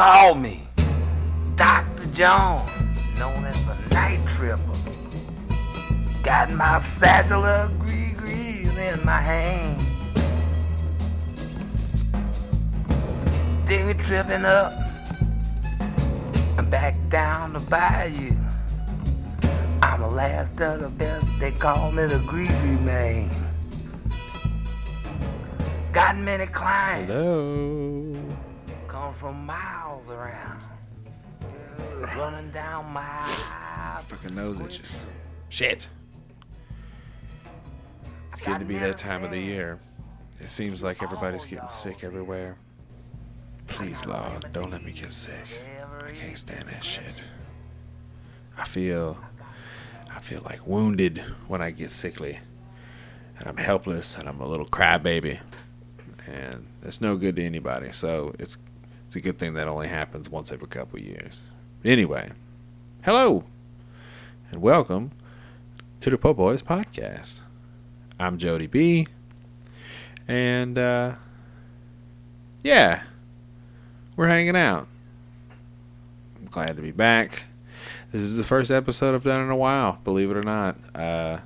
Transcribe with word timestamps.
call 0.00 0.34
me 0.34 0.66
Dr. 1.56 2.06
John, 2.14 2.66
known 3.18 3.44
as 3.44 3.66
the 3.66 3.76
Night 3.94 4.26
Tripper. 4.28 4.78
Got 6.22 6.50
my 6.52 6.78
satchel 6.78 7.44
of 7.44 7.78
gris-gris 7.78 8.78
in 8.78 9.04
my 9.04 9.20
hand. 9.20 9.78
Then 13.66 13.88
we 13.88 13.92
tripping 13.92 14.46
up 14.46 14.72
and 16.56 16.70
back 16.70 16.94
down 17.10 17.52
the 17.52 17.60
bayou. 17.60 18.34
I'm 19.82 20.00
the 20.00 20.06
last 20.06 20.58
of 20.62 20.80
the 20.80 20.88
best, 20.88 21.28
they 21.40 21.50
call 21.50 21.92
me 21.92 22.06
the 22.06 22.20
Gris-Gris 22.20 22.80
Man. 22.80 23.28
Got 25.92 26.16
many 26.16 26.46
clients, 26.46 27.12
Hello. 27.12 28.16
come 28.88 29.12
from 29.12 29.44
miles. 29.44 29.79
Running 32.16 32.50
down 32.50 32.92
my 32.92 34.02
Fucking 34.08 34.34
nose 34.34 34.60
itches. 34.60 34.94
Shit. 35.48 35.88
It's 38.32 38.40
getting 38.40 38.60
to 38.60 38.64
be 38.64 38.78
that 38.78 38.98
time 38.98 39.24
of 39.24 39.30
the 39.30 39.38
year. 39.38 39.78
It 40.40 40.48
seems 40.48 40.82
like 40.82 41.02
everybody's 41.02 41.44
getting 41.44 41.68
sick 41.68 42.02
everywhere. 42.02 42.56
Please, 43.66 44.04
Lord, 44.06 44.46
don't 44.52 44.70
let 44.70 44.82
me 44.84 44.92
get 44.92 45.12
sick. 45.12 45.46
I 46.04 46.10
can't 46.12 46.36
stand 46.36 46.64
that 46.68 46.84
shit. 46.84 47.14
I 48.56 48.64
feel, 48.64 49.18
I 50.14 50.20
feel 50.20 50.42
like 50.44 50.66
wounded 50.66 51.18
when 51.46 51.62
I 51.62 51.70
get 51.70 51.90
sickly, 51.90 52.38
and 53.38 53.46
I'm 53.46 53.56
helpless, 53.56 54.16
and 54.16 54.28
I'm 54.28 54.40
a 54.40 54.46
little 54.46 54.66
crybaby, 54.66 55.38
and 56.26 56.66
it's 56.82 57.00
no 57.00 57.16
good 57.16 57.36
to 57.36 57.44
anybody. 57.44 57.92
So 57.92 58.34
it's, 58.38 58.56
it's 59.06 59.16
a 59.16 59.20
good 59.20 59.38
thing 59.38 59.54
that 59.54 59.68
only 59.68 59.88
happens 59.88 60.28
once 60.28 60.50
every 60.52 60.68
couple 60.68 60.98
of 60.98 61.06
years. 61.06 61.38
Anyway, 61.82 62.30
hello, 63.04 63.42
and 64.50 64.60
welcome 64.60 65.12
to 66.00 66.10
the 66.10 66.18
Po 66.18 66.34
Boys 66.34 66.62
podcast. 66.62 67.40
I'm 68.18 68.36
Jody 68.36 68.66
B, 68.66 69.06
and 70.28 70.76
uh, 70.76 71.14
yeah, 72.62 73.02
we're 74.14 74.28
hanging 74.28 74.56
out. 74.56 74.88
I'm 76.38 76.48
glad 76.48 76.76
to 76.76 76.82
be 76.82 76.90
back. 76.90 77.44
This 78.12 78.20
is 78.20 78.36
the 78.36 78.44
first 78.44 78.70
episode 78.70 79.14
I've 79.14 79.24
done 79.24 79.40
in 79.40 79.48
a 79.48 79.56
while, 79.56 80.00
believe 80.04 80.30
it 80.30 80.36
or 80.36 80.42
not. 80.42 80.76
Uh, 80.94 81.38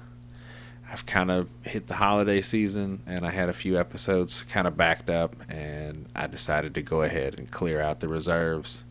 I've 0.91 1.07
kind 1.07 1.31
of 1.31 1.49
hit 1.63 1.87
the 1.87 1.95
holiday 1.95 2.41
season, 2.41 3.05
and 3.07 3.25
I 3.25 3.31
had 3.31 3.49
a 3.49 3.53
few 3.53 3.79
episodes 3.79 4.43
kind 4.43 4.67
of 4.67 4.77
backed 4.77 5.11
up, 5.11 5.37
and 5.49 6.07
I 6.17 6.27
decided 6.27 6.75
to 6.75 6.83
go 6.83 7.03
ahead 7.03 7.39
and 7.39 7.49
clear 7.49 7.81
out 7.81 8.01
the 8.01 8.09
reserves. 8.09 8.85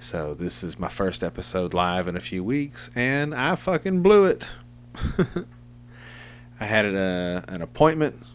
So 0.00 0.32
this 0.32 0.62
is 0.62 0.78
my 0.78 0.86
first 0.86 1.24
episode 1.24 1.74
live 1.74 2.06
in 2.06 2.16
a 2.16 2.20
few 2.20 2.44
weeks, 2.44 2.88
and 2.94 3.34
I 3.34 3.56
fucking 3.56 4.00
blew 4.00 4.26
it. 4.26 4.46
I 6.60 6.64
had 6.64 6.86
a, 6.86 7.44
an 7.48 7.62
appointment. 7.62 8.30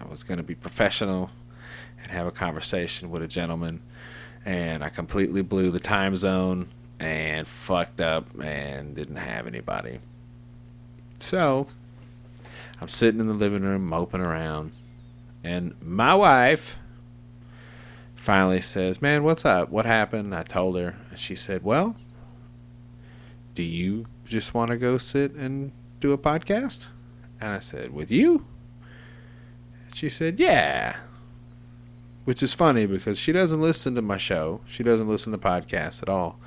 I 0.00 0.06
was 0.06 0.22
going 0.22 0.38
to 0.38 0.42
be 0.42 0.54
professional 0.54 1.30
and 2.02 2.10
have 2.10 2.26
a 2.26 2.30
conversation 2.30 3.10
with 3.10 3.22
a 3.22 3.28
gentleman, 3.28 3.82
and 4.46 4.82
I 4.82 4.88
completely 4.88 5.42
blew 5.42 5.70
the 5.70 5.78
time 5.78 6.16
zone 6.16 6.68
and 6.98 7.46
fucked 7.46 8.00
up 8.00 8.26
and 8.40 8.94
didn't 8.94 9.16
have 9.16 9.46
anybody. 9.46 9.98
So 11.18 11.66
I'm 12.80 12.88
sitting 12.88 13.20
in 13.20 13.26
the 13.26 13.34
living 13.34 13.62
room 13.62 13.86
moping 13.86 14.22
around, 14.22 14.72
and 15.44 15.74
my 15.82 16.14
wife 16.14 16.76
finally 18.24 18.60
says, 18.60 19.02
Man, 19.02 19.22
what's 19.22 19.44
up? 19.44 19.68
What 19.68 19.84
happened? 19.84 20.34
I 20.34 20.42
told 20.42 20.78
her, 20.78 20.96
and 21.10 21.18
she 21.18 21.34
said, 21.34 21.62
Well, 21.62 21.94
do 23.54 23.62
you 23.62 24.06
just 24.24 24.54
want 24.54 24.70
to 24.70 24.78
go 24.78 24.96
sit 24.96 25.32
and 25.32 25.70
do 26.00 26.12
a 26.12 26.18
podcast? 26.18 26.86
And 27.40 27.50
I 27.50 27.58
said, 27.58 27.92
With 27.92 28.10
you? 28.10 28.46
She 29.92 30.08
said, 30.08 30.40
Yeah. 30.40 30.96
Which 32.24 32.42
is 32.42 32.54
funny 32.54 32.86
because 32.86 33.18
she 33.18 33.32
doesn't 33.32 33.60
listen 33.60 33.94
to 33.96 34.02
my 34.02 34.16
show. 34.16 34.62
She 34.66 34.82
doesn't 34.82 35.06
listen 35.06 35.30
to 35.32 35.38
podcasts 35.38 36.02
at 36.02 36.08
all. 36.08 36.40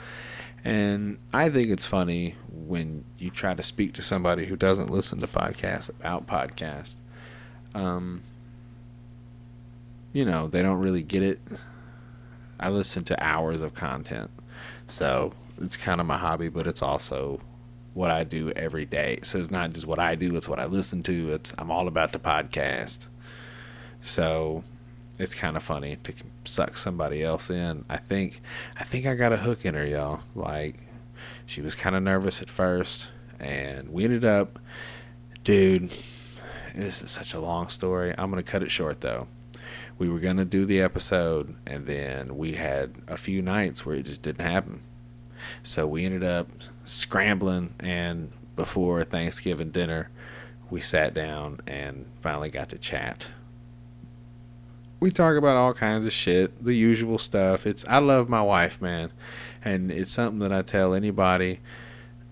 And 0.65 1.19
I 1.31 1.49
think 1.49 1.69
it's 1.69 1.85
funny 1.85 2.35
when 2.51 3.05
you 3.19 3.29
try 3.29 3.53
to 3.53 3.61
speak 3.61 3.93
to 3.93 4.01
somebody 4.01 4.47
who 4.47 4.55
doesn't 4.55 4.89
listen 4.89 5.19
to 5.19 5.27
podcasts 5.27 5.89
about 5.89 6.25
podcasts. 6.25 6.95
Um, 7.75 8.21
you 10.13 10.25
know, 10.25 10.47
they 10.47 10.63
don't 10.63 10.79
really 10.79 11.03
get 11.03 11.21
it. 11.21 11.39
I 12.59 12.69
listen 12.69 13.03
to 13.05 13.23
hours 13.23 13.61
of 13.61 13.73
content. 13.73 14.29
So 14.87 15.33
it's 15.61 15.77
kind 15.77 15.99
of 15.99 16.07
my 16.07 16.17
hobby, 16.17 16.49
but 16.49 16.67
it's 16.67 16.81
also 16.81 17.39
what 17.93 18.11
I 18.11 18.23
do 18.23 18.51
every 18.51 18.85
day. 18.85 19.19
So 19.23 19.39
it's 19.39 19.51
not 19.51 19.71
just 19.73 19.87
what 19.87 19.99
I 19.99 20.15
do, 20.15 20.35
it's 20.35 20.47
what 20.47 20.59
I 20.59 20.65
listen 20.65 21.03
to. 21.03 21.33
It's 21.33 21.53
I'm 21.57 21.71
all 21.71 21.87
about 21.87 22.13
the 22.13 22.19
podcast. 22.19 23.07
So 24.01 24.63
it's 25.19 25.33
kind 25.33 25.57
of 25.57 25.63
funny 25.63 25.95
to 26.03 26.13
suck 26.45 26.77
somebody 26.77 27.23
else 27.23 27.49
in. 27.49 27.83
I 27.89 27.97
think 27.97 28.41
I 28.79 28.83
think 28.83 29.05
I 29.05 29.15
got 29.15 29.33
a 29.33 29.37
hook 29.37 29.65
in 29.65 29.73
her, 29.73 29.85
y'all. 29.85 30.21
Like 30.35 30.79
she 31.45 31.61
was 31.61 31.75
kind 31.75 31.95
of 31.95 32.03
nervous 32.03 32.41
at 32.41 32.49
first 32.49 33.09
and 33.39 33.89
we 33.89 34.03
ended 34.03 34.25
up 34.25 34.59
dude, 35.43 35.89
this 36.75 37.01
is 37.01 37.09
such 37.09 37.33
a 37.33 37.39
long 37.39 37.69
story. 37.69 38.13
I'm 38.17 38.29
going 38.29 38.43
to 38.43 38.49
cut 38.49 38.63
it 38.63 38.69
short 38.69 39.01
though. 39.01 39.27
We 39.97 40.09
were 40.09 40.19
going 40.19 40.37
to 40.37 40.45
do 40.45 40.65
the 40.65 40.81
episode 40.81 41.55
and 41.65 41.85
then 41.85 42.37
we 42.37 42.53
had 42.53 42.95
a 43.07 43.17
few 43.17 43.41
nights 43.41 43.85
where 43.85 43.95
it 43.95 44.03
just 44.03 44.21
didn't 44.21 44.45
happen. 44.45 44.81
So 45.63 45.87
we 45.87 46.05
ended 46.05 46.23
up 46.23 46.47
scrambling 46.85 47.73
and 47.79 48.31
before 48.55 49.03
Thanksgiving 49.03 49.71
dinner, 49.71 50.09
we 50.69 50.81
sat 50.81 51.13
down 51.13 51.61
and 51.67 52.05
finally 52.21 52.49
got 52.49 52.69
to 52.69 52.77
chat 52.77 53.29
we 54.99 55.11
talk 55.11 55.35
about 55.35 55.57
all 55.57 55.73
kinds 55.73 56.05
of 56.05 56.13
shit, 56.13 56.63
the 56.63 56.73
usual 56.73 57.17
stuff. 57.17 57.67
It's 57.67 57.85
I 57.87 57.99
love 57.99 58.29
my 58.29 58.41
wife, 58.41 58.81
man, 58.81 59.11
and 59.63 59.91
it's 59.91 60.11
something 60.11 60.39
that 60.39 60.51
I 60.51 60.61
tell 60.61 60.93
anybody. 60.93 61.59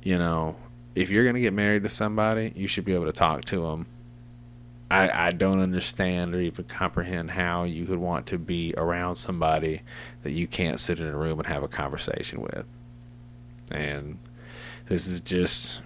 You 0.04 0.18
know, 0.18 0.56
if 0.96 1.10
you're 1.10 1.26
gonna 1.26 1.42
get 1.42 1.54
married 1.54 1.84
to 1.84 1.90
somebody, 1.90 2.54
you 2.56 2.68
should 2.68 2.86
be 2.86 2.94
able 2.94 3.06
to 3.06 3.12
talk 3.12 3.46
to 3.46 3.62
them. 3.62 3.86
I 4.90 5.28
I 5.28 5.32
don't 5.32 5.60
understand 5.60 6.36
or 6.36 6.42
even 6.42 6.66
comprehend 6.66 7.32
how 7.32 7.64
you 7.64 7.86
could 7.86 7.98
want 7.98 8.28
to 8.28 8.38
be 8.38 8.74
around 8.78 9.16
somebody 9.16 9.82
that 10.24 10.34
you 10.34 10.48
can't 10.48 10.80
sit 10.80 11.00
in 11.00 11.08
a 11.08 11.18
room 11.18 11.40
and 11.40 11.48
have 11.48 11.64
a 11.64 11.68
conversation 11.68 12.42
with. 12.42 12.66
And 13.72 14.20
this 14.88 15.08
is 15.08 15.22
just 15.22 15.82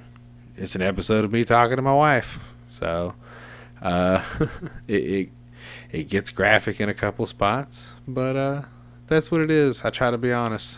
it's 0.57 0.75
an 0.75 0.81
episode 0.81 1.23
of 1.23 1.31
me 1.31 1.45
talking 1.45 1.77
to 1.77 1.81
my 1.81 1.93
wife. 1.93 2.39
So 2.69 3.15
uh, 3.81 4.23
it, 4.87 4.93
it 4.93 5.29
it 5.91 6.09
gets 6.09 6.29
graphic 6.29 6.79
in 6.81 6.89
a 6.89 6.93
couple 6.93 7.25
spots, 7.25 7.93
but 8.07 8.35
uh, 8.35 8.61
that's 9.07 9.31
what 9.31 9.41
it 9.41 9.49
is. 9.49 9.83
I 9.83 9.89
try 9.89 10.11
to 10.11 10.17
be 10.17 10.31
honest. 10.31 10.77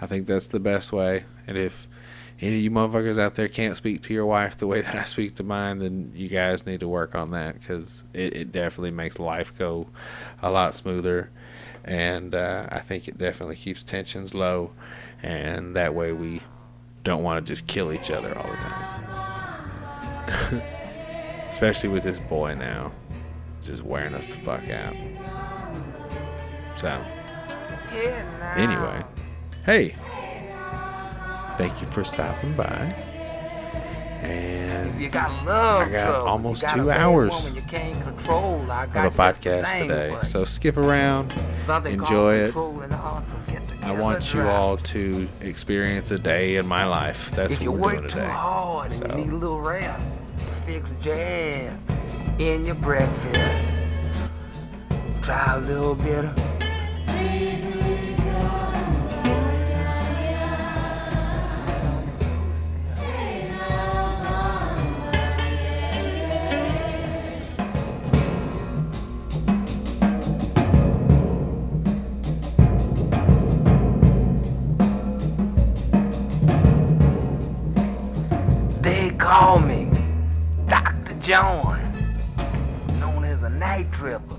I 0.00 0.06
think 0.06 0.26
that's 0.26 0.48
the 0.48 0.60
best 0.60 0.92
way. 0.92 1.24
And 1.46 1.56
if 1.56 1.86
any 2.40 2.56
of 2.56 2.62
you 2.62 2.70
motherfuckers 2.70 3.18
out 3.18 3.34
there 3.34 3.48
can't 3.48 3.76
speak 3.76 4.02
to 4.02 4.14
your 4.14 4.26
wife 4.26 4.58
the 4.58 4.66
way 4.66 4.82
that 4.82 4.94
I 4.94 5.02
speak 5.02 5.36
to 5.36 5.42
mine, 5.42 5.78
then 5.78 6.12
you 6.14 6.28
guys 6.28 6.66
need 6.66 6.80
to 6.80 6.88
work 6.88 7.14
on 7.14 7.30
that 7.30 7.58
because 7.58 8.04
it, 8.12 8.36
it, 8.36 8.52
definitely 8.52 8.90
makes 8.90 9.18
life 9.18 9.56
go 9.58 9.86
a 10.42 10.50
lot 10.50 10.74
smoother. 10.74 11.30
And 11.84 12.34
uh, 12.34 12.66
I 12.70 12.80
think 12.80 13.08
it 13.08 13.16
definitely 13.16 13.56
keeps 13.56 13.82
tensions 13.82 14.34
low. 14.34 14.72
And 15.22 15.74
that 15.76 15.94
way 15.94 16.12
we 16.12 16.42
don't 17.04 17.22
want 17.22 17.44
to 17.44 17.50
just 17.50 17.66
kill 17.66 17.92
each 17.92 18.10
other 18.10 18.36
all 18.36 18.50
the 18.50 18.56
time. 18.56 19.02
Especially 21.48 21.88
with 21.88 22.02
this 22.02 22.18
boy 22.18 22.54
now 22.54 22.92
just 23.66 23.82
wearing 23.82 24.14
us 24.14 24.26
the 24.26 24.36
fuck 24.36 24.68
out. 24.70 24.94
So, 26.76 27.04
anyway, 28.54 29.02
hey, 29.64 29.94
thank 31.56 31.80
you 31.80 31.86
for 31.88 32.04
stopping 32.04 32.54
by. 32.54 32.94
And 34.22 35.00
you 35.00 35.08
got 35.08 35.30
love 35.44 35.88
I 35.88 35.90
got 35.90 36.06
trouble, 36.10 36.26
almost 36.28 36.62
got 36.62 36.74
two 36.74 36.90
hours 36.90 37.44
control, 37.46 38.64
I 38.70 38.84
of 38.84 38.96
a 38.96 39.10
podcast 39.10 39.78
today. 39.78 40.16
So 40.22 40.44
skip 40.44 40.76
around, 40.76 41.32
Something 41.64 41.94
enjoy 41.94 42.34
it. 42.36 42.44
control 42.46 42.80
in 42.82 42.90
the 42.90 42.96
heart, 42.96 43.26
so 43.28 43.36
get 43.46 43.62
I 43.82 43.92
want 43.92 44.34
you 44.34 44.42
all 44.42 44.78
to 44.78 45.28
experience 45.42 46.10
a 46.10 46.18
day 46.18 46.56
in 46.56 46.66
my 46.66 46.84
life. 46.86 47.30
That's 47.32 47.52
If 47.52 47.62
what 47.62 47.72
we're 47.78 47.78
doing 47.92 48.02
work 48.02 48.10
too 48.10 48.18
today. 48.18 48.26
hard 48.32 48.92
and 48.92 49.00
So- 49.00 49.06
you 49.16 49.24
need 49.26 49.32
a 49.32 49.36
little 49.36 49.60
rest, 49.60 50.16
fix 50.66 50.92
jam 51.00 51.78
in 52.38 52.64
your 52.64 52.74
breakfast. 52.76 53.50
Try 55.22 55.54
a 55.54 55.58
little 55.60 55.94
bit 55.94 56.24
of 56.24 56.34
call 79.26 79.58
me 79.58 79.90
Dr. 80.68 81.14
John, 81.14 81.80
known 83.00 83.24
as 83.24 83.42
a 83.42 83.50
night 83.50 83.90
tripper. 83.90 84.36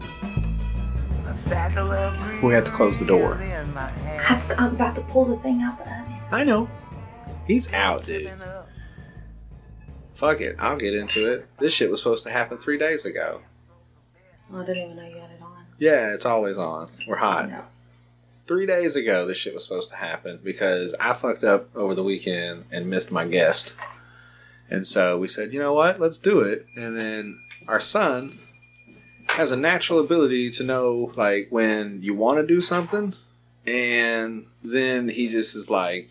A 1.28 1.36
saddle 1.36 1.92
of 1.92 2.42
We 2.42 2.54
have 2.54 2.64
to 2.64 2.72
close 2.72 2.98
the 2.98 3.06
door. 3.06 3.36
grease 3.36 3.50
in 3.52 3.74
my 3.74 3.90
hand. 3.90 4.54
I'm, 4.54 4.60
I'm 4.60 4.76
about 4.76 4.96
to 4.96 5.02
pull 5.02 5.26
the 5.26 5.36
thing 5.44 5.62
out 5.62 5.78
the 5.78 5.84
oven. 5.84 6.18
I 6.32 6.46
know. 6.46 6.70
He's 7.46 7.72
out, 7.74 8.06
dude. 8.06 8.32
Fuck 10.14 10.40
it. 10.40 10.56
I'll 10.58 10.78
get 10.78 10.94
into 10.94 11.34
it. 11.34 11.48
This 11.60 11.74
shit 11.74 11.92
was 11.92 12.00
supposed 12.02 12.24
to 12.24 12.32
happen 12.32 12.58
three 12.58 12.78
days 12.78 13.06
ago. 13.06 13.42
Oh, 14.54 14.62
I 14.62 14.66
didn't 14.66 14.84
even 14.86 14.96
know 14.96 15.04
you 15.06 15.18
had 15.18 15.32
it 15.32 15.42
on. 15.42 15.66
Yeah, 15.80 16.14
it's 16.14 16.26
always 16.26 16.58
on. 16.58 16.88
We're 17.06 17.18
hot. 17.18 17.50
No. 17.50 17.62
Three 18.48 18.66
days 18.66 18.96
ago, 18.96 19.26
this 19.28 19.38
shit 19.38 19.54
was 19.54 19.64
supposed 19.66 19.92
to 19.92 19.98
happen 19.98 20.40
because 20.42 20.96
I 20.98 21.12
fucked 21.12 21.44
up 21.44 21.76
over 21.76 21.94
the 21.94 22.04
weekend 22.04 22.64
and 22.72 22.90
missed 22.90 23.12
my 23.12 23.28
guest. 23.28 23.76
And 24.70 24.86
so 24.86 25.18
we 25.18 25.28
said, 25.28 25.54
you 25.54 25.60
know 25.60 25.74
what? 25.74 26.00
Let's 26.00 26.18
do 26.18 26.42
it. 26.42 26.66
And 26.76 27.00
then 27.00 27.40
our 27.68 27.80
son 27.80 28.38
has 29.30 29.52
a 29.52 29.58
natural 29.58 30.00
ability 30.00 30.52
to 30.52 30.64
know, 30.64 31.12
like, 31.16 31.48
when 31.50 32.02
you 32.02 32.14
want 32.14 32.40
to 32.40 32.46
do 32.46 32.62
something. 32.62 33.14
And 33.66 34.48
then 34.64 35.10
he 35.10 35.30
just 35.30 35.56
is 35.56 35.70
like, 35.70 36.10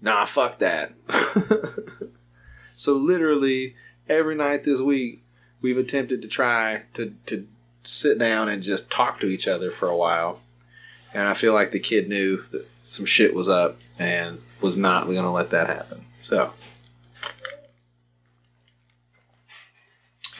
nah, 0.00 0.24
fuck 0.24 0.58
that. 0.58 0.92
so 2.76 2.94
literally, 2.94 3.74
every 4.08 4.34
night 4.34 4.64
this 4.64 4.80
week, 4.80 5.24
we've 5.60 5.78
attempted 5.78 6.22
to 6.22 6.28
try 6.28 6.82
to, 6.94 7.14
to 7.26 7.46
sit 7.84 8.18
down 8.18 8.48
and 8.48 8.62
just 8.62 8.90
talk 8.90 9.20
to 9.20 9.26
each 9.26 9.48
other 9.48 9.70
for 9.70 9.88
a 9.88 9.96
while. 9.96 10.40
And 11.14 11.28
I 11.28 11.34
feel 11.34 11.54
like 11.54 11.70
the 11.70 11.80
kid 11.80 12.08
knew 12.08 12.42
that 12.50 12.68
some 12.84 13.06
shit 13.06 13.34
was 13.34 13.48
up 13.48 13.78
and 13.98 14.40
was 14.60 14.76
not 14.76 15.04
going 15.04 15.22
to 15.22 15.30
let 15.30 15.50
that 15.50 15.68
happen. 15.68 16.04
So. 16.22 16.52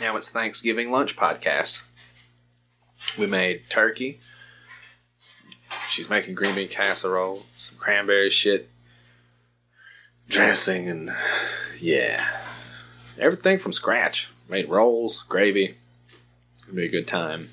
Now 0.01 0.17
it's 0.17 0.29
Thanksgiving 0.29 0.91
lunch 0.91 1.17
podcast. 1.17 1.83
We 3.19 3.27
made 3.27 3.71
turkey. 3.71 4.21
She's 5.89 6.11
making 6.11 6.35
green 6.35 6.55
bean 6.55 6.69
casserole, 6.69 7.37
some 7.57 7.79
cranberry 7.79 8.29
shit, 8.29 8.69
dressing, 10.29 10.89
and 10.91 11.11
yeah, 11.81 12.23
everything 13.19 13.59
from 13.59 13.73
scratch. 13.73 14.31
Made 14.51 14.69
rolls, 14.69 15.25
gravy. 15.29 15.77
It's 16.57 16.65
gonna 16.65 16.77
be 16.77 16.85
a 16.85 16.91
good 16.91 17.09
time. 17.09 17.49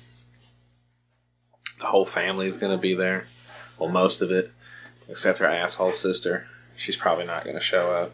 The 1.80 1.86
whole 1.86 2.06
family 2.06 2.46
is 2.46 2.58
gonna 2.58 2.76
be 2.76 2.94
there. 2.94 3.26
Well, 3.78 3.88
most 3.88 4.20
of 4.20 4.30
it, 4.30 4.52
except 5.08 5.38
her 5.38 5.46
asshole 5.46 5.92
sister. 5.92 6.46
She's 6.76 6.96
probably 6.96 7.24
not 7.24 7.44
gonna 7.46 7.60
show 7.60 7.90
up. 7.90 8.12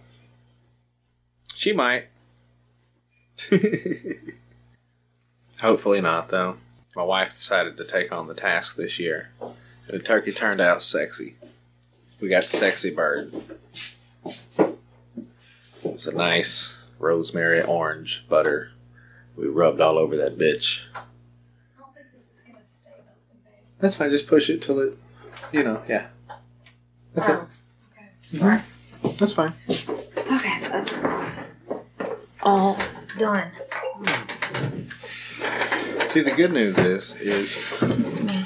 She 1.54 1.72
might. 1.72 2.06
Hopefully 5.60 6.00
not, 6.00 6.28
though. 6.28 6.56
My 6.96 7.02
wife 7.02 7.34
decided 7.34 7.76
to 7.76 7.84
take 7.84 8.12
on 8.12 8.26
the 8.26 8.34
task 8.34 8.76
this 8.76 8.98
year, 8.98 9.30
and 9.40 9.52
the 9.88 9.98
turkey 9.98 10.32
turned 10.32 10.60
out 10.60 10.82
sexy. 10.82 11.34
We 12.20 12.28
got 12.28 12.44
sexy 12.44 12.90
bird. 12.90 13.32
It 14.58 14.76
was 15.84 16.06
a 16.06 16.14
nice 16.14 16.78
rosemary 16.98 17.62
orange 17.62 18.24
butter. 18.28 18.72
We 19.36 19.46
rubbed 19.46 19.80
all 19.80 19.96
over 19.98 20.16
that 20.18 20.36
bitch. 20.36 20.84
I 20.94 21.00
don't 21.78 21.94
think 21.94 22.06
this 22.12 22.30
is 22.30 22.44
gonna 22.50 22.64
stay 22.64 22.90
open, 22.92 23.04
babe. 23.44 23.54
That's 23.78 23.96
fine. 23.96 24.10
Just 24.10 24.26
push 24.26 24.50
it 24.50 24.60
till 24.60 24.80
it, 24.80 24.98
you 25.52 25.62
know, 25.62 25.82
yeah. 25.88 26.08
That's 27.14 27.28
Oh, 27.28 27.46
okay. 27.96 28.08
Sorry. 28.28 28.60
it. 29.04 29.18
That's 29.18 29.32
fine. 29.32 29.52
Okay, 29.68 30.60
that's 30.68 30.92
all 32.42 32.78
done. 33.20 33.52
See, 36.08 36.22
the 36.22 36.32
good 36.34 36.52
news 36.52 36.78
is, 36.78 37.14
is 37.16 37.54
Excuse 37.54 38.22
me. 38.22 38.44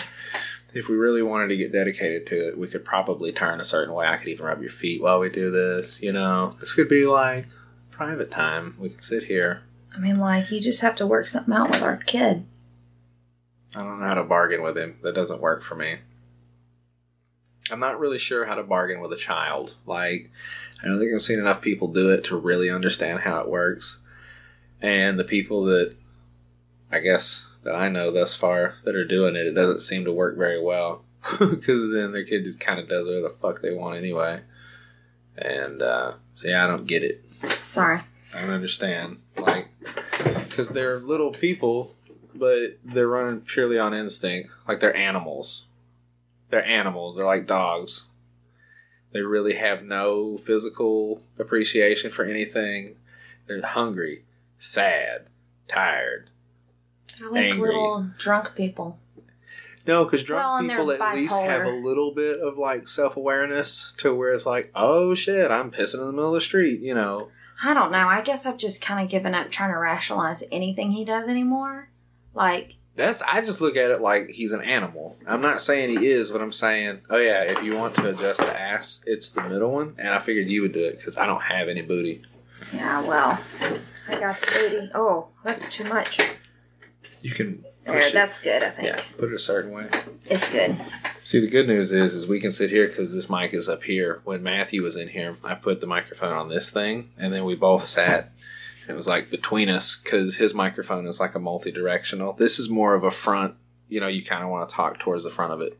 if 0.74 0.88
we 0.88 0.96
really 0.96 1.22
wanted 1.22 1.48
to 1.48 1.56
get 1.56 1.72
dedicated 1.72 2.26
to 2.26 2.48
it, 2.48 2.58
we 2.58 2.66
could 2.66 2.84
probably 2.84 3.32
turn 3.32 3.60
a 3.60 3.64
certain 3.64 3.94
way. 3.94 4.06
I 4.06 4.16
could 4.16 4.28
even 4.28 4.44
rub 4.44 4.60
your 4.60 4.70
feet 4.70 5.00
while 5.00 5.20
we 5.20 5.30
do 5.30 5.50
this. 5.50 6.02
You 6.02 6.12
know, 6.12 6.56
this 6.58 6.74
could 6.74 6.88
be 6.88 7.06
like 7.06 7.46
private 7.92 8.32
time. 8.32 8.74
We 8.78 8.90
could 8.90 9.04
sit 9.04 9.24
here. 9.24 9.62
I 9.94 10.00
mean, 10.00 10.16
like, 10.16 10.50
you 10.50 10.60
just 10.60 10.82
have 10.82 10.96
to 10.96 11.06
work 11.06 11.28
something 11.28 11.54
out 11.54 11.70
with 11.70 11.82
our 11.82 11.96
kid. 11.96 12.44
I 13.76 13.84
don't 13.84 14.00
know 14.00 14.06
how 14.06 14.14
to 14.14 14.24
bargain 14.24 14.62
with 14.62 14.76
him. 14.76 14.98
That 15.02 15.14
doesn't 15.14 15.40
work 15.40 15.62
for 15.62 15.76
me. 15.76 15.98
I'm 17.70 17.80
not 17.80 18.00
really 18.00 18.18
sure 18.18 18.44
how 18.44 18.56
to 18.56 18.64
bargain 18.64 19.00
with 19.00 19.12
a 19.12 19.16
child. 19.16 19.76
Like, 19.86 20.30
I 20.82 20.88
don't 20.88 20.98
think 20.98 21.12
I've 21.14 21.22
seen 21.22 21.38
enough 21.38 21.62
people 21.62 21.88
do 21.88 22.10
it 22.10 22.24
to 22.24 22.36
really 22.36 22.68
understand 22.68 23.20
how 23.20 23.40
it 23.40 23.48
works. 23.48 24.00
And 24.84 25.18
the 25.18 25.24
people 25.24 25.64
that 25.64 25.96
I 26.92 26.98
guess 26.98 27.46
that 27.62 27.74
I 27.74 27.88
know 27.88 28.10
thus 28.10 28.34
far 28.34 28.74
that 28.84 28.94
are 28.94 29.06
doing 29.06 29.34
it, 29.34 29.46
it 29.46 29.54
doesn't 29.54 29.80
seem 29.80 30.04
to 30.04 30.12
work 30.12 30.36
very 30.36 30.62
well. 30.62 31.02
Because 31.38 31.90
then 31.90 32.12
their 32.12 32.24
kid 32.24 32.44
just 32.44 32.60
kind 32.60 32.78
of 32.78 32.86
does 32.86 33.06
whatever 33.06 33.28
the 33.28 33.34
fuck 33.34 33.62
they 33.62 33.72
want 33.72 33.96
anyway. 33.96 34.42
And, 35.38 35.80
uh, 35.80 36.12
so 36.34 36.48
yeah, 36.48 36.62
I 36.62 36.66
don't 36.66 36.86
get 36.86 37.02
it. 37.02 37.24
Sorry. 37.62 38.02
I 38.34 38.40
don't 38.42 38.50
understand. 38.50 39.20
Like, 39.38 39.68
because 40.46 40.68
they're 40.68 40.98
little 40.98 41.30
people, 41.30 41.94
but 42.34 42.78
they're 42.84 43.08
running 43.08 43.40
purely 43.40 43.78
on 43.78 43.94
instinct. 43.94 44.50
Like 44.68 44.80
they're 44.80 44.94
animals. 44.94 45.64
They're 46.50 46.66
animals. 46.66 47.16
They're 47.16 47.24
like 47.24 47.46
dogs. 47.46 48.08
They 49.12 49.22
really 49.22 49.54
have 49.54 49.82
no 49.82 50.36
physical 50.36 51.22
appreciation 51.38 52.10
for 52.10 52.26
anything. 52.26 52.96
They're 53.46 53.64
hungry, 53.64 54.24
sad, 54.58 55.26
tired. 55.68 56.30
They're 57.18 57.30
like 57.30 57.52
Angry. 57.52 57.68
little 57.68 58.10
drunk 58.18 58.54
people. 58.54 58.98
No, 59.86 60.04
because 60.04 60.22
drunk 60.22 60.42
Well, 60.44 60.60
people 60.62 60.86
they're 60.86 61.02
at 61.02 61.14
least 61.14 61.38
have 61.38 61.64
a 61.64 61.70
little 61.70 62.14
bit 62.14 62.40
of 62.40 62.56
like 62.56 62.88
self 62.88 63.16
awareness 63.16 63.92
to 63.98 64.14
where 64.14 64.32
it's 64.32 64.46
like, 64.46 64.70
oh 64.74 65.14
shit, 65.14 65.50
I'm 65.50 65.70
pissing 65.70 66.00
in 66.00 66.06
the 66.06 66.12
middle 66.12 66.30
of 66.30 66.34
the 66.34 66.40
street, 66.40 66.80
you 66.80 66.94
know. 66.94 67.28
I 67.62 67.72
don't 67.74 67.92
know. 67.92 68.08
I 68.08 68.20
guess 68.20 68.46
I've 68.46 68.56
just 68.56 68.82
kind 68.82 69.02
of 69.04 69.10
given 69.10 69.34
up 69.34 69.50
trying 69.50 69.70
to 69.72 69.78
rationalize 69.78 70.42
anything 70.50 70.90
he 70.90 71.04
does 71.04 71.28
anymore. 71.28 71.88
Like, 72.34 72.74
That's 72.96 73.22
I 73.22 73.42
just 73.42 73.60
look 73.60 73.76
at 73.76 73.90
it 73.90 74.00
like 74.00 74.28
he's 74.28 74.52
an 74.52 74.60
animal. 74.62 75.16
I'm 75.26 75.40
not 75.40 75.60
saying 75.60 75.98
he 75.98 76.06
is, 76.06 76.30
but 76.30 76.40
I'm 76.40 76.52
saying, 76.52 77.02
oh 77.10 77.18
yeah, 77.18 77.42
if 77.42 77.62
you 77.62 77.76
want 77.76 77.94
to 77.96 78.08
adjust 78.08 78.40
the 78.40 78.60
ass, 78.60 79.02
it's 79.06 79.28
the 79.28 79.42
middle 79.42 79.70
one, 79.70 79.94
and 79.98 80.08
I 80.08 80.18
figured 80.18 80.48
you 80.48 80.62
would 80.62 80.72
do 80.72 80.84
it 80.84 80.98
because 80.98 81.16
I 81.16 81.26
don't 81.26 81.42
have 81.42 81.68
any 81.68 81.82
booty. 81.82 82.22
yeah, 82.72 83.02
well, 83.02 83.38
I 84.08 84.18
got 84.20 84.40
the 84.40 84.46
booty. 84.46 84.90
Oh, 84.94 85.28
that's 85.44 85.68
too 85.68 85.84
much. 85.84 86.20
You 87.22 87.30
can 87.30 87.64
There, 87.84 87.94
push 87.94 88.08
it. 88.08 88.12
that's 88.12 88.40
good. 88.42 88.62
I 88.62 88.70
think 88.70 88.88
yeah, 88.88 89.02
put 89.18 89.30
it 89.30 89.34
a 89.34 89.38
certain 89.38 89.70
way. 89.72 89.88
it's 90.26 90.48
good. 90.50 90.76
See, 91.22 91.40
the 91.40 91.48
good 91.48 91.66
news 91.66 91.90
is, 91.92 92.14
is 92.14 92.26
we 92.26 92.38
can 92.40 92.52
sit 92.52 92.68
here 92.70 92.86
because 92.86 93.14
this 93.14 93.30
mic 93.30 93.54
is 93.54 93.68
up 93.68 93.82
here. 93.82 94.20
When 94.24 94.42
Matthew 94.42 94.82
was 94.82 94.96
in 94.98 95.08
here, 95.08 95.36
I 95.42 95.54
put 95.54 95.80
the 95.80 95.86
microphone 95.86 96.34
on 96.34 96.48
this 96.50 96.70
thing, 96.70 97.10
and 97.18 97.32
then 97.32 97.44
we 97.46 97.54
both 97.54 97.84
sat. 97.84 98.32
It 98.86 98.92
was 98.92 99.08
like 99.08 99.30
between 99.30 99.70
us 99.70 99.98
because 99.98 100.36
his 100.36 100.52
microphone 100.52 101.06
is 101.06 101.18
like 101.18 101.34
a 101.34 101.38
multi-directional. 101.38 102.34
This 102.34 102.58
is 102.58 102.68
more 102.68 102.94
of 102.94 103.04
a 103.04 103.10
front. 103.10 103.54
You 103.88 104.00
know, 104.00 104.08
you 104.08 104.22
kind 104.22 104.44
of 104.44 104.50
want 104.50 104.68
to 104.68 104.74
talk 104.74 104.98
towards 104.98 105.24
the 105.24 105.30
front 105.30 105.54
of 105.54 105.62
it, 105.62 105.78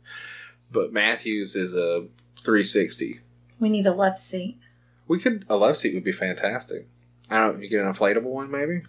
but 0.73 0.93
Matthew's 0.95 1.55
is 1.57 1.75
a 1.75 2.07
360. 2.39 3.21
We 3.61 3.69
need 3.69 3.85
a 3.87 3.93
love 3.93 4.17
seat. 4.17 4.59
We 5.07 5.21
could 5.21 5.45
a 5.51 5.57
love 5.57 5.77
seat 5.77 5.95
would 5.95 6.05
be 6.05 6.13
fantastic. 6.13 6.89
I 7.31 7.41
don't. 7.41 7.63
You 7.63 7.69
get 7.69 7.81
an 7.85 7.91
inflatable 7.91 8.23
one, 8.25 8.51
maybe, 8.51 8.83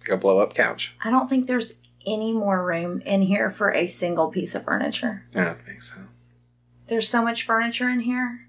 like 0.00 0.08
a 0.10 0.16
blow-up 0.16 0.54
couch. 0.54 0.94
I 1.02 1.10
don't 1.10 1.28
think 1.28 1.46
there's 1.46 1.80
any 2.06 2.32
more 2.32 2.64
room 2.64 3.00
in 3.02 3.22
here 3.22 3.50
for 3.50 3.72
a 3.72 3.86
single 3.86 4.30
piece 4.30 4.54
of 4.54 4.64
furniture. 4.64 5.24
I 5.34 5.44
don't 5.44 5.62
think 5.64 5.82
so. 5.82 6.00
There's 6.88 7.08
so 7.08 7.22
much 7.22 7.44
furniture 7.44 7.88
in 7.88 8.00
here. 8.00 8.48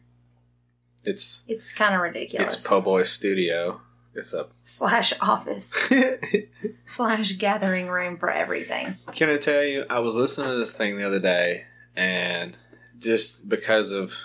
It's 1.03 1.43
It's 1.47 1.71
kind 1.73 1.93
of 1.93 2.01
ridiculous. 2.01 2.53
it's 2.55 2.67
Po 2.67 2.81
Boy 2.81 3.03
Studio. 3.03 3.81
It's 4.15 4.33
a. 4.33 4.47
slash 4.63 5.13
office 5.21 5.75
slash 6.85 7.33
gathering 7.33 7.87
room 7.87 8.17
for 8.17 8.31
everything. 8.31 8.95
Can 9.15 9.29
I 9.29 9.37
tell 9.37 9.63
you? 9.63 9.85
I 9.89 9.99
was 9.99 10.15
listening 10.15 10.49
to 10.49 10.55
this 10.55 10.75
thing 10.75 10.97
the 10.97 11.05
other 11.05 11.19
day, 11.19 11.65
and 11.95 12.57
just 12.99 13.47
because 13.49 13.91
of, 13.91 14.15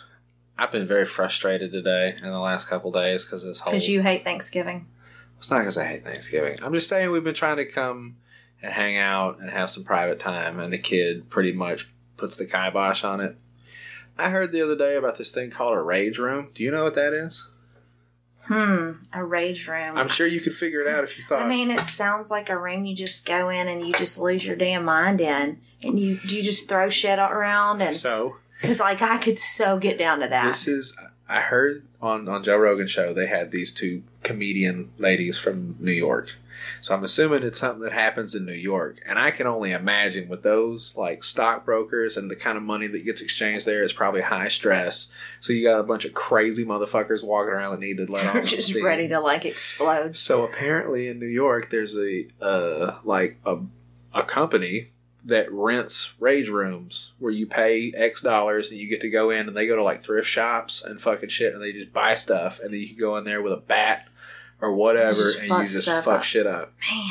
I've 0.58 0.72
been 0.72 0.88
very 0.88 1.04
frustrated 1.04 1.70
today 1.70 2.16
in 2.18 2.30
the 2.30 2.40
last 2.40 2.68
couple 2.68 2.90
days 2.90 3.24
because 3.24 3.44
this 3.44 3.60
whole. 3.60 3.72
Because 3.72 3.88
you 3.88 4.02
hate 4.02 4.24
Thanksgiving. 4.24 4.86
It's 5.38 5.50
not 5.50 5.60
because 5.60 5.78
I 5.78 5.84
hate 5.84 6.04
Thanksgiving. 6.04 6.58
I'm 6.62 6.74
just 6.74 6.88
saying 6.88 7.12
we've 7.12 7.22
been 7.22 7.34
trying 7.34 7.58
to 7.58 7.64
come 7.64 8.16
and 8.60 8.72
hang 8.72 8.98
out 8.98 9.38
and 9.38 9.50
have 9.50 9.70
some 9.70 9.84
private 9.84 10.18
time, 10.18 10.58
and 10.58 10.72
the 10.72 10.78
kid 10.78 11.30
pretty 11.30 11.52
much 11.52 11.88
puts 12.16 12.36
the 12.36 12.44
kibosh 12.44 13.04
on 13.04 13.20
it. 13.20 13.36
I 14.18 14.30
heard 14.30 14.50
the 14.50 14.62
other 14.62 14.74
day 14.74 14.96
about 14.96 15.16
this 15.16 15.30
thing 15.30 15.50
called 15.50 15.76
a 15.76 15.80
rage 15.80 16.18
room. 16.18 16.50
Do 16.52 16.64
you 16.64 16.72
know 16.72 16.82
what 16.82 16.94
that 16.94 17.12
is? 17.12 17.48
Hmm, 18.46 18.92
a 19.12 19.22
rage 19.22 19.68
room. 19.68 19.96
I'm 19.96 20.08
sure 20.08 20.26
you 20.26 20.40
could 20.40 20.54
figure 20.54 20.80
it 20.80 20.88
out 20.88 21.04
if 21.04 21.18
you 21.18 21.24
thought. 21.24 21.42
I 21.42 21.48
mean, 21.48 21.70
it 21.70 21.86
sounds 21.88 22.30
like 22.30 22.48
a 22.48 22.58
room 22.58 22.84
you 22.84 22.96
just 22.96 23.26
go 23.26 23.50
in 23.50 23.68
and 23.68 23.86
you 23.86 23.92
just 23.92 24.18
lose 24.18 24.44
your 24.44 24.56
damn 24.56 24.84
mind 24.84 25.20
in, 25.20 25.60
and 25.84 26.00
you 26.00 26.18
you 26.24 26.42
just 26.42 26.68
throw 26.68 26.88
shit 26.88 27.20
around, 27.20 27.80
and 27.80 27.94
so 27.94 28.36
because 28.60 28.80
like 28.80 29.02
I 29.02 29.18
could 29.18 29.38
so 29.38 29.78
get 29.78 29.98
down 29.98 30.20
to 30.20 30.28
that. 30.28 30.46
This 30.46 30.68
is 30.68 30.98
I 31.28 31.40
heard 31.40 31.84
on 32.00 32.28
on 32.28 32.42
Joe 32.42 32.56
Rogan 32.56 32.86
show 32.86 33.12
they 33.12 33.26
had 33.26 33.50
these 33.50 33.72
two 33.72 34.02
comedian 34.22 34.90
ladies 34.98 35.38
from 35.38 35.76
New 35.78 35.92
York. 35.92 36.36
So 36.80 36.94
I'm 36.94 37.04
assuming 37.04 37.42
it's 37.42 37.60
something 37.60 37.82
that 37.82 37.92
happens 37.92 38.34
in 38.34 38.44
New 38.44 38.52
York. 38.52 39.00
And 39.06 39.18
I 39.18 39.30
can 39.30 39.46
only 39.46 39.72
imagine 39.72 40.28
with 40.28 40.42
those 40.42 40.96
like 40.96 41.22
stockbrokers 41.22 42.16
and 42.16 42.30
the 42.30 42.36
kind 42.36 42.56
of 42.56 42.64
money 42.64 42.86
that 42.88 43.04
gets 43.04 43.20
exchanged 43.20 43.66
there 43.66 43.82
is 43.82 43.92
probably 43.92 44.22
high 44.22 44.48
stress. 44.48 45.12
So 45.40 45.52
you 45.52 45.62
got 45.64 45.80
a 45.80 45.84
bunch 45.84 46.04
of 46.04 46.14
crazy 46.14 46.64
motherfuckers 46.64 47.24
walking 47.24 47.52
around 47.52 47.72
that 47.72 47.80
need 47.80 47.98
to 47.98 48.06
let 48.10 48.26
off 48.36 48.44
just 48.44 48.70
steam. 48.70 48.84
ready 48.84 49.08
to 49.08 49.20
like 49.20 49.44
explode. 49.44 50.16
So 50.16 50.44
apparently 50.44 51.08
in 51.08 51.18
New 51.18 51.26
York, 51.26 51.70
there's 51.70 51.96
a 51.96 52.26
uh, 52.40 52.98
like 53.04 53.38
a 53.44 53.58
a 54.14 54.22
company 54.22 54.88
that 55.28 55.52
rents 55.52 56.14
rage 56.18 56.48
rooms 56.48 57.12
where 57.18 57.30
you 57.32 57.46
pay 57.46 57.92
X 57.94 58.20
dollars 58.22 58.70
and 58.70 58.80
you 58.80 58.88
get 58.88 59.00
to 59.02 59.10
go 59.10 59.30
in 59.30 59.46
and 59.46 59.56
they 59.56 59.66
go 59.66 59.76
to 59.76 59.82
like 59.82 60.02
thrift 60.02 60.28
shops 60.28 60.82
and 60.82 61.00
fucking 61.00 61.28
shit 61.28 61.52
and 61.54 61.62
they 61.62 61.72
just 61.72 61.92
buy 61.92 62.14
stuff 62.14 62.60
and 62.60 62.72
then 62.72 62.80
you 62.80 62.88
can 62.88 62.98
go 62.98 63.16
in 63.16 63.24
there 63.24 63.42
with 63.42 63.52
a 63.52 63.56
bat 63.58 64.08
or 64.60 64.72
whatever 64.72 65.12
Just 65.14 65.38
and 65.40 65.48
you 65.48 65.66
just 65.70 65.86
fuck 65.86 66.08
up. 66.08 66.24
shit 66.24 66.46
up. 66.46 66.72
Man, 66.90 67.10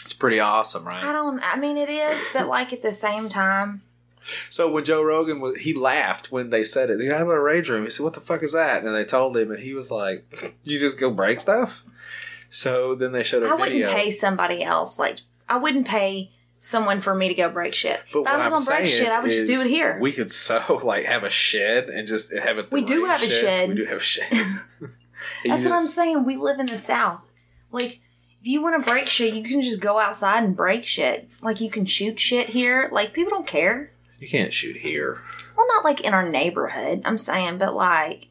It's 0.00 0.12
pretty 0.12 0.40
awesome, 0.40 0.86
right? 0.86 1.04
I 1.04 1.12
don't. 1.12 1.40
I 1.42 1.56
mean, 1.56 1.76
it 1.76 1.88
is, 1.90 2.26
but 2.32 2.46
like 2.46 2.72
at 2.72 2.82
the 2.82 2.92
same 2.92 3.28
time, 3.28 3.82
So 4.48 4.70
when 4.70 4.84
Joe 4.84 5.02
Rogan 5.02 5.40
was, 5.40 5.58
he 5.58 5.74
laughed 5.74 6.30
when 6.32 6.50
they 6.50 6.62
said 6.64 6.90
it. 6.90 6.98
They 6.98 7.06
have 7.06 7.28
a 7.28 7.40
rage 7.40 7.68
room. 7.68 7.84
He 7.84 7.90
said, 7.90 8.04
"What 8.04 8.14
the 8.14 8.20
fuck 8.20 8.42
is 8.44 8.52
that?" 8.52 8.84
And 8.84 8.94
they 8.94 9.04
told 9.04 9.36
him, 9.36 9.50
and 9.50 9.60
he 9.60 9.74
was 9.74 9.90
like, 9.90 10.54
"You 10.62 10.78
just 10.78 10.98
go 10.98 11.10
break 11.10 11.40
stuff." 11.40 11.82
So 12.50 12.94
then 12.94 13.10
they 13.12 13.24
showed 13.24 13.42
a 13.42 13.46
I 13.48 13.56
video. 13.56 13.88
I 13.88 13.90
wouldn't 13.90 14.04
pay 14.04 14.10
somebody 14.12 14.62
else. 14.62 14.98
Like 14.98 15.18
I 15.48 15.56
wouldn't 15.58 15.86
pay 15.88 16.30
someone 16.58 17.00
for 17.00 17.14
me 17.14 17.28
to 17.28 17.34
go 17.34 17.48
break 17.48 17.74
shit. 17.74 18.00
But 18.12 18.20
if 18.20 18.26
I 18.26 18.36
was 18.36 18.44
what 18.44 18.44
I'm 18.44 18.50
going 18.50 18.62
to 18.62 18.70
break 18.70 18.86
shit, 18.86 19.08
I 19.08 19.20
would 19.20 19.30
just 19.30 19.46
do 19.46 19.60
it 19.60 19.66
here. 19.66 19.98
We 20.00 20.12
could 20.12 20.30
so 20.30 20.80
like 20.84 21.04
have 21.04 21.24
a 21.24 21.30
shed 21.30 21.88
and 21.88 22.06
just 22.06 22.32
have 22.32 22.58
it. 22.58 22.70
We 22.70 22.82
do 22.82 23.04
have 23.04 23.22
a 23.22 23.26
shed. 23.26 23.70
We 23.70 23.74
do 23.74 23.84
have 23.84 23.98
a 23.98 24.00
shed. 24.00 24.26
That's 25.44 25.64
what 25.64 25.74
I'm 25.74 25.86
saying. 25.86 26.24
We 26.24 26.36
live 26.36 26.58
in 26.58 26.66
the 26.66 26.76
South. 26.76 27.28
Like, 27.70 28.00
if 28.40 28.46
you 28.46 28.62
want 28.62 28.82
to 28.82 28.90
break 28.90 29.08
shit, 29.08 29.34
you 29.34 29.42
can 29.42 29.60
just 29.60 29.80
go 29.80 29.98
outside 29.98 30.44
and 30.44 30.56
break 30.56 30.86
shit. 30.86 31.28
Like, 31.42 31.60
you 31.60 31.70
can 31.70 31.84
shoot 31.84 32.18
shit 32.18 32.48
here. 32.48 32.88
Like, 32.92 33.12
people 33.12 33.30
don't 33.30 33.46
care. 33.46 33.92
You 34.18 34.28
can't 34.28 34.52
shoot 34.52 34.76
here. 34.76 35.20
Well, 35.56 35.66
not 35.68 35.84
like 35.84 36.00
in 36.02 36.14
our 36.14 36.28
neighborhood, 36.28 37.02
I'm 37.04 37.18
saying, 37.18 37.58
but 37.58 37.74
like, 37.74 38.28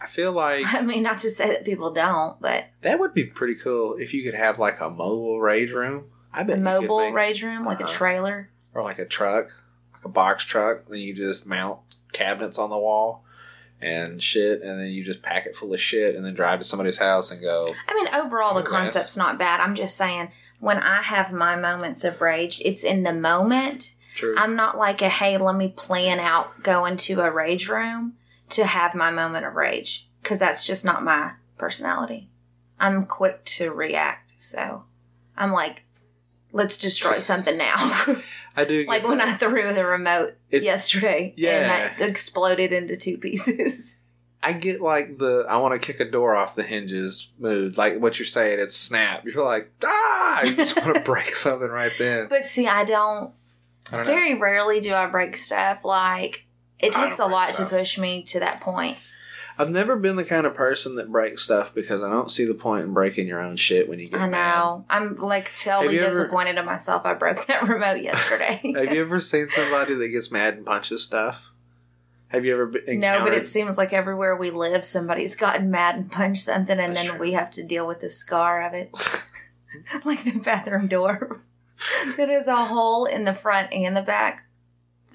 I 0.00 0.06
feel 0.06 0.32
like 0.32 0.72
I 0.72 0.80
mean, 0.80 1.02
not 1.02 1.18
to 1.18 1.30
say 1.30 1.48
that 1.48 1.64
people 1.64 1.92
don't, 1.92 2.40
but 2.40 2.66
that 2.80 2.98
would 2.98 3.12
be 3.12 3.24
pretty 3.24 3.54
cool 3.54 3.96
if 3.98 4.14
you 4.14 4.22
could 4.24 4.34
have 4.34 4.58
like 4.58 4.80
a 4.80 4.88
mobile 4.88 5.40
rage 5.40 5.72
room. 5.72 6.04
I 6.32 6.42
a 6.42 6.44
bet 6.44 6.56
could 6.56 6.62
mobile 6.64 7.00
make- 7.00 7.14
rage 7.14 7.42
room, 7.42 7.64
like 7.64 7.80
a 7.80 7.84
Uh-huh. 7.84 7.92
trailer. 7.92 8.50
or 8.72 8.82
like 8.84 8.98
a 9.00 9.04
truck, 9.04 9.46
like 9.92 10.04
a 10.04 10.08
box 10.08 10.44
truck. 10.44 10.86
Then 10.88 10.98
you 11.00 11.12
just 11.14 11.44
mount 11.46 11.80
cabinets 12.12 12.56
on 12.58 12.70
the 12.70 12.78
wall 12.78 13.24
and 13.82 14.22
shit, 14.22 14.62
and 14.62 14.78
then 14.78 14.86
you 14.88 15.02
just 15.02 15.22
pack 15.22 15.46
it 15.46 15.56
full 15.56 15.72
of 15.74 15.80
shit, 15.80 16.14
and 16.14 16.24
then 16.24 16.34
drive 16.34 16.60
to 16.60 16.64
somebody's 16.64 16.98
house 16.98 17.30
and 17.32 17.40
go. 17.40 17.66
I 17.88 17.94
mean, 17.94 18.14
overall, 18.14 18.54
the 18.54 18.62
concept's 18.62 19.16
not 19.16 19.38
bad. 19.38 19.58
I'm 19.60 19.74
just 19.74 19.96
saying, 19.96 20.30
when 20.60 20.76
I 20.78 21.02
have 21.02 21.32
my 21.32 21.56
moments 21.56 22.04
of 22.04 22.20
rage, 22.20 22.60
it's 22.64 22.84
in 22.84 23.02
the 23.02 23.12
moment. 23.12 23.94
True. 24.14 24.34
I'm 24.36 24.54
not 24.54 24.76
like 24.76 25.00
a, 25.02 25.08
hey, 25.08 25.36
let 25.38 25.56
me 25.56 25.68
plan 25.68 26.20
out 26.20 26.62
going 26.62 26.96
to 26.98 27.20
a 27.22 27.30
rage 27.30 27.68
room 27.68 28.14
to 28.50 28.66
have 28.66 28.94
my 28.94 29.10
moment 29.10 29.46
of 29.46 29.54
rage. 29.54 30.06
Because 30.22 30.38
that's 30.40 30.66
just 30.66 30.84
not 30.84 31.02
my 31.02 31.32
personality. 31.58 32.28
I'm 32.78 33.06
quick 33.06 33.44
to 33.46 33.72
react. 33.72 34.34
So 34.36 34.84
I'm 35.36 35.52
like, 35.52 35.84
let's 36.52 36.76
destroy 36.76 37.20
something 37.20 37.56
now. 37.56 37.76
I 38.56 38.64
do. 38.64 38.84
like 38.86 39.06
when. 39.06 39.20
I 39.20 39.32
threw 39.34 39.72
the 39.72 39.84
remote 39.86 40.32
It- 40.50 40.62
yesterday 40.62 41.32
Yeah. 41.36 41.50
and 41.50 42.00
that 42.00 42.08
exploded 42.08 42.72
into 42.72 42.96
two 42.96 43.16
pieces. 43.18 43.96
I 44.42 44.54
get 44.54 44.80
like 44.80 45.18
the 45.18 45.44
I 45.48 45.58
want 45.58 45.74
to 45.74 45.86
kick 45.86 46.00
a 46.00 46.10
door 46.10 46.34
off 46.34 46.54
the 46.54 46.62
hinges 46.62 47.30
mood. 47.38 47.76
Like 47.76 48.00
what 48.00 48.18
you're 48.18 48.24
saying, 48.26 48.58
it's 48.58 48.74
snap. 48.74 49.24
You're 49.26 49.44
like 49.44 49.70
ah, 49.84 50.42
you 50.42 50.56
just 50.56 50.82
want 50.82 50.96
to 50.96 51.00
break 51.04 51.34
something 51.36 51.68
right 51.68 51.92
then. 51.98 52.26
but 52.28 52.44
see, 52.44 52.66
I 52.66 52.84
don't, 52.84 53.32
I 53.92 53.96
don't 53.98 54.06
know. 54.06 54.12
very 54.12 54.38
rarely 54.38 54.80
do 54.80 54.94
I 54.94 55.06
break 55.06 55.36
stuff. 55.36 55.84
Like, 55.84 56.46
it 56.78 56.92
takes 56.94 57.18
a 57.18 57.26
lot 57.26 57.52
to 57.54 57.66
push 57.66 57.98
me 57.98 58.22
to 58.24 58.40
that 58.40 58.60
point. 58.62 58.96
I've 59.60 59.68
never 59.68 59.94
been 59.96 60.16
the 60.16 60.24
kind 60.24 60.46
of 60.46 60.54
person 60.54 60.96
that 60.96 61.12
breaks 61.12 61.42
stuff 61.42 61.74
because 61.74 62.02
I 62.02 62.08
don't 62.08 62.30
see 62.30 62.46
the 62.46 62.54
point 62.54 62.84
in 62.84 62.94
breaking 62.94 63.26
your 63.28 63.42
own 63.42 63.56
shit 63.56 63.90
when 63.90 63.98
you 63.98 64.08
get 64.08 64.18
I 64.20 64.28
mad. 64.28 64.54
know. 64.54 64.84
I'm 64.88 65.16
like 65.16 65.54
totally 65.54 65.96
you 65.96 66.00
ever- 66.00 66.08
disappointed 66.08 66.56
in 66.56 66.64
myself. 66.64 67.02
I 67.04 67.12
broke 67.12 67.46
that 67.48 67.68
remote 67.68 68.00
yesterday. 68.02 68.60
Have 68.74 68.94
you 68.94 69.02
ever 69.02 69.20
seen 69.20 69.48
somebody 69.48 69.94
that 69.94 70.08
gets 70.08 70.30
mad 70.32 70.54
and 70.54 70.64
punches 70.64 71.04
stuff? 71.04 71.50
Have 72.28 72.44
you 72.46 72.54
ever 72.54 72.66
been 72.66 73.00
no, 73.00 73.20
but 73.22 73.34
it 73.34 73.44
seems 73.44 73.76
like 73.76 73.92
everywhere 73.92 74.34
we 74.36 74.50
live, 74.50 74.84
somebody's 74.84 75.34
gotten 75.36 75.70
mad 75.70 75.96
and 75.96 76.10
punched 76.10 76.44
something, 76.44 76.78
and 76.78 76.94
That's 76.94 77.02
then 77.08 77.10
true. 77.16 77.20
we 77.20 77.32
have 77.32 77.50
to 77.50 77.62
deal 77.64 77.86
with 77.86 78.00
the 78.00 78.08
scar 78.08 78.66
of 78.66 78.72
it. 78.72 78.90
like 80.04 80.24
the 80.24 80.38
bathroom 80.38 80.86
door 80.86 81.42
that 82.16 82.28
is 82.30 82.46
a 82.46 82.64
hole 82.64 83.04
in 83.04 83.24
the 83.24 83.34
front 83.34 83.72
and 83.72 83.96
the 83.96 84.02
back, 84.02 84.44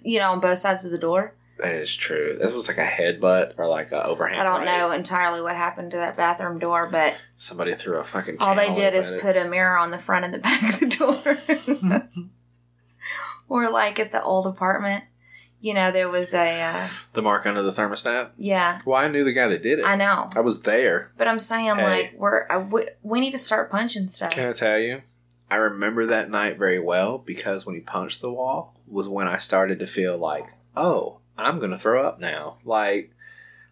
you 0.04 0.20
know, 0.20 0.32
on 0.34 0.40
both 0.40 0.60
sides 0.60 0.84
of 0.86 0.92
the 0.92 0.98
door. 0.98 1.34
That 1.58 1.74
is 1.76 1.96
true. 1.96 2.38
That 2.42 2.54
was 2.54 2.68
like 2.68 2.78
a 2.78 2.86
headbutt 2.86 3.54
or 3.58 3.68
like 3.68 3.92
a 3.94 4.04
overhand. 4.06 4.42
I 4.42 4.44
don't 4.44 4.66
right? 4.66 4.78
know 4.78 4.92
entirely 4.92 5.42
what 5.42 5.56
happened 5.56 5.92
to 5.92 5.98
that 5.98 6.18
bathroom 6.18 6.60
door, 6.60 6.90
but 6.92 7.16
Somebody 7.38 7.74
threw 7.76 7.98
a 7.98 8.04
fucking. 8.04 8.38
all 8.40 8.56
they 8.56 8.74
did 8.74 8.94
is 8.94 9.10
it. 9.10 9.22
put 9.22 9.38
a 9.38 9.46
mirror 9.46 9.78
on 9.78 9.92
the 9.92 9.98
front 9.98 10.26
and 10.26 10.34
the 10.34 10.38
back 10.50 10.62
of 10.64 10.80
the 10.82 10.88
door. 11.88 12.10
or 13.50 13.70
like 13.70 14.00
at 14.00 14.12
the 14.12 14.22
old 14.24 14.48
apartment, 14.48 15.04
you 15.62 15.74
know, 15.74 15.92
there 15.92 16.10
was 16.10 16.34
a, 16.34 16.62
uh, 16.62 16.88
the 17.14 17.22
mark 17.22 17.46
under 17.46 17.62
the 17.62 17.72
thermostat. 17.72 18.32
yeah, 18.38 18.82
Well, 18.86 19.02
I 19.02 19.08
knew 19.08 19.24
the 19.24 19.32
guy 19.34 19.48
that 19.48 19.64
did 19.64 19.80
it. 19.80 19.86
I 19.86 19.96
know. 19.96 20.30
I 20.36 20.42
was 20.42 20.62
there. 20.64 21.12
But 21.18 21.28
I'm 21.28 21.40
saying, 21.40 21.76
Hey. 21.78 21.84
like, 21.84 22.16
we're 22.18 22.46
I, 22.50 22.58
we, 22.58 22.88
we 23.02 23.20
need 23.20 23.32
to 23.32 23.38
start 23.38 23.72
punching 23.72 24.08
stuff. 24.10 24.32
Can 24.32 24.50
I 24.50 24.52
tell 24.54 24.78
you? 24.78 25.02
I 25.50 25.56
remember 25.56 26.08
that 26.08 26.30
night 26.30 26.58
very 26.58 26.80
well 26.80 27.18
because 27.18 27.66
when 27.66 27.76
he 27.76 27.82
punched 27.82 28.20
the 28.22 28.32
wall 28.32 28.76
was 28.88 29.08
when 29.08 29.28
I 29.28 29.38
started 29.38 29.80
to 29.80 29.88
feel 29.88 30.18
like, 30.18 30.48
oh, 30.76 31.20
I'm 31.38 31.60
gonna 31.60 31.78
throw 31.78 32.06
up 32.08 32.20
now. 32.20 32.58
Like, 32.66 33.12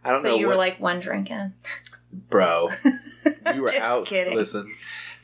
I 0.03 0.11
don't 0.11 0.21
so 0.21 0.27
know. 0.29 0.33
So 0.35 0.39
you 0.39 0.47
what, 0.47 0.53
were 0.53 0.57
like 0.57 0.79
one 0.79 0.99
drinking. 0.99 1.53
bro, 2.29 2.69
you 3.53 3.61
were 3.61 3.69
Just 3.69 3.81
out. 3.81 4.05
kidding. 4.05 4.35
Listen, 4.35 4.75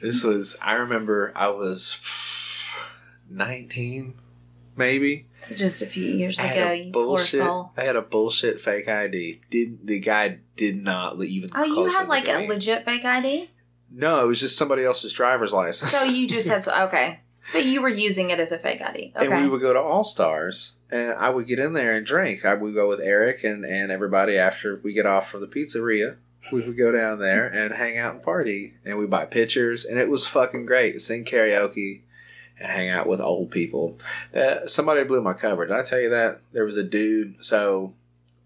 this 0.01 0.23
was. 0.23 0.57
I 0.61 0.75
remember 0.75 1.31
I 1.35 1.49
was 1.49 1.99
19, 3.29 4.15
maybe. 4.75 5.27
So 5.41 5.55
just 5.55 5.81
a 5.81 5.85
few 5.85 6.05
years 6.05 6.39
I 6.39 6.45
ago, 6.47 6.71
you 6.71 6.91
poor 6.91 7.05
bullshit. 7.05 7.41
soul. 7.41 7.71
I 7.77 7.83
had 7.83 7.95
a 7.95 8.01
bullshit 8.01 8.59
fake 8.59 8.87
ID. 8.89 9.41
Did 9.49 9.87
the 9.87 9.99
guy 9.99 10.39
did 10.55 10.81
not 10.83 11.21
even? 11.23 11.49
Oh, 11.55 11.63
you 11.63 11.85
had 11.85 12.07
like 12.07 12.27
a 12.27 12.47
legit 12.47 12.83
fake 12.85 13.05
ID. 13.05 13.49
No, 13.91 14.23
it 14.23 14.27
was 14.27 14.39
just 14.39 14.57
somebody 14.57 14.83
else's 14.83 15.13
driver's 15.13 15.53
license. 15.53 15.91
So 15.91 16.03
you 16.03 16.27
just 16.27 16.47
had 16.47 16.63
so 16.63 16.85
okay, 16.87 17.21
but 17.53 17.65
you 17.65 17.81
were 17.81 17.89
using 17.89 18.29
it 18.29 18.39
as 18.39 18.51
a 18.51 18.57
fake 18.57 18.81
ID. 18.81 19.13
And 19.15 19.43
we 19.43 19.49
would 19.49 19.61
go 19.61 19.73
to 19.73 19.79
All 19.79 20.03
Stars, 20.03 20.73
and 20.91 21.13
I 21.13 21.29
would 21.29 21.47
get 21.47 21.59
in 21.59 21.73
there 21.73 21.95
and 21.95 22.05
drink. 22.05 22.45
I 22.45 22.53
would 22.53 22.73
go 22.73 22.87
with 22.87 23.01
Eric 23.01 23.43
and, 23.43 23.65
and 23.65 23.91
everybody 23.91 24.37
after 24.37 24.79
we 24.83 24.93
get 24.93 25.05
off 25.05 25.29
from 25.29 25.41
the 25.41 25.47
pizzeria. 25.47 26.17
We 26.51 26.61
would 26.61 26.77
go 26.77 26.91
down 26.91 27.19
there 27.19 27.47
and 27.47 27.73
hang 27.73 27.97
out 27.97 28.15
and 28.15 28.23
party, 28.23 28.73
and 28.85 28.97
we 28.97 29.05
buy 29.05 29.25
pictures, 29.25 29.85
and 29.85 29.99
it 29.99 30.09
was 30.09 30.25
fucking 30.25 30.65
great. 30.65 31.01
Sing 31.01 31.25
karaoke 31.25 32.01
and 32.59 32.71
hang 32.71 32.89
out 32.89 33.07
with 33.07 33.21
old 33.21 33.51
people. 33.51 33.97
Uh, 34.33 34.65
somebody 34.67 35.03
blew 35.03 35.21
my 35.21 35.33
cover. 35.33 35.65
Did 35.65 35.75
I 35.75 35.83
tell 35.83 35.99
you 35.99 36.09
that? 36.09 36.41
There 36.51 36.65
was 36.65 36.77
a 36.77 36.83
dude. 36.83 37.43
So 37.43 37.93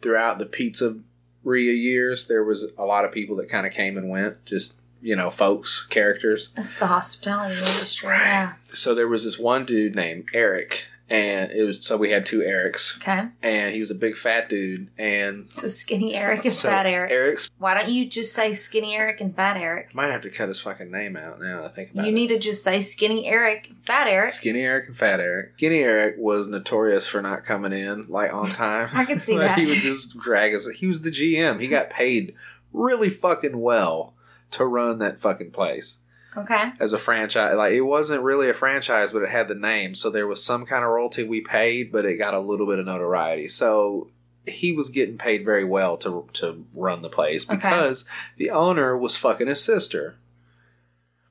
throughout 0.01 0.37
the 0.39 0.45
pizzeria 0.45 1.01
years, 1.45 2.27
there 2.27 2.43
was 2.43 2.71
a 2.77 2.85
lot 2.85 3.05
of 3.05 3.11
people 3.11 3.35
that 3.37 3.49
kind 3.49 3.65
of 3.65 3.73
came 3.73 3.97
and 3.97 4.09
went, 4.09 4.45
just 4.45 4.75
you 5.03 5.15
know, 5.15 5.29
folks, 5.29 5.85
characters 5.85 6.51
That's 6.55 6.79
the 6.79 6.87
hospitality 6.87 7.55
industry. 7.59 8.09
Yeah. 8.09 8.53
so 8.73 8.95
there 8.95 9.07
was 9.07 9.23
this 9.25 9.37
one 9.37 9.65
dude 9.65 9.95
named 9.95 10.29
Eric, 10.33 10.87
and 11.09 11.51
it 11.51 11.63
was 11.63 11.85
so 11.85 11.97
we 11.97 12.09
had 12.09 12.25
two 12.25 12.39
Erics, 12.39 12.97
Okay. 12.97 13.27
and 13.43 13.73
he 13.73 13.81
was 13.81 13.91
a 13.91 13.95
big 13.95 14.15
fat 14.15 14.47
dude, 14.49 14.89
and 14.97 15.49
So 15.51 15.67
skinny 15.67 16.15
Eric 16.15 16.45
and 16.45 16.53
so 16.53 16.69
fat 16.69 16.85
Eric. 16.85 17.11
Eric's 17.11 17.49
Why 17.57 17.73
don't 17.73 17.89
you 17.89 18.05
just 18.05 18.33
say 18.33 18.53
skinny 18.53 18.95
Eric 18.95 19.19
and 19.19 19.35
fat 19.35 19.57
Eric? 19.57 19.93
might 19.93 20.09
have 20.11 20.21
to 20.21 20.29
cut 20.29 20.47
his 20.47 20.59
fucking 20.61 20.89
name 20.89 21.17
out 21.17 21.39
now. 21.41 21.61
that 21.63 21.71
I 21.71 21.75
think 21.75 21.91
about 21.91 22.05
You 22.05 22.11
it. 22.11 22.15
need 22.15 22.27
to 22.29 22.39
just 22.39 22.63
say 22.63 22.81
skinny 22.81 23.27
Eric, 23.27 23.71
fat 23.81 24.07
Eric. 24.07 24.31
Skinny 24.31 24.61
Eric 24.61 24.87
and 24.87 24.95
Fat 24.97 25.19
Eric. 25.19 25.51
Skinny 25.57 25.79
Eric 25.83 26.15
was 26.17 26.47
notorious 26.47 27.05
for 27.07 27.21
not 27.21 27.43
coming 27.43 27.73
in 27.73 28.05
like 28.07 28.33
on 28.33 28.47
time. 28.51 28.89
I 28.93 29.03
could 29.03 29.19
see 29.21 29.33
Like, 29.37 29.49
that. 29.49 29.59
He 29.59 29.65
would 29.65 29.81
just 29.81 30.17
drag 30.17 30.55
us. 30.55 30.67
He 30.69 30.87
was 30.87 31.01
the 31.01 31.11
GM. 31.11 31.59
He 31.59 31.67
got 31.67 31.89
paid 31.89 32.33
really 32.71 33.09
fucking 33.09 33.59
well 33.59 34.13
to 34.53 34.65
run 34.65 34.99
that 34.99 35.19
fucking 35.19 35.51
place. 35.51 35.99
Okay. 36.35 36.71
as 36.79 36.93
a 36.93 36.97
franchise. 36.97 37.55
Like 37.55 37.73
it 37.73 37.81
wasn't 37.81 38.23
really 38.23 38.49
a 38.49 38.55
franchise, 38.55 39.11
but 39.11 39.21
it 39.21 39.29
had 39.29 39.47
the 39.47 39.53
name, 39.53 39.93
so 39.93 40.09
there 40.09 40.25
was 40.25 40.43
some 40.43 40.65
kind 40.65 40.83
of 40.83 40.89
royalty 40.89 41.23
we 41.23 41.41
paid, 41.41 41.91
but 41.91 42.05
it 42.05 42.17
got 42.17 42.33
a 42.33 42.39
little 42.39 42.65
bit 42.65 42.79
of 42.79 42.87
notoriety. 42.87 43.47
So 43.47 44.09
he 44.47 44.71
was 44.71 44.89
getting 44.89 45.19
paid 45.19 45.45
very 45.45 45.63
well 45.63 45.95
to 45.97 46.27
to 46.33 46.65
run 46.73 47.03
the 47.03 47.09
place 47.09 47.47
Okay. 47.47 47.55
because 47.57 48.05
the 48.37 48.49
owner 48.49 48.97
was 48.97 49.15
fucking 49.15 49.45
his 49.47 49.63
sister. 49.63 50.15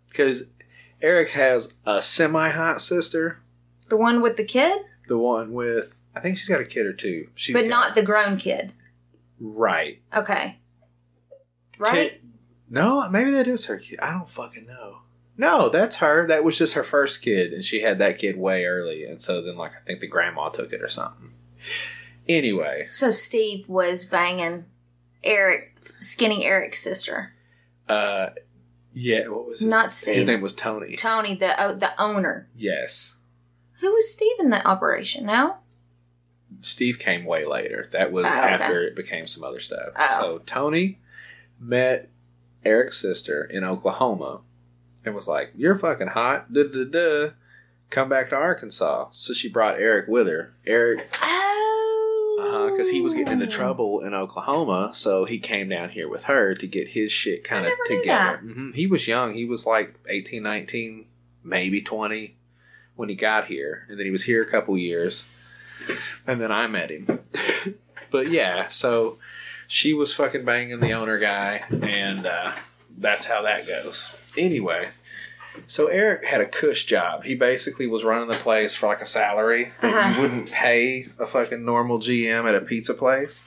Because 0.08 0.52
Eric 1.00 1.30
has 1.30 1.74
a 1.84 2.00
semi-hot 2.00 2.80
sister, 2.80 3.40
The 3.88 3.96
one 3.96 4.22
with 4.22 4.36
the 4.36 4.44
kid, 4.44 4.82
the 5.08 5.18
one 5.18 5.52
with 5.52 5.98
I 6.14 6.20
think 6.20 6.38
she's 6.38 6.48
got 6.48 6.60
a 6.60 6.64
kid 6.64 6.86
or 6.86 6.92
two. 6.92 7.26
She's 7.34 7.56
but 7.56 7.66
not 7.66 7.96
the 7.96 8.02
grown 8.02 8.36
kid. 8.36 8.72
right. 9.40 10.00
Okay. 10.14 10.58
Right? 11.78 12.20
No, 12.72 13.08
maybe 13.10 13.30
that 13.32 13.46
is 13.46 13.66
her 13.66 13.76
kid. 13.76 14.00
I 14.00 14.12
don't 14.12 14.28
fucking 14.28 14.66
know. 14.66 14.98
No, 15.36 15.68
that's 15.68 15.96
her. 15.96 16.26
That 16.26 16.42
was 16.42 16.56
just 16.58 16.74
her 16.74 16.82
first 16.82 17.22
kid, 17.22 17.52
and 17.52 17.62
she 17.62 17.82
had 17.82 17.98
that 17.98 18.18
kid 18.18 18.36
way 18.38 18.64
early, 18.64 19.04
and 19.04 19.20
so 19.20 19.42
then 19.42 19.56
like 19.56 19.72
I 19.76 19.80
think 19.86 20.00
the 20.00 20.06
grandma 20.06 20.48
took 20.48 20.72
it 20.72 20.82
or 20.82 20.88
something. 20.88 21.32
Anyway, 22.28 22.88
So 22.90 23.10
Steve 23.10 23.68
was 23.68 24.04
banging 24.04 24.64
Eric, 25.24 25.76
skinny 26.00 26.44
Eric's 26.44 26.78
sister, 26.80 27.32
uh, 27.88 28.30
yeah, 28.94 29.26
what 29.28 29.46
was 29.48 29.60
his 29.60 29.68
not 29.68 29.86
His 29.86 29.94
Steve. 29.94 30.26
name 30.26 30.40
was 30.40 30.54
Tony. 30.54 30.96
Tony, 30.96 31.34
the 31.34 31.60
oh, 31.62 31.74
the 31.74 32.00
owner. 32.00 32.48
Yes, 32.56 33.16
Who 33.80 33.92
was 33.92 34.12
Steve 34.12 34.36
in 34.38 34.50
the 34.50 34.66
operation? 34.66 35.26
No. 35.26 35.58
Steve 36.60 36.98
came 37.00 37.24
way 37.24 37.44
later. 37.44 37.88
That 37.92 38.12
was 38.12 38.26
Oh, 38.26 38.28
okay. 38.28 38.38
after 38.38 38.82
it 38.86 38.94
became 38.94 39.26
some 39.26 39.42
other 39.42 39.58
stuff. 39.60 39.88
Oh. 39.96 40.18
So 40.20 40.38
Tony 40.46 41.00
met 41.58 42.08
Eric's 42.64 43.00
sister 43.00 43.44
in 43.44 43.64
Oklahoma 43.64 44.40
and 45.04 45.14
was 45.14 45.28
like, 45.28 45.52
"You're 45.56 45.78
fucking 45.78 46.08
hot, 46.08 46.52
duh 46.52 46.64
duh 46.64 46.84
duh. 46.84 47.30
Come 47.90 48.08
back 48.08 48.30
to 48.30 48.36
Arkansas." 48.36 49.08
So 49.12 49.32
she 49.34 49.48
brought 49.50 49.78
Eric 49.80 50.08
with 50.08 50.26
her. 50.26 50.54
Eric, 50.66 51.08
Oh. 51.20 52.68
because 52.70 52.88
Uh-huh, 52.88 52.94
he 52.94 53.00
was 53.00 53.14
getting 53.14 53.34
into 53.34 53.46
trouble 53.46 54.00
in 54.00 54.14
Oklahoma, 54.14 54.90
so 54.94 55.24
he 55.24 55.38
came 55.38 55.68
down 55.68 55.90
here 55.90 56.08
with 56.08 56.24
her 56.24 56.54
to 56.54 56.66
get 56.66 56.88
his 56.88 57.12
shit 57.12 57.44
kind 57.44 57.66
of 57.66 57.72
together. 57.86 58.38
hmm 58.38 58.70
He 58.72 58.86
was 58.86 59.06
young. 59.08 59.34
He 59.34 59.44
was 59.44 59.66
like 59.66 59.94
18, 60.08 60.42
19, 60.42 61.06
maybe 61.44 61.80
20 61.82 62.36
when 62.96 63.08
he 63.08 63.14
got 63.14 63.46
here. 63.46 63.86
And 63.88 63.98
then 63.98 64.06
he 64.06 64.10
was 64.12 64.24
here 64.24 64.42
a 64.42 64.46
couple 64.50 64.76
years. 64.78 65.26
And 66.26 66.40
then 66.40 66.52
I 66.52 66.66
met 66.68 66.90
him. 66.90 67.20
but 68.10 68.30
yeah, 68.30 68.68
so 68.68 69.18
she 69.72 69.94
was 69.94 70.12
fucking 70.12 70.44
banging 70.44 70.80
the 70.80 70.92
owner 70.92 71.18
guy, 71.18 71.64
and 71.82 72.26
uh, 72.26 72.52
that's 72.98 73.24
how 73.24 73.40
that 73.40 73.66
goes. 73.66 74.14
Anyway, 74.36 74.90
so 75.66 75.86
Eric 75.86 76.26
had 76.26 76.42
a 76.42 76.46
cush 76.46 76.84
job. 76.84 77.24
He 77.24 77.34
basically 77.34 77.86
was 77.86 78.04
running 78.04 78.28
the 78.28 78.34
place 78.34 78.74
for 78.74 78.86
like 78.88 79.00
a 79.00 79.06
salary 79.06 79.72
that 79.80 79.94
Uh-huh. 79.94 80.14
you 80.14 80.20
wouldn't 80.22 80.50
pay 80.52 81.06
a 81.18 81.24
fucking 81.24 81.64
normal 81.64 82.00
GM 82.00 82.46
at 82.46 82.54
a 82.54 82.60
pizza 82.60 82.92
place. 82.92 83.42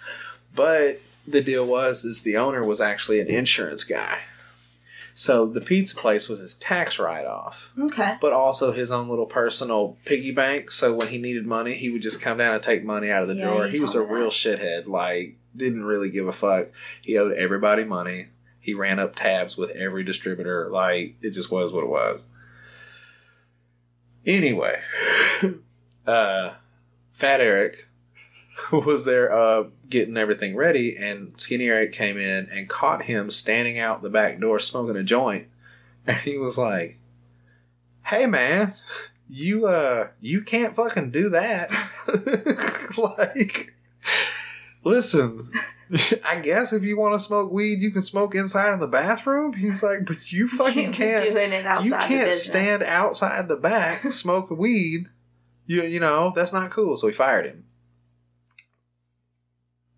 But 0.56 1.00
the 1.28 1.42
deal 1.42 1.68
was 1.68 2.04
is 2.04 2.24
the 2.24 2.38
owner 2.38 2.66
was 2.66 2.82
actually 2.82 3.20
an 3.20 3.28
insurance 3.28 3.84
guy. 3.84 4.20
So 5.18 5.46
the 5.46 5.62
pizza 5.62 5.96
place 5.96 6.28
was 6.28 6.42
his 6.42 6.56
tax 6.56 7.00
write 7.00 7.26
off, 7.26 7.72
Okay. 7.80 8.18
but 8.20 8.34
also 8.34 8.74
his 8.74 8.92
own 8.92 9.08
little 9.08 9.26
personal 9.26 9.98
piggy 10.04 10.32
bank. 10.32 10.70
So 10.72 10.94
when 10.94 11.08
he 11.08 11.18
needed 11.18 11.46
money, 11.46 11.74
he 11.74 11.90
would 11.90 12.02
just 12.02 12.22
come 12.22 12.38
down 12.38 12.54
and 12.54 12.62
take 12.62 12.84
money 12.84 13.10
out 13.10 13.22
of 13.24 13.30
the 13.30 13.36
Yeah, 13.36 13.46
drawer. 13.46 13.68
He 13.68 13.80
was 13.80 13.96
a 13.96 14.00
told 14.00 14.12
real 14.12 14.26
that. 14.26 14.32
shithead. 14.32 14.88
Like 14.88 15.38
didn't 15.56 15.86
really 15.86 16.10
give 16.10 16.28
a 16.28 16.34
fuck. 16.34 16.68
He 17.02 17.18
owed 17.18 17.32
everybody 17.32 17.86
money. 17.86 18.28
He 18.60 18.74
ran 18.74 19.00
up 19.00 19.16
tabs 19.16 19.56
with 19.56 19.70
every 19.72 20.04
distributor. 20.04 20.70
Like 20.70 21.16
it 21.22 21.32
just 21.32 21.50
was 21.50 21.72
what 21.72 21.86
it 21.86 21.90
was. 21.90 22.22
Anyway, 24.26 24.82
uh, 26.08 26.50
Fat 27.14 27.40
Eric 27.42 27.88
was 28.72 29.06
there 29.06 29.32
uh, 29.32 29.64
getting 29.90 30.18
everything 30.18 30.56
ready, 30.56 30.96
and 30.98 31.40
Skinny 31.40 31.68
Eric 31.68 31.92
came 31.92 32.18
in 32.18 32.50
and 32.52 32.70
caught 32.70 33.04
him 33.04 33.30
standing 33.30 33.80
out 33.80 34.02
the 34.02 34.10
back 34.10 34.40
door 34.40 34.60
smoking 34.60 34.96
a 34.96 35.04
joint, 35.04 35.48
and 36.08 36.18
he 36.18 36.38
was 36.38 36.58
like, 36.58 37.00
"Hey, 38.04 38.26
man." 38.26 38.74
You 39.28 39.66
uh 39.66 40.10
you 40.22 40.44
can't 40.44 40.76
fucking 40.76 41.10
do 41.10 41.30
that. 41.30 41.72
like 42.96 43.74
listen, 44.86 45.50
I 46.26 46.40
guess 46.40 46.72
if 46.72 46.84
you 46.84 46.98
want 46.98 47.16
to 47.16 47.20
smoke 47.20 47.52
weed, 47.52 47.82
you 47.82 47.92
can 47.92 48.02
smoke 48.02 48.36
inside 48.36 48.74
in 48.74 48.80
the 48.80 48.88
bathroom. 48.88 49.54
He's 49.54 49.84
like, 49.84 50.06
but 50.06 50.32
you 50.32 50.48
fucking 50.48 50.94
can't 50.94 51.34
doing 51.34 51.52
it 51.52 51.66
outside 51.66 51.86
you 51.86 51.92
can't 51.92 52.34
stand 52.34 52.84
outside 52.84 53.50
the 53.50 53.58
back 53.58 54.12
smoke 54.14 54.50
weed. 54.50 55.08
You 55.68 55.84
you 55.84 56.00
know 56.00 56.32
that's 56.36 56.54
not 56.54 56.72
cool. 56.72 56.96
So 56.96 57.08
we 57.08 57.14
fired 57.14 57.46
him. 57.46 57.66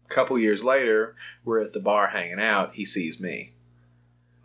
Couple 0.10 0.38
years 0.40 0.64
later, 0.64 1.16
we're 1.44 1.60
at 1.62 1.74
the 1.74 1.80
bar 1.80 2.08
hanging 2.08 2.40
out. 2.40 2.76
He 2.76 2.86
sees 2.86 3.20
me, 3.20 3.54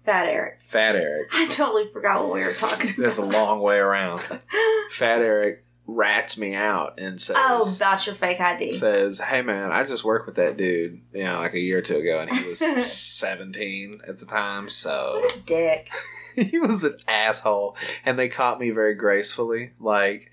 Fat 0.05 0.27
Eric. 0.29 0.59
Fat 0.63 0.97
Eric. 0.97 1.29
I 1.33 1.47
totally 1.49 1.89
forgot 1.93 2.25
what 2.25 2.35
we 2.35 2.41
were 2.45 2.53
talking 2.53 2.87
about. 2.89 2.97
There's 2.97 3.19
a 3.19 3.25
long 3.25 3.61
way 3.61 3.77
around. 3.77 4.21
Fat 4.91 5.21
Eric 5.21 5.65
rats 5.87 6.39
me 6.39 6.55
out 6.55 6.99
and 7.01 7.21
says, 7.21 7.37
oh, 7.39 7.77
that's 7.79 8.07
your 8.07 8.15
fake 8.15 8.41
ID. 8.41 8.71
says, 8.71 9.19
"Hey 9.19 9.43
man, 9.43 9.73
I 9.73 9.85
just 9.85 10.05
worked 10.05 10.27
with 10.27 10.37
that 10.37 10.57
dude, 10.57 11.01
you 11.13 11.25
know, 11.25 11.39
like 11.41 11.55
a 11.55 11.59
year 11.61 11.79
or 11.79 11.83
two 11.83 11.97
ago, 11.99 12.21
and 12.21 12.31
he 12.31 12.49
was 12.49 12.59
17 12.93 14.01
at 14.07 14.19
the 14.19 14.27
time, 14.27 14.69
so 14.69 15.21
What 15.23 15.37
a 15.37 15.41
dick. 15.41 15.91
he 16.37 16.59
was 16.59 16.83
an 16.85 16.97
asshole." 17.09 17.77
And 18.05 18.19
they 18.19 18.29
caught 18.29 18.59
me 18.61 18.71
very 18.71 18.95
gracefully. 18.95 19.73
Like 19.81 20.31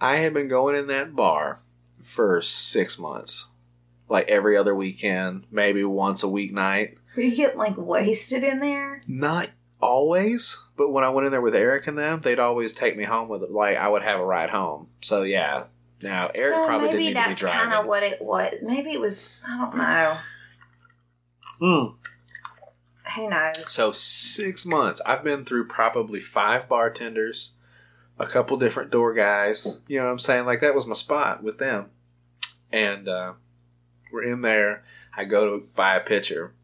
I 0.00 0.16
had 0.16 0.32
been 0.34 0.48
going 0.48 0.76
in 0.76 0.86
that 0.88 1.14
bar 1.16 1.60
for 2.02 2.40
six 2.40 2.98
months, 2.98 3.48
like 4.10 4.28
every 4.28 4.56
other 4.56 4.74
weekend, 4.74 5.46
maybe 5.50 5.84
once 5.84 6.22
a 6.22 6.26
weeknight. 6.26 6.96
Were 7.16 7.22
you 7.22 7.34
getting 7.34 7.58
like 7.58 7.76
wasted 7.76 8.44
in 8.44 8.60
there? 8.60 9.00
Not 9.06 9.50
always, 9.80 10.60
but 10.76 10.90
when 10.90 11.04
I 11.04 11.10
went 11.10 11.26
in 11.26 11.32
there 11.32 11.40
with 11.40 11.54
Eric 11.54 11.86
and 11.86 11.96
them, 11.96 12.20
they'd 12.20 12.38
always 12.38 12.74
take 12.74 12.96
me 12.96 13.04
home 13.04 13.28
with 13.28 13.42
like 13.50 13.76
I 13.76 13.88
would 13.88 14.02
have 14.02 14.20
a 14.20 14.24
ride 14.24 14.50
home. 14.50 14.88
So 15.00 15.22
yeah. 15.22 15.64
Now 16.02 16.30
Eric 16.34 16.54
so 16.54 16.66
probably 16.66 16.88
maybe 16.88 17.04
didn't 17.04 17.14
need 17.14 17.14
to 17.14 17.20
be 17.20 17.28
that's 17.28 17.40
driving. 17.40 17.60
kind 17.60 17.74
of 17.74 17.86
what 17.86 18.02
it 18.02 18.20
was. 18.20 18.54
Maybe 18.62 18.92
it 18.92 19.00
was. 19.00 19.32
I 19.46 19.56
don't 19.58 19.76
know. 19.76 20.18
Mm. 21.62 21.94
Who 23.16 23.28
knows? 23.28 23.66
So 23.68 23.92
six 23.92 24.64
months. 24.64 25.00
I've 25.04 25.22
been 25.24 25.44
through 25.44 25.66
probably 25.66 26.20
five 26.20 26.68
bartenders, 26.68 27.54
a 28.18 28.26
couple 28.26 28.56
different 28.56 28.90
door 28.90 29.12
guys. 29.14 29.78
You 29.88 29.98
know 29.98 30.06
what 30.06 30.12
I'm 30.12 30.18
saying? 30.18 30.46
Like 30.46 30.62
that 30.62 30.74
was 30.74 30.86
my 30.86 30.94
spot 30.94 31.42
with 31.42 31.58
them. 31.58 31.90
And 32.72 33.08
uh, 33.08 33.34
we're 34.12 34.24
in 34.24 34.42
there. 34.42 34.84
I 35.16 35.24
go 35.24 35.58
to 35.58 35.66
buy 35.74 35.96
a 35.96 36.00
pitcher, 36.00 36.54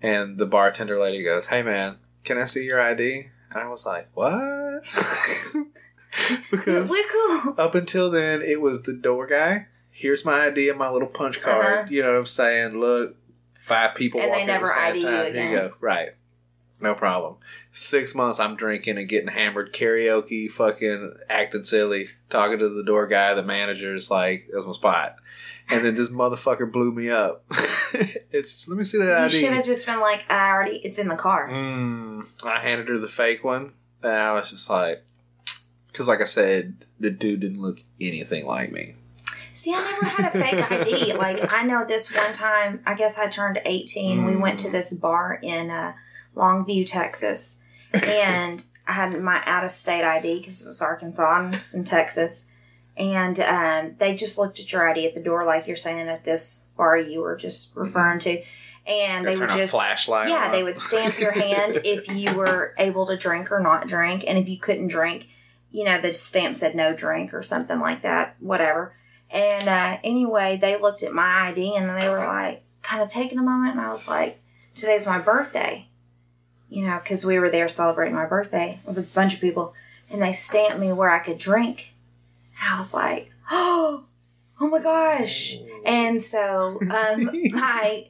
and 0.00 0.38
the 0.38 0.46
bartender 0.46 0.98
lady 0.98 1.22
goes, 1.22 1.46
"Hey 1.46 1.62
man, 1.62 1.98
can 2.24 2.38
I 2.38 2.44
see 2.46 2.64
your 2.64 2.80
ID?" 2.80 3.26
And 3.50 3.60
I 3.60 3.68
was 3.68 3.86
like, 3.86 4.08
"What?" 4.14 4.84
because 6.50 6.90
We're 6.90 7.08
cool. 7.10 7.54
up 7.58 7.74
until 7.74 8.10
then, 8.10 8.42
it 8.42 8.60
was 8.60 8.82
the 8.82 8.92
door 8.92 9.26
guy. 9.26 9.66
Here's 9.90 10.24
my 10.24 10.46
ID 10.46 10.68
and 10.68 10.78
my 10.78 10.90
little 10.90 11.08
punch 11.08 11.40
card. 11.40 11.66
Uh-huh. 11.66 11.86
You 11.88 12.02
know 12.02 12.12
what 12.12 12.18
I'm 12.18 12.26
saying? 12.26 12.80
Look, 12.80 13.16
five 13.54 13.94
people 13.94 14.20
And 14.20 14.28
they 14.28 14.30
walking 14.30 14.50
at 14.50 14.52
never 14.54 14.66
the 14.66 14.72
same 14.72 14.82
ID 14.82 14.98
you 14.98 15.04
time. 15.06 15.34
Here 15.34 15.50
you 15.50 15.56
go. 15.56 15.74
Right. 15.80 16.08
No 16.80 16.94
problem. 16.94 17.36
Six 17.70 18.14
months 18.14 18.40
I'm 18.40 18.56
drinking 18.56 18.98
and 18.98 19.08
getting 19.08 19.28
hammered, 19.28 19.72
karaoke, 19.72 20.50
fucking 20.50 21.14
acting 21.30 21.62
silly, 21.62 22.08
talking 22.28 22.58
to 22.58 22.68
the 22.68 22.84
door 22.84 23.06
guy, 23.06 23.34
the 23.34 23.42
manager's 23.42 24.10
like, 24.10 24.48
that's 24.52 24.66
my 24.66 24.72
spot. 24.72 25.16
And 25.70 25.84
then 25.84 25.94
this 25.94 26.10
motherfucker 26.10 26.70
blew 26.70 26.92
me 26.92 27.08
up. 27.10 27.44
it's 28.30 28.52
just, 28.52 28.68
let 28.68 28.76
me 28.76 28.84
see 28.84 28.98
that 28.98 29.18
You 29.18 29.24
ID. 29.26 29.40
should 29.40 29.52
have 29.52 29.64
just 29.64 29.86
been 29.86 30.00
like, 30.00 30.30
I 30.30 30.50
already. 30.50 30.76
It's 30.78 30.98
in 30.98 31.08
the 31.08 31.16
car. 31.16 31.48
Mm, 31.48 32.24
I 32.44 32.60
handed 32.60 32.88
her 32.88 32.98
the 32.98 33.08
fake 33.08 33.42
one, 33.42 33.72
and 34.02 34.12
I 34.12 34.32
was 34.32 34.50
just 34.50 34.68
like, 34.68 35.02
because 35.86 36.06
like 36.08 36.20
I 36.20 36.24
said, 36.24 36.84
the 37.00 37.10
dude 37.10 37.40
didn't 37.40 37.60
look 37.62 37.82
anything 38.00 38.46
like 38.46 38.72
me. 38.72 38.94
See, 39.54 39.72
I 39.72 39.80
never 39.82 40.04
had 40.06 40.34
a 40.34 40.44
fake 40.44 40.70
ID. 40.70 41.12
Like, 41.16 41.52
I 41.52 41.62
know 41.62 41.84
this 41.84 42.14
one 42.14 42.32
time, 42.32 42.82
I 42.84 42.94
guess 42.94 43.18
I 43.18 43.28
turned 43.28 43.60
18. 43.64 44.24
We 44.24 44.36
went 44.36 44.58
to 44.60 44.70
this 44.70 44.92
bar 44.92 45.38
in 45.42 45.70
uh, 45.70 45.94
Longview, 46.36 46.86
Texas. 46.86 47.60
And 48.02 48.64
I 48.88 48.92
had 48.92 49.18
my 49.22 49.40
out 49.46 49.62
of 49.64 49.70
state 49.70 50.02
ID 50.02 50.38
because 50.40 50.64
it 50.64 50.68
was 50.68 50.82
Arkansas 50.82 51.38
and 51.38 51.54
it 51.54 51.58
was 51.58 51.74
in 51.74 51.84
Texas. 51.84 52.48
And 52.96 53.38
um, 53.40 53.96
they 53.98 54.14
just 54.14 54.38
looked 54.38 54.60
at 54.60 54.72
your 54.72 54.88
ID 54.88 55.06
at 55.06 55.14
the 55.14 55.20
door, 55.20 55.44
like 55.44 55.66
you're 55.66 55.76
saying 55.76 56.08
at 56.08 56.24
this 56.24 56.64
bar 56.76 56.96
you 56.96 57.20
were 57.20 57.36
just 57.36 57.74
referring 57.76 58.20
to. 58.20 58.42
And 58.86 59.26
they 59.26 59.36
would 59.36 59.48
just. 59.48 59.72
flashlight. 59.72 60.28
Yeah, 60.28 60.46
on. 60.46 60.52
they 60.52 60.62
would 60.62 60.78
stamp 60.78 61.18
your 61.18 61.32
hand 61.32 61.80
if 61.84 62.08
you 62.08 62.34
were 62.34 62.74
able 62.78 63.06
to 63.06 63.16
drink 63.16 63.50
or 63.50 63.60
not 63.60 63.88
drink. 63.88 64.24
And 64.26 64.38
if 64.38 64.48
you 64.48 64.58
couldn't 64.58 64.88
drink, 64.88 65.26
you 65.70 65.84
know, 65.84 66.00
the 66.00 66.12
stamp 66.12 66.56
said 66.56 66.74
no 66.74 66.94
drink 66.94 67.34
or 67.34 67.42
something 67.42 67.80
like 67.80 68.02
that, 68.02 68.36
whatever. 68.40 68.94
And 69.30 69.66
uh, 69.66 69.98
anyway, 70.04 70.58
they 70.60 70.76
looked 70.76 71.02
at 71.02 71.12
my 71.12 71.48
ID 71.48 71.76
and 71.76 71.90
they 71.90 72.08
were 72.08 72.18
like, 72.18 72.62
kind 72.82 73.02
of 73.02 73.08
taking 73.08 73.38
a 73.38 73.42
moment. 73.42 73.72
And 73.72 73.80
I 73.80 73.90
was 73.90 74.06
like, 74.06 74.40
today's 74.74 75.06
my 75.06 75.18
birthday, 75.18 75.88
you 76.68 76.86
know, 76.86 77.00
because 77.02 77.24
we 77.24 77.38
were 77.38 77.50
there 77.50 77.68
celebrating 77.68 78.14
my 78.14 78.26
birthday 78.26 78.78
with 78.84 78.98
a 78.98 79.02
bunch 79.02 79.34
of 79.34 79.40
people. 79.40 79.74
And 80.10 80.22
they 80.22 80.32
stamped 80.32 80.78
me 80.78 80.92
where 80.92 81.10
I 81.10 81.18
could 81.18 81.38
drink. 81.38 81.93
And 82.60 82.74
I 82.74 82.78
was 82.78 82.94
like, 82.94 83.30
oh, 83.50 84.04
oh 84.60 84.68
my 84.68 84.80
gosh. 84.80 85.56
And 85.84 86.20
so 86.20 86.78
um, 86.82 87.30
my, 87.52 88.06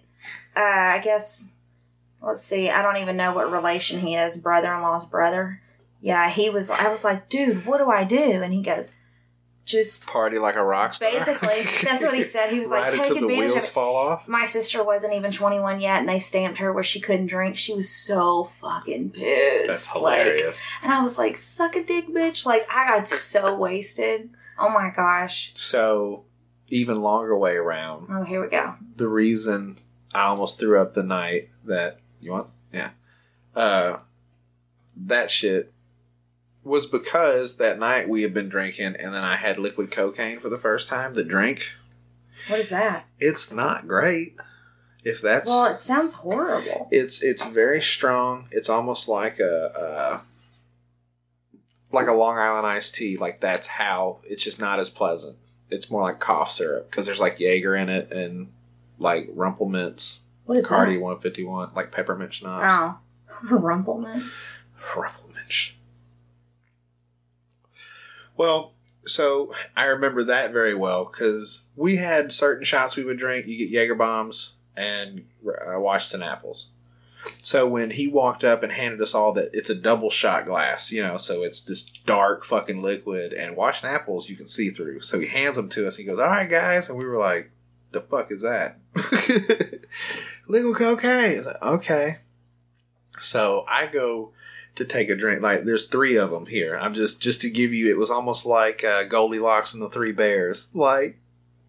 uh, 0.56 0.60
I 0.60 1.00
guess, 1.02 1.52
let's 2.20 2.42
see, 2.42 2.70
I 2.70 2.82
don't 2.82 2.98
even 2.98 3.16
know 3.16 3.32
what 3.32 3.50
relation 3.50 4.00
he 4.00 4.14
is, 4.14 4.36
brother 4.36 4.72
in 4.72 4.82
law's 4.82 5.04
brother. 5.04 5.60
Yeah, 6.00 6.28
he 6.28 6.50
was, 6.50 6.70
I 6.70 6.88
was 6.88 7.04
like, 7.04 7.28
dude, 7.28 7.64
what 7.64 7.78
do 7.78 7.90
I 7.90 8.04
do? 8.04 8.42
And 8.42 8.52
he 8.52 8.62
goes, 8.62 8.94
just 9.64 10.06
Party 10.06 10.38
like 10.38 10.56
a 10.56 10.64
rock 10.64 10.94
star. 10.94 11.10
basically 11.10 11.62
that's 11.82 12.02
what 12.04 12.14
he 12.14 12.22
said. 12.34 12.50
He 12.50 12.58
was 12.58 12.70
like, 12.70 12.92
take 12.92 13.12
advantage 13.16 13.52
of 13.52 13.56
it. 13.56 13.64
fall 13.64 13.96
off. 13.96 14.28
My 14.28 14.44
sister 14.44 14.84
wasn't 14.84 15.14
even 15.14 15.30
21 15.30 15.80
yet, 15.80 16.00
and 16.00 16.08
they 16.08 16.18
stamped 16.18 16.58
her 16.58 16.72
where 16.72 16.82
she 16.84 17.00
couldn't 17.00 17.26
drink. 17.26 17.56
She 17.56 17.74
was 17.74 17.88
so 17.88 18.44
fucking 18.60 19.10
pissed. 19.10 19.66
That's 19.66 19.96
Like, 19.96 20.22
hilarious. 20.22 20.64
and 20.82 20.92
I 20.92 21.02
was 21.02 21.18
like, 21.18 21.38
suck 21.38 21.76
a 21.76 21.82
dick, 21.82 22.08
bitch. 22.08 22.44
Like, 22.46 22.66
I 22.70 22.88
got 22.88 23.06
so 23.06 23.54
wasted. 23.56 24.30
Oh 24.58 24.68
my 24.68 24.90
gosh. 24.94 25.52
So, 25.56 26.24
even 26.68 27.00
longer 27.02 27.36
way 27.36 27.56
around. 27.56 28.06
Oh, 28.10 28.22
here 28.24 28.40
we 28.42 28.48
go. 28.48 28.74
The 28.96 29.08
reason 29.08 29.78
I 30.14 30.22
almost 30.24 30.58
threw 30.60 30.80
up 30.80 30.94
the 30.94 31.02
night 31.02 31.48
that 31.64 31.98
you 32.20 32.30
want, 32.32 32.48
yeah, 32.72 32.90
uh, 33.56 33.96
that 34.96 35.30
shit 35.30 35.72
was 36.64 36.86
because 36.86 37.58
that 37.58 37.78
night 37.78 38.08
we 38.08 38.22
had 38.22 38.32
been 38.34 38.48
drinking, 38.48 38.96
and 38.98 39.14
then 39.14 39.22
I 39.22 39.36
had 39.36 39.58
liquid 39.58 39.90
cocaine 39.90 40.40
for 40.40 40.48
the 40.48 40.56
first 40.58 40.88
time. 40.88 41.14
The 41.14 41.22
drink, 41.24 41.72
What 42.48 42.60
is 42.60 42.70
that? 42.70 43.06
it's 43.20 43.52
not 43.52 43.86
great. 43.86 44.36
If 45.04 45.20
that's 45.20 45.46
Well, 45.48 45.66
it 45.66 45.80
sounds 45.82 46.14
horrible. 46.14 46.88
it's 46.90 47.22
it's 47.22 47.44
very 47.46 47.82
strong. 47.82 48.48
It's 48.50 48.70
almost 48.70 49.06
like 49.08 49.38
a, 49.38 49.66
uh 49.78 50.20
like 51.92 52.08
a 52.08 52.12
Long 52.12 52.38
Island 52.38 52.66
iced 52.66 52.94
tea. 52.94 53.16
Like 53.16 53.40
that's 53.40 53.66
how 53.66 54.18
it's 54.24 54.42
just 54.42 54.60
not 54.60 54.78
as 54.80 54.88
pleasant. 54.90 55.36
It's 55.70 55.90
more 55.90 56.02
like 56.02 56.20
cough 56.20 56.50
syrup 56.50 56.90
because 56.90 57.06
there's 57.06 57.20
like 57.20 57.38
Jaeger 57.38 57.76
in 57.76 57.88
it 57.88 58.10
and 58.12 58.50
like 58.98 59.28
Rumple 59.34 59.68
Minze, 59.68 60.24
What 60.46 60.56
is 60.58 60.66
Cardi 60.66 60.96
151, 60.96 61.70
like 61.74 61.92
peppermint 61.92 62.32
schnapps. 62.32 62.98
Oh, 63.42 63.42
Rumple 63.56 63.98
Minze. 63.98 64.46
Rumple 64.96 65.30
Minze. 65.34 65.72
Well, 68.36 68.72
so 69.06 69.54
I 69.76 69.86
remember 69.86 70.24
that 70.24 70.52
very 70.52 70.74
well 70.74 71.04
because 71.04 71.64
we 71.76 71.96
had 71.96 72.32
certain 72.32 72.64
shots 72.64 72.96
we 72.96 73.04
would 73.04 73.18
drink. 73.18 73.46
You 73.46 73.58
get 73.58 73.70
Jaeger 73.70 73.94
bombs 73.94 74.54
and 74.76 75.26
uh, 75.46 75.78
Washington 75.78 76.26
apples. 76.26 76.68
So 77.38 77.66
when 77.66 77.90
he 77.90 78.06
walked 78.06 78.44
up 78.44 78.62
and 78.62 78.70
handed 78.72 79.00
us 79.00 79.14
all 79.14 79.32
that, 79.32 79.50
it's 79.54 79.70
a 79.70 79.74
double 79.74 80.10
shot 80.10 80.46
glass, 80.46 80.92
you 80.92 81.02
know, 81.02 81.16
so 81.16 81.42
it's 81.42 81.62
this 81.62 81.82
dark 81.82 82.44
fucking 82.44 82.82
liquid, 82.82 83.32
and 83.32 83.56
Washington 83.56 83.94
apples 83.94 84.28
you 84.28 84.36
can 84.36 84.46
see 84.46 84.70
through. 84.70 85.00
So 85.00 85.18
he 85.18 85.26
hands 85.26 85.56
them 85.56 85.70
to 85.70 85.86
us. 85.86 85.96
He 85.96 86.04
goes, 86.04 86.18
"All 86.18 86.26
right, 86.26 86.48
guys," 86.48 86.88
and 86.88 86.98
we 86.98 87.06
were 87.06 87.18
like, 87.18 87.50
"The 87.92 88.02
fuck 88.02 88.30
is 88.30 88.42
that?" 88.42 88.78
liquid 90.48 90.76
cocaine. 90.76 91.44
Like, 91.44 91.62
okay. 91.62 92.16
So 93.20 93.64
I 93.68 93.86
go 93.86 94.32
to 94.76 94.84
take 94.84 95.08
a 95.08 95.16
drink. 95.16 95.40
Like 95.42 95.64
there's 95.64 95.86
three 95.86 96.16
of 96.16 96.30
them 96.30 96.46
here. 96.46 96.76
I'm 96.80 96.94
just 96.94 97.22
just 97.22 97.40
to 97.42 97.50
give 97.50 97.72
you. 97.72 97.90
It 97.90 97.98
was 97.98 98.10
almost 98.10 98.46
like 98.46 98.82
uh, 98.84 99.04
Goldilocks 99.04 99.74
and 99.74 99.82
the 99.82 99.90
Three 99.90 100.12
Bears. 100.12 100.70
Like 100.74 101.18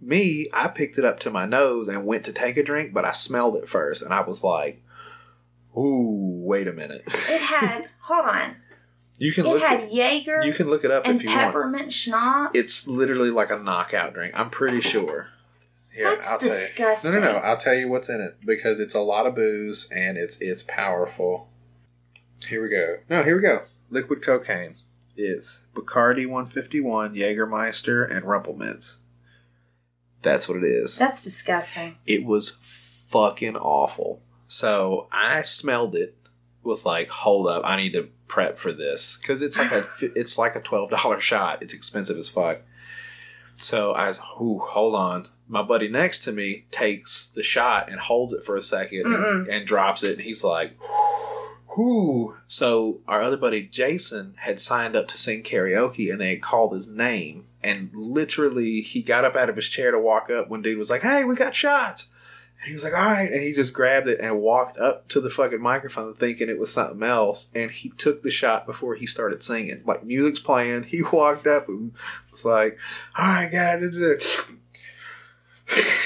me, 0.01 0.47
I 0.53 0.67
picked 0.67 0.97
it 0.97 1.05
up 1.05 1.19
to 1.21 1.29
my 1.31 1.45
nose 1.45 1.87
and 1.87 2.05
went 2.05 2.25
to 2.25 2.33
take 2.33 2.57
a 2.57 2.63
drink, 2.63 2.93
but 2.93 3.05
I 3.05 3.11
smelled 3.11 3.55
it 3.57 3.67
first, 3.69 4.03
and 4.03 4.13
I 4.13 4.21
was 4.21 4.43
like, 4.43 4.81
"Ooh, 5.77 6.41
wait 6.43 6.67
a 6.67 6.73
minute." 6.73 7.03
It 7.07 7.41
had, 7.41 7.89
hold 8.01 8.25
on. 8.25 8.55
You 9.17 9.31
can 9.31 9.45
It 9.45 9.49
look. 9.49 9.61
had 9.61 9.79
It, 9.83 9.93
Jaeger 9.93 10.45
you 10.45 10.53
can 10.53 10.69
look 10.69 10.83
it 10.83 10.91
up 10.91 11.07
if 11.07 11.23
you 11.23 11.29
want. 11.29 11.39
peppermint 11.41 11.93
schnapps. 11.93 12.51
It's 12.53 12.85
literally 12.87 13.29
like 13.29 13.49
a 13.49 13.57
knockout 13.57 14.13
drink. 14.13 14.33
I'm 14.35 14.49
pretty 14.49 14.81
sure. 14.81 15.29
Here, 15.93 16.09
That's 16.09 16.27
I'll 16.29 16.35
you. 16.39 16.49
disgusting. 16.49 17.11
No, 17.13 17.19
no, 17.21 17.31
no. 17.31 17.37
I'll 17.37 17.55
tell 17.55 17.73
you 17.75 17.87
what's 17.87 18.09
in 18.09 18.19
it 18.19 18.35
because 18.45 18.81
it's 18.81 18.93
a 18.93 18.99
lot 18.99 19.25
of 19.25 19.33
booze 19.35 19.89
and 19.89 20.17
it's 20.17 20.41
it's 20.41 20.63
powerful. 20.63 21.47
Here 22.47 22.61
we 22.61 22.69
go. 22.69 22.97
No, 23.09 23.23
here 23.23 23.35
we 23.35 23.41
go. 23.41 23.61
Liquid 23.89 24.21
cocaine. 24.21 24.77
It's 25.15 25.61
Bacardi 25.73 26.27
151, 26.27 27.15
Jägermeister, 27.15 28.09
and 28.09 28.25
Rumple 28.25 28.55
Minze. 28.55 28.99
That's 30.21 30.49
what 30.49 30.57
it 30.57 30.63
is. 30.63 30.97
That's 30.97 31.23
disgusting. 31.23 31.97
It 32.05 32.25
was 32.25 32.49
fucking 33.09 33.55
awful. 33.55 34.21
So 34.47 35.07
I 35.11 35.41
smelled 35.43 35.95
it. 35.95 36.15
Was 36.63 36.83
like, 36.83 37.09
hold 37.09 37.47
up, 37.47 37.61
I 37.63 37.75
need 37.77 37.93
to 37.93 38.09
prep 38.27 38.57
for 38.57 38.71
this 38.71 39.17
because 39.17 39.43
it's 39.43 39.55
like 39.55 39.71
a 39.71 39.85
it's 40.15 40.35
like 40.35 40.55
a 40.55 40.59
twelve 40.61 40.89
dollar 40.89 41.19
shot. 41.19 41.61
It's 41.61 41.75
expensive 41.75 42.17
as 42.17 42.27
fuck. 42.27 42.61
So 43.55 43.91
I 43.91 44.07
was, 44.07 44.19
ooh, 44.41 44.59
hold 44.59 44.95
on. 44.95 45.27
My 45.47 45.61
buddy 45.61 45.87
next 45.87 46.23
to 46.23 46.31
me 46.31 46.65
takes 46.71 47.29
the 47.29 47.43
shot 47.43 47.89
and 47.89 47.99
holds 47.99 48.33
it 48.33 48.43
for 48.43 48.55
a 48.55 48.59
2nd 48.59 49.05
and, 49.05 49.47
and 49.47 49.65
drops 49.65 50.03
it, 50.03 50.13
and 50.13 50.21
he's 50.21 50.43
like, 50.43 50.75
whoo. 51.75 52.35
So 52.47 52.99
our 53.07 53.21
other 53.21 53.37
buddy 53.37 53.63
Jason 53.63 54.35
had 54.37 54.59
signed 54.59 54.95
up 54.95 55.07
to 55.09 55.17
sing 55.17 55.43
karaoke, 55.43 56.11
and 56.11 56.19
they 56.19 56.31
had 56.31 56.41
called 56.41 56.73
his 56.73 56.89
name, 56.89 57.45
and 57.63 57.89
literally 57.93 58.81
he 58.81 59.01
got 59.01 59.25
up 59.25 59.35
out 59.35 59.49
of 59.49 59.55
his 59.55 59.69
chair 59.69 59.91
to 59.91 59.99
walk 59.99 60.29
up 60.29 60.49
when 60.49 60.61
dude 60.61 60.77
was 60.77 60.89
like, 60.89 61.01
"Hey, 61.01 61.23
we 61.23 61.35
got 61.35 61.55
shots." 61.55 62.11
And 62.65 62.69
he 62.71 62.73
was 62.73 62.83
like, 62.83 62.93
all 62.93 63.11
right. 63.11 63.31
And 63.31 63.41
he 63.43 63.53
just 63.53 63.73
grabbed 63.73 64.07
it 64.07 64.19
and 64.19 64.41
walked 64.41 64.79
up 64.79 65.07
to 65.09 65.21
the 65.21 65.29
fucking 65.29 65.61
microphone 65.61 66.15
thinking 66.15 66.49
it 66.49 66.57
was 66.57 66.73
something 66.73 67.03
else. 67.03 67.51
And 67.53 67.69
he 67.69 67.89
took 67.89 68.23
the 68.23 68.31
shot 68.31 68.65
before 68.65 68.95
he 68.95 69.05
started 69.05 69.43
singing. 69.43 69.83
Like, 69.85 70.03
music's 70.03 70.39
playing. 70.39 70.83
He 70.83 71.03
walked 71.11 71.45
up 71.45 71.67
and 71.67 71.93
was 72.31 72.43
like, 72.43 72.79
all 73.17 73.27
right, 73.27 73.51
guys. 73.51 74.37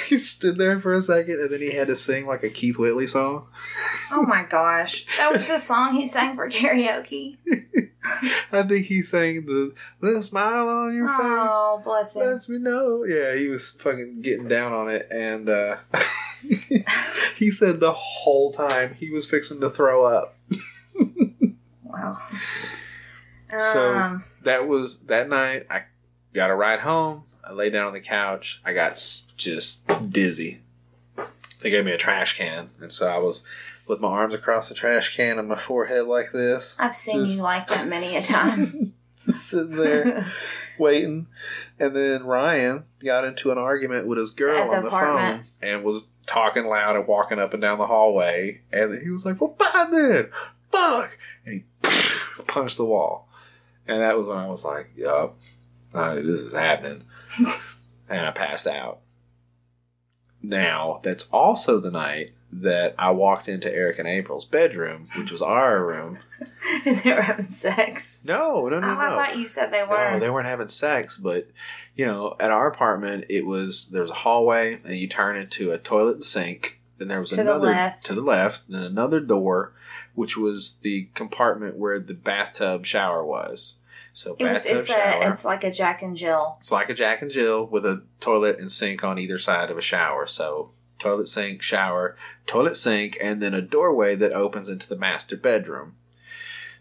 He 0.08 0.18
stood 0.18 0.58
there 0.58 0.80
for 0.80 0.94
a 0.94 1.02
second 1.02 1.42
and 1.42 1.52
then 1.52 1.60
he 1.60 1.72
had 1.72 1.88
to 1.88 1.96
sing 1.96 2.26
like 2.26 2.44
a 2.44 2.50
Keith 2.50 2.78
Whitley 2.78 3.08
song. 3.08 3.46
Oh 4.12 4.24
my 4.24 4.44
gosh. 4.44 5.06
That 5.18 5.32
was 5.32 5.48
the 5.48 5.58
song 5.60 5.94
he 5.96 6.06
sang 6.08 6.36
for 6.36 6.50
karaoke. 6.50 7.38
I 8.52 8.64
think 8.64 8.86
he 8.86 9.02
sang 9.02 9.46
the 9.46 9.74
little 10.02 10.24
smile 10.24 10.68
on 10.68 10.96
your 10.96 11.08
face. 11.08 11.18
Oh, 11.20 11.82
bless 11.84 12.16
him. 12.16 12.26
lets 12.26 12.50
me 12.50 12.58
know. 12.60 13.04
Yeah, 13.06 13.36
he 13.36 13.48
was 13.50 13.70
fucking 13.72 14.22
getting 14.22 14.48
down 14.48 14.74
on 14.74 14.90
it, 14.90 15.08
and 15.12 15.48
uh, 15.50 15.78
he 17.36 17.52
said 17.52 17.80
the 17.80 17.92
whole 17.94 18.52
time 18.52 18.96
he 18.96 19.12
was 19.12 19.26
fixing 19.26 19.60
to 19.62 19.70
throw 19.70 20.06
up. 20.06 20.36
Wow. 21.84 22.18
So- 23.60 23.94
Um, 23.94 24.24
That 24.44 24.68
was 24.68 25.02
that 25.02 25.28
night. 25.30 25.68
I 25.70 25.84
got 26.34 26.50
a 26.50 26.56
ride 26.56 26.80
home. 26.80 27.24
I 27.44 27.52
lay 27.52 27.70
down 27.70 27.88
on 27.88 27.94
the 27.94 28.00
couch. 28.02 28.62
I 28.64 28.74
got 28.74 28.94
just 29.36 29.86
dizzy. 30.12 30.60
They 31.62 31.70
gave 31.70 31.84
me 31.84 31.92
a 31.92 31.98
trash 31.98 32.38
can, 32.38 32.70
and 32.80 32.92
so 32.92 33.08
I 33.08 33.18
was 33.18 33.46
with 33.90 34.00
my 34.00 34.08
arms 34.08 34.34
across 34.34 34.70
the 34.70 34.76
trash 34.76 35.16
can 35.18 35.38
and 35.40 35.50
my 35.50 35.58
forehead 35.58 36.06
like 36.08 36.32
this, 36.32 36.78
I've 36.80 36.96
seen 36.96 37.26
just- 37.26 37.36
you 37.38 37.42
like 37.44 37.68
that 37.68 37.88
many 37.88 38.16
a 38.16 38.22
time. 38.22 38.94
sitting 39.16 39.72
there. 39.76 40.32
waiting. 40.80 41.28
And 41.78 41.94
then 41.94 42.24
Ryan 42.24 42.86
got 43.04 43.26
into 43.26 43.52
an 43.52 43.58
argument 43.58 44.08
with 44.08 44.18
his 44.18 44.32
girl 44.32 44.70
the 44.70 44.78
on 44.78 44.84
the 44.84 44.88
apartment. 44.88 45.44
phone 45.60 45.70
and 45.70 45.84
was 45.84 46.10
talking 46.26 46.66
loud 46.68 46.96
and 46.96 47.06
walking 47.06 47.38
up 47.38 47.52
and 47.54 47.62
down 47.62 47.80
the 47.80 47.86
hallway. 47.88 48.62
And 48.72 49.02
he 49.02 49.10
was 49.10 49.26
like, 49.26 49.42
Well, 49.42 49.56
bye 49.60 49.88
then. 49.92 50.30
Fuck. 50.72 51.18
And 51.46 51.64
he 51.84 51.90
punched 52.48 52.78
the 52.78 52.86
wall. 52.86 53.28
And 53.88 54.00
that 54.02 54.18
was 54.18 54.28
when 54.28 54.38
I 54.38 54.48
was 54.48 54.64
like, 54.64 54.92
Yup, 54.96 55.36
uh, 55.94 56.16
this 56.16 56.26
is 56.40 56.54
happening. 56.54 57.04
and 58.08 58.26
I 58.26 58.32
passed 58.32 58.68
out. 58.68 59.00
Now, 60.50 61.00
that's 61.04 61.30
also 61.32 61.80
the 61.80 61.92
night 61.92 62.32
that 62.52 62.96
I 62.98 63.12
walked 63.12 63.48
into 63.48 63.72
Eric 63.72 64.00
and 64.00 64.08
April's 64.08 64.46
bedroom, 64.46 65.08
which 65.16 65.32
was 65.32 65.44
our 65.44 65.86
room. 65.86 66.18
and 66.86 66.98
they 66.98 67.14
were 67.14 67.22
having 67.22 67.50
sex. 67.50 68.22
No, 68.26 68.68
no, 68.68 68.80
no, 68.80 68.88
oh, 68.90 68.94
no. 68.96 69.00
I 69.00 69.10
thought 69.12 69.38
you 69.38 69.46
said 69.46 69.72
they 69.72 69.84
were. 69.84 70.14
No, 70.14 70.20
they 70.20 70.32
weren't 70.32 70.48
having 70.48 70.68
sex, 70.68 71.18
but 71.18 71.48
you 71.96 72.08
know, 72.08 72.36
at 72.40 72.50
our 72.50 72.68
apartment, 72.68 73.26
it 73.30 73.46
was 73.46 73.90
there's 73.90 74.10
a 74.10 74.16
hallway, 74.16 74.80
and 74.84 74.98
you 74.98 75.08
turn 75.08 75.38
into 75.38 75.72
a 75.72 75.78
toilet 75.78 76.16
and 76.16 76.24
sink. 76.24 76.82
Then 76.98 77.10
there 77.10 77.20
was 77.20 77.30
To 77.30 77.36
the 77.38 77.42
another 77.44 77.68
left. 77.68 78.06
to 78.08 78.14
the 78.16 78.22
left, 78.22 78.64
then 78.70 78.82
another 78.82 79.20
door, 79.20 79.74
which 80.16 80.36
was 80.36 80.80
the 80.82 81.10
compartment 81.14 81.78
where 81.78 82.00
the 82.00 82.16
bathtub 82.16 82.88
shower 82.88 83.24
was. 83.24 83.76
So 84.20 84.36
It 84.38 84.44
was, 84.44 84.66
it's 84.66 84.90
shower. 84.90 85.24
a, 85.24 85.32
it's 85.32 85.46
like 85.46 85.64
a 85.64 85.72
Jack 85.72 86.02
and 86.02 86.14
Jill. 86.14 86.58
It's 86.60 86.74
like 86.74 86.90
a 86.90 86.94
Jack 86.94 87.22
and 87.22 87.32
Jill 87.32 87.66
with 87.66 87.86
a 87.86 88.04
toilet 88.20 88.60
and 88.60 88.70
sink 88.70 89.02
on 89.02 89.18
either 89.18 89.38
side 89.38 89.72
of 89.72 89.78
a 89.78 89.82
shower. 89.82 90.26
So 90.26 90.72
toilet, 91.00 91.30
sink, 91.30 91.62
shower, 91.62 92.18
toilet, 92.46 92.76
sink, 92.76 93.18
and 93.24 93.42
then 93.42 93.54
a 93.54 93.62
doorway 93.62 94.16
that 94.16 94.34
opens 94.34 94.68
into 94.68 94.90
the 94.90 94.98
master 94.98 95.38
bedroom. 95.38 95.96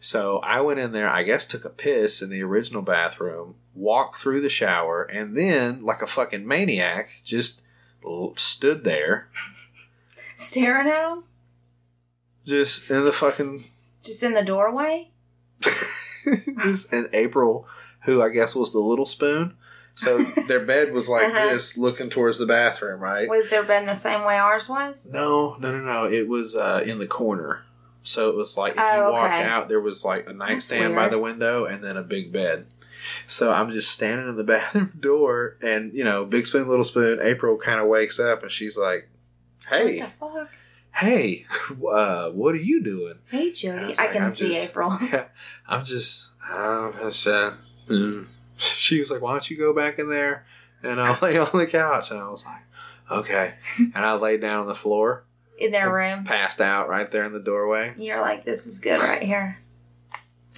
So 0.01 0.39
I 0.39 0.61
went 0.63 0.81
in 0.81 0.91
there, 0.91 1.09
I 1.09 1.23
guess 1.23 1.47
took 1.47 1.65
a 1.65 1.71
piss 1.71 2.21
in 2.21 2.29
the 2.29 2.43
original 2.43 2.83
bathroom, 2.83 3.55
walked 3.73 4.17
through 4.19 4.41
the 4.41 4.49
shower, 4.49 5.05
and 5.05 5.37
then, 5.39 5.85
like 5.85 6.03
a 6.03 6.09
fucking 6.09 6.45
maniac, 6.45 7.21
just 7.23 7.63
stood 8.35 8.83
there, 8.83 9.29
Staring 10.35 10.89
at 10.89 11.09
him? 11.13 11.23
just 12.45 12.91
in 12.91 13.05
the 13.05 13.13
fucking, 13.13 13.63
Just 14.03 14.25
in 14.25 14.35
the 14.35 14.43
doorway? 14.43 15.13
just 16.63 16.93
in 16.93 17.09
April, 17.13 17.67
who 18.05 18.23
I 18.23 18.29
guess 18.31 18.55
was 18.55 18.73
the 18.73 18.79
little 18.81 19.07
spoon. 19.07 19.57
So 19.95 20.23
their 20.47 20.61
bed 20.65 20.93
was 20.93 21.09
like 21.17 21.27
Uh-huh. 21.27 21.49
this, 21.49 21.77
looking 21.77 22.09
towards 22.11 22.39
the 22.39 22.47
bathroom, 22.47 23.01
right? 23.01 23.29
Was 23.29 23.51
their 23.51 23.65
bed 23.65 23.87
the 23.89 23.95
same 23.97 24.25
way 24.25 24.37
ours 24.39 24.69
was? 24.69 25.07
No, 25.07 25.57
no, 25.59 25.73
no, 25.73 25.79
no. 25.85 26.05
It 26.05 26.29
was 26.29 26.55
uh, 26.55 26.83
in 26.87 26.99
the 26.99 27.07
corner. 27.07 27.65
So 28.05 28.31
it 28.31 28.37
was 28.37 28.57
like 28.57 28.75
if 28.75 28.81
Oh, 28.81 29.07
you 29.07 29.13
walked 29.13 29.35
okay. 29.35 29.43
out, 29.45 29.69
there 29.69 29.81
was 29.81 30.05
like 30.05 30.29
a 30.29 30.33
nightstand 30.33 30.95
by 30.95 31.09
the 31.09 31.19
window 31.19 31.65
and 31.67 31.83
then 31.85 31.97
a 31.97 32.03
big 32.03 32.33
bed. 32.33 32.67
So 33.27 33.53
I'm 33.53 33.71
just 33.71 33.91
standing 33.91 34.29
in 34.29 34.37
the 34.37 34.45
bathroom 34.55 34.93
door, 34.99 35.57
and 35.63 35.93
you 35.93 36.05
know, 36.05 36.25
big 36.25 36.47
spoon, 36.47 36.69
little 36.69 36.85
spoon. 36.85 37.19
April 37.23 37.57
kind 37.57 37.81
of 37.81 37.87
wakes 37.87 38.19
up, 38.21 38.43
and 38.43 38.51
she's 38.51 38.79
like, 38.79 39.09
"Hey, 39.69 39.99
What 40.01 40.07
the 40.21 40.41
fuck? 40.41 40.51
Hey, 40.99 41.47
uh, 41.91 42.31
what 42.31 42.55
are 42.55 42.59
you 42.59 42.83
doing?" 42.83 43.15
Hey 43.31 43.53
Jody, 43.53 43.95
I, 43.99 44.03
like, 44.05 44.13
can 44.13 44.25
I'm 44.25 44.31
see 44.31 44.53
just- 44.53 44.71
April. 44.71 44.91
I'm 45.69 45.85
just, 45.85 46.31
I'm 46.43 46.93
just, 46.95 47.27
uh, 47.27 47.53
mm. 47.89 48.27
she 48.57 49.01
was 49.01 49.11
like, 49.11 49.21
"Why 49.23 49.33
don't 49.33 49.51
you 49.51 49.57
go 49.57 49.73
back 49.75 49.99
in 49.99 50.09
there 50.11 50.47
and 50.83 51.01
I'll 51.01 51.19
lay 51.23 51.39
on 51.39 51.51
the 51.57 51.67
couch?" 51.67 52.11
And 52.11 52.21
I 52.21 52.29
was 52.29 52.45
like, 52.47 52.63
"Okay." 53.11 53.55
And 53.79 53.97
I 53.97 54.15
laid 54.15 54.41
down 54.41 54.61
on 54.61 54.67
the 54.67 54.75
floor, 54.75 55.25
In 55.59 55.73
their 55.73 55.93
room. 55.93 56.25
passed 56.25 56.61
out 56.61 56.89
right 56.89 57.11
there 57.11 57.25
in 57.25 57.33
the 57.33 57.41
doorway. 57.41 57.95
You're 57.97 58.21
like, 58.21 58.45
this 58.45 58.67
is 58.67 58.81
good 58.81 59.01
right 59.01 59.23
here. 59.23 59.57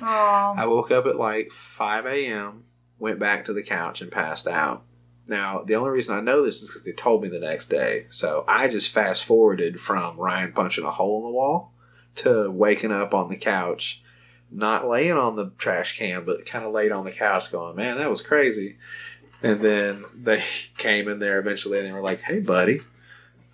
Oh, 0.02 0.54
I 0.56 0.66
woke 0.66 0.90
up 0.90 1.04
at 1.06 1.16
like 1.16 1.52
5 1.52 2.06
a.m., 2.06 2.62
went 2.98 3.18
back 3.18 3.44
to 3.46 3.52
the 3.52 3.62
couch, 3.62 4.00
and 4.00 4.10
passed 4.10 4.46
out. 4.48 4.84
Now, 5.30 5.62
the 5.62 5.76
only 5.76 5.90
reason 5.90 6.16
I 6.16 6.20
know 6.20 6.42
this 6.42 6.60
is 6.60 6.68
because 6.68 6.82
they 6.82 6.92
told 6.92 7.22
me 7.22 7.28
the 7.28 7.38
next 7.38 7.68
day. 7.68 8.06
So 8.10 8.44
I 8.48 8.68
just 8.68 8.90
fast 8.90 9.24
forwarded 9.24 9.80
from 9.80 10.18
Ryan 10.18 10.52
punching 10.52 10.84
a 10.84 10.90
hole 10.90 11.18
in 11.18 11.24
the 11.24 11.30
wall 11.30 11.72
to 12.16 12.50
waking 12.50 12.90
up 12.90 13.14
on 13.14 13.30
the 13.30 13.36
couch, 13.36 14.02
not 14.50 14.88
laying 14.88 15.16
on 15.16 15.36
the 15.36 15.52
trash 15.56 15.96
can, 15.96 16.24
but 16.24 16.46
kind 16.46 16.64
of 16.64 16.72
laid 16.72 16.90
on 16.90 17.04
the 17.04 17.12
couch 17.12 17.52
going, 17.52 17.76
man, 17.76 17.96
that 17.98 18.10
was 18.10 18.20
crazy. 18.20 18.76
And 19.40 19.62
then 19.62 20.04
they 20.14 20.42
came 20.76 21.08
in 21.08 21.20
there 21.20 21.38
eventually 21.38 21.78
and 21.78 21.86
they 21.86 21.92
were 21.92 22.02
like, 22.02 22.22
hey, 22.22 22.40
buddy, 22.40 22.82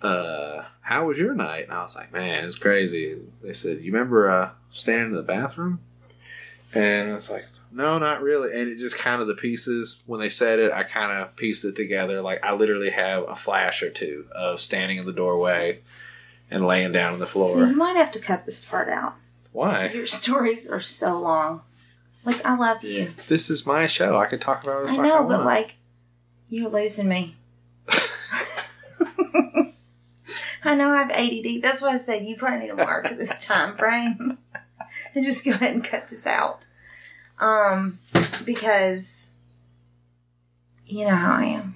uh, 0.01 0.63
how 0.81 1.05
was 1.05 1.19
your 1.19 1.35
night? 1.35 1.65
And 1.65 1.73
I 1.73 1.83
was 1.83 1.95
like, 1.95 2.11
man, 2.11 2.43
it's 2.45 2.57
crazy. 2.57 3.19
They 3.43 3.53
said, 3.53 3.81
you 3.81 3.93
remember 3.93 4.29
uh, 4.29 4.49
standing 4.71 5.11
in 5.11 5.15
the 5.15 5.21
bathroom? 5.21 5.79
And 6.73 7.11
I 7.11 7.13
was 7.13 7.29
like, 7.29 7.45
no, 7.71 7.97
not 7.99 8.21
really. 8.21 8.51
And 8.59 8.69
it 8.69 8.77
just 8.77 8.97
kind 8.97 9.21
of 9.21 9.27
the 9.27 9.35
pieces, 9.35 10.03
when 10.07 10.19
they 10.19 10.29
said 10.29 10.59
it, 10.59 10.71
I 10.71 10.83
kind 10.83 11.11
of 11.11 11.35
pieced 11.35 11.65
it 11.65 11.75
together. 11.75 12.21
Like, 12.21 12.43
I 12.43 12.53
literally 12.53 12.89
have 12.89 13.23
a 13.27 13.35
flash 13.35 13.83
or 13.83 13.89
two 13.89 14.25
of 14.31 14.59
standing 14.61 14.97
in 14.97 15.05
the 15.05 15.13
doorway 15.13 15.79
and 16.49 16.65
laying 16.65 16.91
down 16.91 17.13
on 17.13 17.19
the 17.19 17.27
so 17.27 17.57
you 17.65 17.75
might 17.75 17.97
have 17.97 18.11
to 18.11 18.19
cut 18.19 18.45
this 18.45 18.63
part 18.63 18.89
out. 18.89 19.15
Why? 19.51 19.89
Your 19.89 20.05
stories 20.05 20.69
are 20.69 20.81
so 20.81 21.19
long. 21.19 21.61
Like, 22.23 22.45
I 22.45 22.55
love 22.55 22.83
you. 22.83 23.13
This 23.27 23.49
is 23.49 23.65
my 23.65 23.87
show. 23.87 24.17
I 24.17 24.25
could 24.25 24.41
talk 24.41 24.63
about 24.63 24.85
it 24.85 24.91
I 24.91 24.97
know, 24.97 25.25
I 25.25 25.27
but 25.27 25.45
like, 25.45 25.75
you're 26.49 26.69
losing 26.69 27.07
me. 27.07 27.35
I 30.63 30.75
know 30.75 30.91
I 30.91 31.03
have 31.03 31.11
ADD. 31.11 31.61
That's 31.61 31.81
why 31.81 31.89
I 31.89 31.97
said 31.97 32.25
you 32.25 32.35
probably 32.35 32.59
need 32.59 32.67
to 32.67 32.75
mark 32.75 33.09
this 33.17 33.45
time 33.45 33.77
frame 33.77 34.37
and 35.15 35.25
just 35.25 35.45
go 35.45 35.51
ahead 35.51 35.73
and 35.73 35.83
cut 35.83 36.09
this 36.09 36.27
out. 36.27 36.67
Um, 37.39 37.99
because 38.45 39.33
you 40.85 41.05
know 41.05 41.15
how 41.15 41.35
I 41.35 41.43
am. 41.45 41.75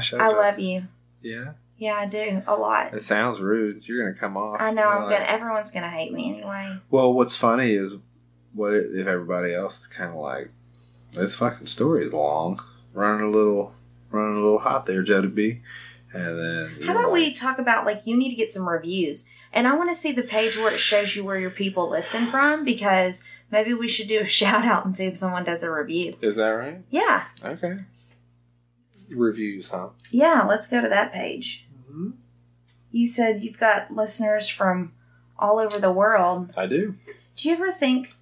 show. 0.00 0.18
I 0.18 0.28
love 0.28 0.58
you. 0.58 0.84
Yeah. 1.22 1.52
Yeah, 1.78 1.94
I 1.94 2.06
do 2.06 2.42
a 2.46 2.56
lot. 2.56 2.92
It 2.92 3.02
sounds 3.02 3.40
rude. 3.40 3.86
You're 3.86 4.02
gonna 4.04 4.18
come 4.18 4.36
off. 4.36 4.60
I 4.60 4.72
know 4.72 4.88
I'm 4.88 5.04
like- 5.04 5.18
gonna. 5.18 5.30
Everyone's 5.30 5.70
gonna 5.70 5.88
hate 5.90 6.12
me 6.12 6.30
anyway. 6.30 6.76
Well, 6.90 7.12
what's 7.12 7.36
funny 7.36 7.72
is 7.72 7.94
what 8.52 8.72
if 8.74 9.06
everybody 9.06 9.54
else 9.54 9.82
is 9.82 9.86
kind 9.86 10.10
of 10.10 10.16
like 10.16 10.50
this 11.12 11.36
fucking 11.36 11.66
story 11.66 12.06
is 12.06 12.12
long, 12.12 12.60
running 12.92 13.26
a 13.26 13.30
little, 13.30 13.72
running 14.10 14.38
a 14.38 14.40
little 14.42 14.58
hot 14.58 14.86
there, 14.86 15.02
Jody 15.02 15.28
B. 15.28 15.60
And 16.12 16.38
then 16.38 16.82
How 16.84 16.92
about 16.92 17.12
we 17.12 17.32
talk 17.32 17.58
about 17.58 17.86
like 17.86 18.06
you 18.06 18.16
need 18.16 18.30
to 18.30 18.36
get 18.36 18.52
some 18.52 18.68
reviews, 18.68 19.28
and 19.52 19.68
I 19.68 19.76
want 19.76 19.90
to 19.90 19.94
see 19.94 20.10
the 20.10 20.22
page 20.22 20.56
where 20.56 20.72
it 20.72 20.80
shows 20.80 21.14
you 21.14 21.22
where 21.24 21.38
your 21.38 21.50
people 21.50 21.88
listen 21.88 22.26
from 22.30 22.64
because 22.64 23.22
maybe 23.50 23.74
we 23.74 23.88
should 23.88 24.08
do 24.08 24.20
a 24.20 24.24
shout 24.40 24.64
out 24.64 24.84
and 24.84 24.94
see 24.94 25.06
if 25.06 25.16
someone 25.16 25.44
does 25.44 25.62
a 25.62 25.70
review. 25.70 26.16
Is 26.20 26.36
that 26.36 26.48
right? 26.50 26.82
Yeah, 26.90 27.24
Okay. 27.44 27.78
Reviews, 29.10 29.70
huh? 29.70 29.88
yeah. 30.10 30.42
Let's 30.46 30.66
go 30.66 30.82
to 30.82 30.88
that 30.88 31.12
page. 31.14 31.66
Mm-hmm. 31.90 32.10
You 32.90 33.06
said 33.06 33.42
you've 33.42 33.58
got 33.58 33.90
listeners 33.94 34.48
from 34.48 34.92
all 35.38 35.58
over 35.58 35.78
the 35.78 35.92
world. 35.92 36.52
I 36.58 36.66
do 36.66 36.94
Do 37.36 37.48
you 37.48 37.54
ever 37.54 37.72
think, 37.72 38.14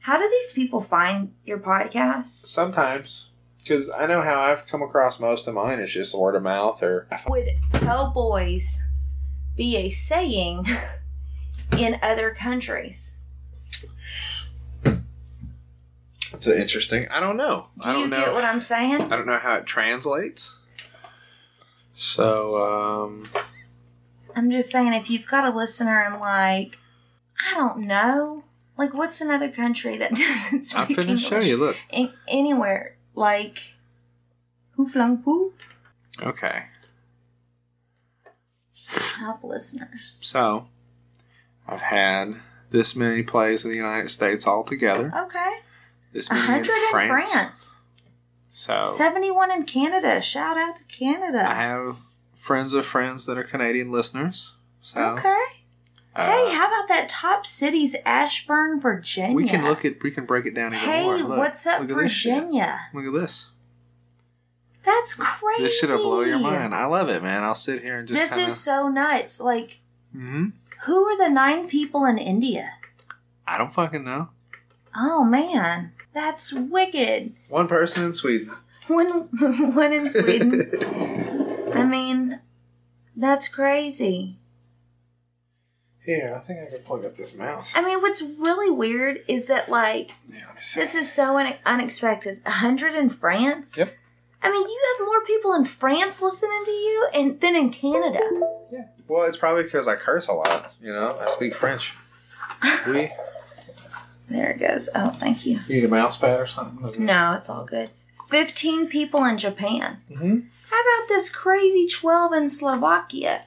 how 0.00 0.18
do 0.18 0.28
these 0.28 0.52
people 0.52 0.80
find 0.82 1.32
your 1.46 1.58
podcast? 1.58 2.24
sometimes 2.26 3.30
because 3.58 3.90
I 3.90 4.06
know 4.06 4.20
how 4.20 4.38
I've 4.40 4.66
come 4.66 4.82
across 4.82 5.18
most 5.18 5.48
of 5.48 5.54
mine 5.54 5.80
is 5.80 5.92
just 5.92 6.16
word 6.16 6.36
of 6.36 6.42
mouth 6.42 6.82
or 6.82 7.08
Would 7.28 7.48
"Oh 7.82 8.10
boys" 8.14 8.78
be 9.56 9.76
a 9.78 9.88
saying 9.88 10.66
in 11.78 11.98
other 12.02 12.30
countries? 12.32 13.15
It's 16.36 16.46
interesting. 16.46 17.08
I 17.08 17.20
don't 17.20 17.36
know. 17.36 17.66
Do 17.82 17.88
I 17.88 17.92
don't 17.92 18.02
you 18.02 18.08
know. 18.08 18.16
get 18.24 18.32
what 18.34 18.44
I'm 18.44 18.60
saying? 18.60 19.02
I 19.02 19.16
don't 19.16 19.26
know 19.26 19.38
how 19.38 19.56
it 19.56 19.66
translates. 19.66 20.56
So, 21.94 22.62
um, 22.62 23.24
I'm 24.34 24.50
just 24.50 24.70
saying, 24.70 24.92
if 24.92 25.08
you've 25.10 25.26
got 25.26 25.46
a 25.46 25.50
listener 25.56 26.04
in 26.04 26.20
like, 26.20 26.78
I 27.40 27.54
don't 27.54 27.80
know, 27.80 28.44
like 28.76 28.92
what's 28.92 29.20
another 29.22 29.48
country 29.50 29.96
that 29.96 30.10
doesn't 30.14 30.62
speak 30.64 30.78
I'm 30.78 30.86
finna 30.88 31.00
English? 31.08 31.26
show 31.26 31.38
you. 31.40 31.56
Look. 31.56 31.76
In, 31.90 32.12
anywhere, 32.28 32.96
like, 33.14 33.58
who 34.72 34.86
flung 34.88 35.22
poo? 35.22 35.54
Okay. 36.22 36.64
Top 39.18 39.42
listeners. 39.42 40.18
So, 40.20 40.68
I've 41.66 41.80
had 41.80 42.36
this 42.70 42.94
many 42.94 43.22
plays 43.22 43.64
in 43.64 43.70
the 43.70 43.76
United 43.76 44.10
States 44.10 44.46
altogether. 44.46 45.10
Okay, 45.16 45.52
This 46.16 46.30
many 46.30 46.40
hundred 46.46 46.72
in 46.72 46.82
in 46.82 46.90
France. 46.90 47.30
France. 47.30 47.76
So, 48.48 48.84
Seventy-one 48.84 49.52
in 49.52 49.64
Canada. 49.64 50.22
Shout 50.22 50.56
out 50.56 50.76
to 50.76 50.84
Canada. 50.84 51.46
I 51.46 51.54
have 51.54 51.98
friends 52.34 52.72
of 52.72 52.86
friends 52.86 53.26
that 53.26 53.36
are 53.36 53.42
Canadian 53.42 53.92
listeners. 53.92 54.54
So, 54.80 55.00
okay. 55.10 55.42
uh, 56.14 56.24
hey, 56.26 56.54
how 56.54 56.68
about 56.68 56.88
that 56.88 57.08
top 57.10 57.44
cities, 57.44 57.94
Ashburn, 58.06 58.80
Virginia? 58.80 59.34
we 59.34 59.46
can 59.46 59.64
look 59.66 59.84
at 59.84 60.02
we 60.02 60.10
can 60.10 60.24
break 60.24 60.46
it 60.46 60.54
down 60.54 60.72
even 60.72 60.88
Hey, 60.88 61.04
more. 61.04 61.18
Look, 61.18 61.38
what's 61.38 61.66
up, 61.66 61.80
look 61.80 61.90
at. 61.90 61.94
Virginia? 61.94 62.80
Look 62.94 63.04
at 63.04 63.12
this. 63.12 63.50
That's 64.84 65.14
crazy. 65.14 65.64
This 65.64 65.78
should 65.78 65.90
have 65.90 66.00
blow 66.00 66.22
your 66.22 66.38
mind. 66.38 66.74
I 66.74 66.86
love 66.86 67.10
it, 67.10 67.22
man. 67.22 67.42
I'll 67.42 67.54
sit 67.54 67.82
here 67.82 67.98
and 67.98 68.08
just 68.08 68.20
this 68.20 68.30
kind 68.30 68.42
of. 68.42 68.48
is 68.48 68.56
so 68.58 68.88
nuts. 68.88 69.38
Like, 69.40 69.80
hmm 70.12 70.48
who 70.84 71.04
are 71.04 71.18
the 71.18 71.28
nine 71.28 71.68
people 71.68 72.04
in 72.04 72.16
India? 72.16 72.74
I 73.46 73.58
don't 73.58 73.72
fucking 73.72 74.04
know. 74.04 74.28
Oh 74.94 75.24
man, 75.24 75.92
that's 76.16 76.50
wicked. 76.52 77.34
One 77.50 77.68
person 77.68 78.02
in 78.02 78.14
Sweden. 78.14 78.50
One, 78.88 79.08
one 79.74 79.92
in 79.92 80.08
Sweden. 80.08 80.62
I 81.74 81.84
mean, 81.84 82.40
that's 83.14 83.48
crazy. 83.48 84.38
Here, 86.04 86.34
I 86.36 86.40
think 86.46 86.60
I 86.60 86.70
can 86.74 86.84
plug 86.84 87.04
up 87.04 87.16
this 87.16 87.36
mouse. 87.36 87.72
I 87.74 87.82
mean, 87.84 88.00
what's 88.00 88.22
really 88.22 88.70
weird 88.70 89.24
is 89.28 89.46
that 89.46 89.68
like 89.68 90.12
Yeah, 90.28 90.46
let 90.46 90.54
me 90.54 90.60
see. 90.60 90.80
this 90.80 90.94
is 90.94 91.12
so 91.12 91.36
un- 91.36 91.54
unexpected. 91.66 92.40
A 92.46 92.50
hundred 92.50 92.94
in 92.94 93.10
France. 93.10 93.76
Yep. 93.76 93.92
I 94.42 94.50
mean, 94.50 94.62
you 94.62 94.80
have 94.98 95.06
more 95.06 95.24
people 95.26 95.52
in 95.54 95.64
France 95.64 96.22
listening 96.22 96.62
to 96.64 96.70
you, 96.70 97.08
and 97.12 97.40
than 97.40 97.56
in 97.56 97.70
Canada. 97.70 98.20
Yeah. 98.72 98.84
Well, 99.08 99.24
it's 99.24 99.36
probably 99.36 99.64
because 99.64 99.88
I 99.88 99.96
curse 99.96 100.28
a 100.28 100.32
lot. 100.32 100.72
You 100.80 100.92
know, 100.92 101.18
I 101.20 101.26
speak 101.26 101.54
French. 101.54 101.92
We 102.86 103.10
There 104.28 104.50
it 104.50 104.58
goes. 104.58 104.88
Oh, 104.94 105.10
thank 105.10 105.46
you. 105.46 105.60
need 105.68 105.84
a 105.84 105.88
mouse 105.88 106.16
pad 106.18 106.40
or 106.40 106.46
something. 106.46 107.04
No, 107.04 107.34
it's 107.34 107.48
all 107.48 107.64
good. 107.64 107.90
Fifteen 108.28 108.88
people 108.88 109.24
in 109.24 109.38
Japan. 109.38 109.98
Mm-hmm. 110.10 110.40
How 110.70 110.80
about 110.80 111.08
this 111.08 111.28
crazy 111.30 111.86
twelve 111.86 112.32
in 112.32 112.50
Slovakia? 112.50 113.42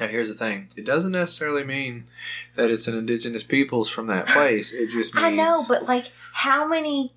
Now, 0.00 0.08
here's 0.08 0.28
the 0.28 0.34
thing: 0.34 0.68
it 0.76 0.84
doesn't 0.84 1.12
necessarily 1.12 1.62
mean 1.62 2.04
that 2.56 2.70
it's 2.70 2.88
an 2.88 2.96
indigenous 2.98 3.44
peoples 3.44 3.88
from 3.88 4.08
that 4.08 4.26
place. 4.26 4.72
It 4.72 4.88
just 4.90 5.14
means 5.14 5.24
I 5.24 5.30
know, 5.30 5.62
but 5.68 5.84
like, 5.86 6.10
how 6.32 6.66
many? 6.66 7.12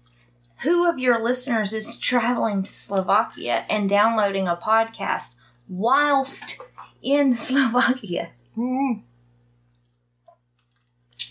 Who 0.64 0.88
of 0.90 0.98
your 1.00 1.20
listeners 1.22 1.74
is 1.74 2.00
traveling 2.00 2.64
to 2.64 2.72
Slovakia 2.72 3.66
and 3.70 3.90
downloading 3.90 4.48
a 4.48 4.56
podcast 4.56 5.36
whilst 5.68 6.60
in 7.02 7.34
Slovakia? 7.38 8.30
Hmm. 8.56 8.94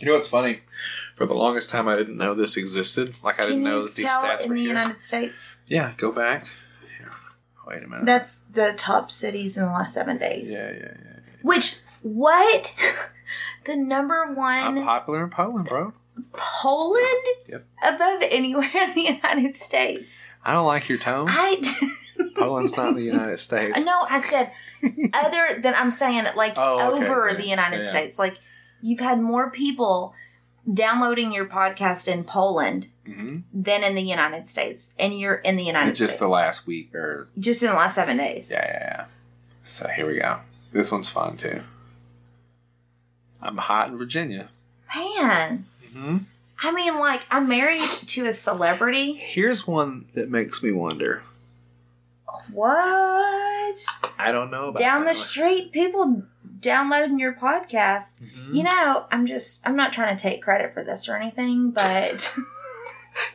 You 0.00 0.06
know 0.06 0.14
what's 0.14 0.28
funny? 0.28 0.60
For 1.16 1.26
the 1.26 1.34
longest 1.34 1.70
time, 1.70 1.86
I 1.88 1.96
didn't 1.96 2.16
know 2.16 2.34
this 2.34 2.56
existed. 2.56 3.14
Like 3.22 3.36
I 3.38 3.42
Can 3.44 3.46
didn't 3.50 3.64
know 3.64 3.80
you 3.80 3.84
that 3.86 3.94
these 3.96 4.06
tell 4.06 4.22
stats 4.22 4.42
in 4.44 4.48
were 4.50 4.54
the 4.56 4.60
here. 4.62 4.68
United 4.70 4.98
States? 4.98 5.58
Yeah, 5.68 5.92
go 5.96 6.10
back. 6.12 6.46
Here. 6.98 7.10
Wait 7.66 7.82
a 7.82 7.86
minute. 7.88 8.06
That's 8.06 8.38
the 8.52 8.74
top 8.76 9.10
cities 9.10 9.56
in 9.56 9.64
the 9.64 9.70
last 9.70 9.94
seven 9.94 10.18
days. 10.18 10.52
yeah, 10.52 10.70
yeah, 10.70 10.78
yeah. 10.80 11.18
Which 11.42 11.76
what? 12.02 12.74
the 13.64 13.76
number 13.76 14.14
I'm 14.22 14.34
one 14.34 14.82
popular 14.84 15.24
in 15.24 15.30
Poland, 15.30 15.66
bro. 15.68 15.92
Poland 16.32 17.26
Yep. 17.48 17.64
above 17.84 18.22
anywhere 18.30 18.70
in 18.74 18.94
the 18.94 19.00
United 19.02 19.56
States. 19.56 20.26
I 20.44 20.52
don't 20.52 20.66
like 20.66 20.88
your 20.88 20.98
tone. 20.98 21.26
I 21.30 21.62
Poland's 22.36 22.76
not 22.76 22.88
in 22.88 22.94
the 22.94 23.02
United 23.02 23.38
States. 23.38 23.84
no, 23.84 24.06
I 24.08 24.20
said 24.20 24.52
other 25.14 25.60
than 25.60 25.74
I'm 25.74 25.90
saying 25.90 26.26
like 26.36 26.54
Oh, 26.56 26.74
okay, 26.76 27.06
over 27.10 27.28
yeah, 27.28 27.34
the 27.36 27.46
United 27.46 27.82
yeah. 27.82 27.88
States. 27.88 28.18
Like 28.18 28.38
you've 28.84 29.00
had 29.00 29.20
more 29.20 29.50
people 29.50 30.14
downloading 30.72 31.32
your 31.32 31.46
podcast 31.46 32.06
in 32.06 32.22
Poland 32.24 32.88
Mm-hmm. 33.06 33.40
than 33.52 33.84
in 33.84 33.94
the 33.94 34.02
United 34.02 34.46
States, 34.46 34.94
and 34.98 35.12
you're 35.18 35.34
in 35.34 35.56
the 35.56 35.64
United 35.64 35.94
just 35.94 36.12
States. 36.12 36.20
the 36.20 36.26
last 36.28 36.66
week 36.66 36.94
or 36.94 37.28
just 37.38 37.62
in 37.62 37.68
the 37.68 37.74
last 37.74 37.96
seven 37.96 38.16
days. 38.16 38.50
yeah, 38.50 38.64
yeah, 38.66 38.78
yeah. 38.80 39.04
So 39.62 39.86
here 39.88 40.06
we 40.06 40.18
go. 40.18 40.38
This 40.72 40.90
one's 40.90 41.10
fun 41.10 41.36
too. 41.36 41.60
I'm 43.42 43.58
hot 43.58 43.88
in 43.88 43.98
Virginia. 43.98 44.48
Man, 44.96 45.66
Mm-hmm. 45.92 46.16
I 46.62 46.72
mean, 46.72 46.98
like 46.98 47.20
I'm 47.30 47.46
married 47.46 47.82
to 48.06 48.24
a 48.26 48.32
celebrity. 48.32 49.12
Here's 49.12 49.66
one 49.66 50.06
that 50.14 50.30
makes 50.30 50.62
me 50.62 50.72
wonder. 50.72 51.22
What? 52.52 53.84
I 54.18 54.30
don't 54.32 54.50
know 54.50 54.68
about 54.68 54.78
Down 54.78 55.04
the 55.04 55.14
street, 55.14 55.72
people 55.72 56.22
downloading 56.60 57.18
your 57.18 57.34
podcast. 57.34 58.22
Mhm. 58.22 58.54
You 58.54 58.62
know, 58.64 59.06
I'm 59.10 59.26
just 59.26 59.66
I'm 59.66 59.76
not 59.76 59.92
trying 59.92 60.16
to 60.16 60.22
take 60.22 60.42
credit 60.42 60.72
for 60.72 60.82
this 60.84 61.08
or 61.08 61.16
anything, 61.16 61.70
but 61.72 62.34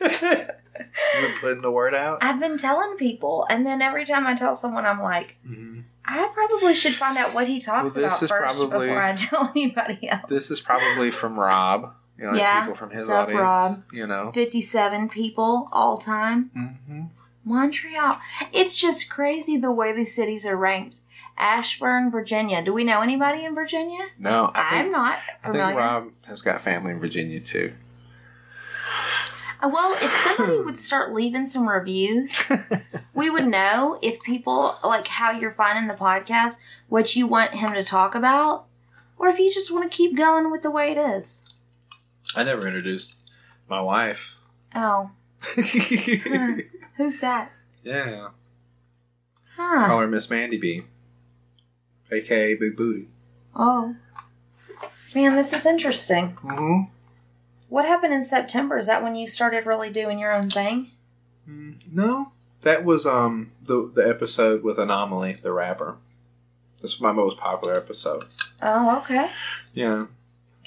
You've 0.00 1.40
putting 1.40 1.62
the 1.62 1.70
word 1.70 1.94
out. 1.94 2.18
I've 2.22 2.40
been 2.40 2.56
telling 2.58 2.96
people, 2.96 3.46
and 3.50 3.66
then 3.66 3.82
every 3.82 4.04
time 4.04 4.26
I 4.26 4.34
tell 4.34 4.54
someone, 4.54 4.86
I'm 4.86 5.00
like, 5.00 5.36
Mhm. 5.46 5.84
I 6.04 6.28
probably 6.32 6.74
should 6.74 6.94
find 6.94 7.16
out 7.18 7.34
what 7.34 7.46
he 7.46 7.60
talks 7.60 7.94
Well, 7.94 8.04
about 8.06 8.18
first 8.18 8.32
probably- 8.32 8.88
before 8.88 9.02
I 9.02 9.12
tell 9.16 9.50
anybody 9.54 10.08
else. 10.08 10.24
This 10.28 10.50
is 10.50 10.60
probably 10.60 11.10
from 11.10 11.38
Rob. 11.38 11.94
You 12.18 12.24
know, 12.26 12.30
like 12.32 12.40
Yeah. 12.40 12.60
people 12.60 12.74
from 12.74 12.90
his 12.90 13.08
audience. 13.08 13.40
Rob? 13.40 13.82
You 13.92 14.06
know. 14.06 14.30
57 14.34 15.08
people 15.08 15.68
all 15.72 15.96
time. 15.98 16.50
Mm-hmm. 16.56 17.02
Montreal. 17.44 18.20
It's 18.52 18.76
just 18.76 19.10
crazy 19.10 19.56
the 19.56 19.72
way 19.72 19.92
these 19.92 20.14
cities 20.14 20.46
are 20.46 20.56
ranked. 20.56 21.00
Ashburn, 21.36 22.10
Virginia. 22.10 22.62
Do 22.62 22.72
we 22.72 22.84
know 22.84 23.00
anybody 23.00 23.44
in 23.44 23.54
Virginia? 23.54 24.06
No, 24.18 24.50
I 24.54 24.60
I'm 24.60 24.82
think, 24.82 24.92
not 24.92 25.18
I 25.42 25.52
think 25.52 25.78
Rob 25.78 26.12
has 26.26 26.42
got 26.42 26.60
family 26.60 26.92
in 26.92 27.00
Virginia 27.00 27.40
too. 27.40 27.72
Uh, 29.62 29.70
well, 29.72 29.92
if 30.02 30.12
somebody 30.12 30.58
would 30.58 30.78
start 30.78 31.12
leaving 31.12 31.46
some 31.46 31.68
reviews, 31.68 32.42
we 33.14 33.28
would 33.30 33.46
know 33.46 33.98
if 34.02 34.22
people 34.22 34.78
like 34.84 35.06
how 35.06 35.30
you're 35.30 35.50
finding 35.50 35.86
the 35.86 35.94
podcast, 35.94 36.56
what 36.88 37.14
you 37.14 37.26
want 37.26 37.52
him 37.52 37.72
to 37.74 37.84
talk 37.84 38.14
about, 38.14 38.66
or 39.18 39.28
if 39.28 39.38
you 39.38 39.52
just 39.52 39.72
want 39.72 39.90
to 39.90 39.96
keep 39.96 40.16
going 40.16 40.50
with 40.50 40.62
the 40.62 40.70
way 40.70 40.90
it 40.90 40.98
is. 40.98 41.44
I 42.34 42.44
never 42.44 42.66
introduced 42.66 43.16
my 43.68 43.80
wife. 43.80 44.36
Oh, 44.74 45.10
who's 46.96 47.18
that? 47.20 47.52
yeah, 47.82 48.28
Huh. 49.56 49.86
call 49.86 50.00
her 50.00 50.06
Miss 50.06 50.30
Mandy 50.30 50.58
B, 50.58 50.82
aka 52.12 52.54
Big 52.54 52.76
Booty. 52.76 53.08
Oh. 53.54 53.96
Man, 55.14 55.34
this 55.36 55.52
is 55.52 55.66
interesting. 55.66 56.36
Mm-hmm. 56.42 56.90
What 57.68 57.84
happened 57.84 58.14
in 58.14 58.22
September? 58.22 58.78
Is 58.78 58.86
that 58.86 59.02
when 59.02 59.14
you 59.16 59.26
started 59.26 59.66
really 59.66 59.90
doing 59.90 60.18
your 60.18 60.32
own 60.32 60.48
thing? 60.50 60.92
No, 61.92 62.30
that 62.60 62.84
was 62.84 63.06
um 63.06 63.50
the 63.62 63.90
the 63.92 64.08
episode 64.08 64.62
with 64.62 64.78
Anomaly, 64.78 65.38
the 65.42 65.52
rapper. 65.52 65.96
That's 66.80 67.00
my 67.00 67.10
most 67.12 67.36
popular 67.38 67.74
episode. 67.76 68.24
Oh, 68.62 68.98
okay. 68.98 69.30
Yeah. 69.74 70.06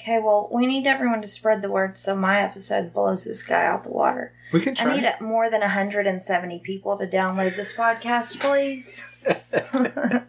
Okay, 0.04 0.18
well, 0.18 0.50
we 0.52 0.66
need 0.66 0.86
everyone 0.86 1.22
to 1.22 1.28
spread 1.28 1.62
the 1.62 1.70
word 1.70 1.96
so 1.96 2.14
my 2.14 2.42
episode 2.42 2.92
blows 2.92 3.24
this 3.24 3.42
guy 3.42 3.64
out 3.64 3.84
the 3.84 3.90
water. 3.90 4.34
We 4.52 4.60
can 4.60 4.74
try. 4.74 4.92
I 4.92 5.00
need 5.00 5.14
more 5.18 5.48
than 5.48 5.62
170 5.62 6.58
people 6.58 6.98
to 6.98 7.06
download 7.06 7.56
this 7.56 7.74
podcast, 7.74 8.38
please. 8.38 9.10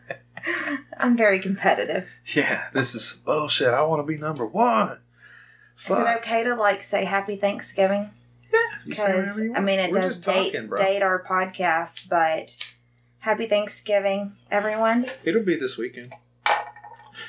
I'm 0.97 1.17
very 1.17 1.41
competitive. 1.41 2.09
yeah, 2.33 2.69
this 2.71 2.95
is 2.95 3.21
bullshit. 3.25 3.67
I 3.67 3.81
want 3.81 3.99
to 3.99 4.07
be 4.07 4.17
number 4.17 4.47
one. 4.47 4.97
Is 5.77 5.89
it 5.89 6.17
okay 6.19 6.45
to 6.45 6.55
like 6.55 6.81
say 6.81 7.03
Happy 7.03 7.35
Thanksgiving? 7.35 8.11
Whatever 8.49 8.81
Because 8.87 9.41
I 9.55 9.59
mean, 9.59 9.79
it 9.79 9.91
We're 9.91 9.99
does 9.99 10.21
date 10.21 10.53
talking, 10.53 10.69
date 10.77 11.01
our 11.01 11.21
podcast, 11.21 12.07
but 12.07 12.75
Happy 13.19 13.45
Thanksgiving, 13.45 14.37
everyone. 14.49 15.05
It'll 15.25 15.43
be 15.43 15.57
this 15.57 15.77
weekend. 15.77 16.13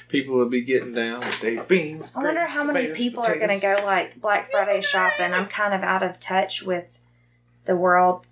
People 0.09 0.37
will 0.37 0.49
be 0.49 0.61
getting 0.62 0.92
down 0.92 1.21
with 1.21 1.40
their 1.40 1.62
beans. 1.64 2.12
I 2.14 2.21
wonder 2.23 2.40
grapes, 2.40 2.53
how 2.53 2.64
many 2.64 2.81
tomatoes, 2.83 2.99
people 2.99 3.25
are 3.25 3.38
going 3.38 3.59
to 3.59 3.61
go 3.61 3.85
like 3.85 4.21
Black 4.21 4.51
Friday 4.51 4.81
shopping. 4.81 5.33
I'm 5.33 5.49
kind 5.49 5.75
of 5.75 5.83
out 5.83 6.03
of 6.03 6.21
touch 6.21 6.62
with 6.62 7.01
the 7.64 7.77
world 7.77 8.27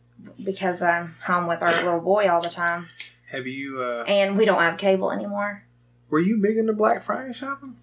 because 0.44 0.82
I'm 0.82 1.16
home 1.24 1.46
with 1.48 1.62
our 1.62 1.72
little 1.84 2.00
boy 2.00 2.28
all 2.30 2.40
the 2.40 2.48
time, 2.48 2.88
Have 3.30 3.46
you? 3.48 3.82
uh 3.82 4.04
and 4.06 4.38
we 4.38 4.44
don't 4.44 4.62
have 4.62 4.78
cable 4.78 5.10
anymore. 5.10 5.64
Were 6.10 6.20
you 6.20 6.36
big 6.36 6.56
into 6.56 6.72
Black 6.72 7.02
Friday 7.02 7.32
shopping? 7.32 7.76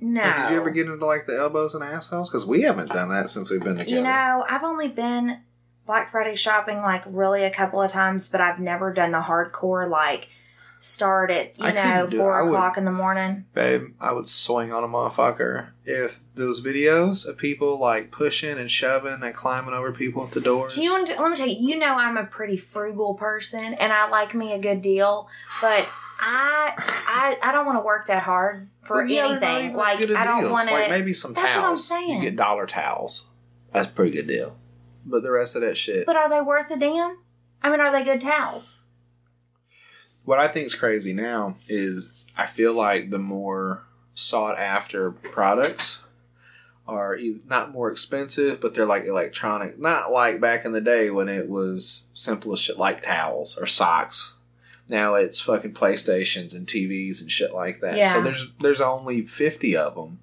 No. 0.00 0.22
Or 0.22 0.42
did 0.42 0.50
you 0.52 0.56
ever 0.56 0.70
get 0.70 0.86
into 0.86 1.04
like 1.04 1.26
the 1.26 1.36
elbows 1.36 1.74
and 1.74 1.84
assholes? 1.84 2.30
Because 2.30 2.46
we 2.46 2.62
haven't 2.62 2.90
done 2.90 3.10
that 3.10 3.28
since 3.28 3.50
we've 3.50 3.62
been 3.62 3.76
together. 3.76 3.96
You 3.96 4.02
know, 4.02 4.44
I've 4.48 4.64
only 4.64 4.88
been 4.88 5.40
Black 5.84 6.10
Friday 6.10 6.34
shopping 6.34 6.78
like 6.78 7.02
really 7.06 7.44
a 7.44 7.50
couple 7.50 7.82
of 7.82 7.90
times, 7.90 8.28
but 8.30 8.40
I've 8.40 8.58
never 8.58 8.92
done 8.92 9.12
the 9.12 9.20
hardcore 9.20 9.88
like 9.88 10.30
start 10.82 11.30
at 11.30 11.58
you 11.58 11.64
I 11.66 11.72
know 11.72 12.08
four 12.10 12.34
I 12.34 12.42
would- 12.42 12.48
o'clock 12.48 12.76
in 12.78 12.84
the 12.86 12.90
morning. 12.90 13.44
babe, 13.54 13.92
I 14.00 14.12
would 14.12 14.26
swing 14.26 14.72
on 14.72 14.82
a 14.82 14.88
motherfucker 14.88 15.68
if 15.84 16.18
those 16.34 16.62
videos 16.62 17.28
of 17.28 17.36
people 17.36 17.78
like 17.78 18.10
pushing 18.10 18.58
and 18.58 18.70
shoving 18.70 19.20
and 19.22 19.34
climbing 19.34 19.74
over 19.74 19.92
people 19.92 20.24
at 20.24 20.30
the 20.32 20.40
doors. 20.40 20.74
Do 20.74 20.82
you 20.82 20.90
want 20.92 21.08
to, 21.08 21.20
let 21.20 21.30
me 21.30 21.36
tell 21.36 21.46
you, 21.48 21.56
you 21.68 21.78
know 21.78 21.94
I'm 21.96 22.16
a 22.16 22.24
pretty 22.24 22.56
frugal 22.56 23.14
person 23.14 23.74
and 23.74 23.92
I 23.92 24.08
like 24.08 24.34
me 24.34 24.52
a 24.54 24.58
good 24.58 24.80
deal, 24.80 25.28
but 25.60 25.86
I 26.18 26.72
I 27.06 27.38
I 27.42 27.52
don't 27.52 27.66
want 27.66 27.78
to 27.78 27.84
work 27.84 28.06
that 28.06 28.22
hard 28.22 28.68
for 28.82 28.96
Well, 28.96 29.06
yeah, 29.06 29.26
anything. 29.32 29.74
Like 29.76 30.00
I 30.00 30.24
don't 30.24 30.50
want 30.50 30.70
Like 30.70 30.84
to. 30.86 30.90
maybe 30.90 31.12
some 31.12 31.34
That's 31.34 31.54
towels. 31.54 31.62
what 31.62 31.70
I'm 31.70 31.76
saying. 31.76 32.10
You 32.10 32.20
get 32.22 32.36
dollar 32.36 32.66
towels. 32.66 33.26
That's 33.72 33.86
a 33.86 33.90
pretty 33.90 34.12
good 34.16 34.26
deal. 34.26 34.56
But 35.04 35.22
the 35.22 35.30
rest 35.30 35.56
of 35.56 35.62
that 35.62 35.76
shit. 35.76 36.06
But 36.06 36.16
are 36.16 36.28
they 36.28 36.40
worth 36.40 36.70
a 36.70 36.76
damn? 36.78 37.18
I 37.62 37.70
mean, 37.70 37.80
are 37.80 37.92
they 37.92 38.02
good 38.04 38.20
towels? 38.20 38.80
What 40.24 40.38
I 40.38 40.48
think 40.48 40.66
is 40.66 40.74
crazy 40.74 41.12
now 41.12 41.54
is 41.68 42.14
I 42.36 42.46
feel 42.46 42.72
like 42.72 43.10
the 43.10 43.18
more 43.18 43.82
sought 44.14 44.58
after 44.58 45.10
products 45.10 46.02
are 46.86 47.16
not 47.48 47.70
more 47.72 47.90
expensive, 47.90 48.60
but 48.60 48.74
they're 48.74 48.86
like 48.86 49.04
electronic. 49.04 49.78
Not 49.78 50.10
like 50.12 50.40
back 50.40 50.64
in 50.64 50.72
the 50.72 50.80
day 50.80 51.10
when 51.10 51.28
it 51.28 51.48
was 51.48 52.08
simple 52.14 52.52
as 52.52 52.58
shit 52.60 52.78
like 52.78 53.02
towels 53.02 53.56
or 53.56 53.66
socks. 53.66 54.34
Now 54.88 55.14
it's 55.14 55.40
fucking 55.40 55.74
PlayStations 55.74 56.54
and 56.54 56.66
TVs 56.66 57.20
and 57.20 57.30
shit 57.30 57.54
like 57.54 57.80
that. 57.80 57.94
So 58.12 58.20
there's 58.22 58.46
there's 58.60 58.80
only 58.80 59.22
fifty 59.22 59.76
of 59.76 59.94
them. 59.94 60.18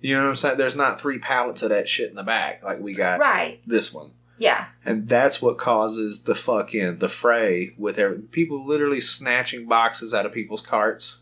You 0.00 0.14
know 0.16 0.24
what 0.24 0.28
I'm 0.30 0.36
saying? 0.36 0.58
There's 0.58 0.76
not 0.76 1.00
three 1.00 1.18
pallets 1.20 1.62
of 1.62 1.70
that 1.70 1.88
shit 1.88 2.10
in 2.10 2.16
the 2.16 2.22
back 2.22 2.62
like 2.64 2.80
we 2.80 2.92
got 2.94 3.20
Right. 3.20 3.60
this 3.66 3.92
one. 3.94 4.10
Yeah. 4.38 4.66
And 4.84 5.08
that's 5.08 5.40
what 5.40 5.58
causes 5.58 6.22
the 6.22 6.34
fucking 6.34 6.98
the 6.98 7.08
fray 7.08 7.74
with 7.78 7.98
every, 7.98 8.18
people 8.18 8.66
literally 8.66 9.00
snatching 9.00 9.66
boxes 9.66 10.12
out 10.12 10.26
of 10.26 10.32
people's 10.32 10.60
carts. 10.60 11.16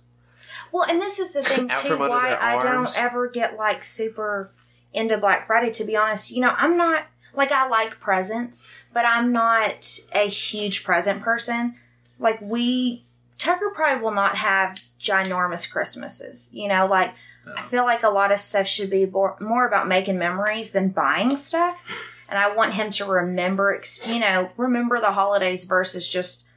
Well, 0.72 0.84
and 0.88 1.00
this 1.00 1.18
is 1.18 1.32
the 1.32 1.42
thing 1.42 1.70
too. 1.82 1.98
Why 1.98 2.32
I 2.32 2.54
arms. 2.54 2.94
don't 2.94 3.04
ever 3.04 3.28
get 3.28 3.56
like 3.56 3.84
super 3.84 4.50
into 4.92 5.16
Black 5.18 5.46
Friday. 5.46 5.70
To 5.72 5.84
be 5.84 5.96
honest, 5.96 6.30
you 6.30 6.40
know, 6.40 6.54
I'm 6.56 6.76
not 6.76 7.06
like 7.34 7.52
I 7.52 7.68
like 7.68 8.00
presents, 8.00 8.66
but 8.92 9.04
I'm 9.04 9.32
not 9.32 9.98
a 10.12 10.28
huge 10.28 10.84
present 10.84 11.22
person. 11.22 11.76
Like 12.18 12.40
we, 12.40 13.04
Tucker 13.38 13.70
probably 13.74 14.02
will 14.02 14.12
not 14.12 14.36
have 14.36 14.72
ginormous 15.00 15.70
Christmases. 15.70 16.50
You 16.52 16.68
know, 16.68 16.86
like 16.86 17.14
I 17.56 17.62
feel 17.62 17.84
like 17.84 18.02
a 18.02 18.08
lot 18.08 18.32
of 18.32 18.38
stuff 18.38 18.66
should 18.66 18.90
be 18.90 19.06
more, 19.06 19.36
more 19.40 19.66
about 19.66 19.86
making 19.86 20.18
memories 20.18 20.70
than 20.70 20.88
buying 20.88 21.36
stuff. 21.36 21.84
And 22.28 22.38
I 22.38 22.54
want 22.54 22.74
him 22.74 22.90
to 22.92 23.04
remember, 23.04 23.80
you 24.06 24.20
know, 24.20 24.50
remember 24.56 25.00
the 25.00 25.12
holidays 25.12 25.64
versus 25.64 26.08
just 26.08 26.48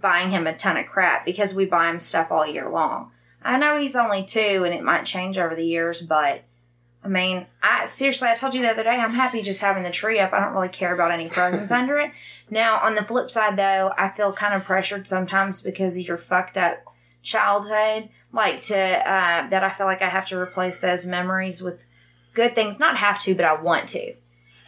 buying 0.00 0.30
him 0.30 0.46
a 0.46 0.56
ton 0.56 0.76
of 0.76 0.86
crap 0.86 1.24
because 1.24 1.54
we 1.54 1.64
buy 1.64 1.88
him 1.88 2.00
stuff 2.00 2.30
all 2.30 2.46
year 2.46 2.68
long. 2.68 3.12
I 3.42 3.58
know 3.58 3.78
he's 3.78 3.96
only 3.96 4.24
two 4.24 4.64
and 4.64 4.74
it 4.74 4.82
might 4.82 5.04
change 5.04 5.38
over 5.38 5.54
the 5.54 5.64
years, 5.64 6.02
but 6.02 6.42
I 7.02 7.08
mean, 7.08 7.46
I 7.62 7.86
seriously, 7.86 8.28
I 8.28 8.34
told 8.34 8.54
you 8.54 8.62
the 8.62 8.70
other 8.70 8.82
day, 8.82 8.90
I'm 8.90 9.12
happy 9.12 9.40
just 9.40 9.60
having 9.60 9.84
the 9.84 9.90
tree 9.90 10.18
up. 10.18 10.32
I 10.32 10.40
don't 10.40 10.52
really 10.52 10.68
care 10.68 10.92
about 10.92 11.12
any 11.12 11.28
presents 11.28 11.70
under 11.70 11.98
it. 11.98 12.10
Now, 12.50 12.78
on 12.80 12.94
the 12.94 13.04
flip 13.04 13.30
side, 13.30 13.56
though, 13.56 13.92
I 13.96 14.08
feel 14.08 14.32
kind 14.32 14.54
of 14.54 14.64
pressured 14.64 15.06
sometimes 15.06 15.62
because 15.62 15.96
of 15.96 16.02
your 16.02 16.18
fucked 16.18 16.56
up 16.56 16.78
childhood, 17.22 18.08
like 18.32 18.60
to 18.62 18.76
uh, 18.76 19.48
that 19.48 19.62
I 19.62 19.70
feel 19.70 19.86
like 19.86 20.02
I 20.02 20.08
have 20.08 20.26
to 20.28 20.38
replace 20.38 20.78
those 20.78 21.06
memories 21.06 21.62
with 21.62 21.84
good 22.34 22.54
things. 22.54 22.80
Not 22.80 22.96
have 22.96 23.20
to, 23.20 23.34
but 23.34 23.44
I 23.44 23.60
want 23.60 23.88
to. 23.90 24.14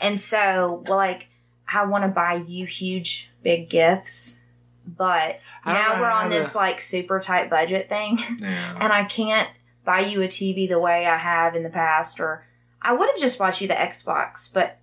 And 0.00 0.18
so, 0.18 0.82
well, 0.86 0.96
like, 0.96 1.28
I 1.72 1.84
want 1.84 2.04
to 2.04 2.08
buy 2.08 2.34
you 2.34 2.66
huge, 2.66 3.30
big 3.42 3.68
gifts, 3.68 4.40
but 4.86 5.40
now 5.64 6.00
we're 6.00 6.10
on 6.10 6.30
this 6.30 6.54
like 6.54 6.80
super 6.80 7.20
tight 7.20 7.48
budget 7.50 7.88
thing, 7.88 8.18
Yeah. 8.40 8.76
and 8.80 8.92
I 8.92 9.04
can't 9.04 9.48
buy 9.84 10.00
you 10.00 10.22
a 10.22 10.26
TV 10.26 10.68
the 10.68 10.80
way 10.80 11.06
I 11.06 11.16
have 11.16 11.54
in 11.54 11.62
the 11.62 11.70
past, 11.70 12.18
or 12.18 12.44
I 12.82 12.92
would 12.92 13.08
have 13.08 13.18
just 13.18 13.38
bought 13.38 13.60
you 13.60 13.68
the 13.68 13.74
Xbox, 13.74 14.52
but 14.52 14.78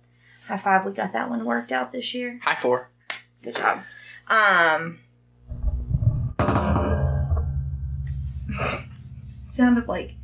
high 0.46 0.56
five, 0.56 0.86
we 0.86 0.92
got 0.92 1.12
that 1.12 1.28
one 1.28 1.44
worked 1.44 1.72
out 1.72 1.92
this 1.92 2.14
year. 2.14 2.40
High 2.42 2.54
four. 2.54 2.88
Good 3.42 3.56
job. 3.56 3.80
Um, 4.28 4.98
sounded 9.46 9.88
like 9.88 10.14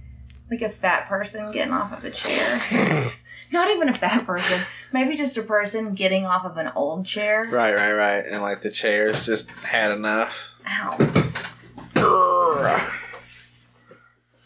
like 0.51 0.62
a 0.62 0.68
fat 0.70 1.09
person 1.09 1.51
getting 1.53 1.72
off 1.72 1.92
of 1.92 2.05
a 2.05 2.11
chair. 2.11 3.11
Not 3.53 3.70
even 3.70 3.88
a 3.88 3.92
fat 3.92 4.24
person. 4.24 4.61
Maybe 4.92 5.16
just 5.16 5.36
a 5.36 5.42
person 5.42 5.95
getting 5.95 6.26
off 6.26 6.45
of 6.45 6.57
an 6.57 6.72
old 6.74 7.07
chair. 7.07 7.47
Right, 7.51 7.74
right, 7.74 7.92
right. 7.92 8.24
And 8.26 8.42
like 8.42 8.62
the 8.62 8.70
chairs 8.70 9.26
just 9.26 9.51
had 9.51 9.92
enough. 9.92 10.51
Ow. 10.66 11.32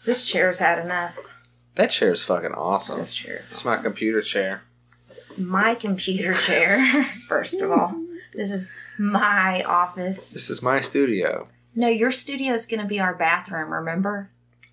This 0.09 0.25
chair's 0.25 0.57
had 0.57 0.79
enough. 0.79 1.19
That 1.75 1.91
chair's 1.91 2.23
fucking 2.23 2.53
awesome. 2.53 2.97
This 2.97 3.15
chair's 3.15 3.51
It's 3.51 3.63
my 3.63 3.77
computer 3.77 4.21
chair. 4.21 4.63
It's 5.05 5.37
my 5.37 5.75
computer 5.75 6.33
chair. 6.33 7.03
First 7.27 7.61
of 7.61 7.71
all, 7.71 7.95
this 8.33 8.51
is 8.51 8.71
my 8.97 9.61
office. 9.63 10.31
This 10.31 10.49
is 10.49 10.63
my 10.63 10.79
studio. 10.79 11.47
No, 11.75 11.87
your 11.87 12.11
studio 12.11 12.53
is 12.53 12.65
going 12.65 12.79
to 12.79 12.87
be 12.87 12.99
our 12.99 13.13
bathroom. 13.13 13.71
Remember? 13.71 14.31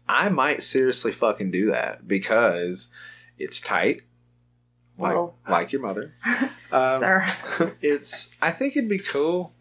I 0.08 0.30
might 0.30 0.62
seriously 0.62 1.12
fucking 1.12 1.50
do 1.50 1.66
that 1.66 2.08
because 2.08 2.90
it's 3.38 3.60
tight. 3.60 4.02
Like, 4.98 5.14
Well, 5.14 5.36
like 5.48 5.72
your 5.72 5.82
mother. 5.82 6.14
Um, 6.72 6.98
sir. 6.98 7.24
it's. 7.80 8.34
I 8.42 8.50
think 8.50 8.76
it'd 8.76 8.90
be 8.90 8.98
cool. 8.98 9.52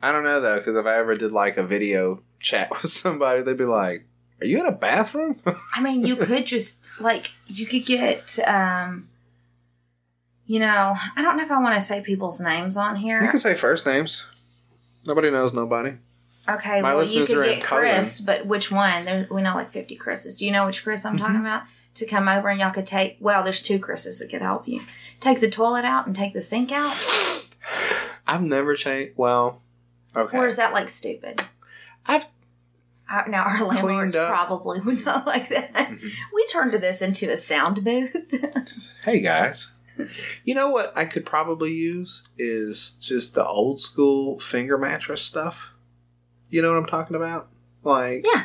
I 0.00 0.12
don't 0.12 0.22
know 0.22 0.40
though, 0.40 0.58
because 0.58 0.76
if 0.76 0.86
I 0.86 0.96
ever 0.98 1.16
did 1.16 1.32
like 1.32 1.56
a 1.56 1.62
video 1.64 2.22
chat 2.38 2.70
with 2.82 2.82
somebody, 2.88 3.42
they'd 3.42 3.56
be 3.56 3.64
like, 3.64 4.06
"Are 4.40 4.46
you 4.46 4.60
in 4.60 4.66
a 4.66 4.72
bathroom?" 4.72 5.40
I 5.74 5.80
mean, 5.80 6.06
you 6.06 6.14
could 6.14 6.46
just 6.46 6.86
like 7.00 7.32
you 7.48 7.66
could 7.66 7.84
get 7.84 8.38
um 8.46 9.08
you 10.46 10.60
know, 10.60 10.94
I 11.16 11.22
don't 11.22 11.36
know 11.36 11.42
if 11.44 11.50
I 11.50 11.58
want 11.60 11.74
to 11.74 11.80
say 11.80 12.00
people's 12.00 12.40
names 12.40 12.76
on 12.76 12.94
here. 12.96 13.22
you 13.22 13.30
can 13.30 13.40
say 13.40 13.54
first 13.54 13.84
names. 13.84 14.24
Nobody 15.04 15.30
knows 15.30 15.52
nobody. 15.54 15.94
Okay, 16.48 16.80
My 16.80 16.94
well 16.94 17.04
you 17.04 17.20
listeners 17.20 17.28
could 17.28 17.44
get 17.56 17.62
Chris, 17.64 18.20
but 18.20 18.46
which 18.46 18.70
one? 18.70 19.04
There 19.04 19.26
we 19.30 19.42
know 19.42 19.54
like 19.54 19.72
50 19.72 19.96
Chris's. 19.96 20.36
Do 20.36 20.46
you 20.46 20.52
know 20.52 20.66
which 20.66 20.84
Chris 20.84 21.04
I'm 21.04 21.16
talking 21.18 21.34
Mm-hmm. 21.36 21.44
about? 21.46 21.62
To 21.96 22.06
come 22.06 22.26
over 22.28 22.48
and 22.48 22.58
y'all 22.60 22.70
could 22.72 22.86
take 22.86 23.16
well, 23.20 23.42
there's 23.42 23.62
two 23.62 23.78
Chris's 23.78 24.18
that 24.18 24.30
could 24.30 24.40
help 24.42 24.66
you. 24.66 24.80
Take 25.20 25.40
the 25.40 25.50
toilet 25.50 25.84
out 25.84 26.06
and 26.06 26.16
take 26.16 26.32
the 26.32 26.40
sink 26.42 26.72
out. 26.72 26.96
I've 28.26 28.42
never 28.42 28.74
changed. 28.74 29.12
Well, 29.16 29.60
okay. 30.16 30.38
Or 30.38 30.46
is 30.46 30.56
that 30.56 30.72
like 30.72 30.88
stupid? 30.88 31.42
I've 32.06 32.26
Our, 33.10 33.28
now 33.28 33.42
our 33.44 33.64
landlords 33.64 34.14
probably 34.16 34.80
would 34.80 35.04
not 35.04 35.26
like 35.34 35.48
that. 35.50 35.72
Mhm. 35.74 36.10
We 36.34 36.46
turned 36.46 36.72
this 36.74 37.02
into 37.02 37.30
a 37.30 37.36
sound 37.36 37.84
booth. 37.84 38.14
Hey 39.04 39.18
guys. 39.20 39.72
You 40.44 40.54
know 40.54 40.70
what 40.70 40.92
I 40.96 41.04
could 41.06 41.26
probably 41.26 41.72
use 41.72 42.22
is 42.38 42.90
just 43.00 43.34
the 43.34 43.44
old 43.44 43.80
school 43.80 44.38
finger 44.38 44.78
mattress 44.78 45.20
stuff. 45.22 45.72
You 46.48 46.62
know 46.62 46.70
what 46.72 46.78
I'm 46.78 46.86
talking 46.86 47.16
about? 47.16 47.48
Like 47.82 48.24
Yeah. 48.24 48.44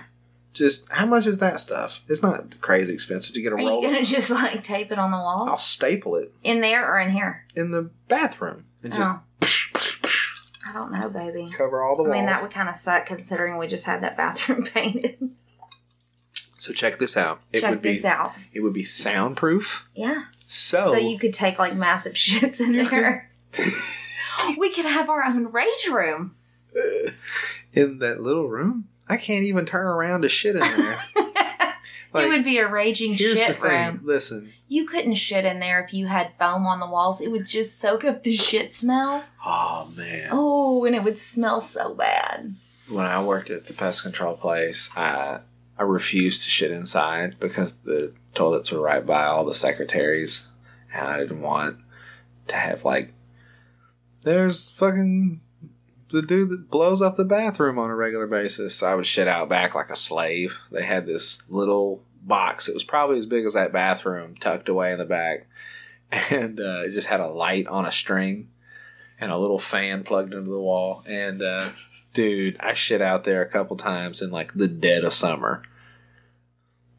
Just 0.57 0.91
how 0.91 1.05
much 1.05 1.25
is 1.27 1.39
that 1.39 1.59
stuff? 1.59 2.03
It's 2.07 2.23
not 2.23 2.59
crazy 2.61 2.93
expensive 2.93 3.35
to 3.35 3.41
get 3.41 3.51
a 3.53 3.55
Are 3.55 3.59
you 3.61 3.67
roll. 3.67 3.81
gonna 3.81 4.03
just 4.03 4.29
like 4.31 4.63
tape 4.63 4.91
it 4.91 4.99
on 4.99 5.11
the 5.11 5.17
walls? 5.17 5.49
I'll 5.49 5.57
staple 5.57 6.15
it 6.15 6.33
In 6.43 6.61
there 6.61 6.91
or 6.91 6.99
in 6.99 7.11
here? 7.11 7.45
in 7.55 7.71
the 7.71 7.89
bathroom 8.07 8.65
and 8.83 8.93
just 8.93 9.09
Oh. 9.09 9.21
I 10.69 10.73
don't 10.73 10.91
know, 10.91 11.09
baby. 11.09 11.47
cover 11.51 11.81
all 11.81 11.95
the 11.95 12.03
walls. 12.03 12.07
I 12.13 12.17
walls. 12.17 12.19
mean, 12.19 12.25
that 12.25 12.41
would 12.41 12.51
kind 12.51 12.67
of 12.67 12.75
suck 12.75 13.05
considering 13.05 13.57
we 13.57 13.67
just 13.67 13.85
had 13.85 14.01
that 14.03 14.17
bathroom 14.17 14.63
painted. 14.73 15.17
so 16.57 16.73
check 16.73 16.99
this 16.99 17.15
out. 17.15 17.39
It 17.53 17.61
Check 17.61 17.69
would 17.69 17.81
be 17.81 17.93
this 17.93 18.03
out. 18.03 18.33
it 18.53 18.59
would 18.61 18.73
be 18.73 18.83
soundproof. 18.83 19.87
Yeah. 19.95 20.23
So, 20.47 20.91
So 20.91 20.97
you 20.97 21.17
could 21.17 21.33
take 21.33 21.57
like 21.59 21.73
massive 21.75 22.13
shits 22.15 22.59
in 22.59 22.73
there. 22.73 23.29
we 24.57 24.71
could 24.73 24.85
have 24.85 25.09
our 25.09 25.23
own 25.23 25.51
rage 25.51 25.87
room. 25.89 26.35
in 27.73 27.99
that 27.99 28.21
little 28.21 28.49
room, 28.49 28.89
I 29.09 29.17
can't 29.17 29.45
even 29.45 29.65
turn 29.65 29.85
around 29.85 30.21
to 30.23 30.29
shit 30.29 30.55
in 30.55 30.61
there. 30.61 30.99
Like, 32.13 32.25
it 32.25 32.29
would 32.29 32.45
be 32.45 32.57
a 32.57 32.67
raging 32.67 33.15
shit 33.15 33.61
room. 33.61 33.99
Listen. 34.03 34.53
You 34.69 34.85
couldn't 34.85 35.15
shit 35.15 35.43
in 35.43 35.59
there 35.59 35.83
if 35.83 35.93
you 35.93 36.07
had 36.07 36.31
foam 36.39 36.65
on 36.65 36.79
the 36.79 36.87
walls. 36.87 37.19
It 37.19 37.31
would 37.31 37.45
just 37.45 37.79
soak 37.79 38.05
up 38.05 38.23
the 38.23 38.35
shit 38.35 38.73
smell. 38.73 39.25
Oh 39.45 39.91
man. 39.95 40.29
Oh, 40.31 40.85
and 40.85 40.95
it 40.95 41.03
would 41.03 41.17
smell 41.17 41.59
so 41.59 41.93
bad. 41.93 42.55
when 42.89 43.05
I 43.05 43.21
worked 43.21 43.49
at 43.49 43.65
the 43.67 43.73
pest 43.73 44.03
control 44.03 44.35
place, 44.35 44.89
I 44.95 45.41
I 45.77 45.83
refused 45.83 46.43
to 46.43 46.49
shit 46.49 46.71
inside 46.71 47.39
because 47.41 47.73
the 47.73 48.13
toilets 48.33 48.71
were 48.71 48.81
right 48.81 49.05
by 49.05 49.25
all 49.25 49.43
the 49.45 49.53
secretaries, 49.53 50.47
and 50.93 51.05
I 51.05 51.17
didn't 51.17 51.41
want 51.41 51.77
to 52.47 52.55
have 52.55 52.85
like 52.85 53.13
there's 54.21 54.69
fucking 54.71 55.41
the 56.09 56.21
dude 56.21 56.49
that 56.49 56.69
blows 56.69 57.01
up 57.01 57.15
the 57.15 57.25
bathroom 57.25 57.77
on 57.77 57.89
a 57.89 57.95
regular 57.95 58.27
basis. 58.27 58.75
So 58.75 58.87
I 58.87 58.95
would 58.95 59.05
shit 59.05 59.27
out 59.27 59.49
back 59.49 59.75
like 59.75 59.89
a 59.89 59.95
slave. 59.95 60.59
They 60.71 60.83
had 60.83 61.05
this 61.05 61.43
little 61.49 62.03
box. 62.21 62.67
It 62.67 62.73
was 62.73 62.83
probably 62.83 63.17
as 63.17 63.25
big 63.25 63.45
as 63.45 63.53
that 63.53 63.73
bathroom, 63.73 64.35
tucked 64.35 64.69
away 64.69 64.91
in 64.91 64.99
the 64.99 65.05
back, 65.05 65.47
and 66.11 66.59
uh, 66.59 66.83
it 66.85 66.91
just 66.91 67.07
had 67.07 67.19
a 67.19 67.27
light 67.27 67.67
on 67.67 67.85
a 67.85 67.91
string 67.91 68.49
and 69.19 69.31
a 69.31 69.37
little 69.37 69.59
fan 69.59 70.03
plugged 70.03 70.33
into 70.33 70.49
the 70.49 70.59
wall. 70.59 71.03
And 71.07 71.41
uh, 71.41 71.69
dude, 72.13 72.57
I 72.59 72.73
shit 72.73 73.01
out 73.01 73.23
there 73.23 73.41
a 73.41 73.49
couple 73.49 73.77
times 73.77 74.21
in 74.21 74.31
like 74.31 74.53
the 74.53 74.67
dead 74.67 75.03
of 75.03 75.13
summer. 75.13 75.63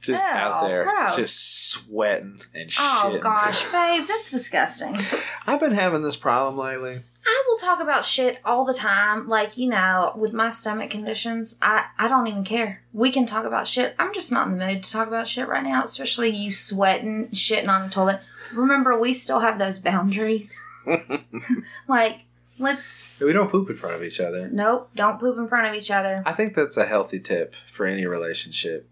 Just 0.00 0.24
Ew, 0.24 0.30
out 0.30 0.62
there, 0.62 0.84
gross. 0.84 1.16
just 1.16 1.68
sweating 1.70 2.38
and 2.54 2.70
shit. 2.70 2.84
Oh 2.84 3.18
gosh, 3.20 3.64
babe, 3.64 4.04
that's 4.06 4.30
disgusting. 4.30 4.96
I've 5.46 5.58
been 5.58 5.72
having 5.72 6.02
this 6.02 6.14
problem 6.14 6.56
lately. 6.56 7.00
I 7.30 7.44
will 7.46 7.58
talk 7.58 7.80
about 7.80 8.06
shit 8.06 8.38
all 8.44 8.64
the 8.64 8.72
time. 8.72 9.28
Like, 9.28 9.58
you 9.58 9.68
know, 9.68 10.12
with 10.16 10.32
my 10.32 10.48
stomach 10.48 10.88
conditions, 10.90 11.58
I, 11.60 11.84
I 11.98 12.08
don't 12.08 12.26
even 12.26 12.42
care. 12.42 12.82
We 12.94 13.10
can 13.12 13.26
talk 13.26 13.44
about 13.44 13.68
shit. 13.68 13.94
I'm 13.98 14.14
just 14.14 14.32
not 14.32 14.46
in 14.48 14.56
the 14.56 14.64
mood 14.66 14.82
to 14.82 14.90
talk 14.90 15.08
about 15.08 15.28
shit 15.28 15.46
right 15.46 15.62
now, 15.62 15.82
especially 15.84 16.30
you 16.30 16.50
sweating, 16.52 17.28
shitting 17.32 17.68
on 17.68 17.82
the 17.84 17.90
toilet. 17.90 18.20
Remember, 18.54 18.98
we 18.98 19.12
still 19.12 19.40
have 19.40 19.58
those 19.58 19.78
boundaries. 19.78 20.58
like, 21.88 22.20
let's. 22.58 23.20
we 23.20 23.32
don't 23.34 23.50
poop 23.50 23.68
in 23.68 23.76
front 23.76 23.96
of 23.96 24.02
each 24.02 24.20
other. 24.20 24.48
Nope, 24.50 24.90
don't 24.94 25.20
poop 25.20 25.36
in 25.36 25.48
front 25.48 25.66
of 25.66 25.74
each 25.74 25.90
other. 25.90 26.22
I 26.24 26.32
think 26.32 26.54
that's 26.54 26.78
a 26.78 26.86
healthy 26.86 27.20
tip 27.20 27.54
for 27.72 27.84
any 27.84 28.06
relationship. 28.06 28.88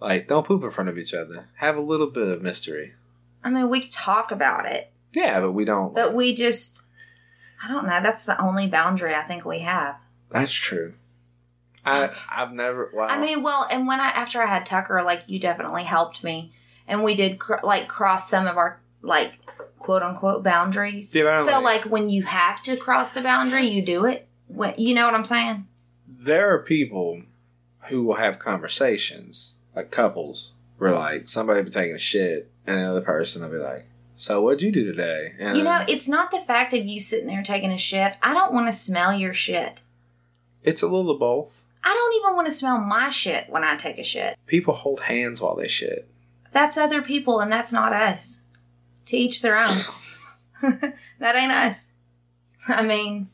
Like, 0.00 0.26
don't 0.28 0.46
poop 0.46 0.62
in 0.64 0.70
front 0.70 0.88
of 0.88 0.96
each 0.96 1.12
other. 1.12 1.48
Have 1.56 1.76
a 1.76 1.80
little 1.82 2.06
bit 2.06 2.28
of 2.28 2.40
mystery. 2.40 2.94
I 3.44 3.50
mean, 3.50 3.68
we 3.68 3.82
talk 3.82 4.32
about 4.32 4.64
it, 4.66 4.90
Yeah, 5.12 5.40
but 5.40 5.52
we 5.52 5.64
don't. 5.66 5.94
but 5.94 6.14
we 6.14 6.34
just. 6.34 6.82
I 7.62 7.68
don't 7.68 7.86
know. 7.86 8.00
That's 8.02 8.24
the 8.24 8.40
only 8.40 8.66
boundary 8.66 9.14
I 9.14 9.22
think 9.22 9.44
we 9.44 9.60
have. 9.60 9.96
That's 10.30 10.52
true. 10.52 10.94
I 11.84 12.10
I've 12.30 12.52
never. 12.52 12.90
Wow. 12.92 13.06
I 13.06 13.18
mean, 13.18 13.42
well, 13.42 13.66
and 13.70 13.86
when 13.86 14.00
I 14.00 14.08
after 14.08 14.42
I 14.42 14.46
had 14.46 14.66
Tucker, 14.66 15.02
like 15.02 15.22
you 15.26 15.38
definitely 15.38 15.84
helped 15.84 16.22
me, 16.22 16.52
and 16.86 17.02
we 17.02 17.14
did 17.14 17.38
cr- 17.38 17.64
like 17.64 17.88
cross 17.88 18.28
some 18.28 18.46
of 18.46 18.56
our 18.56 18.80
like 19.02 19.32
quote 19.78 20.02
unquote 20.02 20.42
boundaries. 20.42 21.14
Yeah, 21.14 21.30
I 21.30 21.42
so 21.42 21.52
like- 21.60 21.84
like 21.84 21.84
when 21.86 22.10
you 22.10 22.22
have 22.24 22.62
to 22.64 22.76
cross 22.76 23.12
the 23.14 23.22
boundary, 23.22 23.62
you 23.64 23.82
do 23.82 24.04
it. 24.06 24.26
When, 24.48 24.74
you 24.76 24.94
know 24.94 25.06
what 25.06 25.14
I'm 25.14 25.24
saying? 25.24 25.66
there 26.22 26.52
are 26.52 26.58
people 26.58 27.22
who 27.88 28.02
will 28.02 28.16
have 28.16 28.38
conversations, 28.38 29.54
like 29.74 29.90
couples, 29.90 30.52
where 30.76 30.92
like 30.92 31.28
somebody 31.28 31.58
will 31.60 31.64
be 31.64 31.70
taking 31.70 31.94
a 31.94 31.98
shit, 31.98 32.50
and 32.66 32.78
another 32.78 33.00
person 33.00 33.42
will 33.42 33.50
be 33.50 33.56
like, 33.56 33.86
"So 34.20 34.40
what'd 34.42 34.62
you 34.62 34.70
do 34.70 34.84
today?" 34.84 35.34
And 35.38 35.56
You 35.56 35.64
know, 35.64 35.84
it's 35.88 36.08
not 36.08 36.30
the 36.30 36.40
fact 36.40 36.74
of 36.74 36.84
you 36.84 37.00
sitting 37.00 37.26
there 37.26 37.42
taking 37.42 37.72
a 37.72 37.78
shit. 37.78 38.16
I 38.22 38.34
don't 38.34 38.52
want 38.52 38.66
to 38.66 38.72
smell 38.72 39.12
your 39.12 39.32
shit. 39.32 39.80
it's 40.62 40.82
a 40.82 40.86
little 40.88 41.10
of 41.10 41.18
both. 41.18 41.62
I 41.82 41.94
don't 41.94 42.14
even 42.22 42.36
want 42.36 42.46
to 42.46 42.52
smell 42.52 42.78
my 42.78 43.08
shit 43.08 43.48
when 43.48 43.64
I 43.64 43.76
take 43.76 43.98
a 43.98 44.02
shit. 44.02 44.36
People 44.46 44.74
hold 44.74 45.00
hands 45.00 45.40
while 45.40 45.56
they 45.56 45.68
shit. 45.68 46.06
That's 46.52 46.76
other 46.76 47.00
people, 47.00 47.40
and 47.40 47.50
that's 47.50 47.72
not 47.72 47.92
us. 47.92 48.42
To 49.06 49.16
each 49.16 49.40
their 49.40 49.58
own. 49.58 49.76
that 51.18 51.36
ain't 51.36 51.52
us. 51.52 51.94
I 52.68 52.82
mean, 52.82 53.30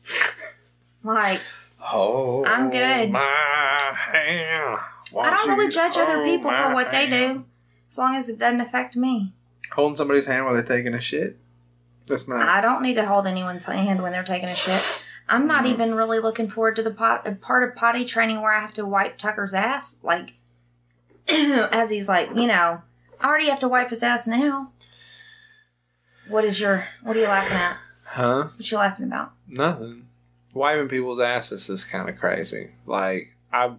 like. 1.03 1.41
Oh, 1.81 2.45
I'm 2.45 2.69
good. 2.69 3.11
My 3.11 3.91
hand. 3.93 4.79
I 5.17 5.35
don't 5.35 5.49
really 5.49 5.71
judge 5.71 5.97
other 5.97 6.23
people 6.23 6.51
for 6.51 6.73
what 6.73 6.91
they 6.91 7.09
do, 7.09 7.45
as 7.89 7.97
long 7.97 8.15
as 8.15 8.29
it 8.29 8.39
doesn't 8.39 8.61
affect 8.61 8.95
me. 8.95 9.33
Holding 9.73 9.95
somebody's 9.95 10.25
hand 10.25 10.45
while 10.45 10.53
they're 10.53 10.63
taking 10.63 10.93
a 10.93 11.01
shit. 11.01 11.37
That's 12.07 12.27
not. 12.27 12.47
I 12.47 12.61
don't 12.61 12.81
need 12.81 12.95
to 12.95 13.05
hold 13.05 13.27
anyone's 13.27 13.65
hand 13.65 14.01
when 14.01 14.11
they're 14.11 14.23
taking 14.23 14.49
a 14.49 14.55
shit. 14.55 14.81
I'm 15.29 15.45
not 15.45 15.65
Mhm. 15.65 15.71
even 15.71 15.95
really 15.95 16.19
looking 16.19 16.49
forward 16.49 16.77
to 16.77 16.83
the 16.83 16.91
pot, 16.91 17.25
part 17.41 17.67
of 17.67 17.75
potty 17.75 18.05
training 18.05 18.41
where 18.41 18.53
I 18.53 18.61
have 18.61 18.73
to 18.75 18.85
wipe 18.85 19.17
Tucker's 19.17 19.53
ass. 19.53 19.99
Like, 20.03 20.33
as 21.27 21.89
he's 21.89 22.07
like, 22.07 22.29
you 22.33 22.47
know, 22.47 22.81
I 23.19 23.27
already 23.27 23.47
have 23.49 23.59
to 23.59 23.67
wipe 23.67 23.89
his 23.89 24.03
ass 24.03 24.25
now. 24.25 24.67
What 26.29 26.45
is 26.45 26.59
your? 26.59 26.87
What 27.03 27.15
are 27.15 27.19
you 27.19 27.25
laughing 27.27 27.57
at? 27.57 27.77
huh? 28.05 28.47
What 28.55 28.71
you 28.71 28.77
laughing 28.77 29.05
about? 29.05 29.33
Nothing. 29.47 30.07
Wiping 30.53 30.87
people's 30.87 31.19
asses 31.19 31.69
is 31.69 31.83
kind 31.83 32.09
of 32.09 32.17
crazy. 32.17 32.71
Like 32.85 33.35
I, 33.51 33.73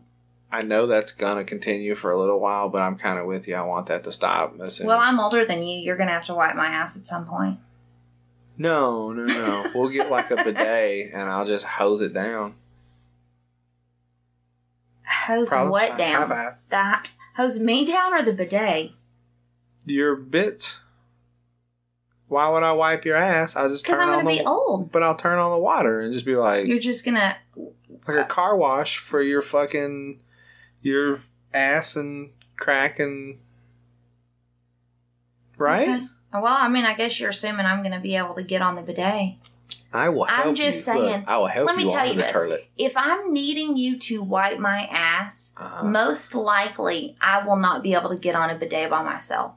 I 0.51 0.63
know 0.63 0.87
that's 0.87 1.13
gonna 1.13 1.45
continue 1.45 1.95
for 1.95 2.11
a 2.11 2.19
little 2.19 2.41
while, 2.41 2.69
but 2.71 2.81
I'm 2.81 2.97
kind 2.97 3.19
of 3.19 3.27
with 3.27 3.47
you. 3.49 3.55
I 3.55 3.63
want 3.63 3.87
that 3.89 4.05
to 4.05 4.13
stop. 4.13 4.59
As 4.61 4.77
soon 4.77 4.87
Well, 4.87 4.99
as- 5.01 5.09
I'm 5.09 5.21
older 5.21 5.45
than 5.45 5.63
you. 5.63 5.79
You're 5.79 5.97
gonna 5.97 6.13
have 6.13 6.25
to 6.27 6.35
wipe 6.35 6.57
my 6.57 6.69
ass 6.69 6.97
at 6.97 7.07
some 7.07 7.27
point. 7.27 7.59
No, 8.57 9.13
no, 9.13 9.25
no. 9.25 9.67
we'll 9.75 9.91
get 9.91 10.11
like 10.11 10.31
a 10.31 10.37
bidet, 10.37 11.11
and 11.13 11.29
I'll 11.31 11.45
just 11.47 11.65
hose 11.67 12.01
it 12.01 12.15
down. 12.15 12.55
Hose 15.07 15.49
Problem 15.51 15.71
what 15.71 15.87
solved. 15.89 15.99
down? 15.99 16.29
High 16.29 16.51
five. 16.71 17.03
The 17.03 17.09
Hose 17.37 17.59
me 17.61 17.85
down 17.85 18.15
or 18.15 18.23
the 18.23 18.33
bidet? 18.33 18.93
Your 19.87 20.17
bit. 20.17 20.79
Why 22.27 22.49
would 22.49 22.63
I 22.63 22.73
wipe 22.73 23.05
your 23.05 23.17
ass? 23.17 23.57
I'll 23.57 23.69
just 23.71 23.85
Because 23.85 23.99
turn 24.01 24.09
I'm 24.09 24.19
on 24.19 24.25
gonna 24.25 24.37
the 24.37 24.43
be 24.43 24.47
old. 24.47 24.93
but 24.93 25.03
I'll 25.03 25.15
turn 25.15 25.39
on 25.39 25.51
the 25.51 25.59
water 25.59 26.01
and 26.01 26.13
just 26.13 26.27
be 26.27 26.37
like 26.37 26.67
You're 26.67 26.79
just 26.79 27.05
gonna. 27.05 27.37
like 27.57 28.19
a 28.19 28.25
car 28.25 28.57
wash 28.57 28.99
for 28.99 29.23
your 29.23 29.41
fucking 29.41 30.21
your 30.83 31.21
ass 31.53 31.97
and 31.97 32.31
crack 32.57 32.99
and 32.99 33.37
right. 35.57 35.89
Okay. 35.89 36.07
Well, 36.33 36.47
I 36.47 36.69
mean, 36.69 36.85
I 36.85 36.95
guess 36.95 37.19
you're 37.21 37.31
assuming 37.31 37.67
I'm 37.67 37.83
gonna 37.83 38.01
be 38.01 38.17
able 38.17 38.35
to 38.35 38.43
get 38.43 38.63
on 38.63 38.77
the 38.77 38.83
bidet. 38.83 39.35
I 39.93 40.11
will. 40.11 40.27
I'm 40.29 40.55
just 40.55 40.87
you. 40.87 40.93
Look, 40.93 41.03
saying, 41.03 41.25
I 41.27 41.39
will 41.39 41.47
help 41.47 41.67
let 41.67 41.77
me 41.77 41.85
you 41.85 41.91
tell 41.91 42.07
you 42.07 42.15
this. 42.15 42.31
toilet. 42.31 42.69
If 42.77 42.95
I'm 42.97 43.33
needing 43.33 43.77
you 43.79 43.99
to 44.01 44.23
wipe 44.23 44.59
my 44.59 44.87
ass, 44.91 45.55
Uh-huh. 45.57 45.85
most 45.85 46.35
likely 46.35 47.17
I 47.23 47.43
will 47.43 47.57
not 47.57 47.83
be 47.83 47.95
able 47.95 48.11
to 48.11 48.17
get 48.17 48.35
on 48.35 48.51
a 48.51 48.55
bidet 48.55 48.91
by 48.91 49.03
myself. 49.03 49.53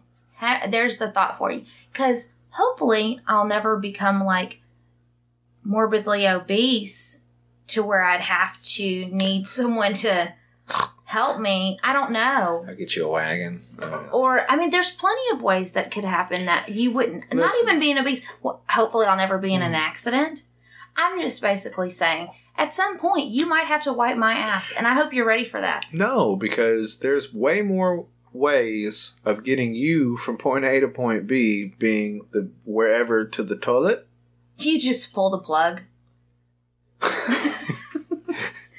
There's 0.70 0.98
the 0.98 1.12
thought 1.12 1.38
for 1.38 1.52
you. 1.52 1.66
Because 1.92 2.32
hopefully 2.52 3.20
I'll 3.28 3.46
never 3.46 3.78
become 3.78 4.24
like 4.24 4.62
morbidly 5.66 6.26
obese 6.28 7.22
to 7.68 7.84
where 7.84 8.04
I'd 8.04 8.22
have 8.22 8.62
to 8.64 9.06
need 9.08 9.48
someone 9.60 9.94
to 9.96 10.34
help 11.12 11.40
me. 11.40 11.78
I 11.84 11.94
don't 11.94 12.12
know. 12.12 12.66
I'll 12.68 12.76
get 12.76 12.96
you 12.96 13.06
a 13.06 13.10
wagon. 13.10 13.62
Or, 14.14 14.50
I 14.50 14.56
mean, 14.56 14.70
there's 14.70 14.92
plenty 14.92 15.22
of 15.34 15.42
ways 15.42 15.74
that 15.74 15.92
could 15.92 16.06
happen 16.06 16.46
that 16.46 16.70
you 16.70 16.92
wouldn't, 16.92 17.26
not 17.34 17.44
Listen. 17.52 17.68
even 17.68 17.80
being 17.80 17.98
obese. 17.98 18.22
Well, 18.42 18.64
hopefully, 18.70 19.06
I'll 19.06 19.18
never 19.18 19.38
be 19.38 19.54
in 19.54 19.62
Mm. 19.62 19.66
an 19.68 19.76
accident. 19.76 20.44
I'm 20.96 21.20
just 21.22 21.42
basically 21.42 21.90
saying, 21.90 22.30
at 22.58 22.74
some 22.74 22.98
point, 22.98 23.28
you 23.30 23.46
might 23.46 23.66
have 23.68 23.84
to 23.84 23.94
wipe 23.94 24.18
my 24.18 24.34
ass, 24.34 24.74
and 24.78 24.88
I 24.88 24.94
hope 24.94 25.14
you're 25.14 25.26
ready 25.26 25.46
for 25.46 25.60
that. 25.62 25.86
No, 25.92 26.36
because 26.36 27.00
there's 27.00 27.34
way 27.34 27.62
more 27.62 28.06
ways 28.34 29.16
of 29.26 29.44
getting 29.44 29.74
you 29.76 30.16
from 30.18 30.38
point 30.38 30.64
A 30.66 30.80
to 30.80 30.88
point 30.88 31.28
B, 31.28 31.74
being 31.78 32.22
the 32.32 32.50
wherever 32.66 33.26
to 33.26 33.44
the 33.44 33.58
toilet. 33.58 34.08
You 34.58 34.80
just 34.80 35.14
pull 35.14 35.30
the 35.30 35.40
plug. 35.40 35.82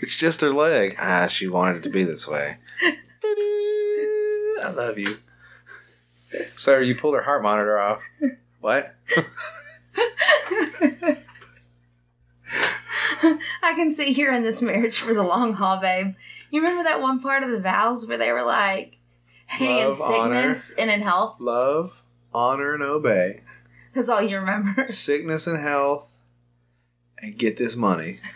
It's 0.02 0.16
just 0.16 0.40
her 0.40 0.52
leg. 0.52 0.96
Ah, 0.98 1.28
she 1.28 1.46
wanted 1.46 1.76
it 1.76 1.82
to 1.84 1.88
be 1.88 2.02
this 2.02 2.26
way. 2.26 2.56
I 3.24 4.72
love 4.74 4.98
you. 4.98 5.18
Sir, 6.56 6.80
you 6.80 6.94
pulled 6.96 7.14
her 7.14 7.22
heart 7.22 7.42
monitor 7.42 7.78
off. 7.78 8.02
What? 8.60 8.94
I 13.62 13.74
can 13.74 13.92
see 13.92 14.10
you're 14.10 14.32
in 14.32 14.42
this 14.42 14.60
marriage 14.60 14.98
for 14.98 15.14
the 15.14 15.22
long 15.22 15.54
haul, 15.54 15.80
babe. 15.80 16.14
You 16.50 16.60
remember 16.62 16.82
that 16.84 17.00
one 17.00 17.20
part 17.20 17.42
of 17.44 17.50
the 17.50 17.60
vows 17.60 18.06
where 18.08 18.18
they 18.18 18.32
were 18.32 18.42
like, 18.42 18.96
hey, 19.46 19.82
in 19.82 19.88
Love, 19.90 20.00
honor. 20.00 20.34
sickness 20.54 20.70
and 20.78 20.90
in 20.90 21.00
health? 21.00 21.36
Love, 21.38 22.02
honor, 22.34 22.74
and 22.74 22.82
obey. 22.82 23.42
That's 23.94 24.08
all 24.08 24.22
you 24.22 24.38
remember. 24.38 24.86
Sickness 24.88 25.46
and 25.46 25.58
health, 25.58 26.08
and 27.18 27.38
get 27.38 27.56
this 27.56 27.76
money. 27.76 28.18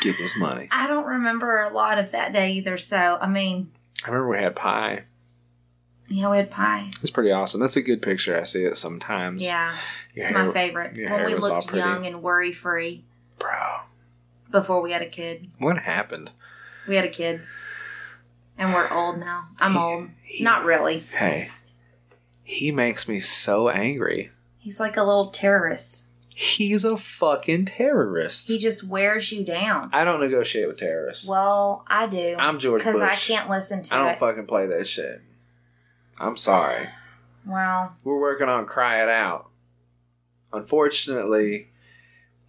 Get 0.00 0.16
this 0.18 0.36
money. 0.36 0.68
I 0.70 0.86
don't 0.86 1.06
remember 1.06 1.60
a 1.62 1.70
lot 1.70 1.98
of 1.98 2.12
that 2.12 2.32
day 2.32 2.52
either, 2.52 2.78
so, 2.78 3.18
I 3.20 3.26
mean, 3.28 3.70
I 4.04 4.08
remember 4.08 4.28
we 4.28 4.38
had 4.38 4.56
pie. 4.56 5.02
yeah, 6.08 6.30
we 6.30 6.38
had 6.38 6.50
pie. 6.50 6.90
It's 7.02 7.10
pretty 7.10 7.30
awesome. 7.32 7.60
That's 7.60 7.76
a 7.76 7.82
good 7.82 8.00
picture. 8.02 8.36
I 8.38 8.44
see 8.44 8.64
it 8.64 8.76
sometimes. 8.78 9.44
Yeah, 9.44 9.74
Your 10.14 10.24
it's 10.26 10.34
hair- 10.34 10.46
my 10.46 10.52
favorite. 10.52 10.96
your 10.96 11.10
When 11.10 11.18
hair 11.18 11.26
we 11.28 11.34
was 11.34 11.44
all 11.48 11.56
looked 11.56 11.66
pretty. 11.68 11.86
young 11.86 12.06
and 12.06 12.22
worry 12.22 12.52
free 12.52 13.04
Bro, 13.38 13.50
before 14.50 14.80
we 14.80 14.92
had 14.92 15.02
a 15.02 15.08
kid. 15.08 15.48
what 15.58 15.78
happened? 15.78 16.30
We 16.88 16.96
had 16.96 17.04
a 17.04 17.10
kid. 17.10 17.42
And 18.58 18.72
we're 18.74 18.90
old 18.92 19.18
now. 19.18 19.44
I'm 19.60 19.72
He- 19.72 19.78
old. 19.78 20.08
he- 20.22 20.44
Not 20.44 20.64
really. 20.64 20.98
Hey, 21.00 21.50
he 22.42 22.72
makes 22.72 23.06
me 23.08 23.20
so 23.20 23.68
angry. 23.68 24.30
He's 24.58 24.80
like 24.80 24.96
a 24.96 25.02
little 25.02 25.30
terrorist. 25.30 26.06
He's 26.40 26.84
a 26.86 26.96
fucking 26.96 27.66
terrorist. 27.66 28.48
He 28.48 28.56
just 28.56 28.82
wears 28.82 29.30
you 29.30 29.44
down. 29.44 29.90
I 29.92 30.04
don't 30.04 30.20
negotiate 30.20 30.68
with 30.68 30.78
terrorists. 30.78 31.28
Well, 31.28 31.84
I 31.86 32.06
do. 32.06 32.34
I'm 32.38 32.58
George 32.58 32.82
Because 32.82 33.02
I 33.02 33.14
can't 33.14 33.50
listen 33.50 33.82
to 33.82 33.94
I 33.94 33.98
don't 33.98 34.08
it. 34.12 34.18
fucking 34.18 34.46
play 34.46 34.66
that 34.68 34.86
shit. 34.86 35.20
I'm 36.18 36.38
sorry. 36.38 36.88
well, 37.44 37.94
We're 38.04 38.18
working 38.18 38.48
on 38.48 38.64
Cry 38.64 39.02
It 39.02 39.10
Out. 39.10 39.50
Unfortunately, 40.50 41.68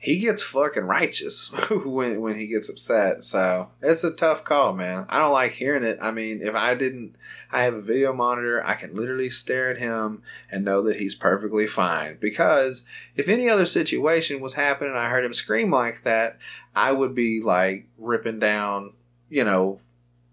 he 0.02 0.18
gets 0.18 0.42
fucking 0.42 0.84
righteous 0.84 1.52
when 1.86 2.22
when 2.22 2.36
he 2.36 2.48
gets 2.48 2.70
upset. 2.70 3.24
So 3.24 3.70
it's 3.82 4.04
a 4.04 4.12
tough 4.12 4.44
call, 4.44 4.74
man. 4.74 5.06
I 5.10 5.20
don't 5.20 5.32
like 5.32 5.52
hearing 5.52 5.84
it. 5.84 6.00
I 6.02 6.10
mean, 6.10 6.42
if 6.42 6.56
I 6.56 6.74
didn't, 6.74 7.16
I 7.52 7.64
have 7.64 7.76
a 7.76 7.82
video 7.82 8.12
monitor. 8.12 8.66
I 8.66 8.74
can 8.74 8.96
literally 8.96 9.30
stare 9.30 9.70
at 9.70 9.78
him 9.78 10.24
and 10.50 10.66
know 10.66 10.82
that 10.82 10.98
he's 10.98 11.14
perfectly 11.14 11.68
fine. 11.68 12.18
Because 12.20 12.84
if 13.16 13.30
any 13.30 13.48
other 13.48 13.68
situation 13.68 14.42
was 14.42 14.56
happening, 14.56 14.96
I 14.96 15.08
heard 15.08 15.24
him 15.24 15.36
scream 15.36 15.70
like 15.70 16.02
that, 16.04 16.40
I 16.76 16.94
would 16.94 17.14
be 17.14 17.40
like 17.40 17.88
ripping 18.00 18.40
down, 18.40 18.94
you 19.30 19.44
know, 19.44 19.82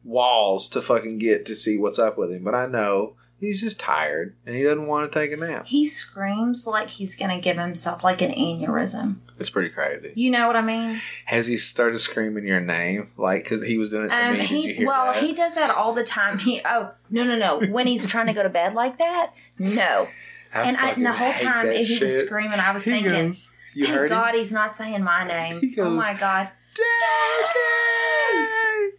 walls 0.02 0.70
to 0.70 0.80
fucking 0.80 1.18
get 1.18 1.44
to 1.44 1.54
see 1.54 1.76
what's 1.76 1.98
up 1.98 2.16
with 2.16 2.32
him. 2.32 2.42
But 2.42 2.54
I 2.54 2.66
know 2.68 3.16
he's 3.40 3.60
just 3.60 3.78
tired 3.80 4.34
and 4.46 4.54
he 4.56 4.62
doesn't 4.62 4.86
want 4.86 5.10
to 5.10 5.18
take 5.18 5.32
a 5.32 5.36
nap. 5.36 5.66
he 5.66 5.86
screams 5.86 6.66
like 6.66 6.88
he's 6.88 7.16
going 7.16 7.30
to 7.34 7.40
give 7.42 7.56
himself 7.56 8.02
like 8.04 8.20
an 8.22 8.32
aneurysm. 8.32 9.16
It's 9.38 9.50
pretty 9.50 9.68
crazy. 9.68 10.12
You 10.16 10.30
know 10.32 10.46
what 10.48 10.56
I 10.56 10.62
mean? 10.62 11.00
Has 11.26 11.46
he 11.46 11.56
started 11.56 11.98
screaming 11.98 12.44
your 12.44 12.60
name? 12.60 13.08
Like, 13.16 13.44
because 13.44 13.64
he 13.64 13.78
was 13.78 13.90
doing 13.90 14.06
it 14.06 14.08
to 14.08 14.14
Um, 14.26 14.32
me. 14.34 14.46
Did 14.46 14.50
you 14.64 14.74
hear 14.74 14.86
well, 14.86 15.12
that? 15.12 15.22
he 15.22 15.32
does 15.32 15.54
that 15.54 15.70
all 15.70 15.92
the 15.92 16.02
time. 16.04 16.38
He 16.38 16.60
oh 16.64 16.90
no 17.10 17.22
no 17.24 17.36
no 17.38 17.60
when 17.70 17.86
he's 17.86 18.04
trying 18.06 18.26
to 18.26 18.32
go 18.32 18.42
to 18.42 18.48
bed 18.48 18.74
like 18.74 18.98
that 18.98 19.32
no. 19.58 20.08
and 20.52 20.76
I, 20.76 20.90
and 20.90 21.06
the 21.06 21.12
whole 21.12 21.32
time 21.32 21.70
he 21.70 21.98
was 22.00 22.24
screaming, 22.24 22.58
I 22.58 22.72
was 22.72 22.84
He 22.84 22.90
thinking, 22.90 23.12
goes- 23.28 23.52
you 23.74 23.86
"Thank 23.86 24.08
God 24.08 24.34
him? 24.34 24.38
he's 24.40 24.50
not 24.50 24.72
saying 24.74 25.04
my 25.04 25.24
name." 25.28 25.60
He 25.60 25.76
oh 25.80 25.90
my 25.90 26.14
God! 26.18 26.48
Daddy! 26.74 28.48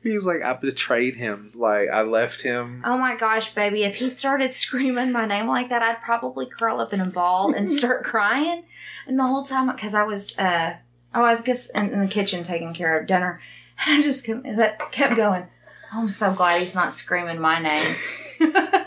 He's 0.01 0.25
like, 0.25 0.41
I 0.41 0.53
betrayed 0.53 1.15
him. 1.15 1.51
Like, 1.53 1.89
I 1.89 2.03
left 2.03 2.41
him. 2.41 2.81
Oh 2.85 2.97
my 2.97 3.15
gosh, 3.15 3.53
baby! 3.53 3.83
If 3.83 3.97
he 3.97 4.09
started 4.09 4.53
screaming 4.53 5.11
my 5.11 5.25
name 5.25 5.47
like 5.47 5.69
that, 5.69 5.81
I'd 5.81 6.01
probably 6.01 6.45
curl 6.45 6.79
up 6.79 6.93
in 6.93 7.01
a 7.01 7.05
ball 7.05 7.53
and 7.53 7.69
start 7.79 8.03
crying. 8.03 8.63
And 9.07 9.19
the 9.19 9.23
whole 9.23 9.43
time, 9.43 9.67
because 9.67 9.93
I 9.93 10.03
was, 10.03 10.37
uh, 10.37 10.77
oh, 11.13 11.23
I 11.23 11.31
was 11.31 11.43
just 11.43 11.75
in, 11.75 11.89
in 11.89 11.99
the 12.01 12.07
kitchen 12.07 12.43
taking 12.43 12.73
care 12.73 12.97
of 12.97 13.07
dinner, 13.07 13.41
and 13.85 13.99
I 13.99 14.01
just 14.01 14.25
kept, 14.25 15.15
going. 15.15 15.47
Oh, 15.91 16.01
I'm 16.01 16.09
so 16.09 16.33
glad 16.33 16.59
he's 16.59 16.75
not 16.75 16.93
screaming 16.93 17.39
my 17.39 17.59
name. 17.59 17.95
I 18.41 18.85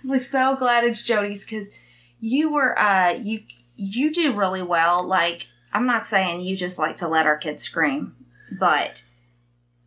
was 0.00 0.10
like 0.10 0.22
so 0.22 0.56
glad 0.56 0.84
it's 0.84 1.04
Jody's 1.04 1.44
because 1.44 1.70
you 2.20 2.52
were, 2.52 2.78
uh, 2.78 3.10
you 3.10 3.42
you 3.76 4.12
do 4.12 4.32
really 4.32 4.62
well. 4.62 5.04
Like 5.04 5.48
I'm 5.72 5.86
not 5.86 6.06
saying 6.06 6.40
you 6.40 6.56
just 6.56 6.78
like 6.78 6.96
to 6.98 7.08
let 7.08 7.26
our 7.26 7.36
kids 7.36 7.62
scream, 7.62 8.14
but 8.50 9.04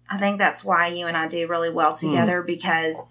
I 0.10 0.18
think 0.18 0.38
that's 0.38 0.64
why 0.64 0.88
you 0.88 1.08
and 1.08 1.18
I 1.18 1.28
do 1.28 1.47
really 1.47 1.70
well 1.70 1.95
Hmm. 1.95 2.10
together 2.12 2.41
because 2.41 3.03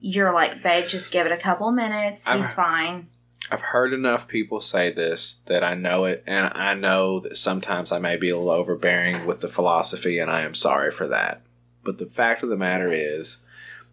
you're 0.00 0.32
like, 0.32 0.62
babe, 0.62 0.86
just 0.88 1.12
give 1.12 1.26
it 1.26 1.32
a 1.32 1.36
couple 1.36 1.70
minutes. 1.72 2.24
He's 2.26 2.34
I've- 2.46 2.54
fine. 2.54 3.08
I've 3.50 3.60
heard 3.60 3.92
enough 3.92 4.26
people 4.26 4.60
say 4.62 4.90
this 4.90 5.40
that 5.46 5.62
I 5.62 5.74
know 5.74 6.06
it, 6.06 6.24
and 6.26 6.50
I 6.54 6.72
know 6.72 7.20
that 7.20 7.36
sometimes 7.36 7.92
I 7.92 7.98
may 7.98 8.16
be 8.16 8.30
a 8.30 8.36
little 8.38 8.50
overbearing 8.50 9.26
with 9.26 9.40
the 9.42 9.48
philosophy, 9.48 10.18
and 10.18 10.30
I 10.30 10.42
am 10.42 10.54
sorry 10.54 10.90
for 10.90 11.06
that. 11.08 11.42
But 11.84 11.98
the 11.98 12.06
fact 12.06 12.42
of 12.42 12.48
the 12.48 12.56
matter 12.56 12.90
is, 12.90 13.38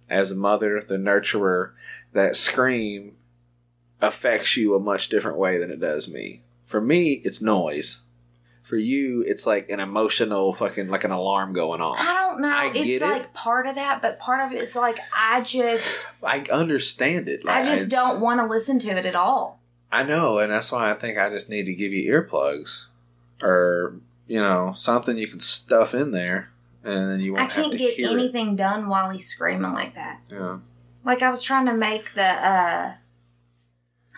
as 0.10 0.32
a 0.32 0.36
mother, 0.36 0.80
the 0.82 0.96
nurturer, 0.96 1.72
that 2.14 2.38
scream 2.38 3.18
affects 4.02 4.56
you 4.56 4.74
a 4.74 4.80
much 4.80 5.10
different 5.10 5.38
way 5.38 5.58
than 5.58 5.70
it 5.70 5.82
does 5.82 6.12
me. 6.12 6.42
For 6.66 6.80
me, 6.80 7.22
it's 7.26 7.42
noise. 7.42 8.04
For 8.64 8.78
you, 8.78 9.24
it's 9.28 9.48
like 9.48 9.70
an 9.70 9.80
emotional 9.80 10.54
fucking 10.54 10.88
like 10.90 11.04
an 11.04 11.12
alarm 11.12 11.52
going 11.54 11.82
off. 11.82 11.98
I 12.00 12.28
don't 12.28 12.42
know. 12.42 12.50
I 12.56 12.68
it's 12.68 12.74
get 12.74 13.02
it. 13.02 13.12
like 13.12 13.34
part 13.34 13.66
of 13.66 13.76
that, 13.76 14.02
but 14.02 14.20
part 14.20 14.40
of 14.46 14.56
it 14.56 14.62
is 14.62 14.76
like 14.76 15.00
I 15.16 15.42
just, 15.42 16.08
I 16.24 16.44
understand 16.52 17.28
it. 17.28 17.44
Like, 17.44 17.56
I 17.56 17.66
just 17.66 17.88
it's- 17.88 17.90
don't 17.90 18.22
want 18.22 18.40
to 18.40 18.46
listen 18.46 18.78
to 18.80 18.90
it 18.90 19.06
at 19.06 19.16
all. 19.16 19.60
I 19.92 20.04
know, 20.04 20.40
and 20.40 20.52
that's 20.52 20.72
why 20.72 20.90
I 20.90 20.94
think 20.94 21.18
I 21.18 21.30
just 21.30 21.50
need 21.50 21.66
to 21.66 21.74
give 21.74 21.92
you 21.92 22.10
earplugs 22.14 22.86
or 23.42 23.96
you 24.28 24.40
know 24.40 24.74
something 24.76 25.18
you 25.18 25.28
can 25.28 25.40
stuff 25.40 25.94
in 25.94 26.12
there, 26.12 26.50
and 26.84 27.10
then 27.10 27.20
you 27.20 27.36
I 27.36 27.42
won't 27.42 27.52
have 27.52 27.64
can't 27.64 27.72
to 27.74 27.78
get 27.78 28.00
anything 28.00 28.56
done 28.56 28.88
while 28.88 29.10
he's 29.10 29.28
screaming 29.28 29.74
like 29.74 29.96
that. 29.96 30.22
Yeah. 30.32 30.60
Like 31.04 31.22
I 31.24 31.30
was 31.30 31.44
trying 31.44 31.66
to 31.66 31.74
make 31.74 32.14
the 32.14 32.24
uh 32.24 32.94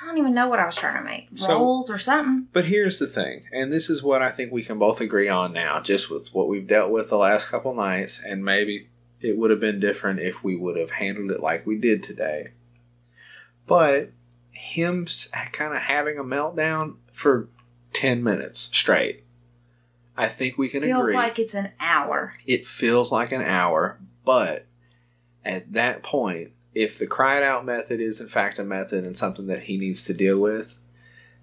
I 0.03 0.07
don't 0.07 0.17
even 0.17 0.33
know 0.33 0.49
what 0.49 0.59
I 0.59 0.65
was 0.65 0.75
trying 0.75 0.97
to 0.97 1.03
make. 1.03 1.29
So- 1.35 1.53
Rolls 1.53 1.89
or 1.89 1.97
something. 1.97 2.47
But 2.51 2.65
here's 2.65 2.99
the 2.99 3.07
thing, 3.07 3.45
and 3.53 3.71
this 3.71 3.89
is 3.89 4.03
what 4.03 4.21
I 4.21 4.31
think 4.31 4.51
we 4.51 4.63
can 4.63 4.77
both 4.77 4.99
agree 4.99 5.29
on 5.29 5.53
now, 5.53 5.79
just 5.79 6.09
with 6.09 6.33
what 6.33 6.49
we've 6.49 6.67
dealt 6.67 6.91
with 6.91 7.09
the 7.09 7.17
last 7.17 7.47
couple 7.49 7.73
nights, 7.73 8.21
and 8.23 8.43
maybe 8.43 8.89
it 9.21 9.37
would 9.37 9.49
have 9.49 9.61
been 9.61 9.79
different 9.79 10.19
if 10.19 10.43
we 10.43 10.55
would 10.55 10.75
have 10.77 10.91
handled 10.91 11.31
it 11.31 11.39
like 11.41 11.65
we 11.65 11.77
did 11.77 12.03
today. 12.03 12.49
But 13.65 14.11
him 14.51 15.07
kind 15.51 15.73
of 15.73 15.81
having 15.81 16.17
a 16.17 16.23
meltdown 16.23 16.95
for 17.11 17.47
10 17.93 18.21
minutes 18.23 18.69
straight. 18.73 19.23
I 20.17 20.27
think 20.27 20.57
we 20.57 20.69
can 20.69 20.83
Feels 20.83 20.99
agree. 20.99 21.13
Feels 21.13 21.23
like 21.23 21.39
it's 21.39 21.53
an 21.55 21.71
hour. 21.79 22.33
it 22.45 22.65
feels 22.65 23.11
like 23.11 23.31
an 23.31 23.41
hour, 23.41 23.99
But 24.25 24.65
at 25.43 25.73
that 25.73 26.03
point, 26.03 26.51
if 26.75 26.97
the 26.97 27.07
cry 27.07 27.37
it 27.37 27.43
out 27.43 27.65
method 27.65 27.99
is 27.99 28.19
in 28.19 28.27
fact 28.27 28.59
a 28.59 28.63
method 28.63 29.05
and 29.05 29.17
something 29.17 29.47
that 29.47 29.63
he 29.63 29.77
needs 29.77 30.03
to 30.03 30.13
deal 30.13 30.39
with, 30.39 30.77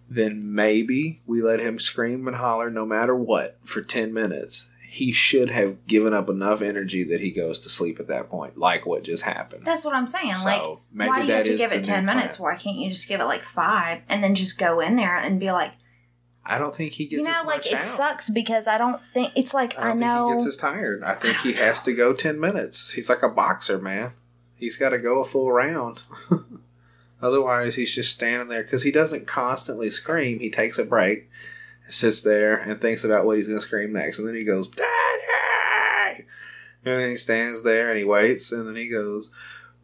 then 0.08 0.54
maybe 0.54 1.22
we 1.26 1.40
let 1.40 1.60
him 1.60 1.78
scream 1.78 2.26
and 2.26 2.36
holler 2.36 2.70
no 2.70 2.84
matter 2.84 3.14
what 3.14 3.58
for 3.62 3.80
10 3.80 4.12
minutes. 4.12 4.68
He 4.88 5.12
should 5.12 5.50
have 5.50 5.86
given 5.86 6.12
up 6.12 6.28
enough 6.28 6.62
energy 6.62 7.04
that 7.04 7.20
he 7.20 7.30
goes 7.30 7.60
to 7.60 7.68
sleep 7.68 8.00
at 8.00 8.08
that 8.08 8.28
point, 8.28 8.58
like 8.58 8.86
what 8.86 9.04
just 9.04 9.22
happened. 9.22 9.64
That's 9.64 9.84
what 9.84 9.94
I'm 9.94 10.08
saying. 10.08 10.34
So, 10.34 10.48
like, 10.48 10.78
maybe 10.92 11.08
why 11.08 11.20
do 11.20 11.26
you 11.28 11.32
have 11.34 11.46
to 11.46 11.56
give 11.56 11.72
it 11.72 11.84
10 11.84 12.04
minutes? 12.04 12.38
plan. 12.38 12.52
Why 12.52 12.58
can't 12.58 12.76
you 12.76 12.90
just 12.90 13.06
give 13.06 13.20
it 13.20 13.24
like 13.26 13.42
five 13.42 14.00
and 14.08 14.24
then 14.24 14.34
just 14.34 14.58
go 14.58 14.80
in 14.80 14.96
there 14.96 15.16
and 15.16 15.38
be 15.38 15.52
like, 15.52 15.70
I 16.44 16.58
don't 16.58 16.74
think 16.74 16.94
he 16.94 17.06
gets 17.06 17.18
you 17.18 17.32
know, 17.32 17.42
like 17.46 17.66
it 17.66 17.74
out. 17.74 17.84
sucks 17.84 18.28
because 18.28 18.66
I 18.66 18.78
don't 18.78 19.00
think 19.14 19.30
it's 19.36 19.54
like 19.54 19.78
I 19.78 19.90
I, 19.90 19.94
know. 19.94 20.30
think 20.30 20.40
he 20.40 20.44
gets 20.46 20.56
as 20.56 20.56
tired. 20.56 21.04
I 21.04 21.14
think 21.14 21.36
he 21.36 21.52
has 21.52 21.82
to 21.82 21.92
go 21.92 22.12
10 22.12 22.40
minutes. 22.40 22.90
He's 22.90 23.08
like 23.08 23.22
a 23.22 23.28
boxer, 23.28 23.78
man. 23.78 24.14
He's 24.60 24.76
got 24.76 24.90
to 24.90 24.98
go 24.98 25.20
a 25.20 25.24
full 25.24 25.50
round. 25.50 26.00
Otherwise, 27.22 27.74
he's 27.74 27.94
just 27.94 28.12
standing 28.12 28.48
there 28.48 28.62
because 28.62 28.82
he 28.82 28.92
doesn't 28.92 29.26
constantly 29.26 29.90
scream. 29.90 30.38
He 30.38 30.50
takes 30.50 30.78
a 30.78 30.84
break, 30.84 31.30
sits 31.88 32.22
there, 32.22 32.58
and 32.58 32.80
thinks 32.80 33.02
about 33.02 33.24
what 33.24 33.36
he's 33.36 33.48
going 33.48 33.58
to 33.58 33.66
scream 33.66 33.92
next. 33.92 34.18
And 34.18 34.28
then 34.28 34.34
he 34.34 34.44
goes, 34.44 34.68
Daddy! 34.68 36.26
And 36.84 37.00
then 37.00 37.10
he 37.10 37.16
stands 37.16 37.62
there 37.62 37.88
and 37.88 37.98
he 37.98 38.04
waits, 38.04 38.52
and 38.52 38.66
then 38.66 38.76
he 38.76 38.88
goes, 38.88 39.30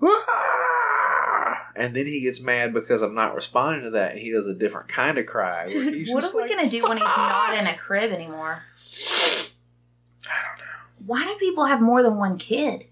"Ah!" 0.03 1.69
And 1.77 1.95
then 1.95 2.07
he 2.07 2.23
gets 2.23 2.41
mad 2.41 2.73
because 2.73 3.03
I'm 3.03 3.15
not 3.15 3.35
responding 3.35 3.85
to 3.85 3.91
that, 3.91 4.13
and 4.13 4.21
he 4.21 4.31
does 4.31 4.47
a 4.47 4.55
different 4.55 4.89
kind 4.89 5.19
of 5.19 5.27
cry. 5.27 5.67
Dude, 5.67 6.09
what 6.09 6.25
are 6.25 6.35
we 6.35 6.43
like, 6.43 6.51
gonna 6.57 6.71
do 6.71 6.83
when 6.85 6.97
he's 6.97 7.07
not 7.07 7.59
in 7.59 7.67
a 7.67 7.75
crib 7.77 8.13
anymore? 8.13 8.63
I 10.25 10.43
don't 10.49 10.59
know. 10.59 11.07
Why 11.07 11.27
do 11.27 11.35
people 11.39 11.67
have 11.67 11.83
more 11.83 12.03
than 12.03 12.17
one 12.17 12.39
kid? 12.39 12.87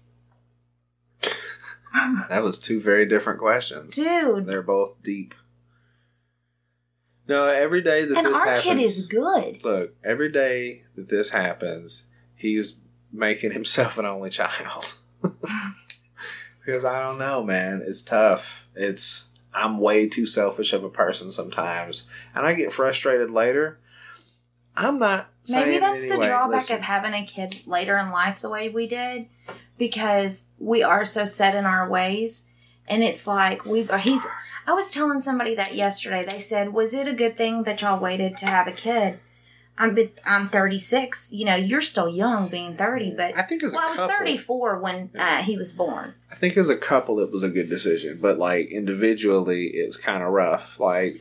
That 2.29 2.43
was 2.43 2.59
two 2.59 2.81
very 2.81 3.05
different 3.05 3.39
questions. 3.39 3.95
Dude, 3.95 4.45
They're 4.45 4.61
both 4.61 5.01
deep. 5.03 5.33
No, 7.27 7.47
every 7.47 7.81
day 7.81 8.05
that 8.05 8.17
and 8.17 8.27
this 8.27 8.35
our 8.35 8.45
happens, 8.45 8.63
kid 8.63 8.79
is 8.79 9.05
good. 9.07 9.63
look, 9.63 9.95
every 10.03 10.31
day 10.31 10.83
that 10.95 11.09
this 11.09 11.31
happens, 11.31 12.05
he's 12.35 12.77
making 13.11 13.51
himself 13.51 13.97
an 13.97 14.05
only 14.05 14.29
child. 14.29 14.93
because 16.65 16.85
I 16.85 17.01
don't 17.01 17.17
know, 17.17 17.43
man, 17.43 17.83
it's 17.85 18.03
tough. 18.03 18.67
It's 18.75 19.29
I'm 19.53 19.79
way 19.79 20.07
too 20.07 20.25
selfish 20.25 20.73
of 20.73 20.83
a 20.83 20.89
person 20.89 21.31
sometimes, 21.31 22.09
and 22.35 22.45
I 22.45 22.53
get 22.53 22.73
frustrated 22.73 23.31
later. 23.31 23.79
I'm 24.75 24.99
not. 24.99 25.29
saying 25.43 25.67
Maybe 25.67 25.79
that's 25.79 26.01
the 26.01 26.17
drawback 26.17 26.51
listen, 26.51 26.75
of 26.75 26.81
having 26.81 27.13
a 27.13 27.25
kid 27.25 27.55
later 27.65 27.97
in 27.97 28.11
life 28.11 28.41
the 28.41 28.49
way 28.49 28.69
we 28.69 28.87
did, 28.87 29.27
because 29.77 30.47
we 30.59 30.83
are 30.83 31.05
so 31.05 31.25
set 31.25 31.55
in 31.55 31.65
our 31.65 31.89
ways, 31.89 32.47
and 32.87 33.03
it's 33.03 33.27
like 33.27 33.65
we've. 33.65 33.93
He's. 34.01 34.25
I 34.67 34.73
was 34.73 34.89
telling 34.89 35.19
somebody 35.19 35.53
that 35.55 35.75
yesterday. 35.75 36.25
They 36.27 36.39
said, 36.39 36.73
"Was 36.73 36.93
it 36.93 37.07
a 37.07 37.13
good 37.13 37.37
thing 37.37 37.63
that 37.63 37.81
y'all 37.81 37.99
waited 37.99 38.37
to 38.37 38.45
have 38.45 38.67
a 38.67 38.71
kid?" 38.71 39.19
I'm. 39.77 39.97
I'm 40.25 40.49
36. 40.49 41.29
You 41.31 41.45
know, 41.45 41.55
you're 41.55 41.81
still 41.81 42.09
young, 42.09 42.47
being 42.47 42.75
30, 42.77 43.15
but 43.15 43.37
I 43.37 43.41
think 43.41 43.63
as 43.63 43.73
a 43.73 43.75
well, 43.75 43.87
I 43.87 43.91
was 43.91 43.99
34 43.99 44.79
when 44.79 45.11
uh, 45.17 45.43
he 45.43 45.57
was 45.57 45.73
born. 45.73 46.13
I 46.31 46.35
think 46.35 46.57
as 46.57 46.69
a 46.69 46.77
couple 46.77 47.19
it 47.19 47.31
was 47.31 47.43
a 47.43 47.49
good 47.49 47.69
decision, 47.69 48.19
but 48.21 48.37
like 48.37 48.69
individually 48.69 49.67
it's 49.67 49.97
kind 49.97 50.23
of 50.23 50.29
rough, 50.29 50.79
like 50.79 51.15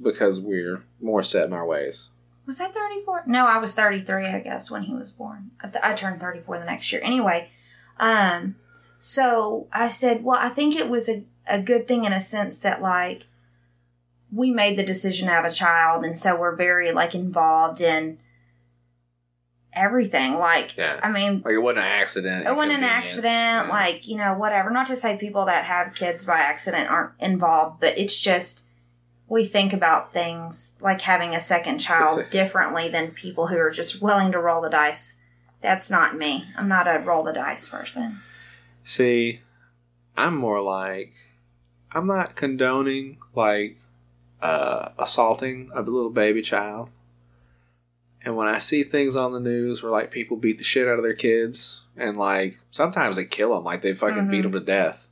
because 0.00 0.38
we're 0.40 0.84
more 1.00 1.22
set 1.22 1.46
in 1.46 1.52
our 1.52 1.66
ways. 1.66 2.08
Was 2.46 2.60
I 2.62 2.68
34? 2.68 3.24
No, 3.26 3.46
I 3.46 3.58
was 3.58 3.74
33, 3.74 4.26
I 4.26 4.40
guess, 4.40 4.70
when 4.70 4.84
he 4.84 4.94
was 4.94 5.10
born. 5.10 5.50
I, 5.60 5.68
th- 5.68 5.84
I 5.84 5.92
turned 5.92 6.18
34 6.18 6.60
the 6.60 6.64
next 6.64 6.90
year. 6.90 7.02
Anyway, 7.04 7.50
um, 7.98 8.56
so 8.98 9.66
I 9.72 9.88
said, 9.88 10.24
well, 10.24 10.38
I 10.40 10.48
think 10.48 10.74
it 10.76 10.88
was 10.88 11.08
a, 11.08 11.24
a 11.46 11.60
good 11.62 11.86
thing 11.88 12.04
in 12.04 12.12
a 12.12 12.20
sense 12.20 12.58
that, 12.58 12.82
like, 12.82 13.24
we 14.32 14.50
made 14.50 14.76
the 14.76 14.82
decision 14.84 15.28
to 15.28 15.32
have 15.34 15.44
a 15.44 15.50
child, 15.52 16.04
and 16.04 16.18
so 16.18 16.36
we're 16.38 16.54
very, 16.56 16.92
like, 16.92 17.14
involved 17.14 17.80
in 17.80 18.18
everything. 19.72 20.34
Like, 20.38 20.76
Yeah. 20.76 20.98
I 21.02 21.10
mean, 21.10 21.42
Like 21.44 21.54
it 21.54 21.58
wasn't 21.58 21.78
an 21.78 21.84
accident. 21.84 22.46
it 22.46 22.56
wasn't 22.56 22.78
an 22.78 22.84
accident, 22.84 23.24
Yeah. 23.26 23.66
like, 23.70 24.08
you 24.08 24.16
know, 24.16 24.34
whatever. 24.34 24.70
Not 24.70 24.86
to 24.86 24.96
say 24.96 25.16
people 25.16 25.44
that 25.44 25.64
have 25.64 25.94
kids 25.94 26.24
by 26.24 26.38
accident 26.38 26.90
aren't 26.90 27.12
involved, 27.20 27.80
but 27.80 27.96
it's 27.98 28.16
just 28.16 28.62
we 29.28 29.44
think 29.44 29.72
about 29.74 30.12
things 30.12 30.76
like 30.80 31.02
having 31.02 31.34
a 31.34 31.40
second 31.40 31.78
child 31.78 32.24
differently 32.30 32.88
than 32.88 33.10
people 33.10 33.48
who 33.48 33.58
are 33.58 33.70
just 33.70 34.00
willing 34.00 34.32
to 34.32 34.38
roll 34.38 34.62
the 34.62 34.70
dice. 34.70 35.17
That's 35.60 35.90
not 35.90 36.16
me. 36.16 36.46
I'm 36.56 36.68
not 36.68 36.86
a 36.86 36.98
roll 37.00 37.24
the 37.24 37.32
dice 37.32 37.68
person. 37.68 38.20
See, 38.84 39.40
I'm 40.16 40.36
more 40.36 40.60
like 40.60 41.12
I'm 41.92 42.06
not 42.06 42.36
condoning 42.36 43.18
like 43.34 43.76
uh, 44.40 44.90
assaulting 44.98 45.70
a 45.74 45.82
little 45.82 46.10
baby 46.10 46.42
child. 46.42 46.90
And 48.24 48.36
when 48.36 48.46
I 48.48 48.58
see 48.58 48.82
things 48.82 49.16
on 49.16 49.32
the 49.32 49.40
news 49.40 49.82
where 49.82 49.90
like 49.92 50.10
people 50.10 50.36
beat 50.36 50.58
the 50.58 50.64
shit 50.64 50.86
out 50.86 50.98
of 50.98 51.02
their 51.02 51.14
kids 51.14 51.82
and 51.96 52.16
like 52.18 52.54
sometimes 52.70 53.16
they 53.16 53.24
kill 53.24 53.54
them, 53.54 53.64
like 53.64 53.82
they 53.82 53.94
fucking 53.94 54.28
beat 54.28 54.40
Mhm. 54.40 54.42
them 54.44 54.52
to 54.52 54.60
death. 54.60 55.07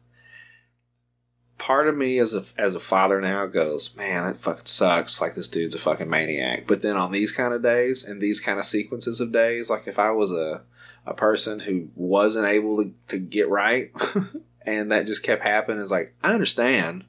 Part 1.59 1.88
of 1.88 1.96
me 1.96 2.18
as 2.18 2.34
a 2.34 2.44
as 2.59 2.74
a 2.74 2.80
father 2.80 3.20
now 3.20 3.46
goes, 3.46 3.96
man, 3.96 4.24
that 4.24 4.38
fucking 4.38 4.66
sucks. 4.66 5.20
Like 5.20 5.34
this 5.34 5.48
dude's 5.48 5.74
a 5.74 5.78
fucking 5.78 6.09
maniac. 6.09 6.64
But 6.66 6.82
then 6.82 6.96
on 6.96 7.12
these 7.12 7.32
kind 7.32 7.54
of 7.54 7.62
days 7.62 8.04
and 8.04 8.20
these 8.20 8.40
kind 8.40 8.59
of 8.59 8.64
sequences 8.64 9.20
of 9.20 9.32
days, 9.32 9.70
like 9.70 9.86
if 9.86 9.98
I 9.98 10.11
was 10.11 10.32
a 10.32 10.62
a 11.07 11.14
person 11.14 11.61
who 11.61 11.88
wasn't 11.94 12.46
able 12.46 12.82
to, 12.82 12.92
to 13.09 13.18
get 13.18 13.48
right 13.48 13.92
and 14.66 14.90
that 14.90 15.07
just 15.07 15.22
kept 15.22 15.42
happening, 15.42 15.80
it's 15.80 15.90
like 15.90 16.14
I 16.22 16.34
understand. 16.34 17.04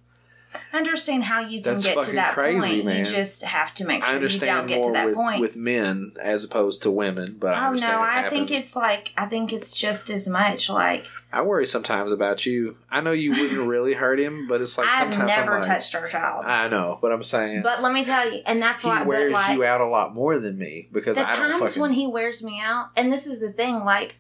I 0.74 0.78
understand 0.78 1.24
how 1.24 1.42
you 1.42 1.62
can 1.62 1.74
That's 1.74 1.86
get 1.86 2.04
to 2.06 2.12
that 2.14 2.34
crazy, 2.34 2.60
point. 2.60 2.86
man. 2.86 3.00
You 3.00 3.06
just 3.06 3.44
have 3.44 3.74
to 3.76 3.86
make 3.86 4.02
I 4.02 4.06
sure 4.06 4.12
you 4.12 4.16
understand 4.18 4.58
don't 4.58 4.68
get 4.68 4.84
to 4.84 4.92
that 4.94 5.06
with, 5.08 5.16
point. 5.16 5.42
with 5.42 5.56
men 5.56 6.14
as 6.22 6.44
opposed 6.44 6.84
to 6.84 6.92
women, 6.92 7.36
but 7.40 7.54
I 7.54 7.68
oh 7.68 7.74
no, 7.74 8.00
I 8.02 8.30
think 8.30 8.50
it's 8.52 8.76
like 8.76 9.12
I 9.18 9.26
think 9.26 9.52
it's 9.54 9.72
just 9.72 10.10
as 10.10 10.28
much 10.28 10.70
like 10.70 11.06
I 11.32 11.42
worry 11.42 11.66
sometimes 11.66 12.12
about 12.12 12.46
you. 12.46 12.78
I 12.90 13.02
know 13.02 13.12
you 13.12 13.32
wouldn't 13.32 13.68
really 13.68 13.94
hurt 13.94 14.20
him, 14.20 14.48
but 14.48 14.62
it's 14.62 14.78
like 14.78 14.90
sometimes 14.90 15.18
I've 15.32 15.46
never 15.46 15.58
like, 15.60 15.68
touched 15.68 15.94
our 15.96 16.08
child. 16.08 16.46
I 16.46 16.70
know, 16.70 16.98
but 17.02 17.12
I'm 17.12 17.24
saying 17.24 17.62
but 17.62 17.82
let 17.82 17.92
me 17.94 18.04
tell 18.06 18.32
you, 18.32 18.42
and 18.46 18.62
that's 18.62 18.84
he 18.84 18.90
why. 18.90 19.00
But 19.00 19.08
wears 19.08 19.34
like, 19.34 19.56
you 19.58 19.64
out 19.66 19.82
a 19.82 19.86
lot 19.88 20.14
more 20.16 20.40
than 20.40 20.58
me 20.58 20.88
because 20.92 21.16
the 21.18 21.26
I 21.26 21.30
don't 21.30 21.50
times 21.60 21.62
fucking. 21.72 21.82
when 21.82 21.94
he 21.94 22.08
wears 22.08 22.44
me 22.44 22.60
out 22.62 22.90
and 22.96 23.12
this 23.12 23.28
is 23.28 23.40
the 23.40 23.52
thing 23.52 23.84
like 23.84 24.16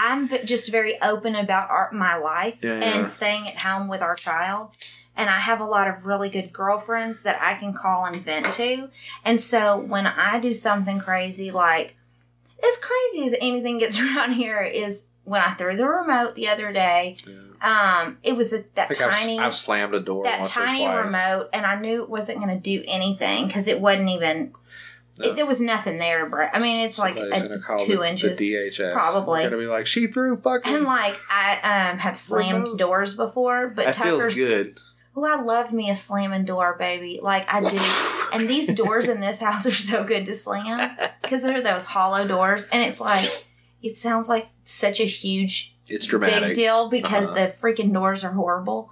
i'm 0.00 0.28
just 0.46 0.70
very 0.70 1.00
open 1.02 1.34
about 1.34 1.68
our, 1.70 1.90
my 1.92 2.16
life 2.16 2.58
Yeah. 2.62 2.74
and 2.74 3.06
staying 3.06 3.48
at 3.48 3.60
home 3.60 3.88
with 3.88 4.00
our 4.00 4.14
child 4.14 4.76
and 5.18 5.28
i 5.28 5.38
have 5.38 5.60
a 5.60 5.64
lot 5.64 5.86
of 5.86 6.06
really 6.06 6.30
good 6.30 6.50
girlfriends 6.52 7.22
that 7.24 7.38
i 7.42 7.52
can 7.54 7.74
call 7.74 8.06
and 8.06 8.24
vent 8.24 8.50
to 8.54 8.88
and 9.24 9.38
so 9.40 9.76
when 9.78 10.06
i 10.06 10.38
do 10.38 10.54
something 10.54 10.98
crazy 10.98 11.50
like 11.50 11.94
as 12.66 12.76
crazy 12.78 13.26
as 13.26 13.34
anything 13.42 13.76
gets 13.78 14.00
around 14.00 14.32
here 14.32 14.62
is 14.62 15.04
when 15.24 15.42
i 15.42 15.50
threw 15.54 15.76
the 15.76 15.86
remote 15.86 16.34
the 16.34 16.48
other 16.48 16.72
day 16.72 17.16
Yeah. 17.60 18.00
um 18.04 18.18
it 18.22 18.34
was 18.36 18.52
a, 18.54 18.64
that 18.76 18.88
think 18.88 19.02
I've, 19.02 19.12
tiny 19.12 19.38
I've 19.38 19.54
slammed 19.54 19.94
a 19.94 20.00
door 20.00 20.24
that 20.24 20.46
tiny 20.46 20.86
remote 20.86 21.50
and 21.52 21.66
i 21.66 21.78
knew 21.78 22.02
it 22.02 22.08
wasn't 22.08 22.38
going 22.40 22.54
to 22.54 22.60
do 22.62 22.82
anything 22.86 23.46
because 23.46 23.68
it 23.68 23.80
wasn't 23.80 24.08
even 24.08 24.54
No. 25.18 25.26
it, 25.30 25.36
there 25.36 25.46
was 25.46 25.60
nothing 25.60 25.98
there 25.98 26.22
to 26.24 26.30
break. 26.30 26.50
I 26.52 26.60
mean, 26.60 26.86
it's 26.86 26.96
like 26.96 27.16
Somebody's 27.16 27.42
a 27.42 27.48
gonna 27.48 27.60
call 27.60 27.78
two 27.78 27.96
the, 27.96 28.08
inches. 28.08 28.38
The 28.38 28.52
DHS 28.52 28.92
probably. 28.92 29.42
Gonna 29.42 29.58
be 29.58 29.66
like, 29.66 29.88
she 29.88 30.06
threw 30.06 30.36
fucking. 30.40 30.72
and 30.72 30.84
like 30.84 31.18
I 31.28 31.90
um 31.90 31.98
have 31.98 32.16
slammed 32.16 32.68
Remotes. 32.68 32.78
doors 32.78 33.16
before, 33.16 33.66
but 33.70 33.86
that 33.86 33.96
feels 33.96 34.20
Tucker's 34.22 34.36
good. 34.36 34.80
Oh, 35.20 35.24
I 35.24 35.42
love 35.42 35.72
me 35.72 35.90
a 35.90 35.96
slamming 35.96 36.44
door, 36.44 36.76
baby. 36.78 37.18
Like 37.22 37.46
I 37.52 37.60
do. 37.60 38.38
and 38.38 38.48
these 38.48 38.72
doors 38.74 39.08
in 39.08 39.20
this 39.20 39.40
house 39.40 39.66
are 39.66 39.72
so 39.72 40.04
good 40.04 40.26
to 40.26 40.34
slam 40.34 40.96
because 41.22 41.42
they're 41.42 41.60
those 41.60 41.86
hollow 41.86 42.26
doors, 42.26 42.68
and 42.72 42.82
it's 42.82 43.00
like 43.00 43.46
it 43.82 43.96
sounds 43.96 44.28
like 44.28 44.48
such 44.64 45.00
a 45.00 45.04
huge 45.04 45.74
It's 45.88 46.06
dramatic. 46.06 46.48
big 46.50 46.54
deal 46.56 46.88
because 46.90 47.26
Uh-huh. 47.26 47.34
the 47.46 47.54
freaking 47.60 47.92
doors 47.92 48.22
are 48.24 48.32
horrible. 48.32 48.90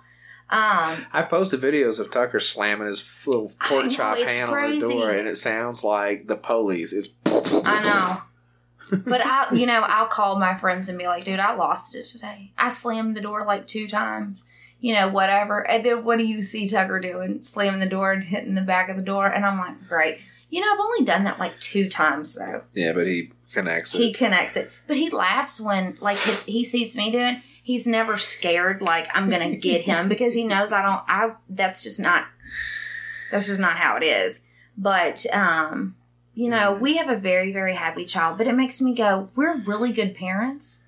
Um, 0.48 1.04
I 1.12 1.26
posted 1.28 1.60
videos 1.60 1.98
of 1.98 2.10
Tucker 2.12 2.38
slamming 2.38 2.86
his 2.86 3.02
little 3.26 3.50
pork 3.60 3.90
chop 3.90 4.16
hand 4.18 4.50
on 4.50 4.78
the 4.78 4.88
door, 4.88 5.10
and 5.10 5.26
it 5.26 5.36
sounds 5.38 5.82
like 5.82 6.26
the 6.28 6.36
police. 6.36 6.92
It's. 6.92 7.14
I 7.26 7.82
know. 7.82 8.98
But 9.04 9.20
I, 9.26 9.48
you 9.54 9.66
know, 9.66 9.80
I'll 9.80 10.06
call 10.06 10.38
my 10.38 10.54
friends 10.54 10.88
and 10.88 10.96
be 10.98 11.06
like, 11.08 11.24
dude, 11.24 11.40
I 11.40 11.54
lost 11.54 11.96
it 11.96 12.04
today. 12.04 12.52
I 12.56 12.68
slammed 12.68 13.16
the 13.16 13.20
door 13.20 13.44
like 13.44 13.66
two 13.66 13.88
times, 13.88 14.44
you 14.80 14.94
know, 14.94 15.08
whatever. 15.08 15.68
And 15.68 15.84
then 15.84 16.04
what 16.04 16.18
do 16.18 16.26
you 16.26 16.42
see 16.42 16.68
Tucker 16.68 17.00
doing? 17.00 17.42
Slamming 17.42 17.80
the 17.80 17.88
door 17.88 18.12
and 18.12 18.24
hitting 18.24 18.54
the 18.54 18.62
back 18.62 18.88
of 18.88 18.96
the 18.96 19.02
door. 19.02 19.26
And 19.26 19.44
I'm 19.44 19.58
like, 19.58 19.88
great. 19.88 20.18
You 20.50 20.60
know, 20.60 20.72
I've 20.72 20.80
only 20.80 21.04
done 21.04 21.24
that 21.24 21.38
like 21.38 21.58
two 21.60 21.88
times 21.88 22.34
though. 22.34 22.62
Yeah, 22.74 22.92
but 22.92 23.06
he 23.06 23.32
connects 23.52 23.94
it. 23.94 23.98
He 23.98 24.12
connects 24.12 24.56
it. 24.56 24.70
But 24.86 24.96
he 24.96 25.10
laughs 25.10 25.60
when, 25.60 25.98
like, 26.00 26.18
if 26.28 26.44
he 26.44 26.64
sees 26.64 26.96
me 26.96 27.10
doing 27.10 27.42
He's 27.66 27.84
never 27.84 28.16
scared, 28.16 28.80
like, 28.80 29.08
I'm 29.12 29.28
going 29.28 29.50
to 29.50 29.58
get 29.58 29.82
him 29.82 30.08
because 30.08 30.34
he 30.34 30.44
knows 30.44 30.70
I 30.70 30.82
don't, 30.82 31.02
I, 31.08 31.32
that's 31.48 31.82
just 31.82 31.98
not, 31.98 32.26
that's 33.32 33.48
just 33.48 33.60
not 33.60 33.76
how 33.76 33.96
it 33.96 34.04
is. 34.04 34.44
But, 34.78 35.26
um, 35.34 35.96
you 36.32 36.48
know, 36.48 36.74
we 36.74 36.96
have 36.98 37.08
a 37.08 37.16
very, 37.16 37.52
very 37.52 37.74
happy 37.74 38.04
child, 38.04 38.38
but 38.38 38.46
it 38.46 38.54
makes 38.54 38.80
me 38.80 38.94
go, 38.94 39.30
we're 39.34 39.58
really 39.62 39.92
good 39.92 40.14
parents. 40.14 40.84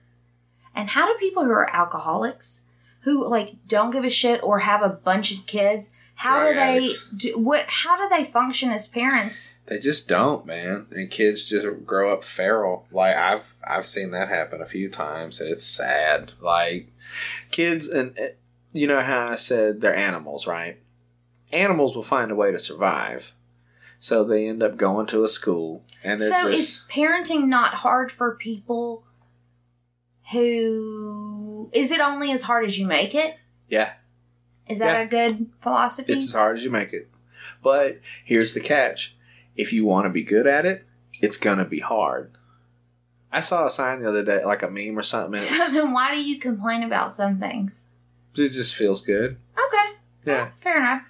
And 0.72 0.90
how 0.90 1.12
do 1.12 1.18
people 1.18 1.44
who 1.44 1.50
are 1.50 1.74
alcoholics, 1.74 2.62
who 3.08 3.26
like 3.26 3.54
don't 3.66 3.90
give 3.90 4.04
a 4.04 4.10
shit 4.10 4.42
or 4.42 4.58
have 4.58 4.82
a 4.82 4.88
bunch 4.90 5.32
of 5.32 5.46
kids, 5.46 5.92
how 6.14 6.40
Drug 6.40 6.52
do 6.52 6.58
they 6.58 6.92
do 7.16 7.38
what 7.38 7.64
how 7.68 7.96
do 7.96 8.14
they 8.14 8.24
function 8.24 8.70
as 8.70 8.86
parents? 8.86 9.54
They 9.64 9.78
just 9.78 10.08
don't, 10.08 10.44
man. 10.44 10.86
And 10.90 11.10
kids 11.10 11.46
just 11.46 11.66
grow 11.86 12.12
up 12.12 12.22
feral. 12.22 12.86
Like 12.92 13.16
I've 13.16 13.54
I've 13.66 13.86
seen 13.86 14.10
that 14.10 14.28
happen 14.28 14.60
a 14.60 14.66
few 14.66 14.90
times, 14.90 15.40
and 15.40 15.50
it's 15.50 15.64
sad. 15.64 16.32
Like 16.42 16.92
kids, 17.50 17.88
and 17.88 18.18
uh, 18.18 18.28
you 18.74 18.86
know 18.86 19.00
how 19.00 19.28
I 19.28 19.36
said 19.36 19.80
they're 19.80 19.96
animals, 19.96 20.46
right? 20.46 20.78
Animals 21.50 21.96
will 21.96 22.02
find 22.02 22.30
a 22.30 22.34
way 22.34 22.52
to 22.52 22.58
survive, 22.58 23.32
so 23.98 24.22
they 24.22 24.46
end 24.46 24.62
up 24.62 24.76
going 24.76 25.06
to 25.06 25.24
a 25.24 25.28
school, 25.28 25.82
and 26.04 26.20
they're 26.20 26.28
So 26.28 26.50
just 26.50 26.80
is 26.80 26.84
parenting 26.90 27.46
not 27.46 27.72
hard 27.72 28.12
for 28.12 28.36
people 28.36 29.04
who 30.30 31.47
is 31.72 31.90
it 31.90 32.00
only 32.00 32.32
as 32.32 32.42
hard 32.42 32.64
as 32.64 32.78
you 32.78 32.86
make 32.86 33.14
it? 33.14 33.36
yeah. 33.68 33.92
Is 34.68 34.80
that 34.80 34.92
Yeah. 34.98 35.00
a 35.00 35.06
good 35.06 35.50
philosophy? 35.62 36.12
It's 36.12 36.26
as 36.26 36.34
hard 36.34 36.58
as 36.58 36.64
you 36.64 36.70
make 36.70 36.92
it. 36.92 37.08
But 37.62 38.00
here's 38.22 38.52
the 38.52 38.60
catch 38.60 39.16
if 39.56 39.72
you 39.72 39.86
want 39.86 40.04
to 40.04 40.10
be 40.10 40.22
good 40.22 40.46
at 40.46 40.66
it, 40.66 40.84
it's 41.22 41.38
going 41.38 41.56
to 41.56 41.64
be 41.64 41.80
hard. 41.80 42.32
I 43.32 43.40
saw 43.40 43.66
a 43.66 43.70
sign 43.70 44.00
the 44.00 44.08
other 44.08 44.22
day, 44.22 44.44
like 44.44 44.62
a 44.62 44.70
meme 44.70 44.98
or 44.98 45.02
something. 45.02 45.40
So 45.40 45.72
then 45.72 45.92
why 45.92 46.14
do 46.14 46.22
you 46.22 46.38
complain 46.38 46.82
about 46.82 47.14
some 47.14 47.38
things? 47.38 47.84
it 48.34 48.48
just 48.50 48.74
feels 48.74 49.00
good. 49.00 49.36
Okay. 49.58 49.92
Yeah. 50.26 50.50
Fair 50.60 50.78
enough. 50.78 51.02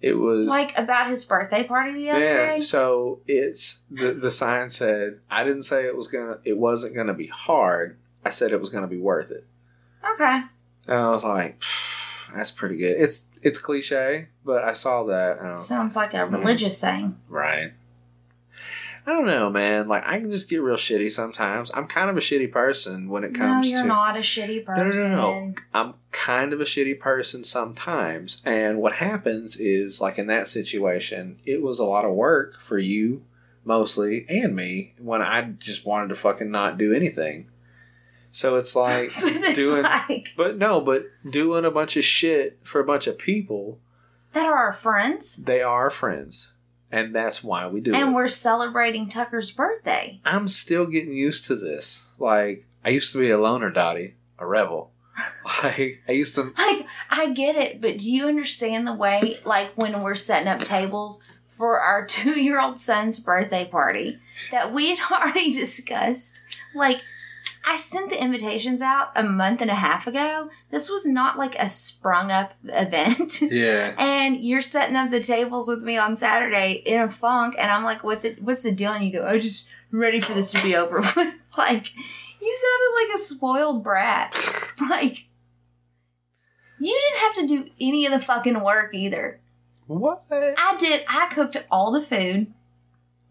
It 0.00 0.14
was. 0.14 0.48
Like 0.48 0.78
about 0.78 1.08
his 1.08 1.24
birthday 1.24 1.64
party 1.64 1.92
the 1.92 2.10
other 2.10 2.20
yeah. 2.20 2.46
day. 2.54 2.60
So 2.62 3.20
it's 3.26 3.80
the 3.90 4.14
the 4.14 4.30
sign 4.30 4.70
said 4.70 5.20
I 5.30 5.44
didn't 5.44 5.62
say 5.62 5.84
it 5.84 5.96
was 5.96 6.08
gonna 6.08 6.38
it 6.44 6.56
wasn't 6.56 6.94
gonna 6.94 7.12
be 7.12 7.26
hard. 7.26 7.98
I 8.24 8.30
said 8.30 8.52
it 8.52 8.60
was 8.60 8.70
gonna 8.70 8.86
be 8.86 8.98
worth 8.98 9.30
it. 9.30 9.46
Okay. 10.14 10.42
And 10.86 10.98
I 10.98 11.08
was 11.10 11.24
like, 11.24 11.62
that's 12.34 12.50
pretty 12.50 12.76
good. 12.78 12.96
It's 13.00 13.26
it's 13.42 13.58
cliche, 13.58 14.28
but 14.44 14.64
I 14.64 14.72
saw 14.72 15.04
that. 15.04 15.38
and 15.38 15.48
I 15.48 15.56
Sounds 15.56 15.96
like 15.96 16.14
a 16.14 16.18
Mhm. 16.18 16.32
religious 16.32 16.78
saying. 16.78 17.16
Right. 17.28 17.72
I 19.06 19.12
don't 19.12 19.26
know, 19.26 19.48
man. 19.50 19.88
Like 19.88 20.06
I 20.06 20.20
can 20.20 20.30
just 20.30 20.48
get 20.50 20.62
real 20.62 20.76
shitty 20.76 21.10
sometimes. 21.10 21.70
I'm 21.74 21.86
kind 21.86 22.10
of 22.10 22.16
a 22.16 22.20
shitty 22.20 22.52
person 22.52 23.08
when 23.08 23.24
it 23.24 23.34
comes. 23.34 23.66
No, 23.66 23.72
you're 23.72 23.82
to 23.82 23.88
not 23.88 24.16
a 24.16 24.20
shitty 24.20 24.66
No, 24.66 24.74
no, 24.74 24.82
no, 24.82 24.84
person. 24.84 25.10
no. 25.12 25.54
I'm 25.72 25.94
kind 26.12 26.52
of 26.52 26.60
a 26.60 26.64
shitty 26.64 27.00
person 27.00 27.42
sometimes. 27.42 28.42
And 28.44 28.78
what 28.78 28.92
happens 28.94 29.56
is 29.56 30.00
like 30.02 30.18
in 30.18 30.26
that 30.26 30.48
situation, 30.48 31.38
it 31.46 31.62
was 31.62 31.78
a 31.78 31.84
lot 31.84 32.04
of 32.04 32.12
work 32.12 32.54
for 32.60 32.78
you 32.78 33.22
mostly 33.64 34.26
and 34.28 34.54
me 34.54 34.94
when 34.98 35.22
I 35.22 35.42
just 35.58 35.86
wanted 35.86 36.08
to 36.08 36.14
fucking 36.14 36.50
not 36.50 36.76
do 36.78 36.92
anything. 36.92 37.48
So 38.30 38.56
it's 38.56 38.76
like 38.76 39.10
it's 39.16 39.54
doing 39.54 39.82
like 39.82 40.28
but 40.36 40.56
no, 40.58 40.80
but 40.80 41.06
doing 41.28 41.64
a 41.64 41.70
bunch 41.70 41.96
of 41.96 42.04
shit 42.04 42.58
for 42.62 42.80
a 42.80 42.84
bunch 42.84 43.06
of 43.06 43.18
people, 43.18 43.78
that 44.32 44.46
are 44.46 44.56
our 44.56 44.72
friends, 44.72 45.36
they 45.36 45.62
are 45.62 45.84
our 45.84 45.90
friends. 45.90 46.52
And 46.92 47.14
that's 47.14 47.44
why 47.44 47.68
we 47.68 47.80
do 47.80 47.92
it. 47.92 47.96
and 47.96 48.14
we're 48.14 48.26
celebrating 48.26 49.08
Tucker's 49.08 49.52
birthday. 49.52 50.20
I'm 50.24 50.48
still 50.48 50.86
getting 50.86 51.12
used 51.12 51.44
to 51.46 51.54
this. 51.56 52.08
Like 52.18 52.66
I 52.84 52.90
used 52.90 53.12
to 53.12 53.18
be 53.18 53.30
a 53.30 53.38
loner, 53.38 53.70
Dottie, 53.70 54.14
a 54.38 54.46
rebel. 54.46 54.92
Like 55.62 56.02
I 56.08 56.12
used 56.12 56.34
to. 56.36 56.52
Like, 56.56 56.86
I 57.10 57.30
get 57.34 57.54
it, 57.56 57.80
but 57.82 57.98
do 57.98 58.10
you 58.10 58.26
understand 58.28 58.86
the 58.86 58.94
way, 58.94 59.36
like, 59.44 59.70
when 59.74 60.00
we're 60.00 60.14
setting 60.14 60.48
up 60.48 60.60
tables 60.60 61.20
for 61.48 61.78
our 61.80 62.06
two 62.16 62.40
year 62.40 62.58
old 62.58 62.78
son's 62.78 63.18
birthday 63.18 63.68
party 63.68 64.18
that 64.52 64.72
we 64.72 64.94
had 64.96 65.12
already 65.12 65.52
discussed? 65.52 66.40
Like, 66.74 67.02
I 67.70 67.76
sent 67.76 68.10
the 68.10 68.20
invitations 68.20 68.82
out 68.82 69.12
a 69.14 69.22
month 69.22 69.60
and 69.60 69.70
a 69.70 69.76
half 69.76 70.08
ago. 70.08 70.50
This 70.72 70.90
was 70.90 71.06
not 71.06 71.38
like 71.38 71.54
a 71.56 71.70
sprung 71.70 72.32
up 72.32 72.52
event. 72.64 73.40
Yeah. 73.50 73.94
and 73.96 74.36
you're 74.38 74.60
setting 74.60 74.96
up 74.96 75.10
the 75.10 75.20
tables 75.22 75.68
with 75.68 75.84
me 75.84 75.96
on 75.96 76.16
Saturday 76.16 76.82
in 76.84 77.00
a 77.00 77.08
funk, 77.08 77.54
and 77.56 77.70
I'm 77.70 77.84
like, 77.84 78.02
what 78.02 78.22
the, 78.22 78.36
what's 78.40 78.62
the 78.62 78.72
deal? 78.72 78.92
And 78.92 79.04
you 79.04 79.12
go, 79.12 79.24
I'm 79.24 79.38
just 79.38 79.70
ready 79.92 80.18
for 80.18 80.34
this 80.34 80.50
to 80.50 80.62
be 80.62 80.74
over 80.74 80.98
with. 81.16 81.34
like, 81.56 81.94
you 82.40 82.58
sounded 82.58 83.08
like 83.08 83.14
a 83.14 83.18
spoiled 83.22 83.84
brat. 83.84 84.34
like, 84.80 85.28
you 86.80 87.00
didn't 87.12 87.20
have 87.22 87.34
to 87.36 87.46
do 87.46 87.70
any 87.80 88.04
of 88.04 88.10
the 88.12 88.20
fucking 88.20 88.60
work 88.64 88.92
either. 88.94 89.40
What? 89.86 90.24
I 90.32 90.74
did, 90.76 91.04
I 91.08 91.28
cooked 91.32 91.56
all 91.70 91.92
the 91.92 92.02
food, 92.02 92.52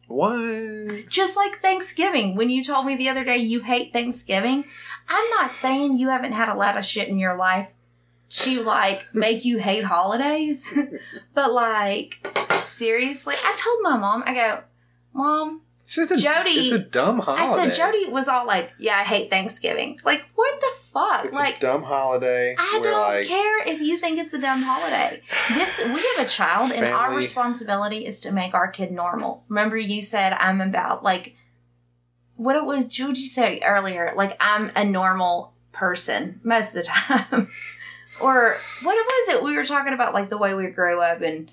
What? 0.10 1.08
just 1.08 1.38
like 1.38 1.62
Thanksgiving. 1.62 2.36
When 2.36 2.50
you 2.50 2.64
told 2.64 2.88
me 2.88 2.96
the 2.96 3.10
other 3.10 3.24
day 3.24 3.38
you 3.38 3.62
hate 3.62 3.94
Thanksgiving, 3.94 4.64
I'm 5.08 5.30
not 5.40 5.52
saying 5.52 5.98
you 6.00 6.10
haven't 6.10 6.32
had 6.32 6.50
a 6.50 6.56
lot 6.56 6.78
of 6.78 6.84
shit 6.84 7.08
in 7.08 7.20
your 7.20 7.38
life 7.38 7.68
to 8.30 8.64
like 8.64 9.06
make 9.14 9.46
you 9.46 9.60
hate 9.60 9.84
holidays, 9.84 10.76
but 11.36 11.54
like, 11.54 12.28
seriously, 12.60 13.36
I 13.44 13.56
told 13.56 13.80
my 13.82 13.98
mom, 13.98 14.24
I 14.26 14.34
go, 14.34 14.64
Mom, 15.14 15.62
It's 15.90 15.96
just 15.96 16.12
a, 16.12 16.18
Jody- 16.18 16.52
It's 16.52 16.72
a 16.72 16.78
dumb 16.78 17.18
holiday. 17.18 17.46
I 17.46 17.70
said, 17.70 17.76
Jody 17.76 18.06
was 18.12 18.28
all 18.28 18.46
like, 18.46 18.72
Yeah, 18.78 18.94
I 18.94 19.04
hate 19.04 19.32
Thanksgiving. 19.32 20.00
Like, 20.04 20.24
what 20.36 20.60
the 20.60 20.70
fuck? 20.94 21.26
It's 21.26 21.36
like, 21.36 21.58
a 21.58 21.62
dumb 21.62 21.82
holiday. 21.82 22.56
I 22.60 22.80
don't 22.84 23.10
like, 23.10 23.26
care 23.28 23.64
if 23.68 23.82
you 23.82 23.98
think 23.98 24.20
it's 24.20 24.36
a 24.36 24.40
dumb 24.40 24.62
holiday. 24.62 25.20
This 25.56 25.80
we 25.84 25.90
have 25.90 26.28
a 26.28 26.30
child, 26.30 26.74
and 26.74 26.86
our 26.86 27.16
responsibility 27.16 28.06
is 28.06 28.20
to 28.22 28.32
make 28.32 28.54
our 28.54 28.68
kid 28.68 28.92
normal. 28.92 29.44
Remember, 29.48 29.78
you 29.78 30.04
said 30.04 30.34
I'm 30.34 30.62
about 30.62 31.04
like 31.04 31.36
what 32.36 32.56
it 32.56 32.64
was. 32.64 32.84
What 32.84 32.90
did 32.90 33.18
you 33.18 33.28
say 33.28 33.60
earlier? 33.66 34.14
Like 34.16 34.38
I'm 34.40 34.70
a 34.76 34.86
normal 34.86 35.54
person 35.72 36.40
most 36.44 36.76
of 36.76 36.84
the 36.84 36.84
time, 36.88 37.50
or 38.22 38.54
what 38.84 38.94
was 38.94 39.34
it? 39.34 39.44
We 39.44 39.56
were 39.56 39.66
talking 39.66 39.94
about 39.94 40.14
like 40.14 40.30
the 40.30 40.38
way 40.38 40.54
we 40.54 40.68
grow 40.68 41.02
up, 41.02 41.22
and 41.22 41.50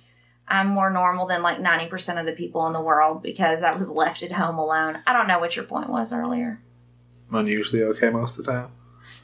I'm 0.48 0.68
more 0.68 0.90
normal 0.90 1.26
than 1.26 1.42
like 1.42 1.60
ninety 1.60 1.86
percent 1.86 2.18
of 2.18 2.26
the 2.26 2.32
people 2.32 2.66
in 2.66 2.72
the 2.72 2.80
world 2.80 3.22
because 3.22 3.62
I 3.62 3.74
was 3.74 3.90
left 3.90 4.22
at 4.22 4.32
home 4.32 4.58
alone. 4.58 4.98
I 5.06 5.12
don't 5.12 5.26
know 5.28 5.38
what 5.40 5.56
your 5.56 5.64
point 5.64 5.88
was 5.90 6.12
earlier. 6.12 6.60
I'm 7.32 7.48
usually 7.48 7.82
okay 7.82 8.10
most 8.10 8.38
of 8.38 8.44
the 8.46 8.52
time. 8.52 8.70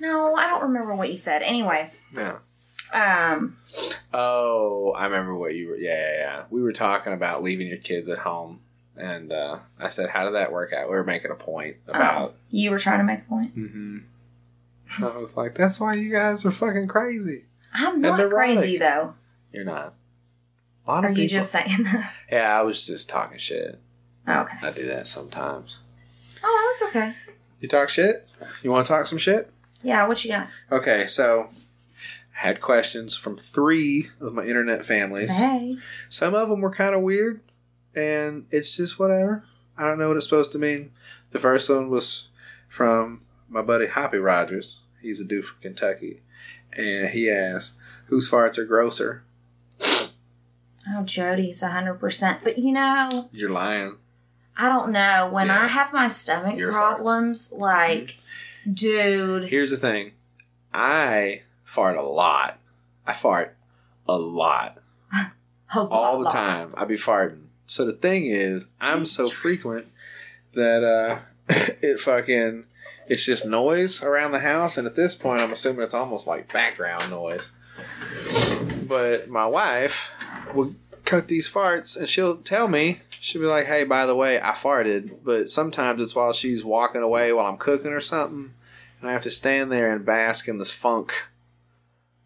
No, 0.01 0.35
I 0.35 0.49
don't 0.49 0.62
remember 0.62 0.95
what 0.95 1.11
you 1.11 1.16
said. 1.16 1.43
Anyway, 1.43 1.91
Yeah. 2.12 2.39
um. 2.93 3.57
Oh, 4.12 4.93
I 4.97 5.05
remember 5.07 5.35
what 5.35 5.55
you 5.55 5.68
were. 5.68 5.77
Yeah, 5.77 5.97
yeah, 5.99 6.18
yeah. 6.18 6.43
We 6.51 6.61
were 6.62 6.73
talking 6.73 7.12
about 7.12 7.43
leaving 7.43 7.68
your 7.68 7.79
kids 7.79 8.09
at 8.09 8.18
home, 8.18 8.61
and 8.97 9.33
uh, 9.33 9.59
I 9.79 9.89
said, 9.89 10.11
"How 10.11 10.25
did 10.25 10.35
that 10.35 10.53
work 10.53 10.73
out?" 10.73 10.89
We 10.89 10.97
were 10.97 11.05
making 11.05 11.31
a 11.31 11.37
point 11.37 11.77
about. 11.87 12.35
You 12.51 12.70
were 12.73 12.79
trying 12.79 12.99
to 12.99 13.05
make 13.05 13.20
a 13.20 13.29
point. 13.29 13.57
Mm-hmm. 13.57 15.05
I 15.05 15.16
was 15.16 15.37
like, 15.37 15.55
"That's 15.55 15.79
why 15.81 15.95
you 15.95 16.11
guys 16.11 16.45
are 16.45 16.51
fucking 16.51 16.89
crazy." 16.89 17.45
I'm 17.73 18.01
not 18.01 18.29
crazy 18.31 18.77
though. 18.79 19.14
You're 19.53 19.64
not. 19.64 19.95
A 20.87 20.91
lot 20.91 21.05
Are 21.05 21.11
of 21.11 21.18
you 21.18 21.28
just 21.28 21.53
saying 21.53 21.85
that? 21.85 22.12
Yeah, 22.30 22.59
I 22.59 22.62
was 22.62 22.87
just 22.87 23.09
talking 23.09 23.39
shit. 23.39 23.78
Oh, 24.26 24.41
okay. 24.41 24.59
I 24.62 24.70
do 24.70 24.87
that 24.87 25.07
sometimes. 25.07 25.78
Oh, 26.43 26.76
that's 26.80 26.91
okay. 26.91 27.14
You 27.61 27.68
talk 27.68 27.89
shit? 27.89 28.28
You 28.62 28.70
want 28.70 28.87
to 28.87 28.93
talk 28.93 29.07
some 29.07 29.18
shit? 29.18 29.53
Yeah, 29.83 30.07
what 30.09 30.24
you 30.24 30.30
got? 30.30 30.49
Okay, 30.70 31.07
so 31.07 31.49
I 32.37 32.47
had 32.47 32.61
questions 32.61 33.16
from 33.16 33.37
three 33.37 34.09
of 34.20 34.33
my 34.33 34.45
internet 34.45 34.85
families. 34.85 35.37
Hey. 35.37 35.76
Some 36.09 36.35
of 36.35 36.49
them 36.49 36.61
were 36.61 36.72
kind 36.72 36.95
of 36.95 37.03
weird, 37.03 37.41
and 37.95 38.47
it's 38.51 38.76
just 38.76 38.99
whatever. 38.99 39.45
I 39.76 39.85
don't 39.85 39.99
know 39.99 40.09
what 40.09 40.16
it's 40.16 40.26
supposed 40.26 40.53
to 40.53 40.59
mean. 40.59 40.93
The 41.30 41.39
first 41.39 41.68
one 41.70 41.89
was 41.89 42.28
from 42.68 43.22
my 43.49 43.62
buddy 43.62 43.87
Hoppy 43.87 44.18
Rogers. 44.18 44.78
He's 45.01 45.20
a 45.20 45.24
dude 45.24 45.45
from 45.45 45.61
Kentucky, 45.61 46.22
and 46.72 47.11
he 47.11 47.30
asked, 47.30 47.78
"Whose 48.07 48.30
farts 48.30 48.59
are 48.59 48.64
grosser?" 48.64 49.24
Oh, 50.89 51.03
Jody's 51.05 51.62
hundred 51.62 51.95
percent. 51.95 52.41
But 52.43 52.59
you 52.59 52.72
know, 52.72 53.28
You're 53.33 53.51
lying. 53.51 53.97
I 54.57 54.68
don't 54.68 54.93
know. 54.93 55.28
When 55.33 55.47
Yeah. 55.49 55.62
I 55.62 55.66
have 55.68 55.93
my 55.93 56.09
stomach 56.09 56.57
Your 56.59 56.72
farts. 56.72 56.76
problems, 56.76 57.53
like, 57.57 58.18
dude, 58.70 59.49
Here's 59.49 59.70
the 59.70 59.76
thing. 59.76 60.12
I 60.74 61.43
fart 61.64 61.97
a 61.97 62.03
lot. 62.03 62.59
I 63.07 63.12
fart 63.12 63.57
a 64.09 64.16
lot. 64.16 64.78
a 65.14 65.78
all 65.78 66.18
the 66.18 66.24
lot. 66.24 66.33
time. 66.33 66.74
I 66.76 66.85
be 66.85 66.97
farting. 66.97 67.45
So 67.66 67.85
the 67.87 67.93
thing 67.93 68.26
is, 68.26 68.68
I'm 68.80 69.05
so 69.07 69.28
frequent 69.28 69.87
that 70.55 70.83
uh 70.85 71.18
it 71.80 71.99
fucking 72.01 72.64
it's 73.09 73.24
just 73.24 73.47
noise 73.47 74.03
around 74.03 74.33
the 74.33 74.39
house, 74.41 74.76
and 74.78 74.87
at 74.87 74.95
this 74.97 75.14
point, 75.14 75.41
I'm 75.43 75.53
assuming 75.53 75.83
it's 75.83 75.95
almost 75.95 76.26
like 76.26 76.53
background 76.53 77.11
noise. 77.11 77.53
But 78.89 79.28
my 79.28 79.47
wife 79.47 80.11
will 80.55 80.75
cut 81.05 81.29
these 81.29 81.51
farts, 81.51 81.97
and 81.97 82.09
she'll 82.09 82.37
tell 82.37 82.69
me. 82.69 83.01
She'll 83.21 83.43
be 83.43 83.47
like, 83.47 83.67
"Hey, 83.67 83.85
by 83.85 84.07
the 84.07 84.17
way, 84.17 84.41
I 84.41 84.53
farted." 84.53 85.19
But 85.25 85.49
sometimes 85.49 86.01
it's 86.01 86.15
while 86.15 86.33
she's 86.33 86.65
walking 86.65 87.03
away 87.03 87.33
while 87.33 87.47
I'm 87.47 87.59
cooking 87.59 87.93
or 87.93 88.01
something, 88.01 88.55
and 89.01 89.09
I 89.09 89.13
have 89.13 89.23
to 89.23 89.31
stand 89.31 89.71
there 89.71 89.93
and 89.93 90.05
bask 90.05 90.49
in 90.49 90.59
this 90.59 90.71
funk 90.71 91.29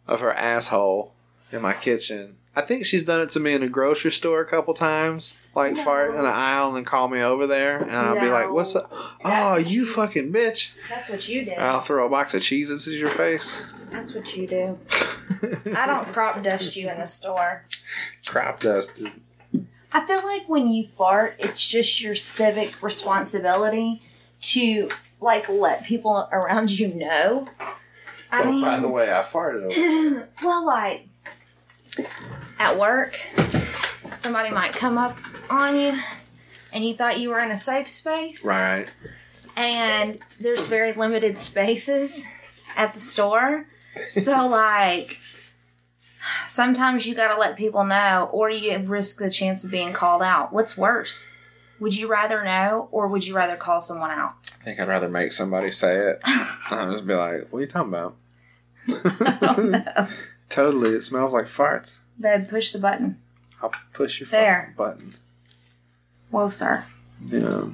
of 0.06 0.20
her 0.20 0.32
asshole 0.32 1.12
in 1.52 1.62
my 1.62 1.72
kitchen. 1.72 2.36
I 2.56 2.62
think 2.62 2.86
she's 2.86 3.04
done 3.04 3.20
it 3.20 3.28
to 3.30 3.40
me 3.40 3.52
in 3.52 3.62
a 3.62 3.68
grocery 3.68 4.10
store 4.10 4.40
a 4.40 4.46
couple 4.46 4.72
times. 4.72 5.38
Like 5.54 5.74
No. 5.74 5.82
fart 5.84 6.10
in 6.14 6.20
an 6.20 6.24
aisle 6.26 6.68
and 6.68 6.76
then 6.78 6.84
call 6.84 7.08
me 7.08 7.20
over 7.20 7.46
there, 7.46 7.82
and 7.82 7.92
I'll 7.92 8.18
be 8.18 8.28
like, 8.28 8.50
"What's 8.50 8.74
up? 8.74 8.88
Oh, 8.92 9.14
That's 9.22 9.46
Oh, 9.46 9.56
you 9.70 9.86
fucking 9.86 10.32
bitch!" 10.32 10.72
That's 10.88 11.08
what 11.10 11.28
you 11.28 11.44
do. 11.44 11.50
And 11.52 11.62
I'll 11.62 11.80
throw 11.80 12.06
a 12.06 12.08
box 12.08 12.32
of 12.34 12.40
Cheez-Its 12.42 12.86
at 12.88 12.94
your 12.94 13.08
face. 13.10 13.62
That's 13.90 14.14
what 14.14 14.34
you 14.36 14.46
do. 14.46 14.78
I 15.76 15.86
don't 15.86 16.10
crop 16.12 16.42
dust 16.42 16.76
you 16.76 16.88
in 16.88 16.98
the 16.98 17.06
store. 17.06 17.64
crop 18.26 18.60
dusted. 18.60 19.12
I 19.92 20.06
feel 20.06 20.22
like 20.24 20.48
when 20.48 20.68
you 20.68 20.88
fart, 20.98 21.36
it's 21.38 21.66
just 21.66 22.00
your 22.02 22.14
civic 22.14 22.82
responsibility 22.82 24.02
to 24.42 24.88
like 25.20 25.48
let 25.48 25.84
people 25.84 26.28
around 26.32 26.70
you 26.78 26.88
know. 26.88 27.48
I 28.30 28.42
Oh, 28.42 28.50
mean, 28.52 28.60
by 28.60 28.80
the 28.80 28.88
way, 28.88 29.10
I 29.12 29.22
farted. 29.22 29.72
Over. 29.72 30.28
well, 30.42 30.66
like 30.66 31.06
at 32.58 32.78
work, 32.78 33.18
somebody 34.12 34.50
might 34.50 34.72
come 34.72 34.98
up 34.98 35.16
on 35.50 35.78
you, 35.78 35.98
and 36.72 36.84
you 36.84 36.94
thought 36.94 37.20
you 37.20 37.30
were 37.30 37.40
in 37.40 37.50
a 37.50 37.56
safe 37.56 37.88
space, 37.88 38.44
right. 38.44 38.88
and 39.56 40.18
there's 40.40 40.66
very 40.66 40.92
limited 40.92 41.38
spaces 41.38 42.26
at 42.76 42.94
the 42.94 43.00
store. 43.00 43.66
So, 44.08 44.46
like, 44.48 45.18
sometimes 46.46 47.06
you 47.06 47.14
gotta 47.14 47.38
let 47.38 47.56
people 47.56 47.84
know, 47.84 48.28
or 48.32 48.50
you 48.50 48.78
risk 48.78 49.18
the 49.18 49.30
chance 49.30 49.64
of 49.64 49.70
being 49.70 49.92
called 49.92 50.22
out. 50.22 50.52
What's 50.52 50.76
worse? 50.76 51.30
Would 51.78 51.94
you 51.94 52.08
rather 52.08 52.42
know, 52.42 52.88
or 52.90 53.06
would 53.08 53.26
you 53.26 53.36
rather 53.36 53.56
call 53.56 53.82
someone 53.82 54.10
out? 54.10 54.32
I 54.60 54.64
think 54.64 54.80
I'd 54.80 54.88
rather 54.88 55.10
make 55.10 55.32
somebody 55.32 55.70
say 55.70 55.96
it. 55.96 56.20
I'll 56.70 56.90
just 56.90 57.06
be 57.06 57.14
like, 57.14 57.48
"What 57.50 57.58
are 57.58 57.62
you 57.62 57.66
talking 57.66 57.92
about?" 57.92 58.16
Totally, 60.48 60.94
it 60.94 61.02
smells 61.02 61.34
like 61.34 61.44
farts. 61.44 62.00
Babe, 62.20 62.48
push 62.48 62.72
the 62.72 62.78
button. 62.78 63.18
I'll 63.62 63.72
push 63.92 64.20
your 64.20 64.26
There. 64.28 64.74
fucking 64.76 64.76
button. 64.76 65.14
Whoa, 66.30 66.48
sir. 66.48 66.84
Yeah. 67.24 67.64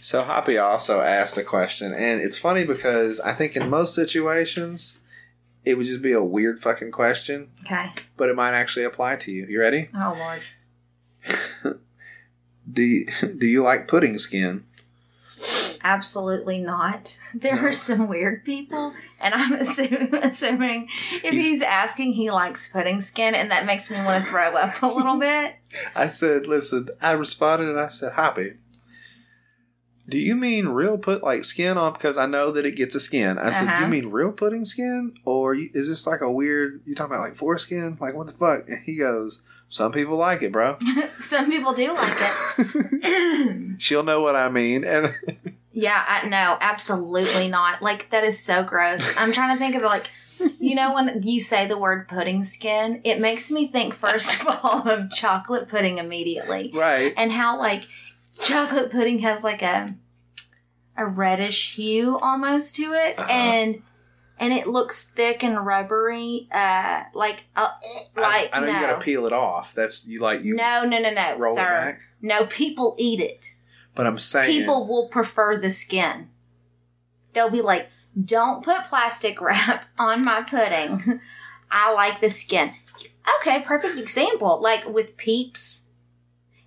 So 0.00 0.22
Hoppy 0.22 0.56
also 0.56 1.00
asked 1.00 1.36
a 1.36 1.42
question, 1.42 1.92
and 1.92 2.20
it's 2.20 2.38
funny 2.38 2.64
because 2.64 3.18
I 3.20 3.32
think 3.32 3.56
in 3.56 3.68
most 3.68 3.94
situations 3.94 5.00
it 5.64 5.76
would 5.76 5.86
just 5.86 6.00
be 6.02 6.12
a 6.12 6.22
weird 6.22 6.60
fucking 6.60 6.92
question, 6.92 7.48
Okay. 7.64 7.90
but 8.16 8.28
it 8.28 8.36
might 8.36 8.52
actually 8.52 8.84
apply 8.84 9.16
to 9.16 9.32
you. 9.32 9.46
You 9.46 9.58
ready? 9.60 9.88
Oh, 9.94 10.16
Lord. 10.16 10.42
Do 12.72 12.82
you, 12.82 13.06
do 13.38 13.46
you 13.46 13.62
like 13.62 13.86
pudding 13.88 14.18
skin? 14.18 14.64
Absolutely 15.86 16.58
not. 16.58 17.18
There 17.34 17.54
No. 17.56 17.62
are 17.68 17.72
some 17.72 18.08
weird 18.08 18.44
people, 18.44 18.92
and 19.20 19.32
I'm 19.34 19.52
assuming, 19.64 20.14
assuming 20.14 20.88
if 21.12 21.22
He's- 21.32 21.34
he's 21.34 21.62
asking, 21.62 22.14
he 22.14 22.30
likes 22.30 22.66
pudding 22.72 23.00
skin, 23.00 23.34
and 23.34 23.50
that 23.52 23.66
makes 23.66 23.90
me 23.90 23.96
want 23.98 24.24
to 24.24 24.28
throw 24.30 24.56
up 24.56 24.82
a 24.82 24.86
little 24.86 25.16
bit. 25.30 25.54
I 25.94 26.08
said, 26.08 26.46
listen, 26.46 26.88
I 27.00 27.12
responded 27.12 27.68
and 27.68 27.78
I 27.80 27.88
said, 27.88 28.14
Hoppy, 28.14 28.54
do 30.08 30.18
you 30.18 30.34
mean 30.36 30.68
real 30.68 30.96
put 30.98 31.22
like 31.22 31.44
skin 31.44 31.76
on? 31.78 31.92
Because 31.92 32.16
I 32.16 32.26
know 32.26 32.50
that 32.52 32.64
it 32.66 32.76
gets 32.76 32.94
a 32.94 33.00
skin. 33.00 33.38
I 33.38 33.50
said, 33.50 33.68
Uh-huh. 33.68 33.84
you 33.84 33.88
mean 33.90 34.10
real 34.10 34.32
pudding 34.32 34.64
skin, 34.64 35.14
or 35.24 35.54
is 35.54 35.88
this 35.88 36.06
like 36.06 36.20
a 36.20 36.30
weird? 36.30 36.80
You 36.86 36.94
talking 36.94 37.14
about 37.14 37.24
like 37.24 37.34
foreskin? 37.36 37.98
Like 38.00 38.14
what 38.16 38.26
the 38.28 38.32
fuck? 38.32 38.68
And 38.68 38.78
he 38.84 38.96
goes, 38.96 39.42
some 39.68 39.92
people 39.92 40.16
like 40.16 40.42
it, 40.42 40.52
bro. 40.52 40.78
Some 41.20 41.50
people 41.50 41.72
do 41.74 41.92
like 41.92 42.16
it. 42.18 43.80
She'll 43.82 44.04
know 44.04 44.20
what 44.22 44.36
I 44.36 44.48
mean, 44.48 44.84
and 44.84 45.12
yeah, 45.78 46.02
I, 46.08 46.26
no, 46.26 46.56
absolutely 46.60 47.48
not. 47.48 47.82
Like 47.82 48.08
that 48.10 48.24
is 48.24 48.42
so 48.42 48.64
gross. 48.64 49.14
I'm 49.18 49.30
trying 49.30 49.54
to 49.54 49.58
think 49.62 49.76
of 49.76 49.82
like, 49.82 50.10
you 50.58 50.74
know, 50.74 50.94
when 50.94 51.20
you 51.22 51.38
say 51.42 51.66
the 51.66 51.76
word 51.76 52.08
pudding 52.08 52.42
skin, 52.44 53.02
it 53.04 53.20
makes 53.20 53.50
me 53.50 53.66
think 53.66 53.92
first 53.92 54.40
of 54.40 54.46
all 54.62 54.88
of 54.88 55.10
chocolate 55.10 55.68
pudding 55.68 55.98
immediately, 55.98 56.70
right. 56.74 57.12
and 57.18 57.30
how 57.30 57.58
like 57.58 57.82
chocolate 58.40 58.90
pudding 58.90 59.18
has 59.18 59.44
like 59.44 59.60
a 59.62 59.94
a 60.96 61.04
reddish 61.06 61.74
hue 61.74 62.18
almost 62.18 62.74
to 62.76 62.94
it, 62.94 63.18
Uh-huh. 63.18 63.30
and 63.30 63.82
and 64.38 64.52
it 64.54 64.66
looks 64.66 65.04
thick 65.04 65.42
and 65.44 65.64
rubbery, 65.66 66.48
uh, 66.52 67.02
like 67.14 67.44
uh, 67.54 67.68
like 68.16 68.50
I, 68.52 68.56
I 68.56 68.60
know 68.60 68.66
no. 68.66 68.72
you 68.72 68.80
gotta 68.86 69.00
peel 69.02 69.26
it 69.26 69.32
off. 69.34 69.74
That's 69.74 70.06
you 70.06 70.20
like 70.20 70.42
you 70.42 70.54
no, 70.54 70.84
no, 70.86 70.98
no, 70.98 71.10
no, 71.10 71.36
roll 71.38 71.54
sir. 71.54 71.60
it 71.62 71.70
back. 71.70 72.00
No, 72.22 72.46
people 72.46 72.96
eat 72.98 73.20
it. 73.20 73.52
But 73.96 74.06
I'm 74.06 74.18
saying 74.18 74.60
People 74.60 74.86
will 74.86 75.08
prefer 75.08 75.56
the 75.56 75.70
skin. 75.70 76.28
They'll 77.32 77.50
be 77.50 77.62
like, 77.62 77.88
"Don't 78.22 78.62
put 78.62 78.84
plastic 78.84 79.40
wrap 79.40 79.86
on 79.98 80.24
my 80.24 80.42
pudding. 80.42 81.20
I 81.70 81.92
like 81.92 82.20
the 82.20 82.30
skin." 82.30 82.72
Okay, 83.40 83.60
perfect 83.62 83.98
example. 83.98 84.60
Like 84.62 84.86
with 84.86 85.16
Peeps, 85.16 85.86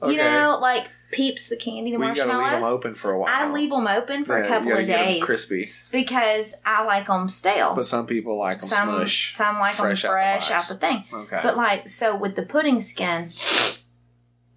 okay. 0.02 0.12
you 0.12 0.18
know, 0.18 0.58
like 0.60 0.90
Peeps, 1.12 1.50
the 1.50 1.56
candy, 1.56 1.92
the 1.92 1.98
well, 1.98 2.10
you 2.10 2.16
gotta 2.16 2.38
leave 2.38 2.52
them 2.52 2.64
open 2.64 2.94
for 2.96 3.12
a 3.12 3.20
while. 3.20 3.30
I 3.32 3.52
leave 3.52 3.70
them 3.70 3.88
open 3.88 4.26
for 4.26 4.38
Yeah, 4.38 4.46
a 4.46 4.48
couple 4.48 4.74
of 4.74 4.86
days 4.86 5.24
crispy. 5.24 5.72
because 5.92 6.56
I 6.66 6.84
like 6.84 7.08
them 7.08 7.30
stale. 7.30 7.74
But 7.76 7.86
some 7.86 8.06
people 8.06 8.38
like 8.38 8.60
them 8.60 8.70
some 8.70 8.90
smush. 8.90 9.34
some 9.34 9.60
like 9.60 9.76
them 9.78 9.86
fresh 9.86 10.02
fresh, 10.04 10.52
out 10.52 10.68
the 10.68 10.74
out 10.74 10.80
the 10.80 10.88
thing. 10.88 11.04
Okay. 11.12 11.40
But 11.42 11.58
like, 11.58 11.88
so 11.88 12.16
with 12.16 12.36
the 12.36 12.44
pudding 12.44 12.82
skin, 12.82 13.32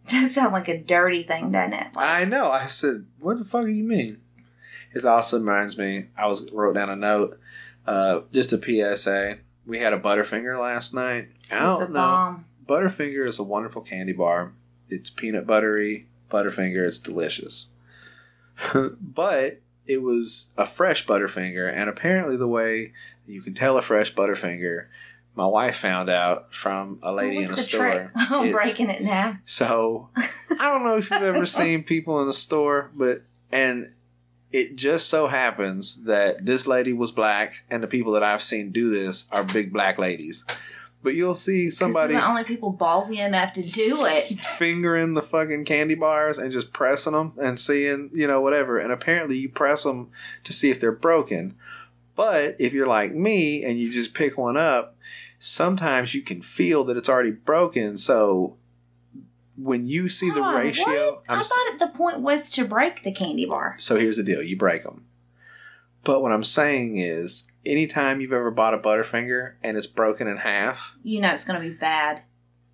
does 0.09 0.35
sound 0.35 0.53
like 0.53 0.69
a 0.69 0.79
dirty 0.79 1.23
thing, 1.23 1.53
doesn't 1.53 1.75
it? 1.75 1.87
Like, 1.95 2.09
I 2.09 2.25
know. 2.25 2.51
I 2.51 2.67
said, 2.67 3.07
"What 3.19 3.39
the 3.39 3.45
fuck 3.45 3.65
do 3.67 3.73
you 3.73 3.85
mean?" 3.85 4.21
It 4.95 5.05
also 5.05 5.39
reminds 5.39 5.79
me. 5.79 6.07
I 6.17 6.27
was 6.27 6.51
wrote 6.53 6.75
down 6.75 6.91
a 6.91 6.97
note, 6.97 7.39
uh, 7.87 8.21
just 8.33 8.53
a 8.53 8.59
PSA. 8.97 9.39
We 9.67 9.79
had 9.79 9.93
a 9.93 9.99
Butterfinger 9.99 10.61
last 10.61 10.93
night. 10.95 11.29
I 11.51 11.61
don't 11.61 11.81
the 11.81 11.87
know. 11.87 11.93
bomb. 11.95 12.45
Butterfinger 12.69 13.27
is 13.27 13.39
a 13.39 13.45
wonderful 13.45 13.83
candy 13.83 14.13
bar. 14.13 14.53
It's 14.89 15.11
peanut 15.11 15.47
buttery 15.47 16.07
Butterfinger. 16.31 16.87
It's 16.87 16.99
delicious. 16.99 17.69
but 19.01 19.61
it 19.87 20.03
was 20.03 20.51
a 20.57 20.67
fresh 20.67 21.07
Butterfinger, 21.07 21.73
and 21.73 21.89
apparently 21.89 22.37
the 22.37 22.49
way 22.49 22.93
you 23.27 23.43
can 23.43 23.55
tell 23.55 23.79
a 23.79 23.83
fresh 23.83 24.15
Butterfinger, 24.15 24.87
my 25.35 25.47
wife 25.47 25.77
found 25.77 26.11
out 26.11 26.55
from 26.55 26.99
a 27.03 27.13
lady 27.13 27.37
what 27.37 27.41
was 27.41 27.49
in 27.49 27.53
a 27.55 27.57
the 27.57 27.63
store. 27.63 27.81
trick? 27.93 28.11
Oh, 28.31 28.45
It's- 28.45 28.53
breaking 28.63 28.91
it 28.91 29.03
now. 29.03 29.39
So 29.45 30.09
I 30.17 30.71
don't 30.73 30.85
know 30.85 30.97
if 30.97 31.11
you've 31.11 31.23
ever 31.23 31.47
seen 31.61 31.83
people 31.85 32.21
in 32.21 32.27
the 32.27 32.33
store, 32.33 32.91
but 32.95 33.23
and 33.51 33.89
it 34.53 34.77
just 34.77 35.09
so 35.09 35.27
happens 35.29 36.05
that 36.05 36.45
this 36.45 36.67
lady 36.67 36.93
was 36.93 37.11
black, 37.11 37.65
and 37.71 37.83
the 37.83 37.87
people 37.87 38.13
that 38.13 38.23
I've 38.23 38.43
seen 38.43 38.71
do 38.71 38.91
this 38.91 39.29
are 39.33 39.43
big 39.45 39.73
black 39.73 39.99
ladies. 39.99 40.45
But 41.03 41.15
you'll 41.15 41.35
see 41.35 41.69
somebody 41.71 42.15
the 42.15 42.25
only 42.25 42.45
people 42.45 42.73
ballsy 42.73 43.19
enough 43.27 43.55
to 43.55 43.63
do 43.63 44.05
it. 44.07 44.39
fingering 44.41 45.15
the 45.15 45.23
fucking 45.23 45.65
candy 45.65 45.97
bars 45.97 46.39
and 46.39 46.53
just 46.53 46.73
pressing 46.73 47.13
them 47.15 47.33
and 47.41 47.59
seeing, 47.59 48.11
you 48.15 48.29
know, 48.29 48.41
whatever. 48.41 48.79
And 48.79 48.93
apparently 48.93 49.37
you 49.37 49.49
press 49.49 49.83
them 49.83 50.11
to 50.45 50.53
see 50.53 50.71
if 50.71 50.79
they're 50.81 50.93
broken. 50.93 51.57
But 52.15 52.55
if 52.61 52.73
you're 52.73 52.87
like 52.87 53.13
me 53.15 53.65
and 53.65 53.81
you 53.81 53.91
just 53.91 54.15
pick 54.15 54.39
one 54.39 54.57
up, 54.57 54.97
sometimes 55.45 56.15
you 56.15 56.23
can 56.23 56.41
feel 56.41 56.85
that 56.85 56.97
it's 56.97 57.09
already 57.09 57.33
broken. 57.33 57.97
So 57.97 58.57
when 59.57 59.87
you 59.87 60.09
see 60.09 60.31
the 60.31 60.43
ratio. 60.43 61.23
I'm 61.29 61.41
I 61.41 61.43
thought 61.43 61.79
the 61.79 61.89
point 61.97 62.21
was 62.21 62.51
to 62.53 62.65
break 62.65 63.03
the 63.03 63.13
candy 63.13 63.45
bar. 63.45 63.75
so 63.79 63.97
here's 63.97 64.17
the 64.17 64.23
deal: 64.23 64.43
you 64.43 64.57
break 64.57 64.85
them. 64.85 65.05
But 66.05 66.23
what 66.23 66.33
I'm 66.33 66.43
saying 66.45 66.97
is, 66.99 67.47
anytime 67.65 68.21
you've 68.21 68.33
ever 68.33 68.51
bought 68.51 68.75
a 68.75 68.79
Butterfinger 68.79 69.55
and 69.63 69.77
it's 69.77 69.87
broken 69.87 70.27
in 70.27 70.39
half, 70.39 70.97
You 71.03 71.21
know 71.21 71.33
it's 71.33 71.45
going 71.45 71.61
to 71.63 71.69
be 71.69 71.75
bad. 71.75 72.23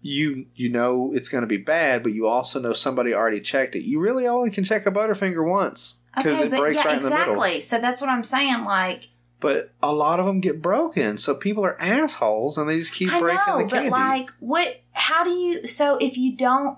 you 0.00 0.46
you 0.54 0.68
know 0.70 1.10
it's 1.14 1.28
going 1.28 1.42
to 1.42 1.48
be 1.48 1.56
bad, 1.58 2.02
but 2.02 2.12
you 2.12 2.26
also 2.26 2.60
know 2.60 2.72
somebody 2.72 3.12
already 3.14 3.40
checked 3.40 3.74
it. 3.74 3.84
You 3.84 3.98
really 4.00 4.26
only 4.26 4.50
can 4.50 4.64
check 4.64 4.86
a 4.86 4.90
Butterfinger 4.92 5.44
once 5.46 5.94
because 6.16 6.38
Okay, 6.40 6.46
it 6.46 6.58
breaks 6.58 6.76
yeah, 6.76 6.84
right 6.86 6.96
in 6.96 7.02
the 7.02 7.10
middle. 7.10 7.34
exactly. 7.34 7.60
So 7.60 7.80
that's 7.80 8.00
what 8.00 8.08
I'm 8.10 8.24
saying. 8.24 8.64
Like, 8.64 9.08
But 9.40 9.70
a 9.82 9.92
lot 9.92 10.18
of 10.18 10.26
them 10.26 10.40
get 10.40 10.60
broken, 10.60 11.16
so 11.16 11.34
people 11.34 11.64
are 11.64 11.80
assholes 11.80 12.58
and 12.58 12.68
they 12.68 12.78
just 12.78 12.92
keep 12.92 13.12
I 13.12 13.20
breaking 13.20 13.40
know, 13.46 13.58
the 13.58 13.64
but 13.66 13.70
candy. 13.74 13.90
like, 13.90 14.30
what? 14.40 14.80
How 14.92 15.22
do 15.22 15.30
you? 15.30 15.66
So 15.66 15.96
if 15.98 16.16
you 16.18 16.36
don't, 16.36 16.76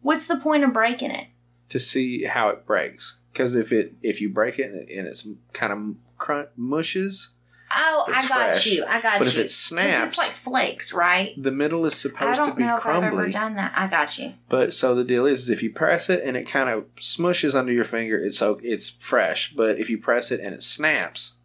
what's 0.00 0.26
the 0.26 0.36
point 0.36 0.64
of 0.64 0.72
breaking 0.72 1.10
it? 1.12 1.28
to 1.68 1.80
see 1.80 2.24
how 2.24 2.48
it 2.50 2.66
breaks. 2.66 3.16
Because 3.32 3.54
if 3.54 3.72
it 3.72 3.94
if 4.02 4.20
you 4.20 4.28
break 4.28 4.58
it 4.58 4.70
and, 4.70 4.86
it, 4.88 4.94
and 4.98 5.08
it's 5.08 5.26
kind 5.54 5.72
of 5.72 5.94
crunch, 6.18 6.48
mushes, 6.56 7.32
Oh, 7.74 8.04
I 8.06 8.28
got 8.28 8.50
fresh. 8.50 8.66
you. 8.66 8.84
I 8.84 9.00
got 9.00 9.02
But 9.02 9.12
you. 9.12 9.18
But 9.20 9.28
if 9.28 9.38
it 9.38 9.50
snaps- 9.50 10.08
it's 10.08 10.18
like 10.18 10.30
flakes, 10.36 10.92
right? 10.92 11.32
the 11.42 11.50
middle 11.50 11.86
is 11.86 11.94
supposed 11.94 12.44
to 12.44 12.52
be 12.52 12.64
know 12.64 12.74
if 12.74 12.84
I've 12.84 13.02
ever 13.04 13.28
done 13.30 13.54
that. 13.54 13.72
I 13.74 13.86
got 13.86 14.18
you. 14.18 14.34
But 14.50 14.74
so 14.74 14.94
the 14.94 15.04
deal 15.04 15.24
is, 15.24 15.44
is 15.44 15.50
if 15.50 15.62
you 15.62 15.72
press 15.72 16.10
it 16.10 16.22
and 16.24 16.36
it 16.36 16.46
kind 16.46 16.68
of 16.68 16.94
smushes 16.96 17.54
under 17.54 17.72
your 17.72 17.84
finger, 17.84 18.18
it's 18.18 18.36
so 18.36 18.60
it's 18.62 18.90
fresh. 18.90 19.54
But 19.54 19.78
if 19.78 19.88
you 19.88 19.96
press 19.96 20.30
it 20.30 20.40
and 20.40 20.54
it 20.54 20.62
snaps, 20.62 21.38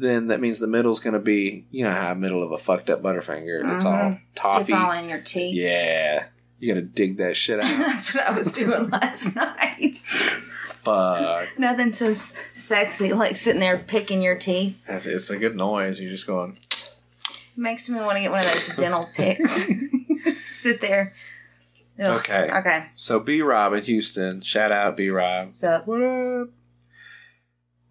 then 0.00 0.28
that 0.28 0.40
means 0.40 0.58
the 0.58 0.66
middle's 0.66 1.00
going 1.00 1.14
to 1.14 1.20
be, 1.20 1.64
you 1.70 1.84
know, 1.84 1.92
how 1.92 2.14
middle 2.14 2.42
of 2.42 2.52
a 2.52 2.58
fucked 2.58 2.90
up 2.90 3.02
Butterfinger. 3.02 3.74
It's 3.74 3.84
all 3.84 3.92
Mhm. 3.94 4.20
toffee. 4.34 4.62
It's 4.62 4.72
all 4.72 4.92
in 4.92 5.08
your 5.08 5.20
teeth. 5.20 5.54
yeah, 5.54 6.24
you 6.58 6.72
got 6.74 6.80
to 6.80 6.86
dig 6.86 7.16
that 7.18 7.36
shit 7.36 7.60
out. 7.60 7.66
That's 7.78 8.14
what 8.14 8.26
I 8.26 8.36
was 8.36 8.52
doing 8.52 8.88
last 8.90 9.34
night. 9.36 9.96
Fuck, 9.96 11.58
Nothing 11.58 11.92
so 11.92 12.10
sexy 12.12 13.12
like 13.12 13.36
sitting 13.36 13.60
there 13.60 13.76
picking 13.78 14.22
your 14.22 14.36
teeth. 14.36 14.82
That's, 14.86 15.06
it's 15.06 15.28
a 15.30 15.38
good 15.38 15.54
noise. 15.56 16.00
You're 16.00 16.10
just 16.10 16.26
going. 16.26 16.58
Makes 17.56 17.90
me 17.90 17.98
want 17.98 18.16
to 18.16 18.22
get 18.22 18.30
one 18.30 18.40
of 18.44 18.50
those 18.52 18.74
dental 18.76 19.06
picks. 19.14 19.66
Just 20.24 20.46
sit 20.46 20.80
there. 20.80 21.14
Ugh. 21.98 22.18
Okay. 22.20 22.50
Okay. 22.50 22.86
So 22.96 23.20
B 23.20 23.42
Rob 23.42 23.74
in 23.74 23.82
Houston, 23.82 24.40
shout 24.40 24.72
out 24.72 24.96
B 24.96 25.10
Rob. 25.10 25.48
What's 25.48 25.62
up? 25.64 25.86
What 25.86 26.02
up? 26.02 26.48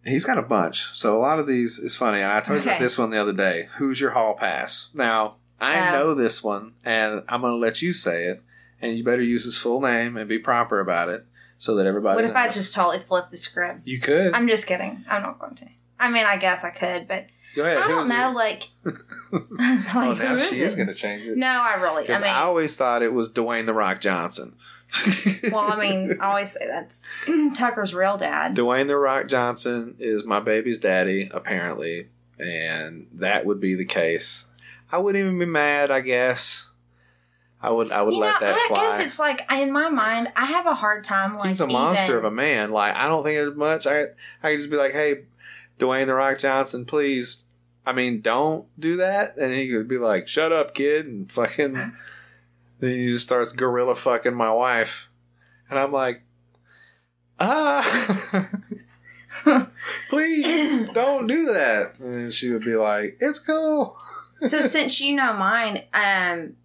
He's 0.10 0.26
got 0.26 0.38
a 0.38 0.42
bunch. 0.44 0.86
So 0.94 1.16
a 1.18 1.20
lot 1.20 1.40
of 1.40 1.48
these 1.48 1.78
is 1.80 1.96
funny. 1.96 2.22
And 2.22 2.32
I 2.32 2.40
told 2.42 2.58
you 2.58 2.64
about 2.64 2.76
Okay. 2.76 2.84
this 2.84 2.98
one 2.98 3.10
the 3.12 3.18
other 3.18 3.34
day. 3.34 3.68
Who's 3.78 4.00
your 4.02 4.12
hall 4.12 4.34
pass? 4.34 4.90
Now, 4.94 5.36
I 5.62 5.90
Oh. 5.90 6.00
know 6.00 6.14
this 6.14 6.44
one, 6.44 6.74
and 6.86 7.24
I'm 7.30 7.42
going 7.42 7.54
to 7.54 7.58
let 7.58 7.82
you 7.82 7.94
say 7.94 8.26
it. 8.26 8.42
And 8.82 8.98
you 8.98 9.04
better 9.04 9.22
use 9.22 9.44
his 9.44 9.58
full 9.58 9.82
name 9.82 10.16
and 10.16 10.30
be 10.30 10.40
proper 10.40 10.80
about 10.80 11.10
it 11.10 11.26
so 11.58 11.76
that 11.76 11.86
everybody 11.86 12.16
What 12.16 12.24
if 12.30 12.36
I 12.36 12.46
knows. 12.46 12.56
just 12.56 12.74
totally 12.74 13.00
flip 13.00 13.26
the 13.30 13.36
script? 13.38 13.82
You 13.86 14.00
could. 14.00 14.34
I'm 14.34 14.48
just 14.48 14.68
kidding. 14.68 15.04
I'm 15.10 15.22
not 15.22 15.38
going 15.38 15.56
to. 15.56 15.66
I 16.00 16.10
mean, 16.10 16.26
I 16.26 16.38
guess 16.38 16.64
I 16.64 16.70
could, 16.70 17.06
but 17.08 17.26
Go 17.56 17.66
ahead. 17.66 17.80
I 17.80 17.88
don't 17.90 18.08
know. 18.08 18.30
it? 18.30 18.34
Like, 18.36 18.68
oh, 18.86 18.94
like 19.34 19.96
oh, 19.96 20.14
now 20.14 20.30
who 20.30 20.36
is 20.38 20.50
she 20.50 20.62
is 20.62 20.74
it? 20.76 20.78
going 20.78 20.88
to 20.88 20.94
change 20.94 21.24
it. 21.24 21.36
No, 21.38 21.48
I 21.48 21.74
really. 21.82 22.04
I 22.04 22.08
Because 22.08 22.22
mean, 22.22 22.30
I 22.32 22.42
always 22.44 22.78
thought 22.78 23.02
it 23.02 23.12
was 23.12 23.34
Dwayne 23.34 23.66
The 23.66 23.74
Rock 23.74 24.00
Johnson. 24.00 24.56
well, 25.52 25.72
I 25.72 25.80
mean, 25.80 26.18
I 26.20 26.28
always 26.30 26.52
say 26.52 26.66
that's 26.66 27.02
Tucker's 27.56 27.94
real 27.94 28.18
dad. 28.18 28.56
Dwayne 28.56 28.88
The 28.88 28.98
Rock 28.98 29.28
Johnson 29.28 29.96
is 30.00 30.26
my 30.26 30.40
baby's 30.40 30.78
daddy, 30.80 31.30
apparently, 31.32 32.08
and 32.40 33.08
that 33.14 33.46
would 33.46 33.60
be 33.60 33.76
the 33.76 33.86
case. 33.86 34.46
I 34.92 34.98
wouldn't 34.98 35.24
even 35.24 35.38
be 35.38 35.46
mad. 35.46 35.92
I 35.92 36.02
guess 36.02 36.70
I 37.62 37.70
would. 37.70 37.92
I 37.92 38.02
would 38.02 38.16
you 38.16 38.20
let 38.20 38.42
know, 38.42 38.48
that 38.48 38.56
I 38.58 38.68
fly. 38.68 38.78
guess 38.78 39.06
it's 39.06 39.20
like 39.20 39.52
in 39.52 39.72
my 39.72 39.90
mind, 39.90 40.32
I 40.36 40.46
have 40.46 40.66
a 40.66 40.74
hard 40.74 41.04
time. 41.04 41.38
Like 41.38 41.50
He's 41.50 41.62
a 41.62 41.68
monster 41.68 42.14
even- 42.14 42.26
of 42.26 42.26
a 42.26 42.32
man. 42.36 42.72
Like 42.72 42.96
I 42.96 43.08
don't 43.08 43.24
think 43.24 43.38
it's 43.38 43.56
much. 43.56 43.86
I 43.86 44.06
I 44.42 44.50
could 44.52 44.58
just 44.58 44.72
be 44.72 44.78
like, 44.78 44.94
hey, 44.94 45.26
Dwayne 45.78 46.08
The 46.08 46.16
Rock 46.16 46.40
Johnson, 46.40 46.86
please. 46.86 47.46
I 47.86 47.92
mean, 47.94 48.22
don't 48.22 48.66
do 48.80 48.98
that. 48.98 49.38
And 49.38 49.54
he 49.54 49.76
would 49.76 49.88
be 49.88 49.98
like, 49.98 50.28
shut 50.28 50.52
up, 50.52 50.74
kid, 50.74 51.06
and 51.06 51.32
fucking. 51.32 51.94
then 52.80 52.92
he 52.92 53.08
just 53.08 53.26
starts 53.26 53.52
gorilla 53.54 53.96
fucking 53.96 54.34
my 54.36 54.52
wife, 54.52 55.10
and 55.70 55.78
I'm 55.80 55.92
like, 55.92 56.22
ah. 57.40 58.50
Please 60.10 60.90
don't 60.90 61.28
do 61.28 61.54
that. 61.54 61.98
And 62.00 62.34
she 62.34 62.52
would 62.52 62.64
be 62.64 62.76
like, 62.76 63.18
"It's 63.20 63.40
cool." 63.40 63.98
so 64.40 64.62
since 64.62 65.00
you 65.00 65.16
know 65.16 65.34
mine, 65.34 65.84
um, 65.94 66.56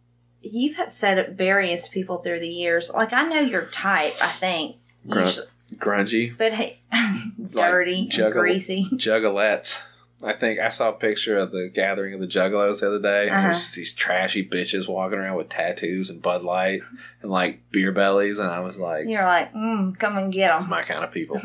you've 0.43 0.77
had 0.77 0.91
said 0.91 1.19
it 1.19 1.31
various 1.31 1.89
people 1.89 2.19
through 2.19 2.41
the 2.41 2.49
years. 2.49 2.91
Like 2.93 3.13
I 3.13 3.23
know 3.23 3.41
your 3.41 3.67
type. 3.67 4.15
I 4.21 4.29
think, 4.29 4.77
Grunt. 5.09 5.27
usually, 5.29 5.47
Grungy 5.77 6.37
but 6.37 6.53
hey, 6.53 6.79
dirty, 7.55 8.07
juggle- 8.09 8.27
and 8.27 8.33
greasy. 8.33 8.89
juggalettes. 8.93 9.87
I 10.23 10.33
think 10.33 10.61
I 10.61 10.69
saw 10.71 10.91
a 10.91 10.93
picture 10.95 11.37
of 11.39 11.51
the 11.51 11.69
gathering 11.73 12.15
of 12.15 12.21
the 12.21 12.27
juggalos 12.27 12.81
the 12.81 12.87
other 12.87 13.01
day. 13.03 13.29
Uh-huh. 13.29 13.43
there's 13.43 13.59
just 13.59 13.75
these 13.77 13.93
trashy 13.95 14.47
bitches 14.49 14.89
walking 14.89 15.19
around 15.19 15.37
with 15.37 15.49
tattoos 15.49 16.09
and 16.09 16.23
Bud 16.23 16.43
Light 16.43 16.81
and 17.21 17.31
like 17.31 17.61
beer 17.71 17.93
bellies, 17.93 18.39
and 18.39 18.49
I 18.51 18.61
was 18.61 18.79
like, 18.79 19.07
You're 19.09 19.25
like, 19.25 19.53
mm, 19.53 19.99
come 19.99 20.17
and 20.17 20.33
get 20.33 20.49
"That's 20.49 20.63
them. 20.63 20.71
my 20.71 20.83
kind 20.83 21.05
of 21.05 21.11
people." 21.11 21.41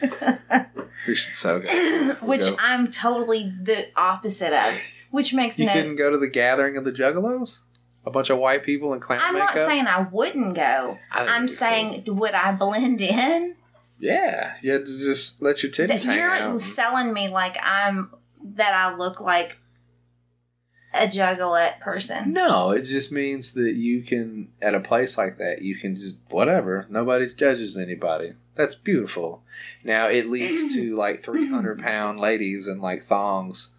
we 1.06 1.14
should 1.14 1.34
so 1.34 1.60
go. 1.60 1.68
Which 2.22 2.42
go. 2.46 2.56
I'm 2.58 2.90
totally 2.90 3.52
the 3.62 3.88
opposite 3.96 4.52
of. 4.52 4.80
Which 5.10 5.34
makes 5.34 5.58
You 5.58 5.66
no. 5.66 5.72
couldn't 5.74 5.96
go 5.96 6.10
to 6.10 6.18
the 6.18 6.28
gathering 6.30 6.76
of 6.76 6.84
the 6.84 6.92
juggalos? 6.92 7.62
A 8.04 8.10
bunch 8.10 8.30
of 8.30 8.38
white 8.38 8.64
people 8.64 8.94
in 8.94 9.00
clown 9.00 9.20
I'm 9.22 9.34
makeup. 9.34 9.54
not 9.54 9.66
saying 9.66 9.86
I 9.86 10.00
wouldn't 10.10 10.54
go. 10.56 10.98
I 11.12 11.18
think 11.18 11.30
I'm 11.30 11.44
it'd 11.44 11.46
be 11.48 11.52
saying, 11.52 12.04
would 12.06 12.32
I 12.34 12.52
blend 12.52 13.00
in? 13.00 13.54
Yeah, 14.02 14.56
you 14.60 14.72
had 14.72 14.84
to 14.84 14.98
just 14.98 15.40
let 15.40 15.62
your 15.62 15.70
titties 15.70 15.86
That 15.86 16.02
hang 16.02 16.18
you're 16.18 16.34
out. 16.34 16.60
selling 16.60 17.12
me 17.12 17.28
like 17.28 17.56
I'm 17.62 18.10
that 18.42 18.74
I 18.74 18.96
look 18.96 19.20
like 19.20 19.58
a 20.92 21.06
juggalette 21.06 21.78
person. 21.78 22.32
No, 22.32 22.72
it 22.72 22.82
just 22.82 23.12
means 23.12 23.52
that 23.52 23.74
you 23.74 24.02
can, 24.02 24.48
at 24.60 24.74
a 24.74 24.80
place 24.80 25.16
like 25.16 25.38
that, 25.38 25.62
you 25.62 25.76
can 25.76 25.94
just, 25.94 26.18
whatever. 26.30 26.84
Nobody 26.90 27.32
judges 27.32 27.78
anybody. 27.78 28.32
That's 28.56 28.74
beautiful. 28.74 29.44
Now, 29.84 30.08
it 30.08 30.28
leads 30.28 30.74
to 30.74 30.96
like 30.96 31.20
300 31.20 31.80
pound 31.80 32.18
ladies 32.18 32.66
in 32.66 32.80
like 32.80 33.04
thongs 33.04 33.72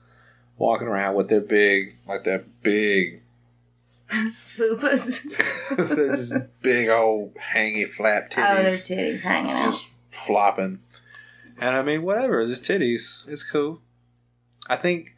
walking 0.57 0.87
around 0.87 1.15
with 1.15 1.27
their 1.27 1.41
big, 1.41 1.95
like 2.07 2.23
their 2.23 2.45
big, 2.63 3.23
Fupas. 4.57 5.37
they're 5.95 6.15
just 6.15 6.35
big 6.61 6.89
old 6.89 7.33
hangy 7.35 7.87
flap 7.87 8.29
titties. 8.29 8.59
Oh, 8.59 8.63
their 8.63 8.71
titties. 8.73 9.15
titties 9.15 9.23
hanging 9.23 9.51
out. 9.51 9.71
just 9.73 9.92
flopping. 10.13 10.79
And 11.59 11.75
I 11.75 11.81
mean, 11.81 12.03
whatever, 12.03 12.45
just 12.45 12.63
titties. 12.63 13.27
It's 13.27 13.43
cool. 13.43 13.81
I 14.67 14.75
think 14.75 15.15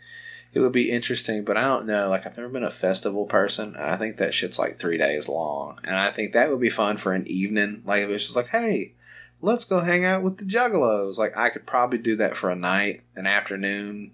it 0.53 0.59
would 0.59 0.71
be 0.71 0.89
interesting, 0.89 1.43
but 1.43 1.57
I 1.57 1.63
don't 1.63 1.85
know. 1.85 2.09
Like, 2.09 2.25
I've 2.25 2.37
never 2.37 2.49
been 2.49 2.63
a 2.63 2.69
festival 2.69 3.25
person, 3.25 3.75
and 3.75 3.85
I 3.85 3.97
think 3.97 4.17
that 4.17 4.33
shit's 4.33 4.57
like 4.57 4.79
three 4.79 4.97
days 4.97 5.27
long. 5.27 5.79
And 5.83 5.95
I 5.95 6.11
think 6.11 6.33
that 6.33 6.49
would 6.49 6.61
be 6.61 6.69
fun 6.69 6.97
for 6.97 7.13
an 7.13 7.27
evening. 7.27 7.83
Like, 7.85 8.03
if 8.03 8.09
it's 8.09 8.23
just 8.23 8.35
like, 8.35 8.47
hey, 8.47 8.93
let's 9.41 9.65
go 9.65 9.79
hang 9.79 10.05
out 10.05 10.23
with 10.23 10.37
the 10.37 10.45
Juggalos. 10.45 11.17
Like, 11.17 11.35
I 11.37 11.49
could 11.49 11.65
probably 11.65 11.99
do 11.99 12.15
that 12.17 12.37
for 12.37 12.49
a 12.49 12.55
night, 12.55 13.01
an 13.15 13.27
afternoon. 13.27 14.11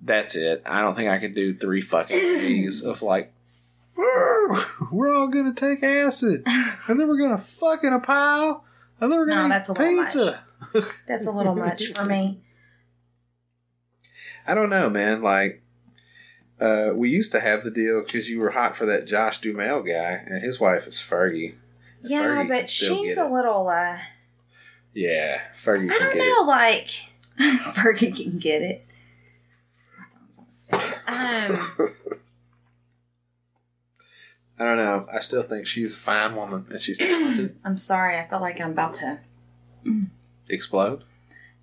That's 0.00 0.36
it. 0.36 0.62
I 0.66 0.80
don't 0.80 0.94
think 0.94 1.10
I 1.10 1.18
could 1.18 1.34
do 1.34 1.54
three 1.54 1.80
fucking 1.80 2.18
days 2.18 2.84
of 2.84 3.02
like, 3.02 3.32
we're 4.90 5.14
all 5.14 5.28
gonna 5.28 5.54
take 5.54 5.82
acid, 5.82 6.44
and 6.86 6.98
then 6.98 7.08
we're 7.08 7.18
gonna 7.18 7.38
fuck 7.38 7.84
in 7.84 7.92
a 7.92 8.00
pile, 8.00 8.64
and 9.00 9.10
then 9.12 9.18
we're 9.18 9.26
No, 9.26 9.34
gonna 9.34 9.48
that's 9.48 9.68
a 9.68 9.72
eat 9.72 9.78
little 9.78 10.04
pizza. 10.04 10.44
That's 11.06 11.26
a 11.26 11.30
little 11.30 11.54
much 11.54 11.86
for 11.94 12.04
me. 12.04 12.40
I 14.46 14.54
don't 14.54 14.70
know, 14.70 14.90
man. 14.90 15.22
Like, 15.22 15.62
uh, 16.60 16.90
we 16.94 17.10
used 17.10 17.30
to 17.32 17.40
have 17.40 17.62
the 17.62 17.70
deal 17.70 18.02
because 18.02 18.28
you 18.28 18.40
were 18.40 18.50
hot 18.50 18.76
for 18.76 18.86
that 18.86 19.06
Josh 19.06 19.40
Duhamel 19.40 19.82
guy, 19.82 20.22
and 20.26 20.42
his 20.42 20.58
wife 20.58 20.86
is 20.88 20.96
Fergie. 20.96 21.54
Yeah, 22.02 22.22
Fergie 22.22 22.48
but 22.48 22.68
she's 22.68 23.16
a 23.16 23.26
little, 23.28 23.68
uh, 23.68 23.98
Yeah, 24.94 25.40
Fergie 25.56 25.90
I 25.90 25.98
can 25.98 26.06
don't 26.08 26.14
get 26.14 26.26
know, 26.26 26.42
like, 26.44 26.86
Fergie 27.40 28.14
can 28.16 28.38
get 28.38 28.62
it. 28.62 28.84
Um, 31.06 31.58
it. 31.78 31.92
I 34.58 34.64
don't 34.64 34.76
know. 34.76 35.06
I 35.12 35.20
still 35.20 35.42
think 35.42 35.66
she's 35.66 35.92
a 35.92 35.96
fine 35.96 36.34
woman, 36.34 36.66
and 36.70 36.80
she's 36.80 36.98
talented. 36.98 37.56
I'm 37.64 37.76
sorry, 37.76 38.18
I 38.18 38.26
feel 38.26 38.40
like 38.40 38.60
I'm 38.60 38.72
about 38.72 38.94
to 38.94 39.20
Explode. 40.48 41.04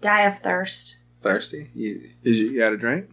die 0.02 0.22
of 0.22 0.40
thirst. 0.40 1.00
Thirsty? 1.22 1.70
You, 1.74 2.10
is 2.24 2.38
you 2.40 2.58
got 2.58 2.74
a 2.74 2.78
drink? 2.78 3.10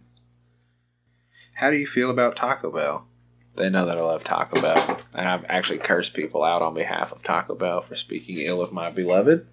How 1.55 1.69
do 1.71 1.77
you 1.77 1.87
feel 1.87 2.09
about 2.09 2.35
Taco 2.35 2.71
Bell? 2.71 3.07
They 3.55 3.69
know 3.69 3.85
that 3.85 3.97
I 3.97 4.01
love 4.01 4.23
Taco 4.23 4.59
Bell, 4.61 4.97
and 5.15 5.27
I've 5.27 5.45
actually 5.49 5.79
cursed 5.79 6.13
people 6.13 6.43
out 6.43 6.61
on 6.61 6.73
behalf 6.73 7.11
of 7.11 7.21
Taco 7.23 7.53
Bell 7.55 7.81
for 7.81 7.95
speaking 7.95 8.37
ill 8.39 8.61
of 8.61 8.71
my 8.73 8.89
beloved. 8.89 9.47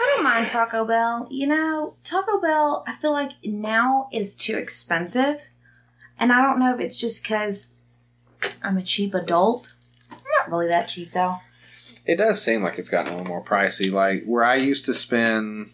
I 0.00 0.12
don't 0.16 0.24
mind 0.24 0.46
Taco 0.48 0.84
Bell. 0.84 1.28
You 1.30 1.46
know, 1.46 1.94
Taco 2.02 2.40
Bell, 2.40 2.82
I 2.88 2.94
feel 2.96 3.12
like 3.12 3.32
now 3.44 4.08
is 4.12 4.34
too 4.34 4.56
expensive. 4.56 5.40
And 6.18 6.32
I 6.32 6.42
don't 6.42 6.58
know 6.58 6.74
if 6.74 6.80
it's 6.80 7.00
just 7.00 7.22
because 7.22 7.71
I'm 8.62 8.76
a 8.76 8.82
cheap 8.82 9.14
adult. 9.14 9.74
I'm 10.10 10.18
not 10.38 10.50
really 10.50 10.68
that 10.68 10.88
cheap, 10.88 11.12
though. 11.12 11.36
It 12.04 12.16
does 12.16 12.42
seem 12.42 12.62
like 12.62 12.78
it's 12.78 12.88
gotten 12.88 13.12
a 13.12 13.16
little 13.16 13.28
more 13.28 13.44
pricey. 13.44 13.92
Like 13.92 14.24
where 14.24 14.44
I 14.44 14.56
used 14.56 14.84
to 14.86 14.94
spend 14.94 15.70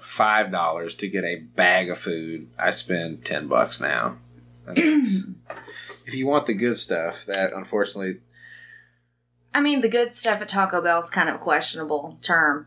five 0.00 0.50
dollars 0.50 0.94
to 0.96 1.08
get 1.08 1.24
a 1.24 1.36
bag 1.36 1.88
of 1.88 1.98
food, 1.98 2.48
I 2.58 2.70
spend 2.70 3.24
ten 3.24 3.46
bucks 3.48 3.80
now. 3.80 4.16
If 6.06 6.14
you 6.16 6.26
want 6.26 6.46
the 6.46 6.54
good 6.54 6.76
stuff, 6.76 7.24
that 7.26 7.52
unfortunately, 7.52 8.14
I 9.54 9.60
mean, 9.60 9.80
the 9.80 9.88
good 9.88 10.12
stuff 10.12 10.40
at 10.42 10.48
Taco 10.48 10.80
Bell 10.80 10.98
is 10.98 11.08
kind 11.08 11.28
of 11.28 11.36
a 11.36 11.38
questionable 11.38 12.18
term. 12.20 12.66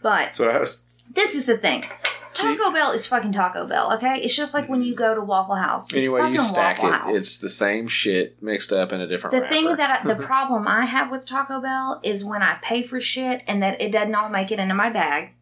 But 0.00 0.26
that's 0.26 0.38
what 0.38 0.50
I 0.50 0.60
was. 0.60 1.02
this 1.10 1.34
is 1.34 1.46
the 1.46 1.56
thing 1.56 1.86
Taco 2.34 2.72
Bell 2.72 2.90
is 2.92 3.06
fucking 3.06 3.32
Taco 3.32 3.66
Bell, 3.66 3.92
okay? 3.94 4.20
It's 4.20 4.36
just 4.36 4.54
like 4.54 4.68
when 4.68 4.82
you 4.82 4.94
go 4.94 5.14
to 5.14 5.20
Waffle 5.20 5.54
House. 5.54 5.86
It's 5.86 6.06
Anyway, 6.06 6.32
you 6.32 6.40
stack 6.40 6.82
Waffle 6.82 6.94
it. 6.94 6.98
House. 7.00 7.16
It's 7.16 7.38
the 7.38 7.48
same 7.48 7.88
shit 7.88 8.42
mixed 8.42 8.72
up 8.72 8.92
in 8.92 9.00
a 9.00 9.06
different. 9.06 9.32
the 9.32 9.40
wrapper. 9.42 9.54
thing 9.54 9.76
that 9.76 10.04
I, 10.04 10.08
the 10.08 10.16
problem 10.22 10.66
I 10.68 10.84
have 10.84 11.10
with 11.10 11.26
Taco 11.26 11.60
Bell 11.60 12.00
is 12.02 12.24
when 12.24 12.42
I 12.42 12.58
pay 12.62 12.82
for 12.82 13.00
shit 13.00 13.42
and 13.46 13.62
that 13.62 13.80
it 13.80 13.92
does 13.92 14.08
not 14.08 14.24
all 14.24 14.30
make 14.30 14.50
it 14.50 14.58
into 14.58 14.74
my 14.74 14.90
bag. 14.90 15.34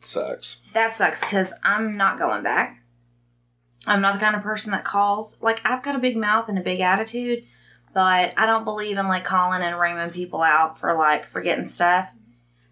sucks. 0.00 0.60
That 0.74 0.92
sucks 0.92 1.20
because 1.22 1.54
I'm 1.62 1.96
not 1.96 2.18
going 2.18 2.42
back. 2.42 2.82
I'm 3.86 4.00
not 4.00 4.14
the 4.14 4.20
kind 4.20 4.36
of 4.36 4.42
person 4.42 4.72
that 4.72 4.84
calls. 4.84 5.40
Like 5.40 5.60
I've 5.64 5.82
got 5.82 5.96
a 5.96 6.00
big 6.00 6.16
mouth 6.16 6.48
and 6.48 6.58
a 6.58 6.62
big 6.62 6.80
attitude, 6.80 7.44
but 7.94 8.34
I 8.36 8.46
don't 8.46 8.64
believe 8.64 8.98
in 8.98 9.08
like 9.08 9.24
calling 9.24 9.62
and 9.62 9.78
reaming 9.78 10.10
people 10.10 10.42
out 10.42 10.78
for 10.78 10.94
like 10.94 11.26
forgetting 11.26 11.64
stuff. 11.64 12.10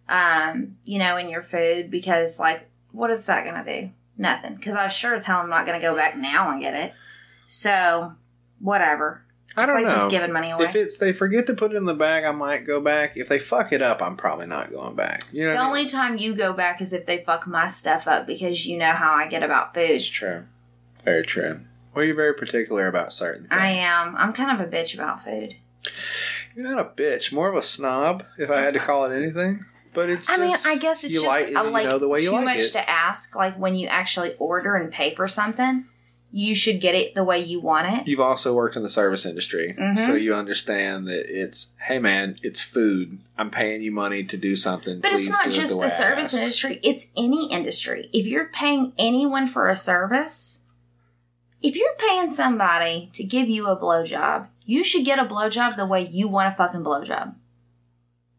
Um, 0.09 0.77
you 0.85 0.99
know, 0.99 1.17
in 1.17 1.29
your 1.29 1.43
food 1.43 1.91
because 1.91 2.39
like, 2.39 2.69
what 2.97 3.11
is 3.11 3.25
that 3.27 3.45
gonna 3.45 3.65
do? 3.65 3.91
Nothing. 4.17 4.55
Because 4.55 4.75
I 4.75 4.89
sure 4.89 5.15
as 5.15 5.27
hell 5.27 5.41
am 5.41 5.51
not 5.51 5.67
gonna 5.67 5.81
go 5.81 5.95
back 5.95 6.17
now 6.17 6.51
and 6.51 6.61
get 6.61 6.75
it. 6.75 6.95
So, 7.47 8.15
whatever. 8.59 9.23
I 9.59 9.65
don't 9.65 9.75
like 9.75 9.87
know. 9.87 9.93
just 9.93 10.11
giving 10.11 10.33
money 10.33 10.51
away. 10.51 10.67
If 10.67 10.75
it's 10.75 10.99
they 10.99 11.13
forget 11.13 11.47
to 11.47 11.55
put 11.55 11.73
it 11.73 11.77
in 11.77 11.85
the 11.85 11.95
bag, 11.95 12.25
I 12.25 12.33
might 12.33 12.67
go 12.67 12.81
back. 12.81 13.17
If 13.17 13.29
they 13.29 13.39
fuck 13.39 13.73
it 13.73 13.81
up, 13.81 14.03
I'm 14.03 14.17
probably 14.17 14.47
not 14.47 14.71
going 14.71 14.97
back. 14.97 15.23
You 15.33 15.45
know, 15.45 15.53
the 15.53 15.59
I 15.59 15.61
mean? 15.61 15.69
only 15.69 15.87
time 15.87 16.19
you 16.19 16.35
go 16.35 16.53
back 16.53 16.81
is 16.83 16.93
if 16.93 17.07
they 17.07 17.25
fuck 17.25 17.47
my 17.47 17.69
stuff 17.69 18.07
up 18.07 18.27
because 18.27 18.67
you 18.67 18.77
know 18.77 18.93
how 18.93 19.15
I 19.15 19.29
get 19.29 19.43
about 19.43 19.75
food. 19.75 19.91
it's 19.91 20.07
true. 20.07 20.45
Very 21.05 21.25
true. 21.25 21.61
Well, 21.95 22.05
you're 22.05 22.15
very 22.17 22.35
particular 22.35 22.89
about 22.89 23.13
certain 23.13 23.43
things. 23.49 23.53
I 23.53 23.69
am. 23.69 24.17
I'm 24.17 24.33
kind 24.35 24.61
of 24.61 24.67
a 24.67 24.71
bitch 24.71 24.95
about 24.95 25.25
food. 25.25 25.57
You're 26.55 26.65
not 26.65 26.79
a 26.79 26.85
bitch, 26.85 27.33
more 27.33 27.49
of 27.49 27.57
a 27.57 27.63
snob, 27.63 28.25
if 28.37 28.51
I 28.51 28.61
had 28.61 28.75
to 28.75 28.81
call 28.81 29.05
it 29.05 29.17
anything. 29.17 29.65
But 29.97 30.11
it's. 30.11 30.29
I 30.29 30.37
mean, 30.37 30.55
I 30.67 30.77
guess 30.77 31.03
it's 31.05 31.15
just 31.15 31.27
like- 31.27 31.57
uh, 31.57 31.65
you 31.65 31.85
know 31.89 31.99
the 31.99 32.07
way 32.07 32.21
you 32.21 32.29
too 32.29 32.37
like 32.37 32.45
much 32.45 32.59
it. 32.59 32.73
to 32.73 32.89
ask. 32.89 33.35
Like 33.35 33.59
when 33.59 33.75
you 33.75 33.89
actually 33.89 34.35
order 34.39 34.77
and 34.77 34.93
pay 34.93 35.15
for 35.15 35.27
something, 35.27 35.87
you 36.31 36.55
should 36.55 36.83
get 36.83 36.95
it 36.95 37.15
the 37.15 37.25
way 37.25 37.39
you 37.39 37.61
want 37.61 37.87
it. 37.89 38.07
You've 38.07 38.21
also 38.21 38.53
worked 38.53 38.77
in 38.77 38.83
the 38.83 38.91
service 38.91 39.25
industry, 39.25 39.75
Mhm. 39.79 39.99
so 39.99 40.15
you 40.15 40.35
understand 40.35 41.09
that 41.09 41.25
it's, 41.35 41.73
hey 41.89 41.99
man, 41.99 42.39
it's 42.43 42.61
food. 42.61 43.21
I'm 43.39 43.49
paying 43.51 43.81
you 43.81 43.91
money 43.91 44.23
to 44.25 44.37
do 44.37 44.55
something. 44.55 45.01
But 45.01 45.13
Please 45.13 45.31
it's 45.31 45.39
not 45.39 45.45
do 45.45 45.51
it 45.51 45.55
just 45.55 45.73
the, 45.73 45.81
the, 45.81 45.89
service 45.89 46.35
industry, 46.35 46.79
it's 46.83 47.11
any 47.17 47.51
industry. 47.51 48.11
If 48.13 48.27
you're 48.27 48.49
paying 48.49 48.93
anyone 48.99 49.49
for 49.49 49.71
a 49.71 49.77
service, 49.77 50.61
if 51.63 51.75
you're 51.75 51.97
paying 51.97 52.31
somebody 52.31 53.09
to 53.15 53.25
give 53.25 53.49
you 53.49 53.67
a 53.69 53.77
blowjob, 53.77 54.49
you 54.67 54.85
should 54.85 55.07
get 55.07 55.19
a 55.19 55.25
blowjob 55.25 55.77
the 55.77 55.87
way 55.87 56.07
you 56.07 56.29
want 56.29 56.53
a 56.53 56.57
fucking 56.57 56.85
blowjob. 56.85 57.35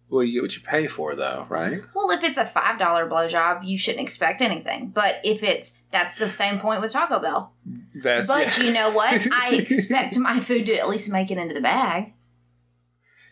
Well, 0.09 0.23
you 0.23 0.33
get 0.33 0.41
what 0.43 0.55
you 0.55 0.61
pay 0.61 0.87
for, 0.87 1.15
though, 1.15 1.45
right? 1.49 1.81
Well, 1.93 2.11
if 2.11 2.23
it's 2.23 2.37
a 2.37 2.45
$5 2.45 2.79
blowjob, 2.79 3.67
you 3.67 3.77
shouldn't 3.77 4.03
expect 4.03 4.41
anything. 4.41 4.89
But 4.89 5.15
if 5.25 5.43
it's, 5.43 5.77
that's 5.91 6.15
the 6.15 6.29
same 6.31 6.59
point 6.59 6.79
with 6.81 6.93
Taco 6.93 7.19
Bell. 7.19 7.51
That's 7.93 8.27
But 8.27 8.57
yeah. 8.57 8.63
you 8.63 8.71
know 8.73 8.91
what? 8.91 9.27
I 9.33 9.55
expect 9.55 10.17
my 10.17 10.39
food 10.39 10.65
to 10.67 10.77
at 10.77 10.87
least 10.87 11.11
make 11.11 11.29
it 11.29 11.37
into 11.37 11.53
the 11.53 11.59
bag. 11.61 12.13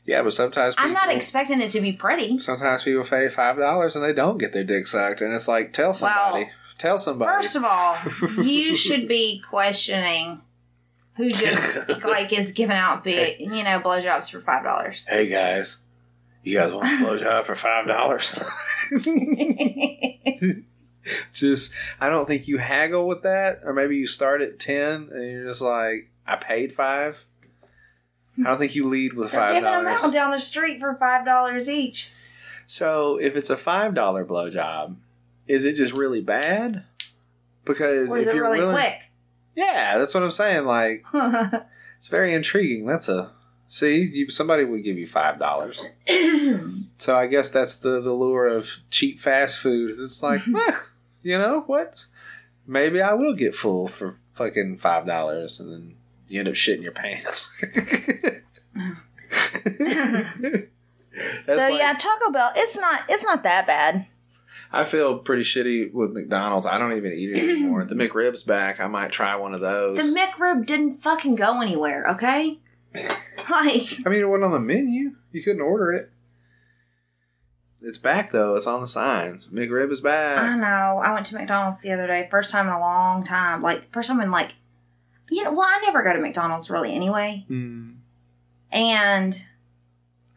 yeah, 0.06 0.22
but 0.22 0.34
sometimes 0.34 0.76
people, 0.76 0.88
I'm 0.90 0.94
not 0.94 1.14
expecting 1.14 1.62
it 1.62 1.72
to 1.72 1.82
be 1.82 1.94
pretty. 1.94 2.40
sometimes 2.40 2.84
people 2.84 3.06
pay 3.06 3.30
five 3.30 3.58
dollars 3.58 3.96
and 3.96 4.04
they 4.04 4.14
don't 4.14 4.38
get 4.38 4.52
their 4.54 4.64
dick 4.66 4.88
sucked, 4.88 5.22
and 5.22 5.34
it's 5.34 5.48
like, 5.48 5.72
tell 5.74 5.94
somebody, 5.94 6.44
Well, 6.44 6.52
tell 6.78 7.00
somebody. 7.00 7.32
First 7.32 7.56
of 7.56 7.64
all, 7.64 7.98
you 8.44 8.76
should 8.76 9.08
be 9.08 9.42
questioning 9.48 10.42
who 11.16 11.32
just 11.32 12.04
like 12.06 12.38
is 12.38 12.52
giving 12.52 12.76
out 12.76 13.04
big, 13.06 13.40
you 13.40 13.64
know, 13.64 13.80
blowjobs 13.80 14.30
for 14.30 14.42
five 14.42 14.64
dollars. 14.64 15.06
hey 15.08 15.28
guys, 15.28 15.78
you 16.46 16.58
guys 16.60 16.74
want 16.74 16.86
a 16.86 17.06
blowjob 17.06 17.44
for 17.44 17.56
five 17.56 17.88
dollars? 17.88 18.42
just, 21.34 21.74
I 22.00 22.10
don't 22.10 22.28
think 22.28 22.48
you 22.48 22.58
haggle 22.58 23.08
with 23.08 23.24
that, 23.24 23.62
or 23.64 23.74
maybe 23.74 23.98
you 23.98 24.08
start 24.08 24.42
at 24.42 24.60
ten 24.60 25.10
and 25.12 25.32
you're 25.32 25.46
just 25.46 25.62
like, 25.62 26.10
I 26.26 26.36
paid 26.36 26.74
five. 26.74 27.26
I 28.40 28.44
don't 28.44 28.58
think 28.58 28.76
you 28.76 28.88
lead 28.88 29.14
with 29.14 29.32
They're 29.32 29.40
five 29.40 29.54
giving 29.54 29.64
them 29.72 29.88
out 29.88 30.12
down 30.12 30.32
the 30.32 30.40
street 30.40 30.80
for 30.80 30.94
five 30.96 31.26
dollars 31.26 31.70
each. 31.70 32.12
So 32.66 33.18
if 33.18 33.36
it's 33.36 33.50
a 33.50 33.56
five 33.58 33.94
dollar 33.94 34.26
blowjob, 34.26 34.96
is 35.48 35.64
it 35.66 35.76
just 35.76 35.96
really 35.96 36.22
bad? 36.22 36.84
Because 37.64 38.12
Or 38.12 38.18
is 38.18 38.28
if 38.28 38.34
it 38.34 38.36
you're 38.36 38.44
really 38.46 38.60
willing, 38.60 38.76
quick? 38.76 39.10
yeah, 39.56 39.98
that's 39.98 40.14
what 40.14 40.24
I'm 40.24 40.32
saying. 40.32 40.66
Like 40.66 41.06
it's 41.98 42.08
very 42.10 42.34
intriguing. 42.34 42.86
That's 42.86 43.08
a 43.08 43.32
see, 43.68 44.02
you, 44.04 44.30
somebody 44.30 44.64
would 44.64 44.84
give 44.84 44.98
you 44.98 45.08
five 45.08 45.40
dollars. 45.40 45.84
So 46.98 47.18
I 47.18 47.28
guess 47.28 47.50
that's 47.50 47.76
the 47.78 48.00
the 48.00 48.14
lure 48.14 48.48
of 48.48 48.72
cheap 48.90 49.20
fast 49.20 49.60
food. 49.60 49.92
It's 49.92 50.24
like, 50.24 50.42
eh, 50.48 50.72
you 51.24 51.38
know 51.38 51.62
what? 51.68 52.06
Maybe 52.66 53.02
I 53.02 53.14
will 53.14 53.34
get 53.34 53.54
full 53.54 53.90
for 53.90 54.16
fucking 54.32 54.78
five 54.78 55.06
dollars, 55.06 55.60
and 55.60 55.72
then 55.72 55.96
you 56.30 56.40
end 56.40 56.48
up 56.48 56.54
shitting 56.56 56.84
your 56.84 56.94
pants. 56.94 57.52
so 61.42 61.58
like- 61.58 61.80
yeah, 61.80 61.94
Taco 62.00 62.32
Bell. 62.32 62.54
It's 62.56 62.78
not. 62.80 63.02
It's 63.10 63.24
not 63.26 63.44
that 63.44 63.68
bad. 63.68 64.08
I 64.72 64.84
feel 64.84 65.20
pretty 65.20 65.44
shitty 65.44 65.94
with 65.94 66.12
McDonald's. 66.12 66.66
I 66.66 66.78
don't 66.78 66.94
even 66.98 67.14
eat 67.14 67.32
it 67.38 67.50
anymore. 67.50 67.84
the 67.90 67.96
McRib's 67.96 68.44
back. 68.44 68.80
I 68.80 68.88
might 68.88 69.12
try 69.12 69.36
one 69.36 69.54
of 69.54 69.60
those. 69.62 69.98
The 69.98 70.04
McRib 70.04 70.66
didn't 70.66 71.02
fucking 71.02 71.36
go 71.36 71.62
anywhere. 71.62 72.08
Okay. 72.12 72.60
Like 73.48 74.00
I 74.06 74.10
mean, 74.10 74.22
it 74.22 74.28
wasn't 74.28 74.46
on 74.46 74.52
the 74.54 74.60
menu. 74.60 75.16
You 75.32 75.44
couldn't 75.44 75.62
order 75.62 75.92
it. 75.92 76.10
It's 77.82 78.00
back 78.00 78.32
though. 78.32 78.56
It's 78.56 78.66
on 78.66 78.82
the 78.82 78.88
sign. 78.88 79.42
McRib 79.54 79.92
is 79.92 80.02
back. 80.02 80.40
I 80.40 80.58
know. 80.58 81.00
I 81.00 81.14
went 81.14 81.28
to 81.28 81.36
McDonald's 81.36 81.82
the 81.82 81.92
other 81.92 82.08
day. 82.08 82.28
First 82.32 82.52
time 82.52 82.68
in 82.68 82.74
a 82.74 82.80
long 82.80 83.24
time. 83.24 83.62
Like 83.62 83.92
first 83.92 84.10
time 84.10 84.20
in 84.22 84.32
like, 84.32 84.56
you 85.30 85.44
know. 85.44 85.52
Well, 85.52 85.68
I 85.68 85.80
never 85.86 86.02
go 86.02 86.14
to 86.14 86.20
McDonald's 86.20 86.70
really 86.72 86.94
anyway. 86.94 87.46
Hmm. 87.48 87.92
and 88.72 89.46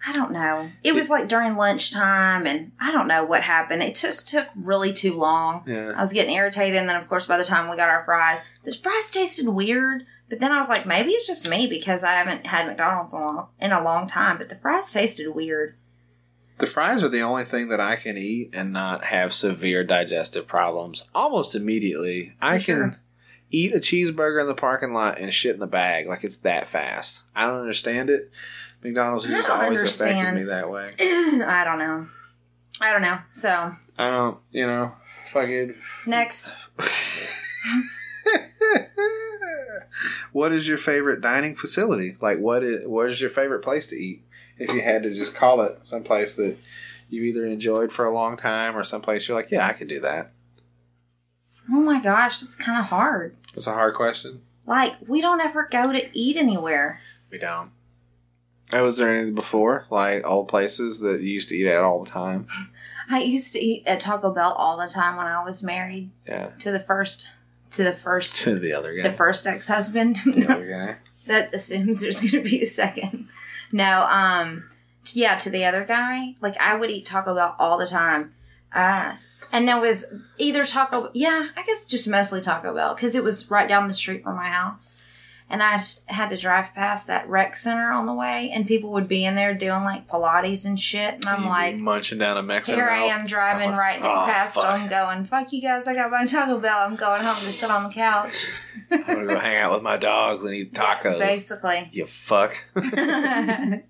I 0.07 0.13
don't 0.13 0.31
know. 0.31 0.71
It 0.85 0.95
was 0.95 1.11
like 1.11 1.29
during 1.29 1.57
lunchtime, 1.57 2.47
and 2.47 2.73
I 2.79 2.93
don't 2.93 3.09
know 3.09 3.25
what 3.25 3.43
happened. 3.43 3.83
It 3.83 3.97
just 3.97 4.29
took 4.29 4.47
really 4.57 4.93
too 4.93 5.15
long. 5.15 5.65
Yeah. 5.67 5.93
I 5.97 6.01
was 6.01 6.13
getting 6.13 6.35
irritated, 6.35 6.77
and 6.77 6.89
then 6.89 6.97
of 6.97 7.09
course 7.09 7.27
by 7.27 7.37
the 7.37 7.45
time 7.45 7.69
we 7.69 7.77
got 7.77 7.89
our 7.89 8.05
fries, 8.05 8.41
the 8.65 8.73
fries 8.73 9.11
tasted 9.11 9.49
weird. 9.49 10.05
But 10.29 10.41
then 10.41 10.53
I 10.53 10.59
was 10.59 10.69
like, 10.69 10.85
maybe 10.87 11.13
it's 11.13 11.27
just 11.27 11.49
me 11.49 11.67
because 11.67 12.05
I 12.05 12.13
haven't 12.13 12.47
had 12.47 12.67
McDonald's 12.67 13.15
in 13.15 13.21
a 13.21 13.25
long, 13.25 13.47
in 13.61 13.73
a 13.73 13.83
long 13.83 14.07
time. 14.07 14.37
But 14.39 14.49
the 14.51 14.57
fries 14.57 14.93
tasted 14.93 15.35
weird. 15.35 15.77
The 16.59 16.67
fries 16.67 17.03
are 17.03 17.09
the 17.09 17.23
only 17.23 17.45
thing 17.45 17.69
that 17.69 17.81
I 17.81 17.97
can 17.97 18.19
eat 18.19 18.51
and 18.53 18.73
not 18.73 19.05
have 19.05 19.33
severe 19.33 19.85
digestive 19.85 20.47
problems 20.47 21.09
almost 21.15 21.55
immediately. 21.55 22.33
I 22.43 22.59
For 22.59 22.65
can 22.65 22.77
sure. 22.77 23.01
eat 23.51 23.75
a 23.75 23.79
cheeseburger 23.79 24.41
in 24.41 24.49
the 24.49 24.55
parking 24.55 24.93
lot 24.93 25.19
and 25.19 25.33
shit 25.33 25.55
in 25.55 25.61
the 25.61 25.67
bag 25.69 26.09
like 26.09 26.25
it's 26.25 26.39
that 26.39 26.67
fast. 26.69 27.23
I 27.35 27.47
don't 27.47 27.61
understand 27.61 28.11
it. 28.11 28.31
McDonald's 28.83 29.25
has 29.25 29.35
just 29.35 29.51
always 29.51 29.83
affected 29.83 30.35
me 30.35 30.45
that 30.45 30.69
way. 30.71 30.95
I 31.01 31.63
don't 31.65 31.79
know. 31.79 32.09
I 32.81 32.93
don't 32.93 33.03
know. 33.03 33.19
So 33.33 33.75
I 33.97 34.11
don't, 34.11 34.39
you 34.51 34.67
know, 34.67 34.93
fucking. 35.27 35.75
next, 36.07 36.55
what 40.33 40.53
is 40.53 40.67
your 40.69 40.79
favorite 40.79 41.21
dining 41.21 41.55
facility? 41.55 42.17
Like, 42.21 42.39
what 42.39 42.63
is 42.63 42.87
what 42.87 43.09
is 43.11 43.21
your 43.21 43.31
favorite 43.31 43.61
place 43.61 43.87
to 43.89 43.97
eat? 43.97 44.25
If 44.59 44.73
you 44.73 44.83
had 44.83 45.03
to 45.05 45.15
just 45.15 45.35
call 45.35 45.61
it 45.63 45.79
someplace 45.85 46.35
that 46.37 46.57
you 47.09 47.23
either 47.23 47.47
enjoyed 47.47 47.93
for 47.93 48.05
a 48.05 48.13
long 48.13 48.37
time 48.37 48.77
or 48.77 48.85
someplace 48.85 49.27
you're 49.29 49.37
like, 49.37 49.51
yeah, 49.51 49.67
I 49.67 49.73
could 49.73 49.89
do 49.89 50.01
that. 50.01 50.33
oh 51.71 51.81
my 51.81 52.01
gosh, 52.01 52.41
that's 52.41 52.57
kind 52.57 52.79
of 52.81 52.87
hard. 52.87 53.37
It's 53.55 53.67
a 53.67 53.73
hard 53.73 53.95
question. 53.95 54.43
Like 54.67 54.95
we 55.07 55.21
don't 55.21 55.41
ever 55.41 55.69
go 55.71 55.93
to 55.93 56.19
eat 56.19 56.37
anywhere. 56.37 57.01
We 57.31 57.39
don't. 57.39 57.71
Oh, 58.73 58.85
was 58.85 58.99
there 58.99 59.15
anything 59.15 59.35
before, 59.35 59.87
like 59.91 60.27
old 60.27 60.49
places 60.49 61.01
that 61.01 61.23
you 61.23 61.29
used 61.31 61.49
to 61.49 61.57
eat 61.57 61.67
at 61.69 61.83
all 61.83 62.05
the 62.05 62.11
time? 62.11 62.47
I 63.09 63.21
used 63.23 63.55
to 63.55 63.59
eat 63.59 63.85
at 63.87 64.01
Taco 64.01 64.31
Bell 64.31 64.53
all 64.53 64.77
the 64.77 64.89
time 64.89 65.17
when 65.17 65.27
I 65.27 65.43
was 65.43 65.63
married 65.63 66.11
Yeah, 66.27 66.51
to 66.59 66.71
the 66.71 66.81
first 66.81 67.29
to 67.73 67.85
the 67.85 67.93
first 67.93 68.37
to 68.43 68.59
the 68.59 68.73
other 68.75 68.95
guy, 68.95 69.09
the 69.09 69.13
first 69.17 69.47
ex-husband. 69.47 70.17
The 70.25 70.97
that 71.27 71.55
assumes 71.55 72.01
there's 72.01 72.21
going 72.21 72.43
to 72.43 72.49
be 72.51 72.63
a 72.63 72.67
second. 72.67 73.29
No, 73.73 74.03
um 74.11 74.65
t- 75.05 75.21
yeah, 75.21 75.37
to 75.37 75.51
the 75.51 75.65
other 75.67 75.85
guy, 75.85 76.35
like 76.41 76.57
I 76.59 76.75
would 76.75 76.91
eat 76.91 77.05
Taco 77.07 77.35
Bell 77.35 77.55
all 77.59 77.77
the 77.79 77.87
time. 77.87 78.35
Uh 78.73 79.17
and 79.53 79.67
there 79.69 79.81
was 79.81 80.07
either 80.39 80.65
Taco 80.65 81.11
yeah, 81.15 81.49
I 81.57 81.63
guess 81.63 81.85
just 81.87 82.09
mostly 82.09 82.41
Taco 82.41 82.75
Bell 82.75 82.95
cuz 82.97 83.15
it 83.15 83.25
was 83.25 83.51
right 83.51 83.69
down 83.69 83.89
the 83.89 83.95
street 83.95 84.23
from 84.23 84.37
my 84.37 84.49
house. 84.49 85.03
And 85.51 85.63
I 85.63 85.79
had 86.07 86.29
to 86.29 86.37
drive 86.37 86.75
past 86.75 87.07
that 87.07 87.29
rec 87.29 87.57
center 87.57 87.91
on 87.91 88.05
the 88.05 88.13
way 88.13 88.51
and 88.55 88.67
people 88.67 88.91
would 88.93 89.09
be 89.09 89.25
in 89.25 89.35
there 89.35 89.55
doing 89.55 89.83
like 89.83 90.07
Pilates 90.07 90.67
and 90.67 90.79
shit 90.79 91.15
and 91.15 91.25
I'm 91.27 91.43
You'd 91.45 91.49
like 91.49 91.77
munching 91.77 92.19
down 92.19 92.37
a 92.37 92.43
Mexican. 92.43 92.79
here 92.81 92.89
I 92.89 93.05
am 93.05 93.27
driving 93.27 93.71
Oh, 93.71 93.77
right 93.77 93.99
oh, 94.01 94.25
past 94.27 94.57
fuck. 94.57 94.79
them 94.79 94.89
going, 94.89 95.25
fuck 95.25 95.53
you 95.53 95.63
guys, 95.63 95.87
I 95.87 95.95
got 95.95 96.11
my 96.11 96.27
Taco 96.27 96.59
Bell. 96.59 96.79
I'm 96.81 96.97
going 96.97 97.23
home 97.25 97.37
to 97.37 97.51
sit 97.51 97.71
on 97.71 97.85
the 97.85 97.91
couch. 97.91 98.33
I'm 98.91 99.03
gonna 99.05 99.27
go 99.27 99.39
hang 99.41 99.57
out 99.57 99.73
with 99.73 99.83
my 99.83 99.97
dogs 99.97 100.45
and 100.45 100.55
eat 100.55 100.75
tacos. 100.75 101.19
Basically. 101.19 101.89
You 101.93 102.05
fuck. 102.07 102.65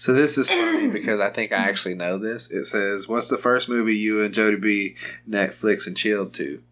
So 0.00 0.12
this 0.12 0.38
is 0.38 0.48
funny 0.48 0.86
because 0.88 1.18
I 1.18 1.28
think 1.30 1.50
I 1.52 1.56
actually 1.56 1.96
know 1.96 2.18
this. 2.18 2.52
It 2.52 2.66
says, 2.66 3.08
"What's 3.08 3.28
the 3.28 3.36
first 3.36 3.68
movie 3.68 3.96
you 3.96 4.22
and 4.22 4.32
Jody 4.32 4.56
B 4.56 4.96
Netflix 5.28 5.88
and 5.88 5.96
chilled 5.96 6.34
to?" 6.34 6.62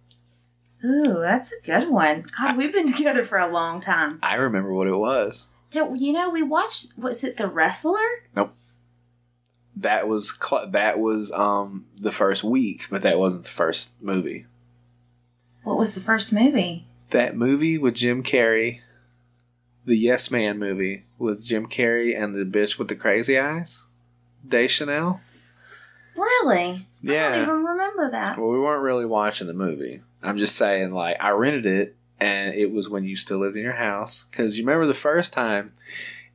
Ooh, 0.84 1.14
that's 1.20 1.52
a 1.52 1.64
good 1.64 1.88
one. 1.88 2.22
God, 2.38 2.56
we've 2.56 2.72
been 2.72 2.92
together 2.92 3.24
for 3.24 3.38
a 3.38 3.48
long 3.48 3.80
time. 3.80 4.18
I 4.22 4.36
remember 4.36 4.72
what 4.72 4.86
it 4.86 4.96
was. 4.96 5.48
So, 5.70 5.94
you 5.94 6.12
know, 6.12 6.30
we 6.30 6.42
watched, 6.42 6.96
was 6.96 7.24
it 7.24 7.36
The 7.36 7.48
Wrestler? 7.48 7.98
Nope. 8.34 8.54
That 9.76 10.08
was 10.08 10.32
cl- 10.32 10.70
that 10.70 10.98
was 10.98 11.30
um 11.32 11.84
the 11.96 12.12
first 12.12 12.42
week, 12.42 12.86
but 12.90 13.02
that 13.02 13.18
wasn't 13.18 13.42
the 13.44 13.50
first 13.50 14.00
movie. 14.02 14.46
What 15.64 15.76
was 15.76 15.94
the 15.94 16.00
first 16.00 16.32
movie? 16.32 16.86
That 17.10 17.36
movie 17.36 17.76
with 17.76 17.94
Jim 17.94 18.22
Carrey, 18.22 18.80
the 19.84 19.96
Yes 19.96 20.30
Man 20.30 20.58
movie 20.58 21.04
with 21.18 21.44
Jim 21.44 21.66
Carrey 21.66 22.18
and 22.18 22.34
the 22.34 22.44
bitch 22.44 22.78
with 22.78 22.88
the 22.88 22.94
crazy 22.96 23.38
eyes, 23.38 23.84
Deschanel. 24.48 25.20
Really? 26.16 26.54
I 26.62 26.66
don't 27.04 27.12
Yeah. 27.12 27.42
even 27.42 27.64
remember 27.64 28.10
that. 28.10 28.38
Well, 28.38 28.48
we 28.48 28.58
weren't 28.58 28.82
really 28.82 29.04
watching 29.04 29.46
the 29.46 29.52
movie. 29.54 30.00
I'm 30.28 30.38
just 30.38 30.56
saying, 30.56 30.92
like, 30.92 31.22
I 31.22 31.30
rented 31.30 31.66
it, 31.66 31.96
and 32.20 32.54
it 32.54 32.70
was 32.72 32.88
when 32.88 33.04
you 33.04 33.16
still 33.16 33.38
lived 33.38 33.56
in 33.56 33.62
your 33.62 33.72
house. 33.72 34.24
Because 34.30 34.58
you 34.58 34.64
remember 34.64 34.86
the 34.86 34.94
first 34.94 35.32
time 35.32 35.72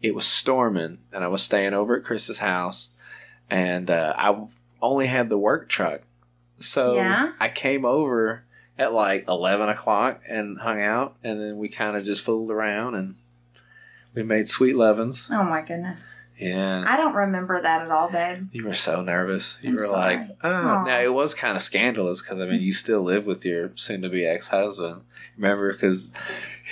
it 0.02 0.16
was 0.16 0.26
storming, 0.26 1.00
and 1.12 1.24
I 1.24 1.28
was 1.28 1.44
staying 1.44 1.74
over 1.74 1.98
at 1.98 2.04
Chris's 2.04 2.40
house, 2.40 2.92
and 3.50 3.90
uh, 3.90 4.14
I 4.18 4.48
only 4.82 5.08
had 5.08 5.30
the 5.30 5.38
work 5.38 5.70
truck. 5.70 6.02
So 6.60 6.96
Yeah. 6.96 7.34
I 7.40 7.50
came 7.50 7.86
over, 7.86 8.44
at 8.78 8.94
like 8.94 9.26
eleven 9.28 9.70
o'clock 9.70 10.22
and 10.28 10.58
hung 10.60 10.82
out, 10.82 11.16
and 11.24 11.40
then 11.40 11.58
we 11.58 11.70
kind 11.70 11.96
of 11.96 12.04
just 12.04 12.22
fooled 12.24 12.50
around 12.52 12.96
and 12.96 13.16
we 14.14 14.24
made 14.24 14.50
sweet 14.50 14.76
lovins. 14.76 15.28
Oh 15.32 15.44
my 15.44 15.62
goodness. 15.62 16.20
Yeah. 16.42 16.84
I 16.88 16.98
don't 16.98 17.14
remember 17.14 17.62
that 17.62 17.82
at 17.84 17.92
all, 17.92 18.10
babe. 18.10 18.48
You 18.52 18.66
were 18.66 18.74
so 18.74 19.02
nervous. 19.04 19.60
You 19.62 19.70
I'm 19.70 19.76
were 19.76 19.80
sorry. 19.82 20.18
like, 20.18 20.30
oh. 20.44 20.50
Aw. 20.50 20.84
Now, 20.86 21.00
it 21.00 21.14
was 21.14 21.34
kind 21.36 21.56
of 21.56 21.62
scandalous 21.62 22.22
because, 22.22 22.40
I 22.40 22.48
mean, 22.48 22.62
you 22.62 22.74
still 22.74 23.02
live 23.02 23.26
with 23.28 23.46
your 23.46 23.72
soon 23.76 24.02
to 24.02 24.10
be 24.10 24.26
ex 24.26 24.48
husband. 24.48 25.02
Remember? 25.38 25.72
Because 25.72 26.12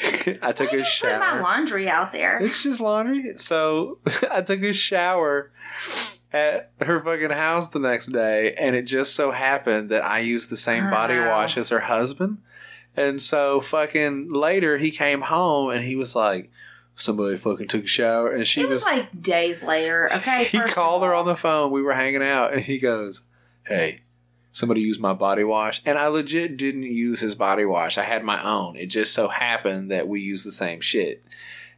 I 0.42 0.52
took 0.54 0.72
Why 0.72 0.78
a 0.78 0.80
you 0.80 0.86
Put 1.02 1.20
my 1.20 1.20
shower. 1.20 1.42
laundry 1.42 1.88
out 1.88 2.12
there. 2.12 2.40
It's 2.40 2.64
just 2.64 2.80
laundry. 2.82 3.38
So 3.38 4.00
I 4.32 4.42
took 4.42 4.64
a 4.64 4.74
shower 4.74 5.52
at 6.34 6.72
her 6.82 7.00
fucking 7.02 7.30
house 7.32 7.68
the 7.68 7.80
next 7.80 8.08
day, 8.08 8.54
and 8.56 8.76
it 8.76 8.84
just 8.84 9.16
so 9.16 9.32
happened 9.32 9.90
that 9.90 10.04
I 10.04 10.20
used 10.20 10.50
the 10.50 10.58
same 10.58 10.88
oh, 10.88 10.92
body 10.92 11.16
Oh. 11.16 11.28
wash 11.28 11.58
as 11.58 11.70
her 11.70 11.80
husband. 11.80 12.40
And 12.98 13.22
so 13.22 13.62
fucking 13.62 14.34
later 14.34 14.78
he 14.78 14.92
came 14.92 15.22
home 15.22 15.70
and 15.70 15.82
he 15.84 15.96
was 15.96 16.16
like, 16.16 16.50
somebody 17.00 17.38
fucking 17.38 17.68
took 17.68 17.86
a 17.86 17.88
shower, 17.88 18.32
and 18.32 18.46
she 18.46 18.62
it 18.62 18.70
was, 18.70 18.84
like 18.84 19.22
days 19.22 19.64
later. 19.64 20.10
Okay, 20.20 20.44
he 20.46 20.60
called 20.60 21.04
her 21.04 21.14
on 21.14 21.26
the 21.26 21.36
phone. 21.36 21.72
We 21.72 21.82
were 21.82 21.94
hanging 21.94 22.24
out, 22.24 22.52
and 22.52 22.62
he 22.62 22.78
goes, 22.78 23.24
"Hey, 23.66 24.02
somebody 24.52 24.82
used 24.82 25.00
my 25.00 25.14
body 25.14 25.44
wash," 25.44 25.82
and 25.86 25.98
I 25.98 26.08
legit 26.08 26.58
didn't 26.58 26.84
use 26.84 27.20
his 27.20 27.36
body 27.36 27.64
wash. 27.64 27.98
I 27.98 28.04
had 28.04 28.24
my 28.24 28.44
own. 28.44 28.76
It 28.76 28.88
just 28.88 29.14
so 29.14 29.30
happened 29.30 29.92
that 29.92 30.08
we 30.08 30.20
used 30.20 30.46
the 30.46 30.52
same 30.52 30.82
shit, 30.82 31.24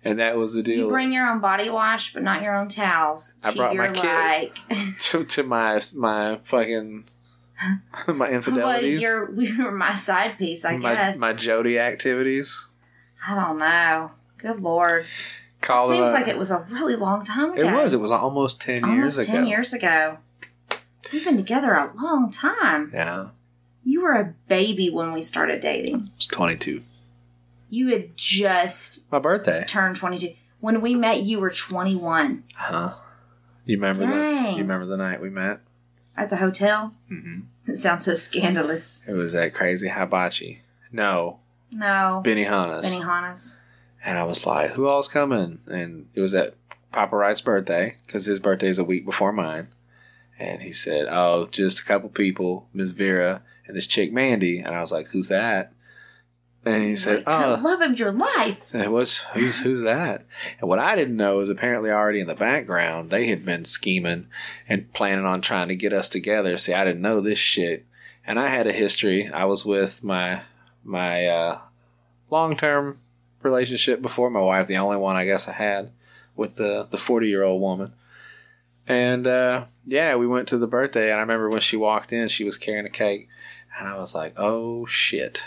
and 0.04 0.20
that 0.20 0.38
was 0.38 0.54
the 0.54 0.64
deal. 0.64 0.86
You 0.86 0.90
bring 0.90 1.14
your 1.14 1.28
own 1.28 1.40
body 1.40 1.70
wash, 1.70 2.14
but 2.14 2.24
not 2.24 2.42
your 2.42 2.56
own 2.56 2.68
towels. 2.68 3.36
I 3.44 3.54
brought 3.54 3.76
my. 3.76 3.90
Like, 3.90 4.58
to, 5.00 5.24
to 5.24 5.44
my 5.44 5.80
my 5.96 6.40
fucking 6.44 7.06
my 8.08 8.14
well, 8.14 8.30
infidelities, 8.32 9.00
you're 9.00 9.32
you're 9.40 9.72
my 9.72 9.94
side 9.94 10.38
piece, 10.38 10.66
I 10.66 10.78
my 10.78 10.94
guess. 10.94 11.20
my 11.20 11.34
Jody 11.34 11.78
activities. 11.78 12.66
I 13.28 13.36
don't 13.36 13.60
know. 13.60 14.12
Good 14.42 14.60
lord. 14.60 15.06
Call 15.62 15.92
it 15.92 15.96
seems 15.96 16.12
them 16.12 16.22
like 16.22 16.28
it 16.28 16.38
was 16.38 16.50
a 16.52 16.66
really 16.72 16.96
long 16.96 17.24
time 17.24 17.54
ago. 17.54 17.62
It 17.62 17.72
was. 17.72 17.94
It 17.94 18.00
was 18.00 18.12
almost 18.12 18.60
ten 18.62 18.84
almost 18.84 19.18
years 19.18 19.28
ten 19.28 19.38
ago. 19.44 19.48
years 19.48 19.74
ago. 19.74 20.18
We've 21.14 21.24
been 21.24 21.38
together 21.38 21.74
a 21.74 21.92
long 21.96 22.32
time. 22.32 22.92
Yeah, 22.94 23.28
You 23.84 24.02
were 24.02 24.14
a 24.14 24.34
baby 24.48 24.90
when 24.90 25.14
we 25.14 25.22
started 25.22 25.60
dating. 25.62 25.96
I 25.98 26.16
was 26.16 26.28
twenty 26.28 26.56
two. 26.56 26.82
You 27.70 27.88
had 27.90 28.18
just 28.18 29.12
My 29.12 29.20
birthday. 29.20 29.64
turned 29.68 29.96
twenty 29.98 30.18
two. 30.18 30.30
When 30.60 30.82
we 30.82 30.96
met, 30.96 31.22
you 31.24 31.40
were 31.40 31.50
twenty 31.52 31.96
one 31.96 32.44
Huh? 32.56 32.94
You 33.66 33.78
remember 33.78 34.00
the? 34.06 34.08
Dang. 34.08 34.52
You 34.56 34.62
remember 34.64 34.86
the 34.88 34.98
night 34.98 35.22
we 35.22 35.30
met? 35.30 35.60
at 36.18 36.30
the 36.30 36.38
hotel. 36.38 36.94
hmm 37.08 37.42
It 37.68 37.78
sounds 37.78 38.06
so 38.06 38.16
scandalous. 38.16 39.02
It 39.08 39.14
was 39.14 39.34
at 39.36 39.54
Crazy 39.54 39.88
Hibachi. 39.90 40.62
No, 40.92 41.40
No, 41.72 42.22
Benihana's. 42.26 42.86
Benihana's. 42.86 43.60
And 44.04 44.18
I 44.18 44.24
was 44.24 44.46
like, 44.46 44.72
"Who 44.72 44.88
all's 44.88 45.08
coming?" 45.08 45.60
And 45.68 46.08
it 46.14 46.22
was 46.22 46.34
at 46.34 46.56
Papa 46.92 47.16
Wright's 47.16 47.42
birthday 47.42 47.98
because 48.06 48.26
his 48.26 48.40
birthday 48.40 48.70
is 48.70 48.80
a 48.80 48.84
week 48.84 49.06
before 49.06 49.32
mine. 49.32 49.70
And 50.40 50.62
he 50.62 50.72
said, 50.72 51.08
"Oh, 51.10 51.48
just 51.52 51.80
a 51.80 51.86
couple 51.86 52.10
people, 52.10 52.68
Miss 52.74 52.92
Vera 52.92 53.44
and 53.68 53.76
this 53.76 53.88
chick 53.88 54.12
Mandy." 54.12 54.60
And 54.60 54.76
I 54.76 54.82
was 54.82 54.92
like, 54.92 55.08
"Who's 55.08 55.28
that?" 55.28 55.74
And 56.64 56.84
he 56.84 56.96
said, 56.96 57.24
"Oh, 57.26 57.60
love 57.62 57.82
of 57.82 57.98
your 57.98 58.12
life. 58.12 58.74
it 58.76 58.92
was 58.92 59.20
who's 59.34 59.60
who's 59.62 59.82
that?" 59.82 60.26
And 60.60 60.70
what 60.70 60.80
I 60.80 60.96
didn't 60.96 61.18
know 61.18 61.40
is 61.40 61.50
apparently 61.50 61.90
already 61.90 62.20
in 62.20 62.28
the 62.28 62.36
background 62.36 63.10
they 63.10 63.28
had 63.28 63.46
been 63.46 63.66
scheming 63.66 64.28
and 64.68 64.92
planning 64.94 65.26
on 65.26 65.42
trying 65.42 65.70
to 65.70 65.76
get 65.76 65.94
us 65.94 66.10
together. 66.10 66.58
See, 66.58 66.74
I 66.74 66.86
didn't 66.86 67.02
know 67.02 67.22
this 67.22 67.40
shit, 67.40 67.86
and 68.26 68.40
I 68.40 68.48
had 68.48 68.68
a 68.68 68.72
history. 68.72 69.28
I 69.28 69.46
was 69.46 69.66
with 69.66 70.04
my 70.04 70.42
my 70.84 71.26
uh, 71.26 71.60
long 72.30 72.56
term 72.56 72.98
relationship 73.44 74.02
before 74.02 74.30
my 74.30 74.40
wife, 74.40 74.68
the 74.68 74.78
only 74.78 74.98
one 74.98 75.16
I 75.16 75.26
guess 75.26 75.48
I 75.48 75.54
had 75.54 75.92
with 76.36 76.56
the 76.56 76.88
the 76.90 76.98
forty 76.98 77.28
year 77.28 77.44
old 77.44 77.62
woman. 77.62 77.94
And 78.88 79.26
uh, 79.28 79.66
yeah, 79.86 80.16
we 80.16 80.28
went 80.28 80.48
to 80.50 80.58
the 80.58 80.68
birthday, 80.68 81.12
and 81.12 81.18
I 81.18 81.22
remember 81.22 81.50
when 81.50 81.62
she 81.62 81.78
walked 81.78 82.12
in, 82.12 82.28
she 82.28 82.44
was 82.44 82.58
carrying 82.58 82.86
a 82.86 82.90
cake, 82.90 83.30
and 83.78 83.88
I 83.88 83.98
was 83.98 84.14
like, 84.16 84.34
"Oh 84.38 84.86
shit." 84.86 85.44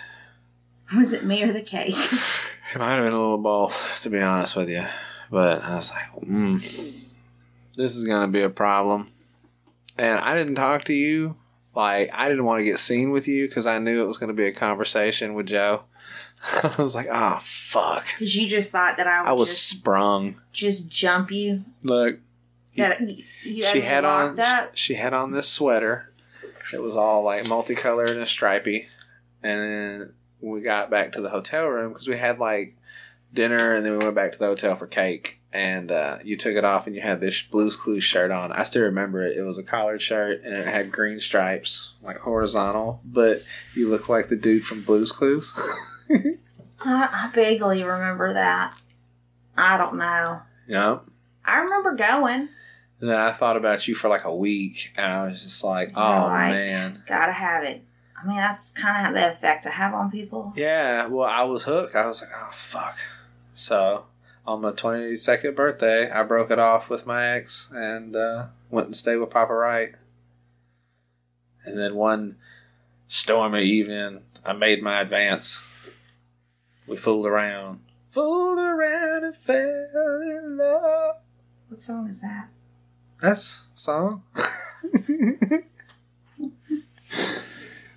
Was 0.95 1.13
it 1.13 1.25
me 1.25 1.43
or 1.43 1.53
the 1.53 1.63
cake? 1.63 1.97
It 2.75 2.79
might 2.79 2.95
have 2.95 3.05
been 3.05 3.13
a 3.13 3.21
little 3.21 3.39
both, 3.39 4.01
to 4.03 4.11
be 4.11 4.21
honest 4.21 4.57
with 4.57 4.69
you. 4.69 4.85
But 5.31 5.63
I 5.63 5.77
was 5.77 5.93
like, 5.93 6.07
mm, 6.27 6.61
this 7.77 7.97
is 7.97 8.05
going 8.05 8.27
to 8.27 8.33
be 8.33 8.43
a 8.43 8.51
problem. 8.51 9.11
And 9.97 10.19
I 10.19 10.37
didn't 10.37 10.57
talk 10.57 10.85
to 10.85 10.95
you. 10.95 11.37
Like, 11.75 12.11
I 12.13 12.29
didn't 12.29 12.47
want 12.47 12.61
to 12.61 12.65
get 12.65 12.79
seen 12.79 13.11
with 13.11 13.29
you 13.29 13.47
because 13.47 13.67
I 13.67 13.79
knew 13.79 14.03
it 14.03 14.07
was 14.07 14.19
going 14.19 14.29
to 14.29 14.35
be 14.35 14.47
a 14.47 14.53
conversation 14.53 15.35
with 15.35 15.47
Joe. 15.47 15.85
I 16.63 16.75
was 16.83 16.95
like, 16.95 17.09
oh, 17.11 17.39
fuck. 17.41 18.07
Because 18.07 18.37
you 18.37 18.47
just 18.47 18.71
thought 18.71 18.97
that 18.99 19.07
I 19.07 19.25
I 19.25 19.33
was 19.33 19.49
just, 19.49 19.69
sprung. 19.69 20.41
just 20.53 20.91
jump 20.91 21.31
you. 21.31 21.65
Look, 21.83 22.19
That 22.77 23.01
you, 23.01 23.25
you 23.45 23.63
she 23.63 23.81
had 23.81 24.05
on 24.05 24.39
up. 24.39 24.77
she 24.77 24.95
had 24.95 25.15
on 25.15 25.33
this 25.33 25.49
sweater. 25.49 26.13
It 26.73 26.83
was 26.83 26.97
all 26.97 27.23
like 27.23 27.49
multicolored 27.49 28.11
and 28.11 28.27
stripy. 28.29 28.89
And 29.43 29.61
then 29.61 30.13
we 30.41 30.61
got 30.61 30.91
back 30.91 31.13
to 31.13 31.21
the 31.21 31.31
hotel 31.31 31.67
room 31.67 31.93
because 31.93 32.09
we 32.09 32.17
had 32.17 32.39
like 32.39 32.77
dinner, 33.33 33.73
and 33.73 33.85
then 33.85 33.93
we 33.93 33.99
went 34.05 34.15
back 34.15 34.33
to 34.33 34.39
the 34.39 34.47
hotel 34.47 34.75
for 34.75 34.87
cake. 34.87 35.41
And 35.53 35.93
uh, 35.93 36.19
you 36.25 36.37
took 36.37 36.57
it 36.57 36.65
off, 36.65 36.87
and 36.89 36.97
you 36.97 37.01
had 37.03 37.21
this 37.21 37.41
Blues 37.43 37.77
Clues 37.77 38.03
shirt 38.03 38.33
on. 38.33 38.51
I 38.51 38.65
still 38.65 38.83
remember 38.83 39.23
it. 39.23 39.37
It 39.37 39.43
was 39.43 39.57
a 39.57 39.63
collared 39.63 40.03
shirt, 40.03 40.43
and 40.43 40.53
it 40.53 40.67
had 40.67 40.91
green 40.91 41.21
stripes, 41.21 41.93
like 42.03 42.17
horizontal. 42.19 43.01
But 43.05 43.39
you 43.77 43.89
look 43.89 44.09
like 44.09 44.29
the 44.29 44.37
dude 44.37 44.65
from 44.65 44.83
Blues 44.83 45.13
Clues. 45.13 45.53
I, 46.11 46.29
I 46.81 47.31
vaguely 47.35 47.83
remember 47.85 48.33
that. 48.35 48.81
I 49.57 49.77
don't 49.77 49.97
know. 49.97 50.43
yeah. 50.67 50.99
I 51.45 51.59
remember 51.59 51.95
going. 51.95 52.49
And 53.01 53.11
then 53.11 53.19
I 53.19 53.33
thought 53.33 53.57
about 53.57 53.87
you 53.87 53.95
for 53.95 54.09
like 54.09 54.25
a 54.25 54.35
week, 54.35 54.95
and 54.97 55.13
I 55.13 55.25
was 55.27 55.43
just 55.43 55.63
like, 55.63 55.91
oh 55.95 56.01
Like, 56.01 56.51
man. 56.53 57.03
Gotta 57.07 57.33
have 57.33 57.63
it. 57.65 57.83
I 58.23 58.27
mean, 58.27 58.37
that's 58.37 58.71
kind 58.71 59.07
of 59.07 59.15
the 59.15 59.33
effect 59.33 59.67
I 59.67 59.71
have 59.71 59.93
on 59.93 60.11
people. 60.11 60.55
Yeah, 60.57 61.07
well, 61.07 61.29
I 61.29 61.43
was 61.43 61.65
hooked. 61.65 61.95
I 61.95 62.07
was 62.07 62.23
like, 62.23 62.31
oh, 62.35 62.49
fuck. 62.51 62.97
So, 63.53 64.07
on 64.47 64.63
my 64.63 64.71
22nd 64.73 65.55
birthday, 65.55 66.11
I 66.11 66.23
broke 66.23 66.51
it 66.51 66.59
off 66.59 66.89
with 66.89 67.07
my 67.07 67.27
ex 67.27 67.71
and 67.75 68.17
uh, 68.17 68.47
went 68.71 68.87
and 68.87 68.97
stayed 68.97 69.17
with 69.17 69.29
Papa 69.31 69.53
Wright. 69.53 69.93
And 71.67 71.79
then 71.79 71.95
one 71.95 72.37
stormy 73.09 73.65
evening, 73.65 74.21
I 74.45 74.55
made 74.55 74.83
my 74.83 75.01
advance. 75.03 75.57
We 76.87 76.97
fooled 76.97 77.27
around. 77.27 77.81
Fooled 78.11 78.59
around 78.59 79.25
and 79.25 79.35
fell 79.35 80.21
in 80.23 80.57
love. 80.59 81.17
What 81.69 81.81
song 81.81 82.09
is 82.09 82.21
that? 82.23 82.49
That's 83.21 83.63
a 83.75 83.79
song. 83.79 84.23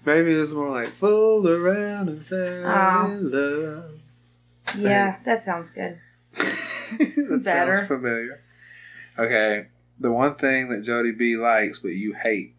Maybe 0.05 0.31
it's 0.31 0.53
more 0.53 0.69
like 0.69 0.87
fooled 0.87 1.47
around 1.47 2.07
and 2.09 2.25
fell 2.25 2.65
Oh. 2.65 3.11
in 3.11 3.31
love. 3.31 3.91
Yeah, 4.77 5.17
that 5.25 5.43
sounds 5.43 5.69
good. 5.69 5.99
that 6.33 7.41
Better. 7.43 7.75
sounds 7.75 7.87
familiar. 7.87 8.41
Okay, 9.19 9.67
the 9.99 10.11
one 10.11 10.35
thing 10.35 10.69
that 10.69 10.83
Jody 10.83 11.11
B 11.11 11.35
likes 11.35 11.79
but 11.79 11.89
you 11.89 12.13
hate. 12.13 12.55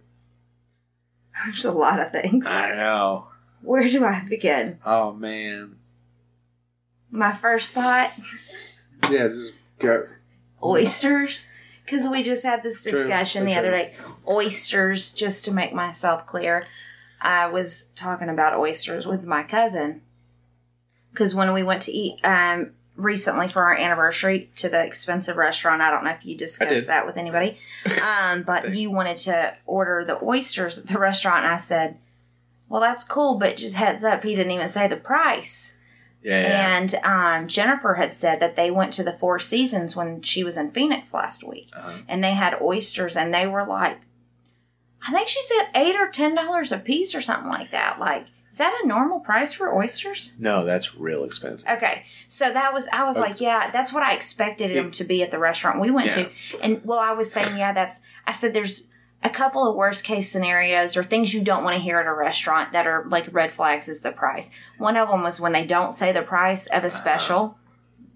There's 1.46 1.64
a 1.64 1.72
lot 1.72 2.00
of 2.00 2.12
things. 2.12 2.46
I 2.46 2.74
know. 2.74 3.28
Where 3.62 3.88
do 3.88 4.04
I 4.04 4.20
begin? 4.28 4.78
Oh 4.84 5.12
man. 5.14 5.76
My 7.10 7.32
first 7.32 7.72
thought 7.72 8.10
Yeah, 9.10 9.28
just 9.28 9.54
go. 9.78 10.06
oysters. 10.62 11.48
Because 11.84 12.06
we 12.06 12.22
just 12.22 12.44
had 12.44 12.62
this 12.62 12.82
True, 12.82 12.92
discussion 12.92 13.46
the 13.46 13.52
true. 13.52 13.58
other 13.60 13.70
day. 13.70 13.94
Oysters, 14.28 15.12
just 15.14 15.46
to 15.46 15.52
make 15.52 15.72
myself 15.72 16.26
clear, 16.26 16.66
I 17.20 17.46
was 17.46 17.84
talking 17.96 18.28
about 18.28 18.58
oysters 18.58 19.06
with 19.06 19.26
my 19.26 19.42
cousin. 19.42 20.02
Because 21.10 21.34
when 21.34 21.54
we 21.54 21.62
went 21.62 21.80
to 21.82 21.92
eat 21.92 22.20
um, 22.24 22.72
recently 22.94 23.48
for 23.48 23.62
our 23.64 23.74
anniversary 23.74 24.50
to 24.56 24.68
the 24.68 24.84
expensive 24.84 25.36
restaurant, 25.38 25.80
I 25.80 25.90
don't 25.90 26.04
know 26.04 26.10
if 26.10 26.26
you 26.26 26.36
discussed 26.36 26.88
that 26.88 27.06
with 27.06 27.16
anybody, 27.16 27.56
um, 28.02 28.42
but 28.42 28.74
you 28.74 28.90
wanted 28.90 29.16
to 29.18 29.54
order 29.64 30.04
the 30.04 30.22
oysters 30.22 30.76
at 30.78 30.88
the 30.88 30.98
restaurant, 30.98 31.44
and 31.46 31.54
I 31.54 31.56
said, 31.56 31.96
Well, 32.68 32.82
that's 32.82 33.02
cool, 33.02 33.38
but 33.38 33.56
just 33.56 33.76
heads 33.76 34.04
up, 34.04 34.22
he 34.22 34.34
didn't 34.34 34.52
even 34.52 34.68
say 34.68 34.86
the 34.88 34.96
price. 34.96 35.74
Yeah. 36.22 36.76
And 36.78 36.94
um, 37.04 37.48
Jennifer 37.48 37.94
had 37.94 38.14
said 38.14 38.40
that 38.40 38.56
they 38.56 38.70
went 38.70 38.92
to 38.94 39.02
the 39.04 39.12
Four 39.12 39.38
Seasons 39.38 39.94
when 39.94 40.20
she 40.22 40.42
was 40.44 40.56
in 40.56 40.72
Phoenix 40.72 41.14
last 41.14 41.46
week, 41.46 41.68
Uh-huh. 41.76 41.98
and 42.08 42.22
they 42.24 42.32
had 42.34 42.60
oysters, 42.60 43.16
and 43.16 43.32
they 43.32 43.46
were 43.46 43.64
like, 43.64 43.98
I 45.06 45.12
think 45.12 45.28
she 45.28 45.40
said 45.42 45.68
eight 45.76 45.94
or 45.96 46.08
ten 46.10 46.34
dollars 46.34 46.72
a 46.72 46.78
piece 46.78 47.14
or 47.14 47.20
something 47.20 47.48
like 47.48 47.70
that. 47.70 48.00
Like, 48.00 48.26
is 48.50 48.58
that 48.58 48.80
a 48.82 48.86
normal 48.86 49.20
price 49.20 49.52
for 49.52 49.72
oysters? 49.72 50.34
No, 50.40 50.64
that's 50.64 50.96
real 50.96 51.22
expensive. 51.22 51.68
Okay, 51.70 52.02
so 52.26 52.52
that 52.52 52.72
was 52.72 52.88
I 52.92 53.04
was 53.04 53.16
Okay. 53.18 53.28
like, 53.30 53.40
yeah, 53.40 53.70
that's 53.70 53.92
what 53.92 54.02
I 54.02 54.14
expected 54.14 54.76
them 54.76 54.90
to 54.92 55.04
be 55.04 55.22
at 55.22 55.30
the 55.30 55.38
restaurant 55.38 55.80
we 55.80 55.92
went 55.92 56.08
Yeah. 56.16 56.24
to, 56.24 56.30
and 56.62 56.84
well, 56.84 56.98
I 56.98 57.12
was 57.12 57.30
saying, 57.32 57.56
yeah, 57.56 57.72
that's. 57.72 58.00
I 58.26 58.32
said, 58.32 58.52
there's 58.54 58.90
a 59.22 59.30
couple 59.30 59.68
of 59.68 59.74
worst 59.74 60.04
case 60.04 60.30
scenarios 60.30 60.96
or 60.96 61.02
things 61.02 61.34
you 61.34 61.42
don't 61.42 61.64
want 61.64 61.76
to 61.76 61.82
hear 61.82 61.98
at 61.98 62.06
a 62.06 62.14
restaurant 62.14 62.72
that 62.72 62.86
are 62.86 63.04
like 63.08 63.28
red 63.32 63.52
flags 63.52 63.88
is 63.88 64.00
the 64.00 64.12
price. 64.12 64.50
One 64.78 64.96
of 64.96 65.08
them 65.08 65.22
was 65.22 65.40
when 65.40 65.52
they 65.52 65.66
don't 65.66 65.92
say 65.92 66.12
the 66.12 66.22
price 66.22 66.66
of 66.68 66.84
a 66.84 66.86
uh-huh. 66.86 66.88
special, 66.88 67.58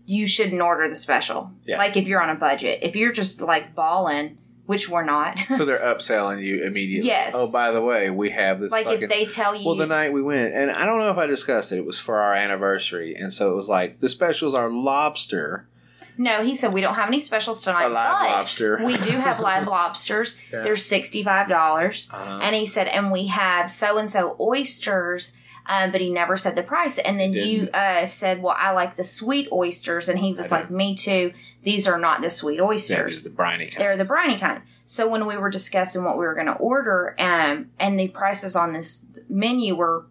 you 0.07 0.27
shouldn't 0.27 0.61
order 0.61 0.89
the 0.89 0.97
special. 0.97 1.53
Yeah. 1.65 1.79
Like 1.79 1.97
if 1.97 2.07
you're 2.07 2.23
on 2.23 2.31
a 2.31 2.37
budget. 2.37 2.81
If 2.83 2.95
you're 2.95 3.13
just 3.13 3.41
like 3.41 3.75
balling, 3.75 4.39
which 4.67 4.89
we're 4.89 5.05
not. 5.05 5.39
So 5.49 5.65
they're 5.65 5.79
upselling 5.79 6.43
you 6.43 6.63
immediately. 6.63 7.09
Yes. 7.09 7.35
Oh, 7.37 7.51
by 7.53 7.73
the 7.73 7.83
way, 7.83 8.09
we 8.09 8.31
have 8.31 8.61
this. 8.61 8.73
like 8.73 8.85
fucking, 8.85 9.03
if 9.03 9.11
they 9.11 9.27
tell 9.27 9.55
you 9.55 9.67
Well, 9.67 9.77
the 9.77 9.87
night 9.87 10.13
we 10.13 10.23
went, 10.23 10.55
and 10.55 10.71
I 10.71 10.87
don't 10.87 10.99
know 10.99 11.11
if 11.11 11.19
I 11.19 11.27
discussed 11.27 11.73
it. 11.73 11.79
It 11.79 11.85
was 11.85 11.99
for 11.99 12.21
our 12.21 12.35
anniversary, 12.35 13.15
and 13.15 13.33
so 13.33 13.51
it 13.51 13.55
was 13.55 13.69
like 13.69 14.01
the 14.01 14.09
specials 14.09 14.55
are 14.55 14.71
lobster. 14.71 15.69
No, 16.19 16.43
he 16.43 16.55
said 16.55 16.73
we 16.73 16.81
don't 16.81 16.95
have 16.95 17.09
any 17.09 17.19
specials 17.19 17.63
tonight. 17.63 17.87
A 17.87 17.89
live 17.89 18.21
but 18.21 18.31
lobster. 18.31 18.85
we 18.85 18.97
do 18.99 19.13
have 19.13 19.41
live 19.51 19.67
lobsters. 19.67 20.39
Yeah. 20.53 20.63
They're 20.63 20.77
sixty 20.77 21.23
five 21.23 21.49
dollars. 21.49 22.09
Uh-huh. 22.13 22.41
And 22.43 22.55
he 22.55 22.67
said, 22.67 22.87
and 22.89 23.11
we 23.11 23.27
have 23.29 23.69
so 23.71 23.99
and 23.99 24.11
so 24.11 24.37
oysters, 24.39 25.37
um, 25.67 25.91
but 25.91 26.01
he 26.01 26.11
never 26.11 26.37
said 26.37 26.55
the 26.57 26.63
price. 26.63 26.99
And 26.99 27.19
then 27.19 27.33
you 27.33 27.69
uh, 27.73 28.07
said, 28.07 28.43
well, 28.43 28.57
I 28.59 28.73
like 28.73 28.97
the 28.97 29.05
sweet 29.05 29.49
oysters, 29.53 30.09
and 30.09 30.19
he 30.19 30.35
was 30.35 30.51
like, 30.51 30.71
me 30.71 30.95
too. 30.95 31.33
These 31.63 31.87
are 31.87 31.99
not 31.99 32.23
the 32.23 32.31
sweet 32.31 32.57
Yeah, 32.57 32.65
oysters. 32.65 33.11
just 33.13 33.25
the 33.25 33.31
briny 33.31 33.67
kind. 33.67 33.81
They're 33.81 33.97
the 33.97 34.05
briny 34.05 34.37
kind. 34.37 34.63
So 34.85 35.09
when 35.09 35.27
we 35.27 35.37
were 35.37 35.49
discussing 35.49 36.03
what 36.05 36.19
we 36.19 36.27
were 36.27 36.35
going 36.35 36.49
to 36.49 36.55
order, 36.55 37.15
um, 37.21 37.71
and 37.79 37.99
the 37.99 38.09
prices 38.09 38.57
on 38.57 38.73
this 38.73 39.07
menu 39.29 39.77
were 39.77 40.07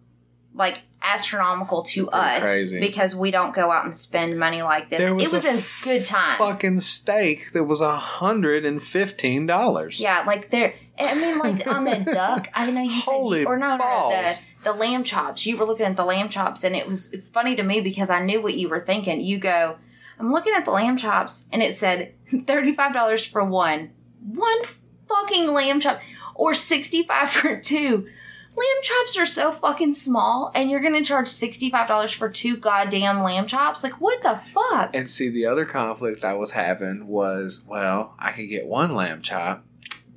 like 0.54 0.82
astronomical 1.02 1.82
to 1.84 2.10
us 2.10 2.42
crazy. 2.42 2.80
because 2.80 3.16
we 3.16 3.32
don't 3.32 3.54
go 3.54 3.72
out 3.72 3.86
and 3.86 3.96
spend 3.96 4.38
money 4.38 4.62
like 4.62 4.90
this. 4.90 5.12
Was 5.12 5.24
it 5.24 5.32
was 5.34 5.46
a 5.46 5.58
a, 5.58 5.84
good 5.84 6.06
time. 6.06 6.38
Fucking 6.38 6.80
steak 6.80 7.52
that 7.54 7.64
was 7.64 7.82
a 7.82 7.96
hundred 7.96 8.66
and 8.66 8.82
fifteen 8.82 9.46
dollars. 9.46 10.00
Yeah, 10.00 10.24
like 10.26 10.50
there. 10.50 10.74
I 11.00 11.16
mean, 11.16 11.40
like 11.40 11.66
on 11.68 11.84
the 11.84 11.98
duck. 12.14 12.50
I 12.54 12.70
know 12.70 12.82
you 12.82 12.92
said, 12.92 13.12
Holy 13.12 13.40
you, 13.42 13.46
or 13.46 13.58
no, 13.58 13.78
no, 13.78 13.78
no, 13.78 14.10
the 14.10 14.42
the 14.64 14.74
lamb 14.74 15.04
chops. 15.04 15.46
You 15.46 15.58
were 15.58 15.66
looking 15.66 15.86
at 15.86 15.96
the 15.96 16.06
lamb 16.06 16.30
chops, 16.30 16.64
and 16.64 16.76
it 16.76 16.88
was 16.88 17.16
funny 17.34 17.56
to 17.56 17.64
me 17.64 17.82
because 17.82 18.10
I 18.10 18.24
knew 18.24 18.42
what 18.42 18.56
you 18.56 18.70
were 18.70 18.80
thinking. 18.80 19.22
You 19.22 19.40
go, 19.40 19.78
I'm 20.20 20.32
looking 20.32 20.54
at 20.54 20.66
the 20.66 20.72
lamb 20.72 20.98
chops, 20.98 21.48
and 21.52 21.62
it 21.62 21.76
said 21.76 22.14
thirty 22.46 22.74
five 22.74 22.94
dollars 22.94 23.26
for 23.26 23.44
one, 23.44 23.92
one 24.22 24.62
fucking 25.08 25.48
lamb 25.48 25.80
chop, 25.80 26.00
or 26.36 26.54
sixty 26.54 27.04
five 27.04 27.30
for 27.32 27.60
two. 27.60 28.08
Lamb 28.56 28.82
chops 28.84 29.18
are 29.18 29.26
so 29.26 29.52
fucking 29.52 29.94
small, 29.94 30.52
and 30.54 30.70
you're 30.70 30.82
gonna 30.82 31.04
charge 31.04 31.28
sixty 31.30 31.70
five 31.70 31.88
dollars 31.88 32.12
for 32.12 32.30
two 32.30 32.58
goddamn 32.58 33.24
lamb 33.24 33.48
chops. 33.48 33.84
Like 33.84 34.02
what 34.02 34.22
the 34.24 34.36
fuck? 34.36 34.92
And 34.94 35.08
see, 35.08 35.30
the 35.30 35.46
other 35.46 35.66
conflict 35.66 36.24
I 36.26 36.34
was 36.34 36.52
having 36.52 37.08
was, 37.08 37.64
well, 37.68 38.14
I 38.20 38.32
could 38.32 38.50
get 38.50 38.66
one 38.68 38.94
lamb 38.94 39.22
chop, 39.22 39.64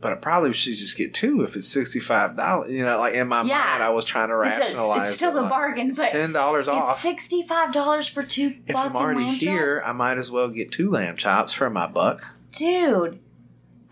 but 0.00 0.12
I 0.12 0.16
probably 0.16 0.52
should 0.52 0.74
just 0.76 0.96
get 0.98 1.14
two 1.14 1.42
if 1.42 1.54
it's 1.54 1.68
sixty 1.68 2.00
five 2.00 2.36
dollars. 2.36 2.70
You 2.72 2.84
know, 2.84 2.98
like 2.98 3.14
in 3.14 3.28
my 3.28 3.42
Yeah. 3.44 3.58
mind, 3.58 3.82
I 3.84 3.90
was 3.90 4.04
trying 4.04 4.28
to 4.28 4.40
It's, 4.40 4.58
a, 4.58 4.60
rationalize. 4.62 5.06
it's 5.08 5.16
still 5.16 5.32
like, 5.40 5.48
bargain, 5.48 5.92
but 5.96 6.08
Ten 6.10 6.32
dollars 6.32 6.66
It's 6.66 6.76
off. 6.76 6.98
sixty 6.98 7.42
five 7.44 7.72
dollars 7.72 8.08
for 8.08 8.24
two 8.24 8.56
If 8.66 8.74
I'm 8.74 8.96
already 8.96 9.24
here, 9.30 9.74
chops, 9.76 9.86
I 9.88 9.92
might 9.92 10.18
as 10.18 10.30
well 10.32 10.48
get 10.48 10.72
two 10.72 10.90
lamb 10.90 11.16
chops 11.16 11.52
for 11.52 11.70
my 11.70 11.86
buck. 11.86 12.34
dude. 12.50 13.20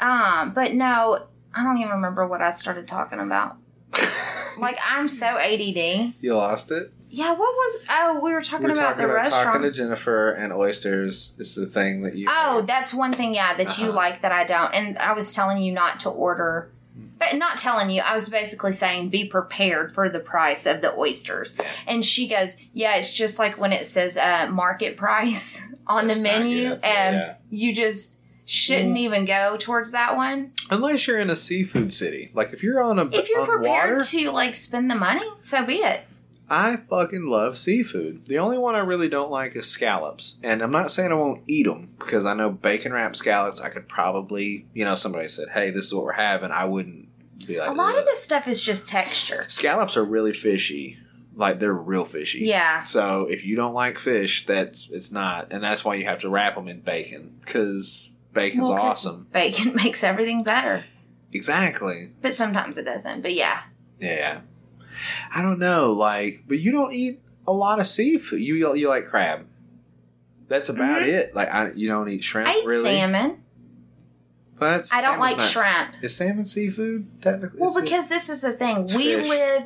Um, 0.00 0.52
but 0.52 0.74
no, 0.74 1.26
I 1.54 1.62
don't 1.62 1.78
even 1.78 1.92
remember 1.92 2.26
what 2.26 2.42
I 2.42 2.50
started 2.50 2.88
talking 2.88 3.20
about. 3.20 3.56
Like 4.58 4.78
I'm 4.86 5.08
so 5.08 5.26
ADD. 5.38 6.14
You 6.20 6.34
lost 6.36 6.70
it. 6.70 6.92
Yeah, 7.14 7.30
what 7.30 7.38
was? 7.40 7.84
Oh, 7.90 8.20
we 8.22 8.32
were 8.32 8.40
talking 8.40 8.66
We're 8.66 8.72
about 8.72 8.92
talking 8.92 8.98
the 8.98 9.04
about 9.04 9.14
restaurant. 9.16 9.44
talking 9.46 9.62
to 9.62 9.70
Jennifer 9.70 10.30
and 10.30 10.50
oysters. 10.52 11.34
Is 11.38 11.54
the 11.56 11.66
thing 11.66 12.02
that 12.02 12.14
you. 12.14 12.26
Oh, 12.30 12.62
that's 12.62 12.94
one 12.94 13.12
thing, 13.12 13.34
yeah, 13.34 13.54
that 13.56 13.78
you 13.78 13.88
Uh-huh. 13.88 13.96
like 13.96 14.22
that 14.22 14.32
I 14.32 14.44
don't. 14.44 14.72
And 14.72 14.96
I 14.98 15.12
was 15.12 15.34
telling 15.34 15.58
you 15.58 15.72
not 15.72 16.00
to 16.00 16.08
order, 16.08 16.70
but 17.18 17.34
not 17.36 17.58
telling 17.58 17.90
you. 17.90 18.00
I 18.00 18.14
was 18.14 18.30
basically 18.30 18.72
saying 18.72 19.10
be 19.10 19.26
prepared 19.28 19.92
for 19.92 20.08
the 20.08 20.20
price 20.20 20.64
of 20.64 20.80
the 20.80 20.94
oysters. 20.96 21.54
Yeah. 21.60 21.66
And 21.86 22.02
she 22.02 22.28
goes, 22.28 22.56
"Yeah, 22.72 22.94
it's 22.96 23.12
just 23.12 23.38
like 23.38 23.58
when 23.58 23.72
it 23.72 23.86
says 23.86 24.16
uh, 24.16 24.48
market 24.50 24.96
price 24.96 25.62
on 25.86 26.06
That's 26.06 26.18
the 26.18 26.22
menu, 26.24 26.68
and 26.82 27.16
Yeah. 27.16 27.34
you 27.50 27.74
just 27.74 28.16
shouldn't 28.52 28.96
mm. 28.96 29.00
even 29.00 29.24
go 29.24 29.56
towards 29.58 29.92
that 29.92 30.14
one 30.14 30.52
Unless 30.70 31.06
you're 31.06 31.18
in 31.18 31.30
a 31.30 31.36
seafood 31.36 31.92
city, 31.92 32.30
like 32.34 32.52
if 32.52 32.62
you're 32.62 32.82
on 32.82 32.98
a 32.98 33.06
if 33.06 33.28
you're 33.28 33.46
prepared 33.46 33.94
water, 33.94 34.00
to 34.00 34.30
like 34.30 34.54
spend 34.54 34.90
the 34.90 34.94
money. 34.94 35.26
So 35.38 35.64
be 35.64 35.76
it. 35.76 36.02
I 36.50 36.76
fucking 36.76 37.26
love 37.26 37.56
seafood. 37.56 38.26
The 38.26 38.38
only 38.38 38.58
one 38.58 38.74
I 38.74 38.80
really 38.80 39.08
don't 39.08 39.30
like 39.30 39.56
is 39.56 39.66
scallops. 39.66 40.36
And 40.42 40.60
I'm 40.60 40.70
not 40.70 40.90
saying 40.90 41.10
I 41.10 41.14
won't 41.14 41.42
eat 41.46 41.64
them 41.64 41.88
because 41.98 42.26
I 42.26 42.34
know 42.34 42.50
bacon 42.50 42.92
wrapped 42.92 43.16
scallops 43.16 43.58
I 43.60 43.70
could 43.70 43.88
probably, 43.88 44.66
you 44.74 44.84
know, 44.84 44.94
somebody 44.94 45.28
said, 45.28 45.48
hey, 45.48 45.70
this 45.70 45.86
is 45.86 45.94
what 45.94 46.04
we're 46.04 46.12
having. 46.12 46.50
I 46.50 46.66
wouldn't 46.66 47.08
be 47.46 47.58
like, 47.58 47.70
A 47.70 47.72
lot 47.72 47.94
"Ugh." 47.94 48.00
of 48.00 48.04
this 48.04 48.22
stuff 48.22 48.46
is 48.46 48.62
just 48.62 48.86
texture. 48.86 49.46
Scallops 49.48 49.96
are 49.96 50.04
really 50.04 50.34
fishy. 50.34 50.98
Like 51.34 51.58
they're 51.58 51.72
real 51.72 52.04
fishy. 52.04 52.40
Yeah. 52.40 52.82
So 52.82 53.28
if 53.30 53.46
you 53.46 53.56
don't 53.56 53.72
like 53.72 53.98
fish, 53.98 54.44
that's 54.44 54.90
it's 54.90 55.10
not, 55.10 55.52
and 55.52 55.64
that's 55.64 55.82
why 55.82 55.94
you 55.94 56.04
have 56.04 56.18
to 56.18 56.28
wrap 56.28 56.54
them 56.54 56.68
in 56.68 56.80
bacon 56.80 57.38
because 57.40 58.10
bacon's 58.32 58.68
Well, 58.68 58.78
awesome. 58.80 59.26
Bacon 59.32 59.74
makes 59.82 60.02
everything 60.04 60.42
better, 60.42 60.84
Exactly. 61.32 62.10
but 62.20 62.34
sometimes 62.34 62.78
it 62.78 62.84
doesn't. 62.84 63.22
But 63.22 63.34
yeah, 63.34 63.62
Yeah. 64.00 64.40
I 65.34 65.40
don't 65.42 65.58
know, 65.58 65.92
like, 65.92 66.44
but 66.46 66.58
you 66.60 66.70
don't 66.70 66.92
eat 66.92 67.20
a 67.46 67.52
lot 67.52 67.80
of 67.80 67.86
seafood. 67.86 68.40
You 68.40 68.74
you 68.74 68.88
like 68.88 69.06
crab. 69.06 69.46
That's 70.48 70.68
about 70.68 71.02
Mhm. 71.02 71.08
it. 71.08 71.34
Like, 71.34 71.48
I, 71.48 71.72
you 71.74 71.88
don't 71.88 72.08
eat 72.10 72.22
shrimp, 72.22 72.48
I 72.48 72.58
eat 72.58 72.66
really. 72.66 72.84
salmon. 72.84 73.38
But 74.58 74.88
I 74.92 75.00
don't 75.02 75.18
like 75.18 75.36
not- 75.38 75.48
shrimp. 75.48 75.94
Is 76.02 76.14
salmon 76.16 76.44
seafood 76.44 77.06
technically? 77.22 77.58
Well, 77.60 77.70
Is 77.70 77.76
it- 77.78 77.84
because 77.84 78.08
this 78.08 78.28
is 78.28 78.42
the 78.42 78.52
thing. 78.52 78.84
We 78.94 79.14
fish. 79.14 79.28
live 79.28 79.64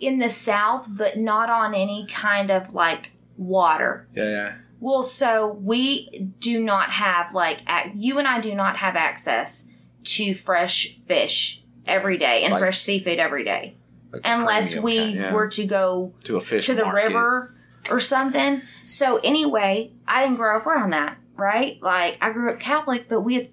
in 0.00 0.18
the 0.18 0.28
South, 0.30 0.86
but 0.88 1.16
not 1.18 1.48
on 1.50 1.74
any 1.74 2.06
kind 2.10 2.50
of 2.50 2.74
like 2.74 3.12
water. 3.36 4.08
yeah, 4.14 4.24
yeah. 4.24 4.52
Well, 4.82 5.04
so 5.04 5.52
we 5.62 6.08
do 6.40 6.58
not 6.60 6.90
have 6.90 7.34
like 7.34 7.58
ac- 7.70 7.92
you 7.94 8.18
and 8.18 8.26
I 8.26 8.40
do 8.40 8.52
not 8.52 8.78
have 8.78 8.96
access 8.96 9.68
to 10.04 10.34
fresh 10.34 10.98
fish 11.06 11.62
every 11.86 12.18
day 12.18 12.42
and 12.42 12.52
Like- 12.52 12.60
fresh 12.62 12.80
seafood 12.80 13.20
every 13.20 13.44
day, 13.44 13.76
Like 14.12 14.22
unless 14.24 14.74
we 14.76 14.98
kind, 14.98 15.14
yeah. 15.14 15.32
were 15.32 15.46
to 15.50 15.64
go 15.66 16.12
to 16.24 16.34
a 16.36 16.40
fish 16.40 16.66
to 16.66 16.74
the 16.74 16.82
market. 16.84 17.04
river 17.06 17.54
or 17.90 18.00
something. 18.00 18.62
So 18.84 19.18
anyway, 19.18 19.92
I 20.08 20.22
didn't 20.24 20.36
grow 20.38 20.56
up 20.56 20.66
around 20.66 20.90
that, 20.90 21.16
right? 21.36 21.80
Like 21.80 22.18
I 22.20 22.32
grew 22.32 22.50
up 22.50 22.58
Catholic, 22.58 23.08
but 23.08 23.20
we 23.20 23.34
had 23.34 23.50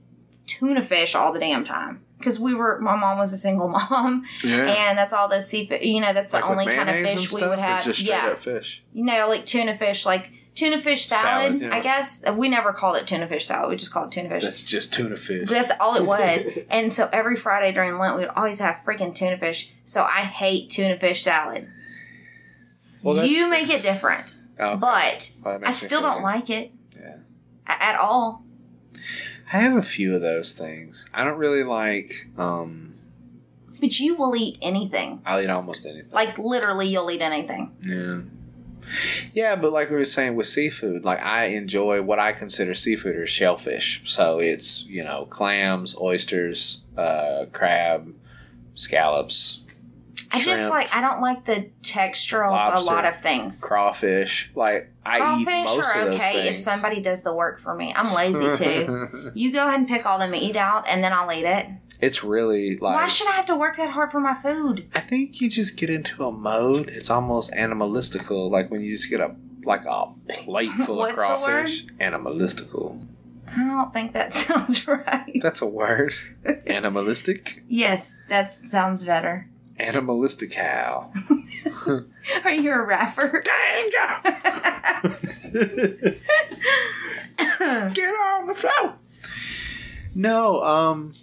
tuna 0.47 0.81
fish 0.81 1.13
all 1.13 1.31
the 1.31 1.39
damn 1.39 1.63
time 1.63 2.01
because 2.17 2.39
we 2.39 2.55
were. 2.55 2.79
My 2.81 2.95
mom 2.95 3.19
was 3.19 3.31
a 3.33 3.37
single 3.37 3.67
mom, 3.77 4.23
Yeah. 4.43 4.65
and 4.89 4.97
that's 4.97 5.13
all 5.13 5.27
the 5.29 5.43
seafood. 5.43 5.83
You 5.83 6.01
know, 6.01 6.11
that's 6.11 6.31
the 6.31 6.37
Like 6.39 6.49
with 6.49 6.59
only 6.59 6.75
kind 6.75 6.89
of 6.89 6.95
fish 6.95 7.31
we 7.31 7.41
would 7.41 7.59
have. 7.59 7.85
Yeah, 7.99 8.33
fish. 8.33 8.83
you 8.93 9.03
know, 9.05 9.27
like 9.29 9.45
tuna 9.45 9.77
fish, 9.77 10.07
like 10.07 10.31
tuna 10.59 10.79
fish 10.79 11.05
salad. 11.05 11.53
Salad, 11.53 11.61
yeah. 11.61 11.75
I 11.75 11.79
guess 11.81 12.23
we 12.33 12.49
never 12.49 12.73
called 12.73 12.97
it 12.97 13.07
tuna 13.07 13.27
fish 13.27 13.45
salad. 13.45 13.69
We 13.69 13.75
just 13.77 13.91
called 13.91 14.07
it 14.07 14.11
tuna 14.11 14.29
fish. 14.29 14.43
That's 14.43 14.63
just 14.63 14.93
tuna 14.93 15.15
fish. 15.15 15.49
That's 15.49 15.71
all 15.79 15.95
it 15.95 16.05
was. 16.05 16.45
and 16.69 16.91
so 16.91 17.09
every 17.11 17.35
Friday 17.35 17.71
during 17.71 17.97
Lent, 17.97 18.15
we 18.15 18.21
would 18.21 18.29
always 18.35 18.59
have 18.59 18.81
freaking 18.85 19.15
tuna 19.15 19.37
fish. 19.37 19.73
So 19.83 20.03
I 20.03 20.21
hate 20.21 20.69
tuna 20.69 20.97
fish 20.97 21.23
salad. 21.23 21.67
Well, 23.01 23.15
that's- 23.15 23.31
you 23.31 23.49
make 23.49 23.69
it 23.69 23.81
different, 23.81 24.37
Oh, 24.59 24.71
okay. 24.71 24.79
but 24.79 25.31
Well, 25.43 25.59
I 25.65 25.71
still 25.71 26.01
don't 26.01 26.21
like 26.21 26.49
it 26.49 26.71
Yeah. 26.95 27.15
at 27.65 27.95
all. 27.95 28.43
I 29.51 29.57
have 29.57 29.75
a 29.77 29.81
few 29.81 30.13
of 30.15 30.21
those 30.21 30.53
things. 30.53 31.07
I 31.13 31.23
don't 31.23 31.37
really 31.37 31.63
like. 31.63 32.27
um 32.37 32.93
But 33.79 33.97
you 33.99 34.15
will 34.15 34.35
eat 34.35 34.57
anything. 34.61 35.21
I'll 35.25 35.41
eat 35.41 35.49
almost 35.49 35.85
anything. 35.85 36.11
Like 36.11 36.37
literally, 36.37 36.87
you'll 36.89 37.09
eat 37.09 37.21
anything. 37.21 37.71
Yeah. 37.81 38.19
Yeah, 39.33 39.55
but 39.55 39.71
like 39.71 39.89
we 39.89 39.95
were 39.95 40.05
saying 40.05 40.35
with 40.35 40.47
seafood, 40.47 41.05
like 41.05 41.21
I 41.21 41.45
enjoy 41.45 42.01
what 42.01 42.19
I 42.19 42.33
consider 42.33 42.73
seafood 42.73 43.15
or 43.15 43.27
shellfish. 43.27 44.01
So 44.05 44.39
it's, 44.39 44.85
you 44.85 45.03
know, 45.03 45.25
clams, 45.25 45.95
oysters, 45.97 46.81
uh, 46.97 47.45
crab, 47.51 48.13
scallops, 48.73 49.61
I 50.31 50.41
just 50.41 50.69
like 50.69 50.93
I 50.95 51.01
don't 51.01 51.21
like 51.21 51.45
the 51.45 51.69
texture 51.81 52.43
of 52.43 52.51
a 52.51 52.85
lot 52.85 53.05
of 53.05 53.19
things. 53.19 53.61
crawfish. 53.61 54.51
Like 54.53 54.91
I 55.09 55.39
eat 55.39 55.45
Crawfish 55.45 55.65
most 55.77 55.95
are 55.95 56.01
of 56.01 56.05
those 56.07 56.15
okay 56.15 56.47
if 56.49 56.57
somebody 56.57 57.01
does 57.01 57.21
the 57.23 57.33
work 57.33 57.61
for 57.61 57.73
me. 57.75 57.93
I'm 57.95 58.13
lazy 58.13 58.51
too. 58.51 59.31
you 59.35 59.51
go 59.51 59.65
ahead 59.67 59.79
and 59.79 59.87
pick 59.87 60.05
all 60.05 60.19
the 60.19 60.27
meat 60.27 60.55
out, 60.55 60.87
and 60.87 61.03
then 61.03 61.11
I'll 61.13 61.31
eat 61.31 61.45
it. 61.45 61.67
it's 62.01 62.23
really 62.23 62.77
like 62.77 62.95
Why 62.95 63.07
should 63.07 63.27
I 63.27 63.31
have 63.31 63.45
to 63.47 63.55
work 63.55 63.77
that 63.77 63.89
hard 63.89 64.11
for 64.11 64.19
my 64.19 64.35
food? 64.35 64.87
I 64.95 64.99
think 65.01 65.41
you 65.41 65.49
just 65.49 65.75
get 65.77 65.89
into 65.89 66.25
a 66.25 66.31
mode. 66.31 66.89
It's 66.89 67.09
almost 67.09 67.51
animalistical, 67.53 68.49
like 68.51 68.69
when 68.71 68.81
you 68.81 68.93
just 68.93 69.09
get 69.09 69.19
a 69.19 69.35
like 69.65 69.85
a 69.85 70.05
plate 70.29 70.71
full 70.85 71.03
of 71.03 71.15
What's 71.15 71.15
the 71.15 71.21
crawfish. 71.21 71.85
Animalistical. 71.99 73.05
I 73.51 73.63
don't 73.65 73.91
think 73.91 74.13
that 74.13 74.31
sounds 74.45 74.87
right. 74.87 75.39
That's 75.41 75.61
a 75.61 75.65
word. 75.65 76.13
Animalistic. 76.67 77.63
Yes, 77.67 78.15
that 78.29 78.43
sounds 78.43 79.03
better. 79.05 79.48
Animalistical. 79.79 81.09
Are 82.45 82.51
you 82.51 82.71
a 82.71 82.81
rapper? 82.81 83.31
Danger! 83.31 84.21
Get 87.93 88.13
on 88.13 88.47
the 88.47 88.55
floor. 88.55 88.95
No, 90.13 90.61
um, 90.63 91.13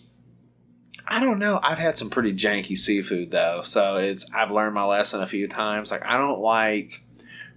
I 1.06 1.20
don't 1.20 1.38
know. 1.38 1.60
I've 1.62 1.78
had 1.78 1.98
some 1.98 2.10
pretty 2.10 2.32
janky 2.32 2.78
seafood 2.78 3.30
though, 3.30 3.62
so 3.62 3.96
it's 3.96 4.32
I've 4.32 4.50
learned 4.50 4.74
my 4.74 4.84
lesson 4.84 5.22
a 5.22 5.26
few 5.26 5.46
times. 5.46 5.90
Like 5.90 6.04
I 6.04 6.16
don't 6.16 6.40
like 6.40 7.02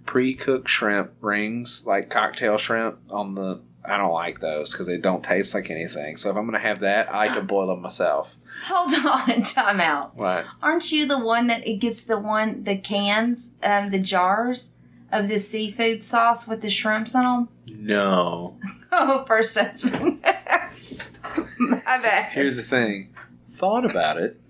pre-cooked 0.06 0.68
shrimp 0.68 1.12
rings, 1.20 1.84
like 1.86 2.10
cocktail 2.10 2.58
shrimp 2.58 2.98
on 3.10 3.34
the. 3.34 3.62
I 3.84 3.96
don't 3.96 4.12
like 4.12 4.40
those 4.40 4.72
because 4.72 4.86
they 4.86 4.98
don't 4.98 5.24
taste 5.24 5.54
like 5.54 5.70
anything. 5.70 6.16
So 6.16 6.30
if 6.30 6.36
I'm 6.36 6.44
gonna 6.44 6.58
have 6.58 6.80
that, 6.80 7.12
I 7.12 7.34
to 7.34 7.42
boil 7.42 7.68
them 7.68 7.80
myself. 7.82 8.36
Hold 8.64 8.92
on, 9.06 9.42
time 9.44 9.80
out. 9.80 10.16
What? 10.16 10.44
Aren't 10.62 10.92
you 10.92 11.06
the 11.06 11.18
one 11.18 11.46
that 11.46 11.66
it 11.66 11.78
gets 11.78 12.04
the 12.04 12.18
one 12.18 12.64
the 12.64 12.76
cans, 12.76 13.52
um, 13.62 13.90
the 13.90 13.98
jars 13.98 14.72
of 15.10 15.28
the 15.28 15.38
seafood 15.38 16.02
sauce 16.02 16.46
with 16.46 16.60
the 16.60 16.70
shrimps 16.70 17.14
in 17.14 17.22
them? 17.22 17.48
No. 17.66 18.58
Oh, 18.92 19.24
first 19.24 19.56
husband. 19.56 20.20
My 21.60 21.80
bad. 21.84 22.32
Here's 22.32 22.56
the 22.56 22.62
thing. 22.64 23.14
Thought 23.52 23.84
about 23.88 24.16
it, 24.16 24.40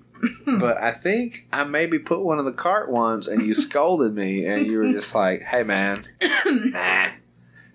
but 0.47 0.79
I 0.79 0.93
think 0.93 1.47
I 1.53 1.65
maybe 1.65 1.99
put 1.99 2.23
one 2.23 2.39
of 2.39 2.47
the 2.47 2.53
cart 2.55 2.91
ones, 2.91 3.29
and 3.29 3.43
you 3.43 3.53
scolded 3.53 4.15
me, 4.15 4.47
and 4.47 4.67
you 4.67 4.79
were 4.79 4.91
just 4.93 5.15
like, 5.15 5.43
"Hey, 5.43 5.63
man, 5.63 6.07
nah." 6.47 7.09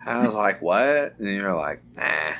I 0.05 0.23
was 0.25 0.33
like, 0.35 0.61
"What?" 0.61 1.15
And 1.19 1.27
you're 1.27 1.55
like, 1.55 1.81
"Nah." 1.95 2.33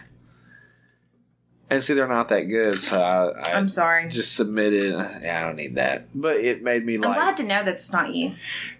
And 1.67 1.83
see, 1.83 1.95
they're 1.95 2.07
not 2.07 2.29
that 2.29 2.41
good, 2.43 2.77
so 2.77 3.01
I, 3.01 3.49
I 3.49 3.53
I'm 3.57 3.67
sorry. 3.69 4.07
just 4.07 4.35
submitted. 4.35 4.91
Yeah, 5.23 5.41
I 5.41 5.47
don't 5.47 5.55
need 5.55 5.75
that. 5.75 6.05
But 6.13 6.37
it 6.37 6.61
made 6.61 6.85
me 6.85 6.93
I'm 6.95 7.01
like, 7.01 7.15
glad 7.15 7.37
to 7.37 7.43
know 7.43 7.63
that's 7.63 7.91
not 7.91 8.13
you. 8.13 8.35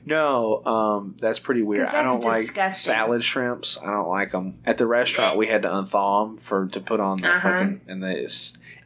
no, 0.05 0.63
um, 0.65 1.15
that's 1.19 1.39
pretty 1.39 1.63
weird. 1.63 1.85
'Cause 1.85 1.95
I 1.95 2.03
that's 2.03 2.15
don't 2.15 2.23
like 2.23 2.41
disgusting. 2.43 2.93
salad 2.93 3.23
shrimps. 3.23 3.79
I 3.83 3.89
don't 3.89 4.07
like 4.07 4.31
them. 4.33 4.59
At 4.67 4.77
the 4.77 4.85
restaurant, 4.85 5.35
we 5.35 5.47
had 5.47 5.63
to 5.63 5.67
unthaw 5.67 6.27
them 6.27 6.37
for 6.37 6.67
to 6.67 6.79
put 6.79 6.99
on 6.99 7.17
the 7.17 7.29
Uh-huh. 7.29 7.39
fucking, 7.53 7.81
and 7.87 8.03
they, 8.03 8.27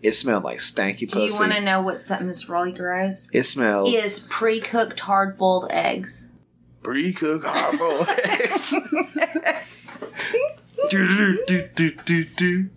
it 0.01 0.13
smelled 0.13 0.45
like 0.45 0.59
stanky 0.59 1.01
pussy. 1.01 1.27
Do 1.27 1.33
you 1.33 1.37
want 1.37 1.51
to 1.51 1.59
know 1.61 1.81
what 1.81 2.01
something 2.01 2.29
is 2.29 2.47
really 2.47 2.71
gross? 2.71 3.29
It 3.33 3.43
smelled 3.43 3.93
Is 3.93 4.19
pre-cooked 4.21 5.01
hard-boiled 5.01 5.67
eggs. 5.71 6.29
pre-cooked 6.83 7.45
hard-boiled 7.45 8.07
eggs. 8.23 8.73
do, 10.89 11.43
do, 11.47 11.69
do, 11.75 11.91
do, 12.05 12.25
do. 12.25 12.69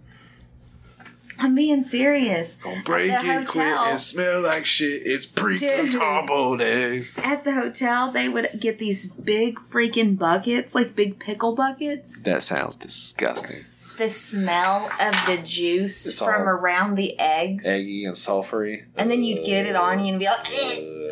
I'm 1.39 1.55
being 1.57 1.83
serious. 1.83 2.57
Break 2.85 3.11
At 3.11 3.23
the 3.23 3.43
it 3.43 3.49
quick 3.49 3.65
hotel. 3.67 3.85
and 3.91 4.01
smell 4.01 4.41
like 4.43 4.65
shit. 4.65 5.03
It's 5.05 5.27
pre-cooked 5.27 5.95
hard-boiled 5.95 6.61
eggs. 6.61 7.19
At 7.19 7.43
the 7.43 7.53
hotel, 7.53 8.13
they 8.13 8.29
would 8.29 8.49
get 8.61 8.79
these 8.79 9.07
big 9.11 9.57
freaking 9.59 10.17
buckets, 10.17 10.75
like 10.75 10.95
big 10.95 11.19
pickle 11.19 11.55
buckets. 11.57 12.23
That 12.23 12.45
sounds 12.45 12.77
disgusting. 12.77 13.65
The 13.99 14.09
smell 14.09 14.87
of 15.01 15.15
the 15.27 15.39
juice 15.45 16.07
It's 16.07 16.19
from 16.21 16.43
all 16.43 16.49
around 16.49 16.95
the 16.97 17.19
eggs. 17.19 17.67
Eggy 17.67 18.05
and 18.05 18.15
sulfury. 18.15 18.85
And 18.97 19.11
then 19.11 19.23
you'd 19.25 19.45
get 19.45 19.67
it 19.67 19.75
on 19.77 19.99
you 20.05 20.11
and 20.13 20.19
be 20.21 20.27
like, 20.27 20.47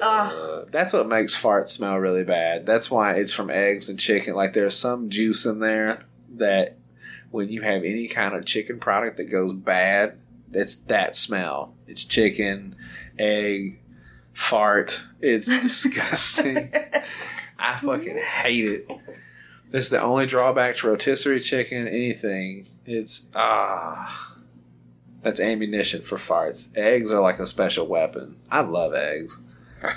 "Ugh." 0.01 0.31
Uh, 0.33 0.65
That's 0.71 0.93
what 0.93 1.09
makes 1.09 1.41
farts 1.41 1.69
smell 1.69 1.97
really 1.99 2.25
bad. 2.25 2.67
That's 2.67 2.91
why 2.91 3.15
it's 3.15 3.33
from 3.33 3.51
eggs 3.51 3.89
and 3.89 3.99
chicken. 3.99 4.35
Like 4.35 4.53
there's 4.55 4.77
some 4.77 5.11
juice 5.11 5.45
in 5.45 5.59
there 5.61 6.05
that 6.37 6.77
when 7.31 7.49
you 7.49 7.63
have 7.63 7.85
any 7.85 8.09
kind 8.09 8.35
of 8.35 8.45
chicken 8.45 8.79
product 8.79 9.17
that 9.19 9.31
goes 9.31 9.53
bad, 9.53 10.19
it's 10.53 10.77
that 10.77 11.15
smell. 11.15 11.75
It's 11.87 12.05
chicken, 12.05 12.77
egg, 13.19 13.81
fart. 14.33 15.03
It's 15.21 15.47
disgusting. 15.63 16.73
I 17.59 17.77
fucking 17.77 18.19
hate 18.19 18.65
it. 18.65 18.91
This 19.71 19.85
is 19.85 19.91
the 19.91 20.03
only 20.03 20.27
drawback 20.27 20.77
to 20.77 20.89
rotisserie 20.89 21.41
chicken, 21.41 21.87
anything. 21.87 22.67
It's 22.87 23.29
ah 23.35 24.35
that's 25.23 25.39
ammunition 25.39 26.03
for 26.03 26.17
farts. 26.17 26.77
Eggs 26.77 27.13
are 27.13 27.21
like 27.21 27.39
a 27.39 27.47
special 27.47 27.87
weapon. 27.87 28.37
I 28.51 28.61
love 28.61 28.95
eggs. 28.95 29.41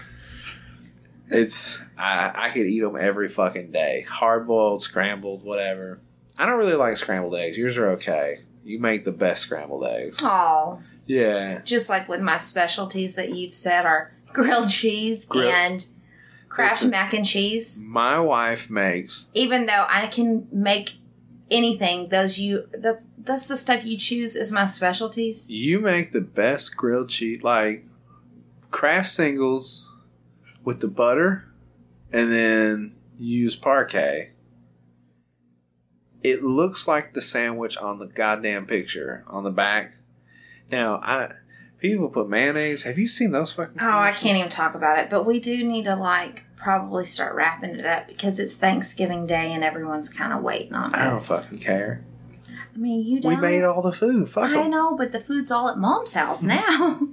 It's 1.30 1.82
I 1.98 2.32
I 2.36 2.50
could 2.50 2.68
eat 2.68 2.82
them 2.82 2.98
every 3.00 3.28
fucking 3.28 3.72
day. 3.72 4.02
Hard 4.08 4.46
boiled, 4.46 4.84
scrambled, 4.84 5.44
whatever. 5.44 6.00
I 6.38 6.46
don't 6.46 6.58
really 6.58 6.76
like 6.76 6.98
scrambled 6.98 7.36
eggs. 7.36 7.58
Yours 7.58 7.78
are 7.78 7.90
okay. 7.92 8.40
You 8.64 8.80
make 8.80 9.06
the 9.06 9.12
best 9.12 9.42
scrambled 9.44 9.86
eggs. 9.86 10.18
Oh, 10.22 10.82
Yeah. 11.06 11.62
just 11.62 11.90
like 11.90 12.08
with 12.08 12.22
my 12.22 12.38
specialties 12.38 13.16
that 13.16 13.34
you've 13.36 13.54
said 13.54 13.86
are 13.86 14.10
grilled 14.34 14.70
cheese 14.70 15.26
Grill- 15.26 15.50
and 15.52 15.86
Kraft 16.50 16.76
Listen. 16.76 16.90
mac 16.92 17.14
and 17.14 17.26
cheese. 17.26 17.80
My 17.84 18.20
wife 18.20 18.70
makes 18.70 19.30
Even 19.34 19.66
though 19.66 19.86
I 19.88 20.08
can 20.08 20.48
make 20.52 20.94
anything, 21.52 22.10
those 22.10 22.40
you 22.40 22.68
that 22.74 23.02
that's 23.18 23.48
the 23.48 23.56
stuff 23.58 23.86
you 23.86 23.98
choose 23.98 24.36
as 24.36 24.52
my 24.52 24.66
specialties. 24.66 25.50
you 25.50 25.80
make 25.80 26.12
the 26.12 26.22
best 26.22 26.76
grilled 26.78 27.10
cheese 27.10 27.42
like 27.44 27.86
Kraft 28.72 29.10
singles 29.10 29.92
with 30.64 30.80
the 30.80 30.88
butter 30.88 31.46
and 32.12 32.32
then 32.32 32.96
you 33.20 33.40
use 33.42 33.56
Parkay. 33.56 34.30
It 36.24 36.44
looks 36.44 36.88
like 36.88 37.14
the 37.14 37.22
sandwich 37.22 37.78
on 37.78 38.00
the 38.00 38.08
goddamn 38.08 38.66
picture 38.66 39.24
on 39.28 39.44
the 39.44 39.52
back. 39.52 39.94
Now, 40.72 40.95
I 41.04 41.32
people 41.80 42.10
put 42.10 42.30
mayonnaise. 42.30 42.84
Have 42.84 42.98
you 42.98 43.08
seen 43.08 43.32
those 43.32 43.52
fucking? 43.52 43.78
Oh, 43.82 43.90
I 44.00 44.12
can't 44.12 44.38
even 44.38 44.50
talk 44.50 44.74
about 44.76 45.00
it. 45.00 45.10
But 45.10 45.26
we 45.26 45.40
do 45.40 45.64
need 45.66 45.86
to 45.86 45.95
like 45.95 46.44
probably 46.56 47.04
start 47.06 47.36
wrapping 47.36 47.76
it 47.76 47.86
up 47.86 48.08
because 48.08 48.40
it's 48.40 48.56
Thanksgiving 48.56 49.28
Day 49.28 49.52
and 49.54 49.64
everyone's 49.66 50.08
kind 50.10 50.32
of 50.32 50.41
waiting 50.41 50.74
on 50.74 50.95
us. 50.95 51.02
I 51.02 51.10
don't 51.10 51.22
fucking 51.41 51.60
care. 51.60 52.04
I 52.50 52.78
mean, 52.78 53.04
you 53.06 53.20
don't. 53.20 53.36
We 53.36 53.41
made 53.41 53.64
all 53.64 53.82
the 53.82 53.91
food. 53.91 54.30
Fuck 54.30 54.50
I 54.52 54.64
'em. 54.64 54.72
know, 54.72 54.95
but 54.95 55.12
the 55.12 55.20
food's 55.20 55.52
all 55.52 55.68
at 55.70 55.78
mom's 55.78 56.14
house 56.14 56.41
now. 56.44 57.10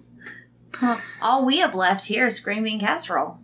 all 1.20 1.44
we 1.44 1.58
have 1.58 1.74
left 1.74 2.06
here 2.06 2.26
is 2.26 2.40
green 2.40 2.62
bean 2.62 2.80
casserole, 2.80 3.38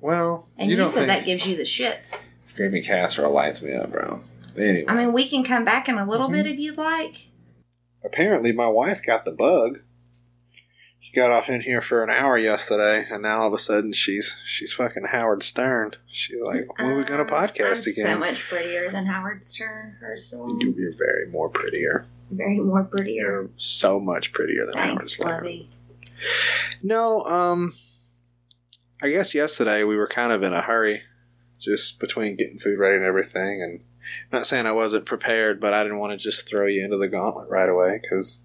Well, 0.00 0.46
and 0.56 0.70
you, 0.70 0.76
you, 0.76 0.84
said 0.88 1.06
think 1.06 1.08
that 1.08 1.24
gives 1.26 1.46
you 1.46 1.56
the 1.56 1.62
shits. 1.64 2.22
green 2.54 2.70
bean 2.72 2.84
casserole 2.84 3.32
lights 3.32 3.62
me 3.62 3.74
up, 3.74 3.90
bro. 3.90 4.20
Anyway, 4.58 4.84
I 4.88 4.94
mean, 4.94 5.12
we 5.12 5.28
can 5.28 5.44
come 5.44 5.64
back 5.64 5.88
in 5.88 5.98
a 5.98 6.08
little 6.08 6.28
Mhm. 6.28 6.32
bit 6.32 6.46
if 6.46 6.58
you'd 6.58 6.76
like. 6.78 7.28
apparently 8.04 8.52
my 8.52 8.66
wife 8.68 9.04
got 9.04 9.24
the 9.24 9.32
bug. 9.32 9.80
She 11.00 11.12
got 11.14 11.30
off 11.30 11.48
in 11.48 11.60
here 11.62 11.80
for 11.80 12.02
an 12.02 12.10
hour 12.10 12.38
yesterday, 12.38 13.06
and 13.10 13.22
now 13.22 13.40
all 13.40 13.48
of 13.48 13.52
a 13.54 13.58
sudden 13.58 13.92
she's 13.92 14.36
she's 14.46 14.72
fucking 14.72 15.04
Howard 15.06 15.42
Stern. 15.42 15.92
She's 16.06 16.40
like, 16.40 16.78
"When 16.78 16.90
are 16.90 16.94
we 16.96 17.02
going 17.04 17.24
to 17.26 17.32
Um, 17.34 17.40
podcast 17.48 17.86
I'm 17.86 17.92
So 17.92 18.18
much 18.18 18.42
prettier 18.48 18.90
than 18.90 19.06
Howard 19.06 19.44
Stern. 19.44 19.96
First 20.00 20.32
of 20.32 20.40
all, 20.40 20.58
You- 20.60 20.74
You're 20.78 20.96
very 20.96 21.26
more 21.30 21.48
prettier. 21.48 22.04
very 22.30 22.58
more 22.60 22.84
prettier. 22.84 23.42
You're 23.42 23.50
so 23.56 23.98
much 23.98 24.32
prettier 24.32 24.64
than 24.66 24.76
Howard 24.76 24.98
Thanks, 25.00 25.14
Stern. 25.14 25.28
Lovey. 25.44 25.70
No, 26.82 27.22
um, 27.24 27.72
I 29.02 29.10
guess 29.10 29.34
yesterday 29.34 29.84
we 29.84 29.96
were 29.96 30.08
kind 30.08 30.32
of 30.32 30.42
in 30.42 30.52
a 30.52 30.60
hurry, 30.62 31.02
just 31.58 31.98
between 32.00 32.36
getting 32.36 32.58
food 32.58 32.78
ready 32.78 32.96
and 32.96 33.04
everything. 33.04 33.62
And 33.62 33.80
not 34.32 34.46
saying 34.46 34.66
I 34.66 34.72
wasn't 34.72 35.06
prepared, 35.06 35.60
but 35.60 35.74
I 35.74 35.82
didn't 35.82 35.98
want 35.98 36.12
to 36.12 36.16
just 36.16 36.46
throw 36.48 36.66
you 36.66 36.84
into 36.84 36.96
the 36.96 37.08
gauntlet 37.08 37.48
right 37.48 37.68
away 37.68 37.98
because 38.02 38.38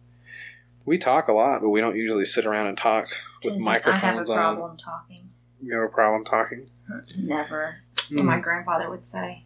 we 0.85 0.97
talk 0.97 1.27
a 1.27 1.33
lot, 1.33 1.61
but 1.61 1.69
we 1.69 1.79
don't 1.81 1.95
usually 1.95 2.25
sit 2.25 2.45
around 2.45 2.67
and 2.67 2.77
talk 2.77 3.07
with 3.43 3.59
microphones 3.63 4.29
I 4.29 4.35
have 4.35 4.43
a 4.43 4.51
on. 4.51 4.55
problem 4.55 4.77
talking. 4.77 5.29
You 5.61 5.75
have 5.75 5.83
a 5.83 5.93
problem 5.93 6.25
talking? 6.25 6.69
Never. 7.17 7.77
That's 7.95 8.13
what 8.15 8.23
Mm. 8.23 8.27
my 8.27 8.39
grandfather 8.39 8.89
would 8.89 9.05
say. 9.05 9.43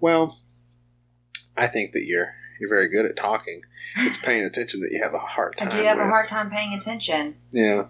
Well, 0.00 0.38
I 1.56 1.66
think 1.66 1.92
that 1.92 2.04
you're 2.04 2.34
you're 2.60 2.68
very 2.68 2.88
good 2.88 3.06
at 3.06 3.16
talking. 3.16 3.62
It's 3.96 4.16
paying 4.16 4.44
attention 4.44 4.80
that 4.80 4.90
you 4.92 5.02
have 5.02 5.14
a 5.14 5.18
hard 5.18 5.54
I 5.58 5.64
time. 5.64 5.68
do 5.70 5.78
you 5.78 5.84
have 5.86 5.98
a 5.98 6.04
hard 6.06 6.28
time 6.28 6.50
paying 6.50 6.74
attention. 6.74 7.36
Yeah, 7.52 7.84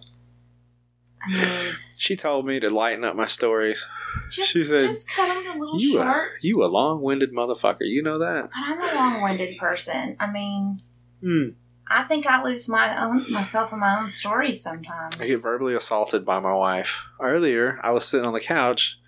I 1.23 1.31
mean, 1.33 1.75
she 1.97 2.15
told 2.17 2.47
me 2.47 2.61
to 2.61 2.71
lighten 2.71 3.05
up 3.05 3.17
my 3.17 3.27
stories. 3.27 3.87
Just, 4.31 4.51
She 4.51 4.65
said, 4.65 4.87
just 4.87 5.09
cut 5.09 5.27
them 5.29 5.57
a 5.57 5.59
little 5.59 5.81
You 5.81 6.01
a, 6.01 6.05
short. 6.05 6.31
you 6.43 6.65
a 6.65 6.67
long-winded 6.67 7.33
motherfucker. 7.33 7.79
You 7.83 8.03
know 8.03 8.19
that. 8.19 8.45
But 8.45 8.53
I'm 8.57 8.81
a 8.81 8.95
long-winded 8.95 9.57
person. 9.59 10.17
I 10.21 10.31
mean, 10.31 10.81
Hmm. 11.23 11.49
I 11.89 12.03
think 12.03 12.27
I 12.27 12.43
lose 12.43 12.69
my 12.69 13.03
own 13.05 13.31
myself 13.31 13.73
in 13.73 13.79
my 13.79 13.99
own 14.01 14.09
story 14.09 14.55
sometimes. 14.55 15.21
I 15.21 15.27
get 15.27 15.43
verbally 15.43 15.75
assaulted 15.75 16.25
by 16.25 16.41
my 16.41 16.53
wife. 16.55 17.03
Earlier, 17.21 17.79
I 17.83 17.91
was 17.93 18.07
sitting 18.07 18.27
on 18.27 18.33
the 18.33 18.41
couch, 18.41 18.99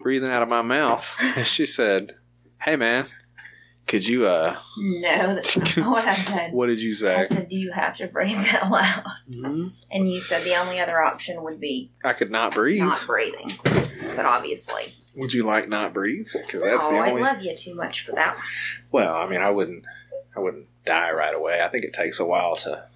breathing 0.00 0.30
out 0.30 0.42
of 0.42 0.48
my 0.48 0.62
mouth, 0.62 1.16
and 1.36 1.46
she 1.46 1.64
said, 1.64 2.12
"Hey, 2.60 2.74
man, 2.74 3.06
could 3.86 4.04
you 4.06 4.26
uh, 4.26 4.56
no, 4.76 5.34
that's 5.36 5.56
not 5.56 5.76
what 5.90 6.04
I 6.04 6.12
said. 6.12 6.52
what 6.52 6.66
did 6.66 6.80
you 6.80 6.92
say? 6.92 7.14
I 7.14 7.24
said, 7.24 7.48
"Do 7.48 7.56
you 7.56 7.70
have 7.70 7.96
to 7.98 8.08
breathe 8.08 8.36
that 8.52 8.68
loud?" 8.68 9.04
hmm 9.32 9.68
And 9.92 10.10
you 10.10 10.20
said 10.20 10.42
the 10.44 10.56
only 10.56 10.80
other 10.80 11.00
option 11.00 11.40
would 11.44 11.60
be 11.60 11.92
I 12.04 12.14
could 12.14 12.32
not 12.32 12.52
breathe. 12.52 12.80
not 12.82 13.06
breathing. 13.06 13.52
But 14.16 14.26
obviously, 14.26 14.94
Would 15.16 15.32
you 15.32 15.42
like 15.44 15.68
not 15.68 15.92
breathe? 15.92 16.28
Because 16.32 16.62
that's 16.62 16.84
oh, 16.84 16.90
the 16.92 16.98
only. 16.98 17.22
I 17.22 17.32
love 17.32 17.42
you 17.42 17.54
too 17.56 17.74
much 17.74 18.04
for 18.04 18.12
that. 18.12 18.36
Well, 18.92 19.14
I 19.14 19.28
mean, 19.28 19.40
I 19.40 19.50
wouldn't, 19.50 19.84
I 20.36 20.40
wouldn't 20.40 20.66
die 20.84 21.10
right 21.12 21.34
away. 21.34 21.60
I 21.62 21.68
think 21.68 21.84
it 21.84 21.92
takes 21.92 22.20
a 22.20 22.24
while 22.24 22.54
to 22.56 22.86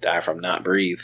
die 0.00 0.20
from 0.20 0.40
not 0.40 0.64
breathe. 0.64 1.00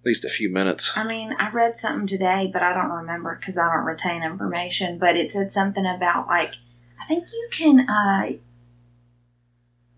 At 0.00 0.06
least 0.06 0.24
a 0.24 0.28
few 0.28 0.50
minutes. 0.50 0.92
I 0.96 1.04
mean, 1.04 1.34
I 1.38 1.50
read 1.50 1.76
something 1.76 2.06
today, 2.06 2.50
but 2.52 2.62
I 2.62 2.74
don't 2.74 2.90
remember 2.90 3.36
because 3.38 3.56
I 3.56 3.72
don't 3.72 3.86
retain 3.86 4.22
information. 4.22 4.98
But 4.98 5.16
it 5.16 5.32
said 5.32 5.50
something 5.50 5.86
about 5.86 6.26
like 6.26 6.56
I 7.00 7.06
think 7.06 7.28
you 7.32 7.48
can. 7.50 7.88
uh 7.88 8.32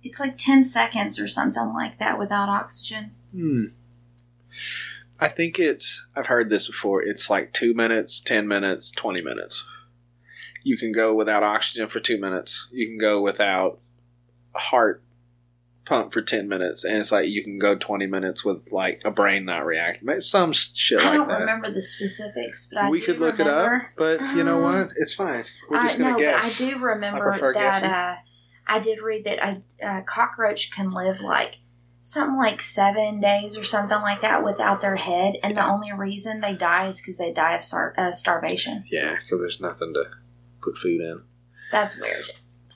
It's 0.03 0.21
like 0.21 0.39
10 0.39 0.65
seconds 0.65 1.19
or 1.19 1.27
something 1.27 1.73
like 1.73 1.99
that 1.99 2.19
without 2.19 2.49
oxygen. 2.49 3.13
Hmm. 3.33 3.65
I 5.19 5.29
think 5.29 5.59
it's. 5.59 6.07
I've 6.15 6.27
heard 6.27 6.51
this 6.51 6.67
before. 6.67 7.03
It's 7.03 7.31
like 7.31 7.53
two 7.53 7.75
minutes, 7.75 8.21
ten 8.21 8.47
minutes, 8.47 8.91
twenty 8.91 9.23
minutes. 9.23 9.67
You 10.63 10.77
can 10.77 10.93
go 10.93 11.15
without 11.15 11.43
oxygen 11.43 11.89
for 11.89 12.01
two 12.01 12.21
minutes. 12.21 12.69
You 12.73 12.87
can 12.89 12.99
go 12.99 13.21
without 13.23 13.79
heart 14.55 15.03
pump 15.85 16.13
for 16.13 16.21
ten 16.21 16.49
minutes, 16.49 16.85
and 16.85 16.97
it's 16.99 17.13
like 17.13 17.29
you 17.29 17.43
can 17.43 17.59
go 17.59 17.77
twenty 17.77 18.07
minutes 18.07 18.45
with 18.45 18.73
like 18.73 19.01
a 19.05 19.11
brain 19.11 19.45
not 19.45 19.65
reacting. 19.65 20.21
Some 20.21 20.53
shit 20.53 20.99
like 20.99 21.07
I 21.07 21.15
don't 21.15 21.29
that. 21.29 21.41
remember 21.41 21.71
the 21.71 21.81
specifics, 21.83 22.69
but 22.71 22.83
I 22.83 22.91
we 22.91 23.01
could 23.01 23.21
look 23.21 23.39
it 23.41 23.47
up, 23.47 23.83
but 23.97 24.21
you 24.35 24.43
know 24.45 24.57
Um, 24.57 24.81
what? 24.81 24.91
It's 24.97 25.15
fine. 25.15 25.45
We're 25.71 25.83
just 25.83 25.97
I, 25.97 25.99
gonna 25.99 26.11
no, 26.13 26.19
guess. 26.19 26.61
I 26.61 26.65
do 26.69 26.79
remember 26.79 27.31
prefer 27.31 27.55
that 27.55 27.83
uh, 27.85 28.17
I 28.67 28.81
did 28.81 29.01
read 29.01 29.25
that 29.25 29.39
a, 29.39 29.63
a 29.99 30.03
cockroach 30.03 30.73
can 30.73 30.91
live 30.91 31.21
like 31.21 31.59
something 32.09 32.37
like 32.37 32.63
seven 32.63 33.21
days 33.21 33.59
or 33.59 33.65
something 33.65 34.01
like 34.01 34.21
that 34.21 34.45
without 34.45 34.81
their 34.81 34.95
head, 34.95 35.35
and 35.43 35.57
the 35.57 35.67
only 35.67 35.93
reason 35.93 36.41
they 36.41 36.55
die 36.55 36.87
is 36.87 37.01
because 37.01 37.19
they 37.19 37.33
die 37.33 37.55
of 37.57 37.65
star- 37.65 37.95
uh, 37.99 38.13
starvation. 38.13 38.85
Yeah, 38.89 39.17
because 39.17 39.41
there's 39.41 39.61
nothing 39.61 39.93
to 39.95 40.05
put 40.63 40.79
food 40.79 41.01
in. 41.01 41.23
That's 41.73 41.99
weird. 42.01 42.23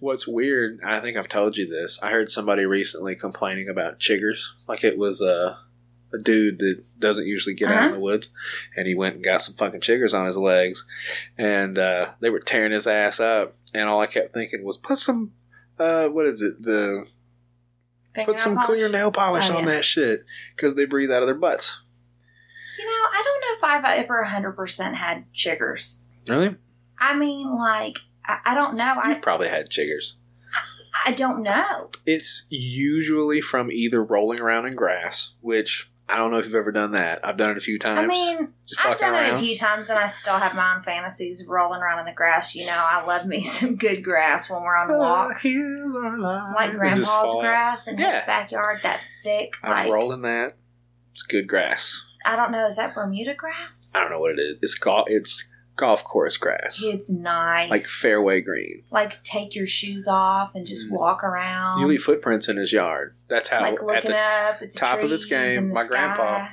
What's 0.00 0.26
weird, 0.26 0.80
I 0.84 0.98
think 0.98 1.16
I've 1.16 1.28
told 1.28 1.56
you 1.56 1.68
this. 1.68 2.00
I 2.02 2.10
heard 2.10 2.28
somebody 2.28 2.64
recently 2.64 3.14
complaining 3.14 3.68
about 3.68 4.00
chiggers. 4.00 4.48
Like 4.66 4.82
it 4.82 4.98
was 4.98 5.20
a, 5.20 5.58
a 6.12 6.18
dude 6.18 6.58
that 6.58 6.82
doesn't 6.98 7.26
usually 7.28 7.54
get 7.54 7.68
out 7.68 7.76
in 7.76 7.78
Uh-huh. 7.84 7.94
the 7.94 8.00
woods, 8.00 8.32
and 8.76 8.88
he 8.88 8.96
went 8.96 9.14
and 9.14 9.24
got 9.24 9.42
some 9.42 9.54
fucking 9.54 9.80
chiggers 9.80 10.12
on 10.18 10.26
his 10.26 10.38
legs, 10.38 10.86
and 11.38 11.78
uh, 11.78 12.10
they 12.18 12.30
were 12.30 12.40
tearing 12.40 12.72
his 12.72 12.88
ass 12.88 13.20
up. 13.20 13.54
And 13.74 13.88
all 13.88 14.00
I 14.00 14.06
kept 14.06 14.34
thinking 14.34 14.64
was, 14.64 14.76
put 14.76 14.98
some, 14.98 15.34
uh, 15.78 16.08
what 16.08 16.26
is 16.26 16.42
it? 16.42 16.60
The 16.60 17.06
put 18.14 18.38
some 18.38 18.54
polish? 18.54 18.66
clear 18.66 18.88
nail 18.88 19.10
polish 19.12 19.48
Oh, 19.50 19.56
on 19.56 19.64
yeah. 19.64 19.70
that 19.76 19.84
shit 19.84 20.24
because 20.56 20.74
they 20.74 20.86
breathe 20.86 21.10
out 21.10 21.22
of 21.22 21.26
their 21.28 21.34
butts. 21.36 21.82
You 22.78 22.86
know, 22.86 22.90
I 22.92 23.22
don't 23.24 23.40
know 23.40 23.56
if 23.58 23.64
I've 23.84 23.98
ever 24.04 24.26
100% 24.26 24.94
had 24.94 25.24
chiggers. 25.34 25.96
Really? 26.28 26.56
I 26.98 27.14
mean, 27.14 27.54
like, 27.56 27.98
I, 28.24 28.38
I 28.46 28.54
don't 28.54 28.74
know. 28.76 28.94
I, 29.02 29.10
You've 29.10 29.22
probably 29.22 29.48
had 29.48 29.68
chiggers. 29.70 30.14
I 31.04 31.12
don't 31.12 31.42
know. 31.42 31.90
It's 32.06 32.46
usually 32.50 33.40
from 33.40 33.70
either 33.70 34.02
rolling 34.02 34.40
around 34.40 34.66
in 34.66 34.74
grass, 34.74 35.32
which 35.40 35.89
I 36.10 36.16
don't 36.16 36.30
know 36.30 36.38
if 36.38 36.44
you've 36.46 36.54
ever 36.54 36.72
done 36.72 36.92
that. 36.92 37.24
I've 37.24 37.36
done 37.36 37.50
it 37.52 37.56
a 37.56 37.60
few 37.60 37.78
times. 37.78 38.00
I 38.00 38.06
mean, 38.06 38.52
I've 38.84 38.98
done 38.98 39.14
it 39.14 39.32
a 39.34 39.38
few 39.38 39.54
times, 39.56 39.90
and 39.90 39.98
I 39.98 40.06
still 40.08 40.38
have 40.38 40.54
my 40.54 40.74
own 40.74 40.82
fantasies 40.82 41.44
rolling 41.46 41.80
around 41.80 42.00
in 42.00 42.06
the 42.06 42.12
grass. 42.12 42.54
You 42.54 42.66
know, 42.66 42.76
I 42.90 43.04
love 43.04 43.26
me 43.26 43.42
some 43.44 43.76
good 43.76 44.02
grass 44.02 44.50
when 44.50 44.62
we're 44.62 44.76
on 44.76 44.96
walks, 44.96 45.44
like 45.44 46.72
Grandpa's 46.72 47.36
grass 47.40 47.86
in 47.88 47.98
Yeah. 47.98 48.16
his 48.18 48.26
backyard. 48.26 48.80
That 48.82 49.00
thick, 49.22 49.54
I'm 49.62 49.70
like 49.70 49.92
rolling 49.92 50.22
that. 50.22 50.54
It's 51.12 51.22
good 51.22 51.46
grass. 51.48 52.00
I 52.26 52.36
don't 52.36 52.52
know, 52.52 52.66
is 52.66 52.76
that 52.76 52.94
Bermuda 52.94 53.34
grass? 53.34 53.92
I 53.96 54.00
don't 54.00 54.10
know 54.10 54.20
what 54.20 54.32
it 54.32 54.40
is. 54.40 54.58
It's 54.62 54.76
called. 54.78 55.06
It's 55.08 55.46
golf 55.80 56.04
course 56.04 56.36
grass, 56.36 56.80
It's 56.82 57.10
nice. 57.10 57.70
like 57.70 57.82
fairway 57.82 58.40
green. 58.40 58.84
like 58.90 59.22
take 59.24 59.54
your 59.54 59.66
shoes 59.66 60.06
off 60.06 60.54
and 60.54 60.66
just 60.66 60.88
Mm. 60.88 60.92
walk 60.98 61.24
around. 61.24 61.80
You 61.80 61.86
leave 61.86 62.02
footprints 62.04 62.48
in 62.48 62.56
his 62.56 62.72
yard. 62.72 63.14
That's 63.28 63.48
how 63.48 63.62
like 63.62 63.74
at 63.80 63.84
looking 63.84 64.10
the 64.12 64.16
up 64.16 64.62
at 64.62 64.70
the 64.72 64.78
top 64.78 65.00
of 65.02 65.10
its 65.10 65.24
game, 65.24 65.72
my 65.72 65.84
grandpa- 65.86 66.48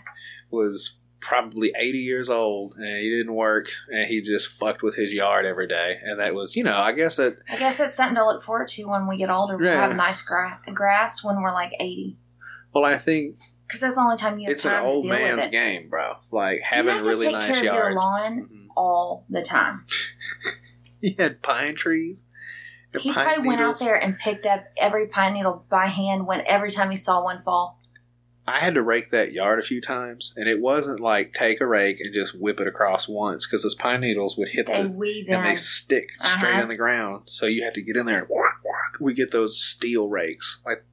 was 0.50 0.96
probably 1.20 1.74
80 1.78 1.98
years 1.98 2.30
old 2.30 2.76
and 2.78 2.86
he 2.86 3.10
didn't 3.10 3.34
work 3.34 3.68
and 3.90 4.06
he 4.06 4.22
just 4.22 4.48
fucked 4.48 4.82
with 4.82 4.96
his 4.96 5.12
yard 5.12 5.46
every 5.46 5.68
day 5.68 6.00
and 6.04 6.20
that 6.22 6.34
was 6.34 6.56
you 6.56 6.64
know 6.64 6.78
i 6.78 6.94
guess 6.94 7.18
that 7.18 7.38
I 7.50 7.58
guess 7.58 7.80
that's 7.80 7.96
something 7.96 8.16
to 8.16 8.26
look 8.26 8.44
forward 8.44 8.68
to 8.70 8.86
when 8.86 9.08
we 9.08 9.18
get 9.18 9.30
older. 9.30 9.58
We'll 9.58 9.66
Yeah. 9.68 9.88
have 9.88 9.96
nice 9.96 10.22
gra- 10.22 10.62
grass 10.74 11.24
when 11.24 11.42
we're 11.42 11.52
like 11.52 11.74
eighty, 11.82 12.18
well 12.74 12.86
i 12.86 12.98
think 12.98 13.36
because 13.68 13.82
that's 13.82 13.96
the 13.96 14.02
only 14.02 14.16
time 14.16 14.38
you 14.40 14.46
have 14.46 14.54
it's 14.54 14.64
an 14.66 14.76
old 14.76 15.04
to 15.04 15.10
deal 15.10 15.18
man's 15.20 15.48
game 15.48 15.90
bro 15.90 16.14
like 16.32 16.62
having 16.62 16.96
really 17.04 17.30
nice 17.32 17.62
yard 17.62 17.96
lawn 17.96 18.48
Mhm. 18.50 18.67
All 18.78 19.26
the 19.30 19.42
time. 19.42 19.86
he 21.02 21.16
had 21.18 21.42
pine 21.42 21.76
trees 21.76 22.24
He 22.98 23.12
pine 23.12 23.26
probably 23.26 23.48
went 23.48 23.62
out 23.62 23.80
there 23.80 23.96
and 23.96 24.18
picked 24.18 24.46
up 24.46 24.64
every 24.78 25.08
pine 25.08 25.34
needle 25.34 25.66
by 25.70 25.88
hand 25.88 26.26
when 26.28 26.44
every 26.46 26.72
time 26.72 26.90
he 26.92 26.98
saw 26.98 27.24
one 27.24 27.42
fall. 27.44 27.80
I 28.50 28.60
had 28.60 28.76
to 28.76 28.82
rake 28.82 29.12
that 29.12 29.34
yard 29.34 29.60
a 29.60 29.62
few 29.62 29.82
times, 29.82 30.34
and 30.38 30.48
it 30.48 30.62
wasn't 30.62 31.02
like 31.02 31.34
take 31.34 31.60
a 31.60 31.68
rake 31.68 32.00
and 32.00 32.14
just 32.14 32.40
whip 32.40 32.62
it 32.62 32.68
across 32.68 33.06
once 33.06 33.46
because 33.46 33.64
those 33.64 33.76
pine 33.76 34.00
needles 34.00 34.38
would 34.38 34.48
hit 34.48 34.68
They 34.68 34.84
the 34.84 34.90
weave 34.90 35.26
and 35.28 35.46
they 35.46 35.58
stick 35.58 36.12
straight 36.14 36.52
Uh-huh. 36.54 36.62
in 36.62 36.70
the 36.70 36.78
ground. 36.78 37.24
So 37.26 37.46
you 37.46 37.66
had 37.66 37.74
to 37.74 37.82
get 37.82 37.98
in 37.98 38.06
there 38.06 38.20
and 38.20 38.28
whack, 38.30 38.56
whack. 38.64 39.02
We 39.02 39.14
get 39.14 39.32
those 39.32 39.62
steel 39.62 40.08
rakes, 40.08 40.62
like 40.66 40.86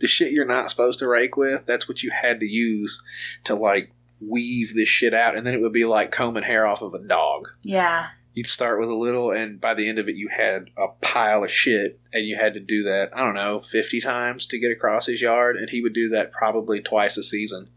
the 0.00 0.08
shit 0.08 0.32
you're 0.32 0.44
not 0.44 0.70
supposed 0.70 0.98
to 0.98 1.06
rake 1.08 1.36
with. 1.36 1.66
That's 1.66 1.88
what 1.88 2.02
you 2.02 2.10
had 2.10 2.40
to 2.40 2.46
use 2.46 3.00
to 3.44 3.54
like 3.54 3.92
weave 4.20 4.74
this 4.74 4.88
shit 4.88 5.14
out, 5.14 5.36
and 5.36 5.46
then 5.46 5.54
it 5.54 5.60
would 5.60 5.72
be 5.72 5.84
like 5.84 6.10
combing 6.10 6.42
hair 6.42 6.66
off 6.66 6.82
of 6.82 6.94
a 6.94 6.98
dog. 6.98 7.48
Yeah, 7.62 8.08
You'd 8.38 8.46
start 8.46 8.78
with 8.78 8.88
a 8.88 8.94
little, 8.94 9.32
and 9.32 9.60
by 9.60 9.74
the 9.74 9.88
end 9.88 9.98
of 9.98 10.08
it, 10.08 10.14
you 10.14 10.28
had 10.28 10.70
a 10.76 10.86
pile 11.00 11.42
of 11.42 11.50
shit, 11.50 11.98
and 12.12 12.24
you 12.24 12.36
had 12.36 12.54
to 12.54 12.60
do 12.60 12.84
that, 12.84 13.10
I 13.12 13.24
don't 13.24 13.34
know, 13.34 13.58
50 13.58 14.00
times 14.00 14.46
to 14.46 14.60
get 14.60 14.70
across 14.70 15.06
his 15.06 15.20
yard, 15.20 15.56
and 15.56 15.68
he 15.68 15.80
would 15.82 15.92
do 15.92 16.10
that 16.10 16.30
probably 16.30 16.80
twice 16.80 17.16
a 17.16 17.22
season 17.24 17.68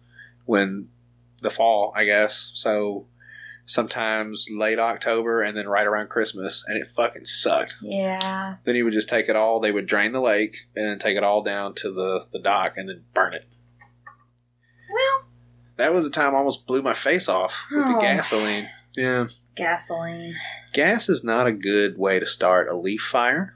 when 0.45 0.89
the 1.41 1.49
fall, 1.49 1.91
I 1.95 2.03
guess. 2.03 2.51
So 2.53 3.07
sometimes 3.65 4.49
late 4.51 4.77
October 4.77 5.41
and 5.41 5.57
then 5.57 5.67
right 5.67 5.87
around 5.87 6.09
Christmas, 6.09 6.63
and 6.67 6.77
it 6.77 6.85
fucking 6.85 7.25
sucked. 7.25 7.77
yeah. 7.81 8.57
Then 8.63 8.75
he 8.75 8.83
would 8.83 8.93
just 8.93 9.09
take 9.09 9.29
it 9.29 9.35
all, 9.35 9.61
they 9.61 9.71
would 9.71 9.87
drain 9.87 10.11
the 10.11 10.21
lake, 10.21 10.57
and 10.75 10.85
then 10.85 10.99
take 10.99 11.17
it 11.17 11.23
all 11.23 11.41
down 11.41 11.73
to 11.77 11.91
the, 11.91 12.27
the 12.33 12.39
dock 12.39 12.73
and 12.77 12.87
then 12.87 13.03
burn 13.15 13.33
it. 13.33 13.47
Well, 15.81 15.89
That 15.91 15.95
was 15.95 16.05
the 16.05 16.11
time 16.11 16.35
I 16.35 16.37
almost 16.37 16.67
blew 16.67 16.81
my 16.81 16.93
face 16.93 17.27
off 17.27 17.65
with 17.71 17.87
the 17.87 17.95
Oh. 17.95 17.99
gasoline. 18.01 18.69
Yeah. 18.95 19.27
gasoline. 19.55 20.35
Gas 20.73 21.09
is 21.09 21.23
not 21.23 21.47
a 21.47 21.51
good 21.51 21.97
way 21.97 22.19
to 22.19 22.25
start 22.25 22.67
a 22.69 22.75
leaf 22.75 23.01
fire 23.01 23.55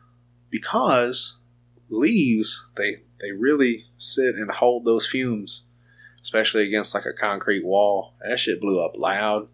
because 0.49 1.37
leaves 1.89 2.67
they 2.77 3.01
they 3.21 3.31
really 3.31 3.85
sit 3.97 4.35
and 4.35 4.49
hold 4.51 4.85
those 4.85 5.07
fumes, 5.07 5.63
especially 6.21 6.65
against 6.67 6.93
like 6.95 7.05
a 7.05 7.13
concrete 7.13 7.65
wall. 7.65 8.13
That 8.27 8.39
shit 8.39 8.59
blew 8.61 8.83
up 8.83 8.93
loud. 8.97 9.47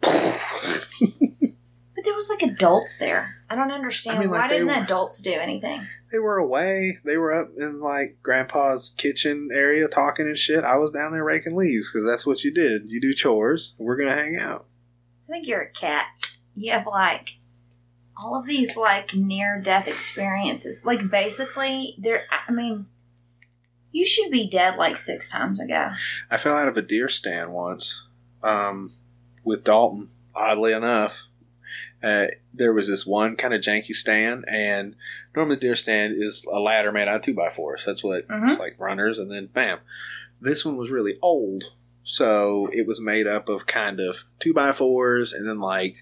But 0.00 2.04
there 2.04 2.14
was 2.14 2.30
like 2.30 2.42
adults 2.42 2.98
there. 2.98 3.36
I 3.50 3.54
don't 3.54 3.70
understand. 3.70 4.18
I 4.18 4.20
mean, 4.20 4.30
like, 4.30 4.42
Why 4.42 4.48
didn't 4.48 4.68
the 4.68 4.82
adults 4.82 5.20
do 5.20 5.32
anything? 5.32 5.86
They 6.12 6.18
were 6.18 6.36
away. 6.36 6.98
They 7.04 7.16
were 7.16 7.32
up 7.32 7.50
in 7.58 7.80
like 7.80 8.18
grandpa's 8.22 8.94
kitchen 8.96 9.48
area 9.52 9.88
talking 9.88 10.26
and 10.26 10.38
shit. 10.38 10.62
I 10.62 10.76
was 10.76 10.92
down 10.92 11.12
there 11.12 11.24
raking 11.24 11.56
leaves 11.56 11.90
because 11.90 12.06
that's 12.06 12.26
what 12.26 12.44
you 12.44 12.52
did. 12.52 12.88
You 12.88 13.00
do 13.00 13.14
chores. 13.14 13.74
We're 13.78 13.96
gonna 13.96 14.14
hang 14.14 14.36
out. 14.36 14.66
I 15.28 15.32
think 15.32 15.46
you're 15.48 15.62
a 15.62 15.70
cat. 15.70 16.06
You 16.54 16.72
have 16.72 16.86
like 16.86 17.38
all 18.16 18.38
of 18.38 18.46
these 18.46 18.76
like 18.76 19.14
near 19.14 19.60
death 19.60 19.88
experiences. 19.88 20.84
Like 20.84 21.10
basically, 21.10 21.96
there. 21.98 22.24
I 22.30 22.52
mean, 22.52 22.86
you 23.90 24.06
should 24.06 24.30
be 24.30 24.48
dead 24.48 24.76
like 24.76 24.98
six 24.98 25.30
times 25.30 25.60
ago. 25.60 25.92
I 26.30 26.36
fell 26.36 26.56
out 26.56 26.68
of 26.68 26.76
a 26.76 26.82
deer 26.82 27.08
stand 27.08 27.52
once 27.52 28.04
um, 28.42 28.92
with 29.44 29.64
Dalton. 29.64 30.08
Oddly 30.34 30.72
enough, 30.72 31.24
uh, 32.02 32.26
there 32.52 32.72
was 32.72 32.88
this 32.88 33.06
one 33.06 33.36
kind 33.36 33.54
of 33.54 33.60
janky 33.60 33.94
stand, 33.94 34.44
and 34.48 34.96
normally 35.36 35.56
deer 35.56 35.76
stand 35.76 36.14
is 36.16 36.44
a 36.50 36.58
ladder 36.58 36.92
made 36.92 37.08
out 37.08 37.16
of 37.16 37.22
two 37.22 37.34
by 37.34 37.48
fours. 37.48 37.84
That's 37.84 38.02
what 38.02 38.26
Mhm. 38.28 38.50
it's 38.50 38.58
like 38.58 38.78
runners, 38.78 39.18
and 39.18 39.30
then 39.30 39.46
bam. 39.46 39.78
This 40.40 40.64
one 40.64 40.76
was 40.76 40.90
really 40.90 41.18
old, 41.22 41.64
so 42.02 42.68
it 42.72 42.86
was 42.86 43.00
made 43.00 43.26
up 43.26 43.48
of 43.48 43.66
kind 43.66 44.00
of 44.00 44.24
two 44.40 44.52
by 44.52 44.72
fours, 44.72 45.32
and 45.32 45.46
then 45.48 45.60
like 45.60 45.96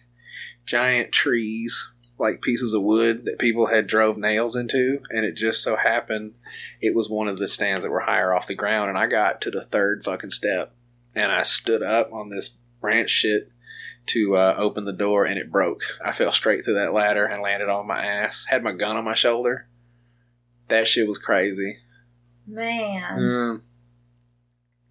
giant 0.64 1.12
trees, 1.12 1.90
like 2.18 2.42
pieces 2.42 2.74
of 2.74 2.82
wood 2.82 3.24
that 3.24 3.38
people 3.38 3.66
had 3.66 3.86
drove 3.86 4.16
nails 4.16 4.56
into, 4.56 5.00
and 5.10 5.24
it 5.24 5.36
just 5.36 5.62
so 5.62 5.76
happened 5.76 6.34
it 6.80 6.94
was 6.94 7.08
one 7.08 7.28
of 7.28 7.36
the 7.38 7.48
stands 7.48 7.84
that 7.84 7.90
were 7.90 8.00
higher 8.00 8.32
off 8.34 8.46
the 8.46 8.54
ground, 8.54 8.88
and 8.88 8.98
I 8.98 9.06
got 9.06 9.40
to 9.42 9.50
the 9.50 9.64
third 9.64 10.02
fucking 10.04 10.30
step, 10.30 10.72
and 11.14 11.30
I 11.32 11.42
stood 11.42 11.82
up 11.82 12.12
on 12.12 12.28
this 12.30 12.56
branch 12.80 13.10
shit 13.10 13.50
to 14.06 14.36
uh, 14.36 14.54
open 14.58 14.84
the 14.84 14.92
door, 14.92 15.24
and 15.24 15.38
it 15.38 15.50
broke. 15.52 15.82
I 16.04 16.12
fell 16.12 16.32
straight 16.32 16.64
through 16.64 16.74
that 16.74 16.92
ladder 16.92 17.24
and 17.26 17.42
landed 17.42 17.68
on 17.68 17.86
my 17.86 18.04
ass. 18.04 18.46
Had 18.48 18.62
my 18.62 18.72
gun 18.72 18.96
on 18.96 19.04
my 19.04 19.14
shoulder. 19.14 19.68
That 20.68 20.86
shit 20.88 21.06
was 21.08 21.18
crazy. 21.18 21.78
Man, 22.46 23.18
Mm, 23.18 23.62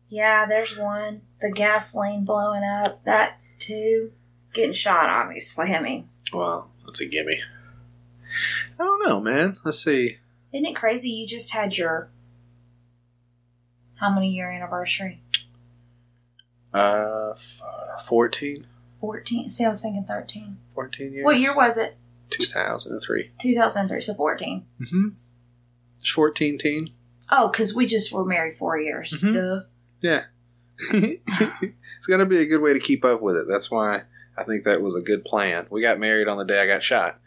yeah. 0.10 0.46
There's 0.46 0.78
one. 0.78 1.22
The 1.42 1.52
gasoline 1.52 2.24
blowing 2.26 2.64
up. 2.64 3.02
That's 3.04 3.56
two. 3.56 4.12
Getting 4.54 4.74
shot, 4.74 5.10
obviously. 5.10 5.74
I 5.74 5.82
mean, 5.82 6.10
well, 6.34 6.70
that's 6.86 7.02
a 7.02 7.06
gimme. 7.06 7.42
I 8.80 8.84
don't 8.84 9.06
know, 9.08 9.20
man. 9.20 9.58
Let's 9.66 9.84
see. 9.84 10.18
isn't 10.54 10.66
it 10.66 10.76
crazy? 10.76 11.10
You 11.10 11.28
just 11.28 11.52
had 11.54 11.78
your 11.78 12.10
how 13.96 14.14
many 14.14 14.30
year 14.30 14.50
anniversary? 14.50 15.22
Uh, 16.74 17.32
f- 17.34 17.62
14? 19.00 19.40
Fourteen. 19.40 19.50
See, 19.50 19.66
I 19.66 19.70
was 19.70 19.82
thinking 19.82 20.04
thirteen. 20.06 20.58
14 20.76 21.14
years? 21.14 21.26
What 21.26 21.40
year 21.40 21.56
was 21.56 21.78
it? 21.78 21.98
2003. 22.30 23.32
2003. 23.40 24.02
So 24.02 24.14
fourteen. 24.14 24.66
Mm-hmm. 24.82 25.10
14 26.06 26.58
teen. 26.58 26.94
Oh, 27.32 27.50
because 27.50 27.76
we 27.76 27.86
just 27.86 28.12
were 28.12 28.26
married 28.26 28.56
four 28.58 28.80
years. 28.80 29.12
Mhm. 29.12 29.34
Duh. 29.34 29.64
Yeah. 30.02 30.24
it's 30.92 32.08
going 32.08 32.20
to 32.20 32.26
be 32.26 32.40
a 32.40 32.46
good 32.46 32.62
way 32.62 32.74
to 32.74 32.80
keep 32.80 33.04
up 33.04 33.22
with 33.22 33.36
it. 33.36 33.46
That's 33.50 33.70
why 33.70 34.04
I 34.38 34.44
think 34.46 34.64
that 34.64 34.82
was 34.82 34.96
a 34.96 35.02
good 35.02 35.26
plan. 35.26 35.68
We 35.70 35.82
got 35.82 36.00
married 36.00 36.28
on 36.30 36.38
the 36.38 36.46
day 36.46 36.62
I 36.62 36.66
got 36.68 36.82
shot, 36.82 37.20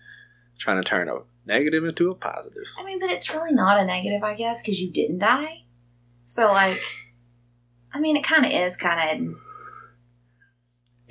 trying 0.59 0.79
to 0.79 0.83
turn 0.83 1.09
a 1.09 1.19
negative 1.45 1.85
into 1.85 2.11
a 2.11 2.15
positive. 2.15 2.65
I 2.79 2.85
mean, 2.85 2.99
but 2.99 3.11
it's 3.11 3.33
really 3.33 3.53
not 3.53 3.79
a 3.79 3.85
negative, 3.85 4.25
I 4.25 4.35
guess, 4.35 4.63
because 4.63 4.81
you 4.81 4.91
didn't 4.91 5.19
die. 5.19 5.65
So, 6.25 6.47
like, 6.51 6.81
I 7.93 8.01
mean, 8.01 8.17
it 8.17 8.25
kind 8.25 8.47
of 8.47 8.53
is 8.53 8.77
kind 8.77 9.29
of. 9.31 9.37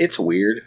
It's 0.02 0.18
weird. 0.18 0.62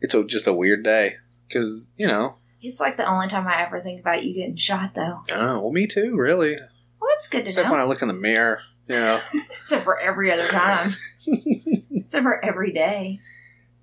It's 0.00 0.14
a, 0.14 0.24
just 0.24 0.46
a 0.46 0.54
weird 0.54 0.82
day 0.82 1.16
because, 1.46 1.86
you 1.98 2.06
know, 2.06 2.36
It's 2.62 2.80
like 2.80 2.96
the 2.96 3.04
only 3.06 3.28
time 3.28 3.46
I 3.46 3.60
ever 3.62 3.78
think 3.78 4.00
about 4.00 4.24
you 4.24 4.32
getting 4.32 4.56
shot, 4.56 4.94
though. 4.94 5.20
oh, 5.30 5.60
well, 5.60 5.70
me 5.70 5.86
too, 5.86 6.16
really. 6.16 6.54
Well, 6.54 7.10
that's 7.12 7.28
good 7.28 7.40
to 7.40 7.44
know. 7.44 7.48
Except 7.48 7.66
know. 7.66 7.72
when 7.72 7.80
I 7.82 7.84
look 7.84 8.00
in 8.00 8.08
the 8.08 8.14
mirror, 8.14 8.62
you 8.88 8.94
know. 8.96 9.20
Except 9.58 9.84
for 9.84 10.00
every 10.00 10.32
other 10.32 10.46
time. 10.48 10.92
Except 11.26 12.22
for 12.22 12.42
every 12.42 12.72
day. 12.72 13.20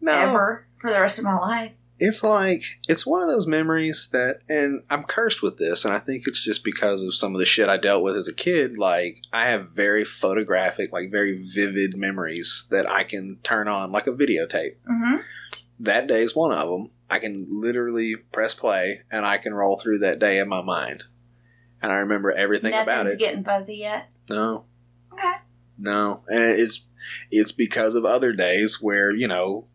no. 0.02 0.14
Ever. 0.14 0.68
For 0.82 0.92
the 0.92 1.00
rest 1.00 1.20
of 1.20 1.26
my 1.26 1.38
life. 1.38 1.74
It's 2.00 2.24
like 2.24 2.62
it's 2.88 3.06
one 3.08 3.22
of 3.24 3.28
those 3.28 3.48
memories 3.48 4.10
that 4.12 4.40
and 4.48 4.84
i'm 4.90 5.04
cursed 5.04 5.42
with 5.42 5.58
this 5.58 5.84
and 5.84 5.94
i 5.94 6.00
think 6.00 6.24
it's 6.28 6.44
just 6.44 6.64
because 6.64 7.02
of 7.02 7.16
some 7.16 7.34
of 7.34 7.40
the 7.40 7.46
shit 7.46 7.70
i 7.70 7.78
dealt 7.78 8.04
with 8.04 8.16
as 8.16 8.28
a 8.28 8.34
kid. 8.34 8.78
Like 8.78 9.22
i 9.34 9.48
have 9.48 9.72
very 9.72 10.04
photographic 10.04 10.92
like 10.94 11.10
very 11.12 11.38
vivid 11.42 11.98
memories 11.98 12.68
that 12.70 12.88
i 12.90 13.04
can 13.04 13.38
turn 13.44 13.68
on 13.68 13.92
like 13.92 14.06
a 14.08 14.12
videotape. 14.14 14.76
Mm-hmm. 14.90 15.16
that 15.80 16.08
day 16.08 16.22
is 16.24 16.36
one 16.36 16.52
of 16.52 16.70
them 16.70 16.92
i 17.10 17.18
can 17.20 17.48
literally 17.50 18.16
press 18.16 18.54
play 18.54 19.02
and 19.12 19.26
i 19.26 19.38
can 19.38 19.54
roll 19.54 19.78
through 19.78 20.00
that 20.00 20.20
day 20.20 20.38
in 20.40 20.48
my 20.48 20.62
mind. 20.62 21.04
And 21.82 21.92
i 21.92 21.96
remember 21.96 22.32
everything 22.32 22.72
Nothing's 22.72 22.88
about 22.88 23.08
it. 23.08 23.20
getting 23.20 23.44
fuzzy 23.44 23.76
yet. 23.78 24.10
no. 24.30 24.66
Okay. 25.14 25.34
no. 25.80 26.22
And 26.28 26.44
it's 26.60 26.86
it's 27.32 27.52
because 27.52 27.96
of 27.96 28.06
other 28.06 28.34
days 28.34 28.80
where 28.82 29.12
you 29.12 29.28
know 29.28 29.66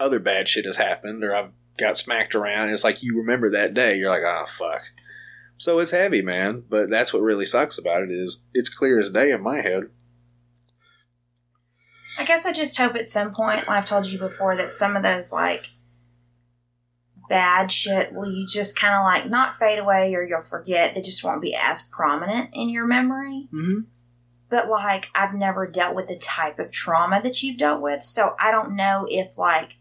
other 0.00 0.18
bad 0.20 0.48
shit 0.48 0.64
has 0.66 0.76
happened 0.76 1.24
or 1.24 1.34
i've 1.34 1.50
got 1.78 1.96
smacked 1.96 2.34
around 2.34 2.70
it's 2.70 2.84
like 2.84 3.02
you 3.02 3.18
remember 3.18 3.50
that 3.50 3.74
day 3.74 3.96
you're 3.96 4.08
like 4.08 4.22
oh 4.24 4.44
fuck 4.46 4.82
so 5.58 5.78
it's 5.78 5.90
heavy 5.90 6.22
man 6.22 6.62
but 6.68 6.90
that's 6.90 7.12
what 7.12 7.22
really 7.22 7.46
sucks 7.46 7.78
about 7.78 8.02
it 8.02 8.10
is 8.10 8.42
it's 8.54 8.68
clear 8.68 9.00
as 9.00 9.10
day 9.10 9.30
in 9.30 9.42
my 9.42 9.60
head 9.60 9.84
I 12.18 12.24
guess 12.24 12.46
I 12.46 12.52
just 12.52 12.76
hope 12.78 12.96
at 12.96 13.08
some 13.08 13.34
point, 13.34 13.68
like 13.68 13.68
I've 13.68 13.84
told 13.84 14.06
you 14.06 14.18
before, 14.18 14.56
that 14.56 14.72
some 14.72 14.96
of 14.96 15.02
those 15.02 15.32
like 15.32 15.66
bad 17.28 17.70
shit 17.70 18.12
will 18.12 18.30
you 18.30 18.46
just 18.46 18.78
kind 18.78 18.94
of 18.94 19.04
like 19.04 19.30
not 19.30 19.58
fade 19.58 19.78
away 19.78 20.14
or 20.14 20.22
you'll 20.22 20.42
forget. 20.42 20.94
They 20.94 21.02
just 21.02 21.24
won't 21.24 21.42
be 21.42 21.54
as 21.54 21.82
prominent 21.82 22.50
in 22.52 22.68
your 22.68 22.86
memory. 22.86 23.48
mm-hmm. 23.52 23.80
But 24.48 24.68
like 24.68 25.08
I've 25.14 25.34
never 25.34 25.66
dealt 25.66 25.94
with 25.96 26.06
the 26.06 26.16
type 26.16 26.58
of 26.58 26.70
trauma 26.70 27.20
that 27.22 27.42
you've 27.42 27.58
dealt 27.58 27.82
with, 27.82 28.02
so 28.02 28.36
I 28.38 28.50
don't 28.52 28.76
know 28.76 29.06
if 29.10 29.36
like 29.36 29.74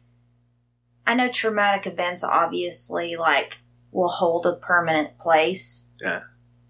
I 1.07 1.14
know 1.15 1.30
traumatic 1.30 1.86
events 1.91 2.23
obviously 2.23 3.15
like 3.15 3.57
will 3.91 4.10
hold 4.10 4.45
a 4.45 4.56
permanent 4.56 5.18
place. 5.19 5.90
Yeah. 6.02 6.22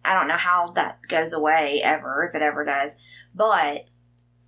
I 0.03 0.13
don't 0.13 0.27
know 0.27 0.37
how 0.37 0.71
that 0.75 0.99
goes 1.09 1.33
away 1.33 1.81
ever, 1.83 2.27
if 2.29 2.35
it 2.35 2.41
ever 2.43 2.63
does. 2.63 2.97
But 3.33 3.85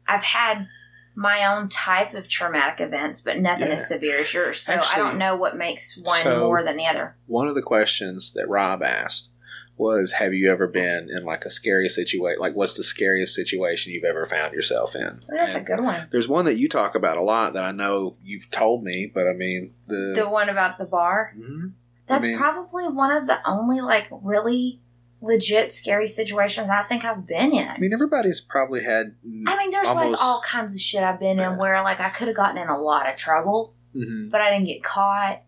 I've 0.07 0.23
had 0.23 0.67
my 1.15 1.55
own 1.55 1.67
type 1.69 2.13
of 2.13 2.27
traumatic 2.27 2.79
events, 2.79 3.21
but 3.21 3.39
nothing 3.39 3.67
Yeah. 3.67 3.73
as 3.73 3.87
severe 3.87 4.19
as 4.19 4.31
yours. 4.33 4.61
So 4.61 4.79
I 4.79 4.97
don't 4.97 5.17
know 5.17 5.35
what 5.35 5.57
makes 5.57 5.97
one 6.03 6.21
so- 6.21 6.39
more 6.41 6.63
than 6.63 6.77
the 6.77 6.85
other. 6.85 7.17
one 7.25 7.47
of 7.47 7.55
the 7.55 7.61
questions 7.63 8.33
that 8.33 8.47
rob 8.47 8.83
asked 8.83 9.29
was 9.77 10.11
have 10.13 10.33
you 10.33 10.51
ever 10.51 10.67
been 10.67 11.09
in 11.09 11.23
like 11.23 11.45
a 11.45 11.49
scary 11.49 11.87
situation 11.87 12.39
like 12.39 12.55
what's 12.55 12.75
the 12.75 12.83
scariest 12.83 13.35
situation 13.35 13.93
you've 13.93 14.03
ever 14.03 14.25
found 14.25 14.53
yourself 14.53 14.95
in 14.95 15.19
That's 15.29 15.55
a 15.55 15.61
good 15.61 15.81
one. 15.81 16.07
there's 16.11 16.27
one 16.27 16.45
that 16.45 16.57
you 16.57 16.67
talk 16.67 16.95
about 16.95 17.17
a 17.17 17.21
lot 17.23 17.53
that 17.53 17.63
i 17.63 17.71
know 17.71 18.15
you've 18.23 18.49
told 18.51 18.83
me 18.83 19.11
but 19.13 19.27
i 19.27 19.33
mean 19.33 19.73
the, 19.87 20.13
The 20.17 20.27
one 20.29 20.49
about 20.49 20.77
the 20.77 20.85
bar. 20.85 21.33
Mhm. 21.37 21.73
That's 22.07 22.25
mean- 22.25 22.37
probably 22.37 22.87
one 22.87 23.11
of 23.11 23.27
the 23.27 23.37
only 23.45 23.81
like 23.81 24.07
really 24.11 24.79
legit 25.21 25.71
scary 25.71 26.07
situations 26.07 26.69
I 26.69 26.83
think 26.83 27.03
I've 27.03 27.25
been 27.25 27.51
in. 27.51 27.67
I 27.67 27.77
mean, 27.79 27.91
everybody's 27.91 28.39
probably 28.39 28.83
had. 28.83 29.15
I 29.47 29.57
mean, 29.57 29.71
there's 29.71 29.87
like 29.95 30.15
all 30.21 30.41
kinds 30.41 30.73
of 30.75 30.79
shit 30.79 31.01
I've 31.03 31.19
been 31.19 31.39
in 31.39 31.57
where 31.57 31.81
like 31.83 31.99
I 31.99 32.09
could 32.09 32.27
have 32.27 32.37
gotten 32.37 32.61
in 32.61 32.69
a 32.69 32.77
lot 32.79 33.09
of 33.09 33.15
trouble, 33.17 33.73
Mhm. 33.95 34.29
but 34.29 34.41
I 34.41 34.51
didn't 34.51 34.67
get 34.67 34.83
caught. 34.83 35.41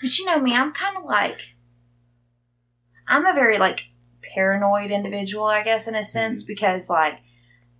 But 0.00 0.16
you 0.18 0.24
know 0.26 0.38
me, 0.38 0.54
I'm 0.54 0.72
kind 0.72 0.96
of 0.96 1.04
like 1.04 1.54
I'm 3.08 3.26
a 3.26 3.32
very 3.34 3.58
like 3.58 3.84
paranoid 4.34 4.90
individual, 4.90 5.44
I 5.46 5.62
guess, 5.62 5.88
in 5.88 5.94
a 5.94 5.98
Mm-hmm. 5.98 6.04
sense, 6.04 6.42
because 6.44 6.88
like 6.88 7.18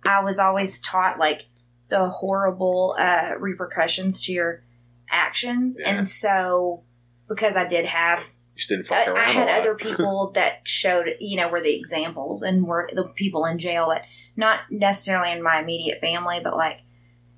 I 0.07 0.21
was 0.23 0.39
always 0.39 0.79
taught 0.79 1.19
like 1.19 1.45
the 1.89 2.09
horrible 2.09 2.95
uh, 2.99 3.31
repercussions 3.39 4.21
to 4.23 4.31
your 4.33 4.63
actions, 5.09 5.77
Yeah. 5.79 5.89
and 5.95 6.07
so 6.07 6.83
because 7.29 7.55
I 7.55 7.65
did 7.65 7.85
have 7.85 8.19
You 8.19 8.25
just 8.57 8.69
didn't 8.69 8.85
fuck 8.85 9.07
I, 9.07 9.11
around. 9.11 9.17
I 9.17 9.31
had 9.31 9.49
other 9.61 9.75
people 9.87 10.31
that 10.35 10.67
showed, 10.67 11.15
you 11.19 11.37
know, 11.37 11.47
were 11.49 11.61
the 11.61 11.75
examples 11.75 12.41
and 12.43 12.65
were 12.65 12.89
the 12.93 13.03
people 13.05 13.45
in 13.45 13.59
jail 13.59 13.89
that 13.89 14.05
not 14.35 14.59
necessarily 14.71 15.31
in 15.31 15.41
my 15.43 15.59
immediate 15.61 16.01
family, 16.01 16.39
but 16.43 16.55
like 16.57 16.79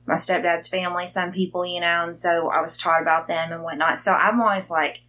my 0.08 0.14
stepdad's 0.16 0.68
family, 0.68 1.08
some 1.08 1.32
people, 1.32 1.66
you 1.66 1.80
know, 1.82 2.04
and 2.06 2.16
so 2.16 2.50
I 2.50 2.62
was 2.62 2.78
taught 2.78 3.02
about 3.02 3.28
them 3.28 3.52
and 3.52 3.64
whatnot. 3.64 4.00
So 4.00 4.14
I'm 4.14 4.40
always 4.42 4.70
like, 4.70 5.02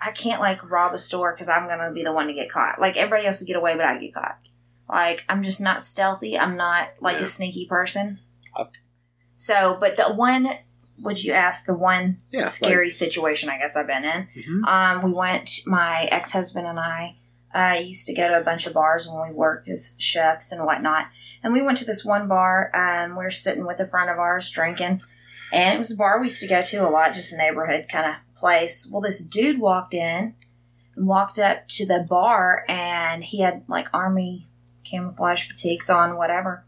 I, 0.00 0.10
can't 0.12 0.40
like 0.40 0.68
rob 0.70 0.94
a 0.94 0.98
store 0.98 1.32
because 1.32 1.48
I'm 1.48 1.66
going 1.66 1.78
to 1.80 1.90
be 1.92 2.04
the 2.04 2.12
one 2.12 2.26
to 2.28 2.32
get 2.34 2.50
caught. 2.50 2.80
Like 2.80 2.96
everybody 2.96 3.26
else 3.26 3.40
will 3.40 3.46
get 3.46 3.56
away, 3.56 3.74
but 3.76 3.84
I 3.84 3.98
get 3.98 4.14
caught. 4.14 4.38
Like 4.88 5.24
I'm 5.28 5.42
just 5.42 5.60
not 5.60 5.82
stealthy. 5.82 6.38
I'm 6.38 6.56
not 6.56 6.88
like 7.00 7.16
Yeah. 7.16 7.22
a 7.24 7.26
sneaky 7.26 7.66
person. 7.66 8.20
I- 8.56 8.66
So, 9.36 9.76
but 9.80 9.96
the 9.96 10.12
one, 10.14 10.48
would 11.00 11.22
you 11.22 11.32
ask 11.32 11.64
the 11.66 11.74
one 11.76 12.20
Yeah, 12.30 12.42
like- 12.42 12.50
scary 12.50 12.90
situation 12.90 13.48
I 13.50 13.58
guess 13.58 13.76
I've 13.76 13.86
been 13.86 14.04
in? 14.04 14.28
Mhm. 14.36 14.66
Um, 14.68 15.02
we 15.02 15.12
went. 15.12 15.50
My 15.66 16.04
ex 16.04 16.32
husband 16.32 16.66
and 16.66 16.78
I 16.80 17.16
uh, 17.54 17.78
used 17.80 18.06
to 18.06 18.14
go 18.14 18.28
to 18.28 18.38
a 18.38 18.42
bunch 18.44 18.66
of 18.66 18.74
bars 18.74 19.08
when 19.08 19.28
we 19.28 19.34
worked 19.34 19.68
as 19.68 19.94
chefs 19.98 20.52
and 20.52 20.64
whatnot. 20.66 21.06
And 21.42 21.52
we 21.52 21.62
went 21.62 21.78
to 21.78 21.84
this 21.86 22.04
one 22.04 22.28
bar. 22.28 22.70
Um, 22.74 23.10
we 23.16 23.24
were 23.24 23.30
sitting 23.30 23.64
with 23.66 23.80
a 23.80 23.86
friend 23.86 24.10
of 24.10 24.18
ours 24.18 24.50
drinking, 24.50 25.00
and 25.52 25.74
it 25.74 25.78
was 25.78 25.90
a 25.92 25.96
bar 25.96 26.18
we 26.20 26.26
used 26.26 26.40
to 26.42 26.48
go 26.48 26.60
to 26.60 26.86
a 26.86 26.90
lot, 26.90 27.14
just 27.14 27.32
a 27.32 27.36
neighborhood 27.38 27.86
kind 27.90 28.06
of 28.06 28.14
place. 28.38 28.88
Well, 28.90 29.02
this 29.02 29.20
dude 29.20 29.60
walked 29.60 29.94
in 29.94 30.34
and 30.96 31.06
walked 31.06 31.38
up 31.38 31.68
to 31.68 31.86
the 31.86 32.06
bar, 32.08 32.64
and 32.68 33.24
he 33.24 33.40
had 33.40 33.64
like 33.68 33.88
army 33.92 34.48
camouflage 34.84 35.46
fatigues 35.48 35.90
on, 35.90 36.16
whatever. 36.16 36.64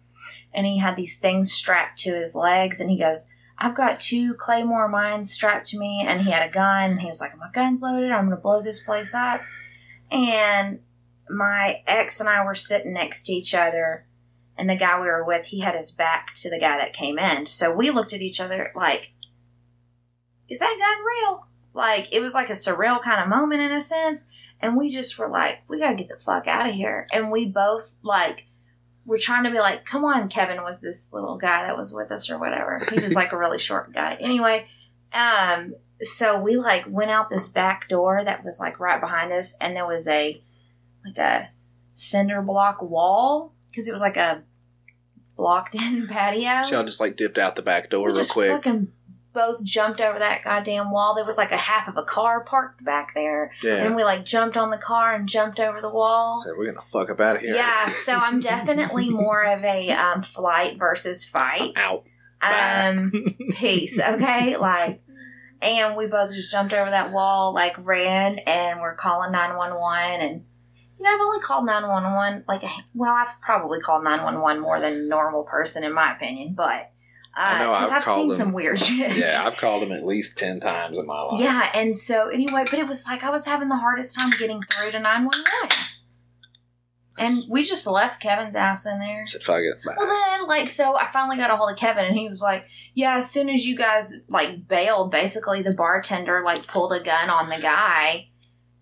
And 0.52 0.66
he 0.66 0.78
had 0.78 0.96
these 0.96 1.18
things 1.18 1.52
strapped 1.52 1.98
to 2.00 2.14
his 2.14 2.34
legs, 2.34 2.80
and 2.80 2.90
he 2.90 2.98
goes, 2.98 3.28
I've 3.58 3.74
got 3.74 4.00
two 4.00 4.34
Claymore 4.34 4.88
mines 4.88 5.32
strapped 5.32 5.66
to 5.68 5.78
me, 5.78 6.02
and 6.06 6.22
he 6.22 6.30
had 6.30 6.48
a 6.48 6.52
gun. 6.52 6.92
And 6.92 7.00
he 7.00 7.06
was 7.06 7.20
like, 7.20 7.36
My 7.36 7.50
gun's 7.52 7.82
loaded. 7.82 8.10
I'm 8.10 8.26
going 8.26 8.36
to 8.36 8.42
blow 8.42 8.62
this 8.62 8.82
place 8.82 9.14
up. 9.14 9.42
And 10.10 10.80
my 11.28 11.82
ex 11.86 12.20
and 12.20 12.28
I 12.28 12.44
were 12.44 12.54
sitting 12.54 12.94
next 12.94 13.24
to 13.24 13.32
each 13.32 13.54
other, 13.54 14.06
and 14.56 14.68
the 14.68 14.76
guy 14.76 14.98
we 14.98 15.06
were 15.06 15.24
with, 15.24 15.46
he 15.46 15.60
had 15.60 15.74
his 15.74 15.90
back 15.90 16.34
to 16.36 16.50
the 16.50 16.58
guy 16.58 16.78
that 16.78 16.92
came 16.92 17.18
in. 17.18 17.46
So 17.46 17.72
we 17.72 17.90
looked 17.90 18.12
at 18.12 18.22
each 18.22 18.40
other 18.40 18.72
like, 18.74 19.12
Is 20.48 20.58
that 20.58 20.76
gun 20.78 21.04
real? 21.04 21.46
Like, 21.72 22.12
it 22.12 22.20
was 22.20 22.34
like 22.34 22.50
a 22.50 22.54
surreal 22.54 23.00
kind 23.00 23.22
of 23.22 23.28
moment 23.28 23.62
in 23.62 23.72
a 23.72 23.80
sense. 23.80 24.26
And 24.60 24.76
we 24.76 24.90
just 24.90 25.18
were 25.18 25.28
like, 25.28 25.60
We 25.68 25.78
got 25.78 25.90
to 25.90 25.96
get 25.96 26.08
the 26.08 26.18
fuck 26.18 26.46
out 26.46 26.68
of 26.68 26.74
here. 26.74 27.06
And 27.12 27.30
we 27.30 27.46
both, 27.46 27.96
like, 28.02 28.44
we're 29.06 29.18
trying 29.18 29.44
to 29.44 29.50
be 29.50 29.58
like, 29.58 29.84
come 29.84 30.04
on, 30.04 30.28
Kevin 30.28 30.62
was 30.62 30.80
this 30.80 31.12
little 31.12 31.36
guy 31.36 31.66
that 31.66 31.76
was 31.76 31.92
with 31.92 32.12
us 32.12 32.30
or 32.30 32.38
whatever. 32.38 32.80
He 32.92 33.00
was 33.00 33.14
like 33.14 33.32
a 33.32 33.38
really 33.38 33.58
short 33.68 33.92
guy. 33.92 34.16
Anyway, 34.20 34.66
um, 35.12 35.74
so 36.02 36.38
we 36.38 36.56
like 36.56 36.84
went 36.86 37.10
out 37.10 37.28
this 37.28 37.48
back 37.48 37.88
door 37.88 38.22
that 38.24 38.44
was 38.44 38.60
like 38.60 38.78
right 38.78 39.00
behind 39.00 39.32
us, 39.32 39.56
and 39.60 39.74
there 39.74 39.86
was 39.86 40.06
a 40.08 40.42
like 41.04 41.18
a 41.18 41.48
cinder 41.94 42.42
block 42.42 42.82
wall 42.82 43.52
because 43.68 43.88
it 43.88 43.92
was 43.92 44.00
like 44.00 44.16
a 44.16 44.42
blocked 45.36 45.74
in 45.74 46.06
patio. 46.08 46.62
So 46.62 46.76
y'all 46.76 46.84
just 46.84 47.00
like 47.00 47.16
dipped 47.16 47.38
out 47.38 47.54
the 47.54 47.62
back 47.62 47.90
door 47.90 48.02
we 48.02 48.08
real 48.08 48.16
just 48.16 48.32
quick. 48.32 48.50
fucking 48.50 48.92
both 49.32 49.64
jumped 49.64 50.00
over 50.00 50.18
that 50.18 50.42
goddamn 50.44 50.90
wall. 50.90 51.14
There 51.14 51.24
was 51.24 51.38
like 51.38 51.52
a 51.52 51.56
half 51.56 51.88
of 51.88 51.96
a 51.96 52.02
car 52.02 52.42
parked 52.44 52.84
back 52.84 53.14
there, 53.14 53.52
yeah. 53.62 53.84
and 53.84 53.94
we 53.94 54.04
like 54.04 54.24
jumped 54.24 54.56
on 54.56 54.70
the 54.70 54.78
car 54.78 55.12
and 55.12 55.28
jumped 55.28 55.60
over 55.60 55.80
the 55.80 55.90
wall. 55.90 56.40
So 56.40 56.54
we're 56.56 56.66
gonna 56.66 56.80
fuck 56.80 57.10
up 57.10 57.20
out 57.20 57.36
of 57.36 57.42
here. 57.42 57.54
Yeah, 57.54 57.90
so 57.92 58.14
I'm 58.14 58.40
definitely 58.40 59.10
more 59.10 59.42
of 59.42 59.62
a 59.64 59.90
um, 59.90 60.22
flight 60.22 60.78
versus 60.78 61.24
fight. 61.24 61.72
Out. 61.76 62.04
Um, 62.42 63.12
peace, 63.52 64.00
okay? 64.00 64.56
Like, 64.56 65.02
and 65.60 65.96
we 65.96 66.06
both 66.06 66.32
just 66.32 66.50
jumped 66.50 66.72
over 66.72 66.90
that 66.90 67.12
wall, 67.12 67.52
like 67.52 67.74
ran, 67.78 68.38
and 68.40 68.80
we're 68.80 68.94
calling 68.94 69.32
nine 69.32 69.56
one 69.56 69.78
one. 69.78 70.20
And 70.20 70.44
you 70.98 71.04
know, 71.04 71.14
I've 71.14 71.20
only 71.20 71.40
called 71.40 71.66
nine 71.66 71.86
one 71.86 72.14
one 72.14 72.44
like, 72.48 72.62
well, 72.94 73.12
I've 73.12 73.40
probably 73.40 73.80
called 73.80 74.02
nine 74.02 74.22
one 74.22 74.40
one 74.40 74.60
more 74.60 74.80
than 74.80 74.94
a 74.94 75.02
normal 75.02 75.44
person, 75.44 75.84
in 75.84 75.92
my 75.92 76.14
opinion. 76.14 76.54
But 76.54 76.89
I 77.34 77.58
know 77.64 77.70
because 77.72 77.90
I've 77.90 77.96
I've, 77.98 78.04
called 78.04 78.18
seen 78.20 78.28
them- 78.28 78.36
some 78.36 78.52
weird 78.52 78.78
shit. 78.80 79.16
Yeah, 79.16 79.44
I've 79.46 79.56
called 79.56 79.82
him 79.82 79.92
at 79.92 80.04
least 80.04 80.36
ten 80.38 80.60
times 80.60 80.98
in 80.98 81.06
my 81.06 81.20
life. 81.20 81.40
Yeah, 81.40 81.70
and 81.74 81.96
so 81.96 82.28
anyway, 82.28 82.64
but 82.70 82.74
it 82.80 82.86
was 82.88 83.06
like 83.06 83.22
I 83.22 83.30
was 83.30 83.46
having 83.46 83.68
the 83.68 83.76
hardest 83.76 84.18
time 84.18 84.30
getting 84.38 84.60
through 84.62 84.90
to 84.92 84.98
911. 85.00 85.76
And 87.18 87.42
we 87.50 87.64
just 87.64 87.86
left 87.86 88.22
Kevin's 88.22 88.54
ass 88.54 88.86
in 88.86 88.98
there. 88.98 89.26
said, 89.26 89.42
"Fuck 89.42 89.58
it." 89.60 89.76
Bye. 89.84 89.94
Well, 89.98 90.08
then, 90.08 90.46
like, 90.48 90.68
so 90.70 90.96
I 90.96 91.06
finally 91.12 91.36
got 91.36 91.50
a 91.50 91.56
hold 91.56 91.70
of 91.70 91.76
Kevin, 91.76 92.06
and 92.06 92.16
he 92.16 92.26
was 92.26 92.40
like, 92.40 92.66
"Yeah, 92.94 93.16
as 93.16 93.30
soon 93.30 93.50
as 93.50 93.66
you 93.66 93.76
guys 93.76 94.14
like 94.28 94.66
bailed, 94.66 95.10
basically 95.10 95.60
the 95.60 95.74
bartender 95.74 96.42
like 96.42 96.66
pulled 96.66 96.92
a 96.94 97.00
gun 97.00 97.28
on 97.28 97.50
the 97.50 97.58
guy, 97.60 98.28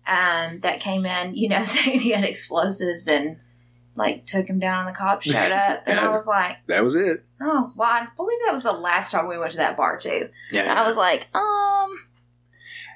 um, 0.07 0.61
that 0.61 0.79
came 0.79 1.05
in, 1.05 1.35
you 1.35 1.49
know, 1.49 1.63
saying 1.65 1.99
he 1.99 2.11
had 2.11 2.23
explosives 2.23 3.07
and 3.07 3.37
like 3.99 4.25
took 4.25 4.47
him 4.47 4.57
down, 4.57 4.87
and 4.87 4.95
the 4.95 4.97
cops 4.97 5.25
showed 5.31 5.51
up, 5.51 5.83
and 5.85 5.99
I 5.99 6.09
was 6.09 6.25
like, 6.25 6.57
that 6.67 6.83
was 6.83 6.95
it. 6.95 7.23
oh, 7.41 7.71
well, 7.75 7.89
I 7.89 8.07
believe 8.15 8.39
that 8.45 8.51
was 8.51 8.63
the 8.63 8.71
last 8.71 9.11
time 9.11 9.27
we 9.27 9.37
went 9.37 9.51
to 9.51 9.57
that 9.57 9.77
bar 9.77 9.97
too. 9.97 10.29
Yeah, 10.51 10.73
I 10.75 10.87
was 10.87 10.97
like, 10.97 11.27
um, 11.35 11.91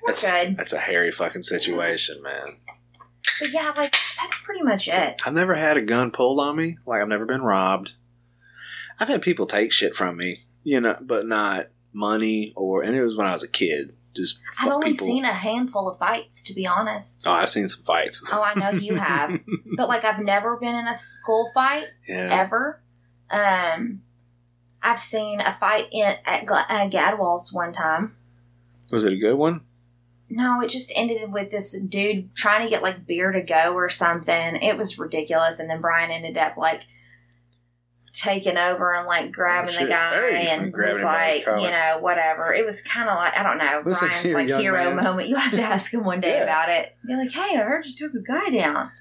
we're 0.04 0.08
that's, 0.08 0.30
good, 0.30 0.58
That's 0.58 0.74
a 0.74 0.80
hairy 0.80 1.12
fucking 1.12 1.44
situation, 1.44 2.22
man. 2.24 2.46
but 3.40 3.54
yeah, 3.54 3.72
like 3.78 3.96
that's 4.22 4.42
pretty 4.42 4.64
much 4.64 4.88
it. 4.88 5.22
I've 5.26 5.34
never 5.34 5.54
had 5.54 5.78
a 5.78 5.82
gun 5.82 6.12
pulled 6.12 6.40
on 6.40 6.56
me. 6.56 6.78
Like 6.86 7.02
I've 7.02 7.08
never 7.08 7.26
been 7.26 7.42
robbed. 7.44 7.94
I've 9.00 9.08
had 9.08 9.22
people 9.22 9.46
take 9.46 9.72
shit 9.72 9.96
from 9.96 10.18
me, 10.18 10.40
you 10.64 10.80
know, 10.80 10.98
but 11.02 11.28
not 11.28 11.66
money 11.94 12.54
or. 12.56 12.84
And 12.84 12.96
it 12.96 13.04
was 13.04 13.16
when 13.16 13.28
I 13.28 13.34
was 13.34 13.44
a 13.44 13.50
kid. 13.50 13.96
Just 14.16 14.40
I've 14.62 14.72
only 14.72 14.92
people. 14.92 15.08
seen 15.08 15.26
a 15.26 15.34
handful 15.34 15.90
of 15.90 15.98
fights, 15.98 16.44
to 16.44 16.54
be 16.54 16.68
honest. 16.68 17.24
Oh, 17.26 17.32
I've 17.32 17.50
seen 17.50 17.68
some 17.68 17.84
fights. 17.84 18.24
Oh, 18.32 18.42
I 18.42 18.54
know 18.54 18.78
you 18.78 18.96
have. 18.96 19.40
but 19.76 19.88
like 19.88 20.04
I've 20.04 20.24
never 20.24 20.58
been 20.58 20.76
in 20.76 20.88
a 20.88 20.96
school 20.96 21.50
fight 21.54 21.88
yeah. 22.08 22.30
ever. 22.32 22.82
Um, 23.30 24.02
I've 24.82 25.00
seen 25.00 25.40
a 25.40 25.54
fight 25.54 25.88
in 25.92 26.16
at 26.26 26.44
uh, 26.48 26.90
Gadwall's 26.90 27.52
one 27.52 27.72
time. 27.72 28.16
Was 28.92 29.06
it 29.06 29.14
a 29.14 29.18
good 29.18 29.36
one? 29.36 29.62
No, 30.30 30.62
it 30.62 30.70
just 30.70 30.92
ended 30.96 31.32
with 31.32 31.52
this 31.52 31.78
dude 31.78 32.36
trying 32.36 32.64
to 32.64 32.70
get 32.70 32.84
like 32.84 33.06
beer 33.06 33.32
to 33.32 33.42
go 33.42 33.74
or 33.74 33.90
something. 33.90 34.56
It 34.58 34.78
was 34.78 35.00
ridiculous, 35.00 35.60
and 35.60 35.70
then 35.70 35.82
Brian 35.82 36.12
ended 36.12 36.38
up 36.38 36.58
like 36.58 36.82
taking 38.14 38.58
over 38.58 38.94
and 38.94 39.08
like 39.08 39.32
grabbing 39.32 39.76
the 39.76 39.88
guy 39.88 40.14
Hey, 40.16 40.48
and 40.50 40.72
was 40.72 40.98
him 40.98 41.04
by 41.04 41.26
his 41.32 41.48
like, 41.48 41.62
you 41.62 41.70
know, 41.72 41.98
whatever. 42.00 42.54
It 42.54 42.64
was 42.66 42.82
kind 42.84 43.10
of 43.10 43.16
like 43.16 43.36
I 43.38 43.44
don't 43.44 43.58
know. 43.58 43.82
Listen 43.84 44.08
Brian's 44.08 44.24
here, 44.24 44.36
like 44.36 44.48
hero 44.48 44.96
man. 44.96 45.04
moment. 45.04 45.28
You 45.30 45.36
have 45.36 45.54
to 45.54 45.62
ask 45.64 45.92
him 45.94 46.04
one 46.04 46.22
day 46.22 46.38
Yeah. 46.38 46.44
about 46.44 46.70
it. 46.70 46.96
Be 47.06 47.16
like, 47.16 47.32
hey, 47.32 47.58
I 47.58 47.64
heard 47.64 47.86
you 47.86 47.94
took 47.96 48.14
a 48.14 48.20
guy 48.22 48.50
down. 48.50 48.92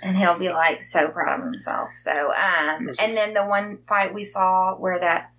And 0.00 0.16
he'll 0.16 0.38
be 0.38 0.48
like 0.48 0.82
so 0.82 1.08
proud 1.08 1.40
of 1.40 1.44
himself. 1.44 1.90
So, 1.94 2.32
um, 2.32 2.88
and 3.00 3.16
then 3.16 3.34
the 3.34 3.44
one 3.44 3.80
fight 3.88 4.14
we 4.14 4.22
saw 4.24 4.76
where 4.76 5.00
that 5.00 5.32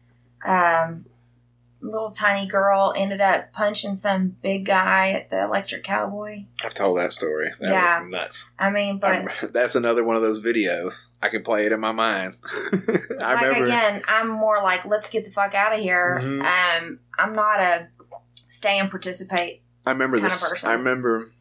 um, 0.45 1.05
little 1.81 2.11
tiny 2.11 2.47
girl 2.47 2.93
ended 2.95 3.21
up 3.21 3.53
punching 3.53 3.95
some 3.95 4.35
big 4.41 4.65
guy 4.65 5.11
at 5.11 5.29
the 5.29 5.43
Electric 5.43 5.83
Cowboy. 5.83 6.43
I've 6.63 6.73
told 6.73 6.97
that 6.97 7.13
story. 7.13 7.51
That 7.61 7.69
Yeah. 7.69 8.01
was 8.01 8.09
nuts. 8.11 8.51
I 8.59 8.69
mean, 8.69 8.99
but 8.99 9.11
I'm- 9.11 9.29
that's 9.53 9.75
another 9.75 10.03
one 10.03 10.15
of 10.17 10.21
those 10.21 10.41
videos. 10.41 11.07
I 11.21 11.29
can 11.29 11.41
play 11.43 11.65
it 11.65 11.71
in 11.71 11.79
my 11.79 11.91
mind. 11.93 12.35
I 13.21 13.33
like 13.35 13.41
remember. 13.43 13.63
again, 13.65 14.01
I'm 14.07 14.27
more 14.29 14.61
like, 14.61 14.85
let's 14.85 15.09
get 15.09 15.25
the 15.25 15.31
fuck 15.31 15.53
out 15.55 15.73
of 15.73 15.79
here. 15.79 16.19
Mhm. 16.21 16.43
Um, 16.43 16.99
I'm 17.17 17.33
not 17.33 17.59
a 17.59 17.87
stay 18.47 18.77
and 18.79 18.89
participate. 18.89 19.61
I 19.85 19.91
remember 19.91 20.17
kind 20.17 20.25
of 20.27 20.31
this. 20.33 20.49
person. 20.49 20.69
I 20.69 20.73
remember, 20.73 21.31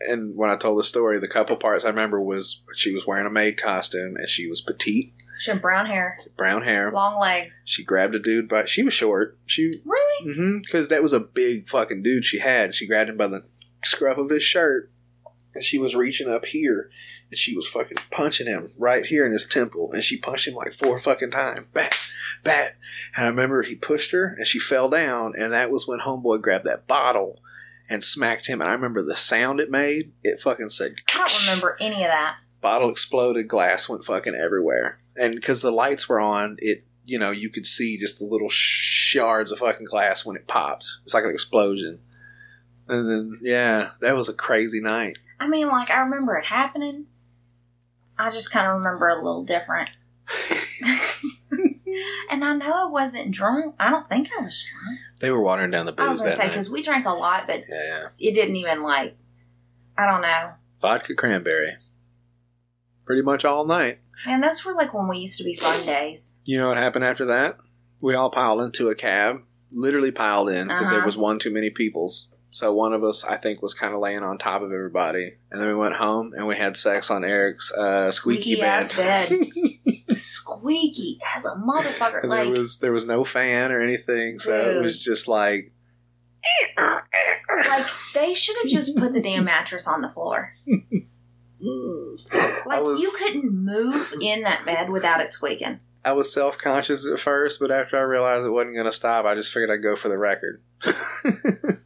and 0.00 0.34
when 0.36 0.50
I 0.50 0.56
told 0.56 0.78
the 0.78 0.84
story, 0.84 1.18
the 1.18 1.28
couple 1.28 1.56
parts 1.56 1.84
I 1.84 1.90
remember 1.90 2.20
was 2.20 2.62
she 2.74 2.94
was 2.94 3.06
wearing 3.06 3.26
a 3.26 3.30
maid 3.30 3.60
costume 3.60 4.16
and 4.16 4.28
she 4.28 4.48
was 4.48 4.60
petite, 4.60 5.12
She 5.38 5.50
had 5.50 5.62
brown 5.62 5.86
hair, 5.86 6.16
brown 6.36 6.62
hair. 6.62 6.90
long 6.90 7.18
legs. 7.20 7.62
She 7.64 7.84
grabbed 7.84 8.14
a 8.14 8.18
dude, 8.18 8.48
but 8.48 8.68
she 8.68 8.82
was 8.82 8.94
short. 8.94 9.38
She 9.46 9.80
Really? 9.84 10.30
Mm-hmm. 10.32 10.58
because 10.58 10.88
that 10.88 11.02
was 11.02 11.12
a 11.12 11.20
big 11.20 11.68
fucking 11.68 12.02
dude 12.02 12.24
she 12.24 12.38
had. 12.40 12.74
She 12.74 12.86
grabbed 12.86 13.10
him 13.10 13.16
by 13.16 13.28
the 13.28 13.44
scruff 13.84 14.18
of 14.18 14.30
his 14.30 14.42
shirt, 14.42 14.90
and 15.54 15.62
she 15.64 15.78
was 15.78 15.94
reaching 15.94 16.28
up 16.28 16.44
here, 16.44 16.90
and 17.30 17.38
she 17.38 17.54
was 17.54 17.68
fucking 17.68 17.98
punching 18.10 18.46
him 18.46 18.70
right 18.78 19.04
here 19.06 19.24
in 19.24 19.32
his 19.32 19.46
temple, 19.46 19.92
and 19.92 20.02
she 20.02 20.16
punched 20.18 20.48
him 20.48 20.54
like 20.54 20.72
four 20.72 20.98
fucking 20.98 21.30
times. 21.30 21.66
Bat, 21.72 22.12
bat. 22.42 22.76
And 23.16 23.26
I 23.26 23.28
remember 23.28 23.62
he 23.62 23.74
pushed 23.76 24.10
her, 24.12 24.34
and 24.36 24.46
she 24.46 24.58
fell 24.58 24.88
down, 24.88 25.34
and 25.38 25.52
that 25.52 25.70
was 25.70 25.86
when 25.86 26.00
Homeboy 26.00 26.42
grabbed 26.42 26.66
that 26.66 26.86
bottle 26.86 27.40
and 27.88 28.02
smacked 28.04 28.46
him. 28.46 28.60
And 28.60 28.68
I 28.68 28.72
remember 28.74 29.02
the 29.02 29.16
sound 29.16 29.60
it 29.60 29.70
made. 29.70 30.12
It 30.22 30.40
fucking 30.40 30.68
said. 30.68 30.96
I 31.14 31.18
don't 31.18 31.40
remember 31.42 31.76
any 31.80 32.02
of 32.04 32.10
that. 32.10 32.36
Bottle 32.60 32.90
exploded, 32.90 33.46
glass 33.48 33.88
went 33.88 34.04
fucking 34.04 34.34
everywhere, 34.34 34.98
and 35.16 35.34
because 35.34 35.62
the 35.62 35.70
lights 35.70 36.08
were 36.08 36.20
on, 36.20 36.56
it 36.58 36.84
you 37.04 37.18
know 37.18 37.30
you 37.30 37.50
could 37.50 37.64
see 37.66 37.96
just 37.98 38.18
the 38.18 38.24
little 38.24 38.48
shards 38.50 39.52
of 39.52 39.60
fucking 39.60 39.86
glass 39.86 40.26
when 40.26 40.36
it 40.36 40.46
popped. 40.48 40.84
It's 41.04 41.14
like 41.14 41.24
an 41.24 41.30
explosion. 41.30 42.00
And 42.88 43.08
then 43.08 43.38
yeah, 43.42 43.90
that 44.00 44.16
was 44.16 44.28
a 44.28 44.34
crazy 44.34 44.80
night. 44.80 45.18
I 45.38 45.46
mean, 45.46 45.68
like 45.68 45.90
I 45.90 46.00
remember 46.00 46.36
it 46.36 46.46
happening. 46.46 47.06
I 48.18 48.30
just 48.30 48.50
kind 48.50 48.66
of 48.66 48.78
remember 48.78 49.08
a 49.08 49.22
little 49.22 49.44
different. 49.44 49.90
and 52.30 52.44
I 52.44 52.54
know 52.54 52.88
I 52.88 52.90
wasn't 52.90 53.30
drunk. 53.30 53.74
I 53.78 53.90
don't 53.90 54.08
think 54.08 54.28
I 54.38 54.42
was 54.42 54.64
drunk. 54.64 54.98
They 55.20 55.30
were 55.30 55.40
watering 55.40 55.70
down 55.70 55.86
the 55.86 55.92
booze. 55.92 56.04
I 56.06 56.08
was 56.08 56.16
booze 56.18 56.22
gonna 56.24 56.30
that 56.30 56.36
say 56.38 56.46
night. 56.46 56.52
because 56.52 56.70
we 56.70 56.82
drank 56.82 57.06
a 57.06 57.12
lot, 57.12 57.46
but 57.46 57.64
Yeah, 57.68 57.84
yeah. 58.20 58.28
it 58.28 58.34
didn't 58.34 58.56
even 58.56 58.82
like. 58.82 59.16
I 59.96 60.06
don't 60.06 60.22
know. 60.22 60.50
Vodka 60.80 61.14
cranberry. 61.14 61.76
Pretty 63.08 63.22
much 63.22 63.46
all 63.46 63.64
night. 63.64 64.00
Man, 64.26 64.42
those 64.42 64.66
were 64.66 64.74
like 64.74 64.92
when 64.92 65.08
we 65.08 65.16
used 65.16 65.38
to 65.38 65.44
be 65.44 65.56
fun 65.56 65.82
days. 65.86 66.34
You 66.44 66.58
know 66.58 66.68
what 66.68 66.76
happened 66.76 67.06
after 67.06 67.24
that? 67.24 67.56
We 68.02 68.14
all 68.14 68.28
piled 68.30 68.60
into 68.60 68.90
a 68.90 68.94
cab, 68.94 69.40
literally 69.72 70.10
piled 70.12 70.50
in 70.50 70.68
because 70.68 70.90
there 70.90 70.98
Uh-huh. 70.98 71.06
was 71.06 71.16
one 71.16 71.38
too 71.38 71.50
many 71.50 71.70
peoples. 71.70 72.28
So 72.50 72.70
one 72.74 72.92
of 72.92 73.02
us, 73.02 73.24
I 73.24 73.36
think, 73.38 73.62
was 73.62 73.72
kind 73.72 73.94
of 73.94 74.00
laying 74.00 74.22
on 74.22 74.36
top 74.36 74.60
of 74.60 74.72
everybody, 74.72 75.30
and 75.50 75.58
then 75.58 75.68
we 75.68 75.74
went 75.74 75.94
home 75.94 76.34
and 76.36 76.46
we 76.46 76.54
had 76.56 76.76
sex 76.76 77.10
on 77.10 77.24
Eric's 77.24 77.72
uh, 77.72 78.10
squeaky, 78.10 78.56
Squeaky 78.56 78.62
ass 78.62 78.94
bed. 78.94 79.32
Squeaky 80.18 81.18
as 81.34 81.46
a 81.46 81.54
motherfucker. 81.54 82.20
And 82.20 82.28
Like 82.30 82.44
there 82.44 82.58
was 82.58 82.78
there 82.80 82.92
was 82.92 83.06
no 83.06 83.24
fan 83.24 83.72
or 83.72 83.80
anything, 83.80 84.38
so 84.38 84.52
it 84.54 84.82
was 84.82 85.02
just 85.02 85.28
like 85.28 85.72
like 87.70 87.86
they 88.14 88.34
should 88.34 88.56
have 88.62 88.70
just 88.70 88.96
put 88.96 89.14
the 89.14 89.22
damn 89.22 89.44
mattress 89.44 89.86
on 89.88 90.02
the 90.02 90.10
floor. 90.10 90.52
Mm. 91.62 92.20
I 92.32 92.62
Like 92.66 92.82
was 92.82 93.00
you 93.00 93.10
couldn't 93.18 93.52
move 93.52 94.14
in 94.20 94.42
that 94.42 94.64
bed 94.64 94.90
without 94.90 95.20
it 95.20 95.32
squeaking. 95.32 95.80
I 96.04 96.12
was 96.12 96.32
self 96.32 96.56
conscious 96.58 97.06
at 97.06 97.18
first, 97.20 97.60
but 97.60 97.70
after 97.70 97.98
I 97.98 98.02
realized 98.02 98.46
it 98.46 98.50
wasn't 98.50 98.74
going 98.74 98.86
to 98.86 98.92
stop, 98.92 99.24
I 99.26 99.34
just 99.34 99.52
figured 99.52 99.70
I'd 99.70 99.82
go 99.82 99.96
for 99.96 100.08
the 100.08 100.16
record. 100.16 100.62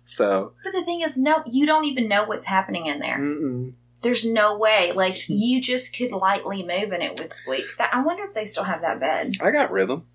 so 0.04 0.52
But 0.62 0.72
the 0.72 0.84
thing 0.84 1.00
is, 1.02 1.16
no, 1.16 1.42
you 1.46 1.66
don't 1.66 1.84
even 1.86 2.08
know 2.08 2.24
what's 2.24 2.44
happening 2.46 2.86
in 2.86 2.98
there. 2.98 3.18
mm-mm. 3.18 3.74
There's 4.02 4.30
no 4.30 4.58
way. 4.58 4.92
Like 4.92 5.14
you 5.28 5.60
just 5.60 5.96
could 5.96 6.10
lightly 6.12 6.62
move 6.62 6.92
and 6.92 7.02
it 7.02 7.18
would 7.20 7.32
squeak. 7.32 7.64
That, 7.78 7.94
I 7.94 8.02
wonder 8.02 8.24
if 8.24 8.34
they 8.34 8.44
still 8.44 8.64
have 8.64 8.82
that 8.82 9.00
bed. 9.00 9.36
I 9.40 9.50
got 9.50 9.70
rhythm. 9.72 10.06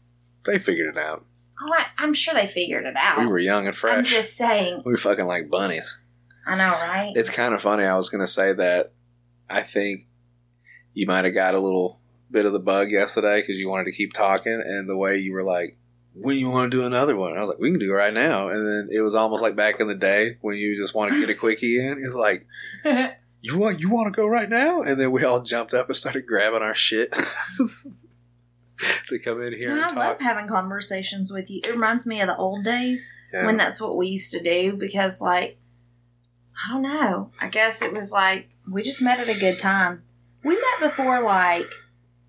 They 0.45 0.59
figured 0.59 0.95
it 0.95 0.99
out. 0.99 1.25
Oh, 1.61 1.73
I, 1.73 1.87
I'm 1.97 2.13
sure 2.13 2.33
they 2.35 2.47
figured 2.47 2.85
it 2.85 2.95
out. 2.95 3.17
We 3.19 3.25
were 3.25 3.39
young 3.39 3.65
and 3.65 3.75
fresh. 3.75 3.97
I'm 3.97 4.03
just 4.05 4.37
saying. 4.37 4.83
we 4.85 4.91
were 4.91 4.97
fucking 4.97 5.25
like 5.25 5.49
bunnies. 5.49 5.97
I 6.45 6.55
know, 6.55 6.71
right? 6.71 7.11
It's 7.15 7.29
kind 7.29 7.53
of 7.53 7.61
funny. 7.61 7.83
I 7.83 7.95
was 7.95 8.09
going 8.09 8.21
to 8.21 8.27
say 8.27 8.53
that 8.53 8.91
I 9.49 9.63
think 9.63 10.05
you 10.93 11.05
might 11.07 11.25
have 11.25 11.33
got 11.33 11.55
a 11.55 11.59
little 11.59 11.99
bit 12.29 12.45
of 12.45 12.53
the 12.53 12.59
bug 12.59 12.91
yesterday 12.91 13.41
because 13.41 13.55
you 13.57 13.69
wanted 13.69 13.85
to 13.85 13.91
keep 13.91 14.13
talking, 14.13 14.61
and 14.65 14.89
the 14.89 14.97
way 14.97 15.17
you 15.17 15.33
were 15.33 15.43
like, 15.43 15.77
"When 16.13 16.37
you 16.37 16.49
want 16.49 16.71
to 16.71 16.77
do 16.77 16.85
another 16.85 17.15
one?" 17.15 17.37
I 17.37 17.41
was 17.41 17.49
like, 17.49 17.59
"We 17.59 17.71
can 17.71 17.79
do 17.79 17.91
it 17.91 17.95
right 17.95 18.13
now." 18.13 18.49
And 18.49 18.67
then 18.67 18.89
it 18.91 19.01
was 19.01 19.15
almost 19.15 19.41
like 19.41 19.55
back 19.55 19.79
in 19.79 19.87
the 19.87 19.95
day 19.95 20.37
when 20.41 20.57
you 20.57 20.75
just 20.75 20.93
want 20.95 21.13
to 21.13 21.19
get 21.19 21.29
a 21.29 21.35
quickie 21.39 21.79
in. 21.79 22.03
It's 22.03 22.15
like, 22.15 22.45
"You 23.41 23.57
want 23.57 23.79
you 23.79 23.89
want 23.89 24.13
to 24.13 24.17
go 24.19 24.27
right 24.27 24.49
now?" 24.49 24.81
And 24.81 24.99
then 24.99 25.11
we 25.11 25.23
all 25.23 25.41
jumped 25.41 25.73
up 25.73 25.87
and 25.87 25.95
started 25.95 26.25
grabbing 26.27 26.61
our 26.61 26.75
shit 26.75 27.13
to 29.07 29.17
come 29.19 29.41
in 29.41 29.53
here 29.53 29.71
I 29.81 29.91
love 29.93 30.19
having 30.21 30.47
conversations 30.47 31.31
with 31.31 31.49
you. 31.49 31.61
It 31.63 31.71
reminds 31.71 32.05
me 32.05 32.21
of 32.21 32.27
the 32.27 32.37
old 32.37 32.63
days 32.63 33.09
Yeah. 33.33 33.45
when 33.45 33.57
that's 33.57 33.79
what 33.81 33.97
we 33.97 34.07
used 34.07 34.31
to 34.33 34.43
do 34.43 34.73
because, 34.75 35.21
like, 35.21 35.57
I 36.65 36.73
don't 36.73 36.81
know. 36.83 37.31
I 37.39 37.47
guess 37.47 37.81
it 37.81 37.93
was 37.93 38.11
like 38.11 38.49
we 38.71 38.81
just 38.83 39.01
met 39.01 39.19
at 39.19 39.29
a 39.29 39.39
good 39.39 39.59
time. 39.59 40.03
We 40.43 40.55
met 40.55 40.89
before, 40.89 41.21
like, 41.21 41.67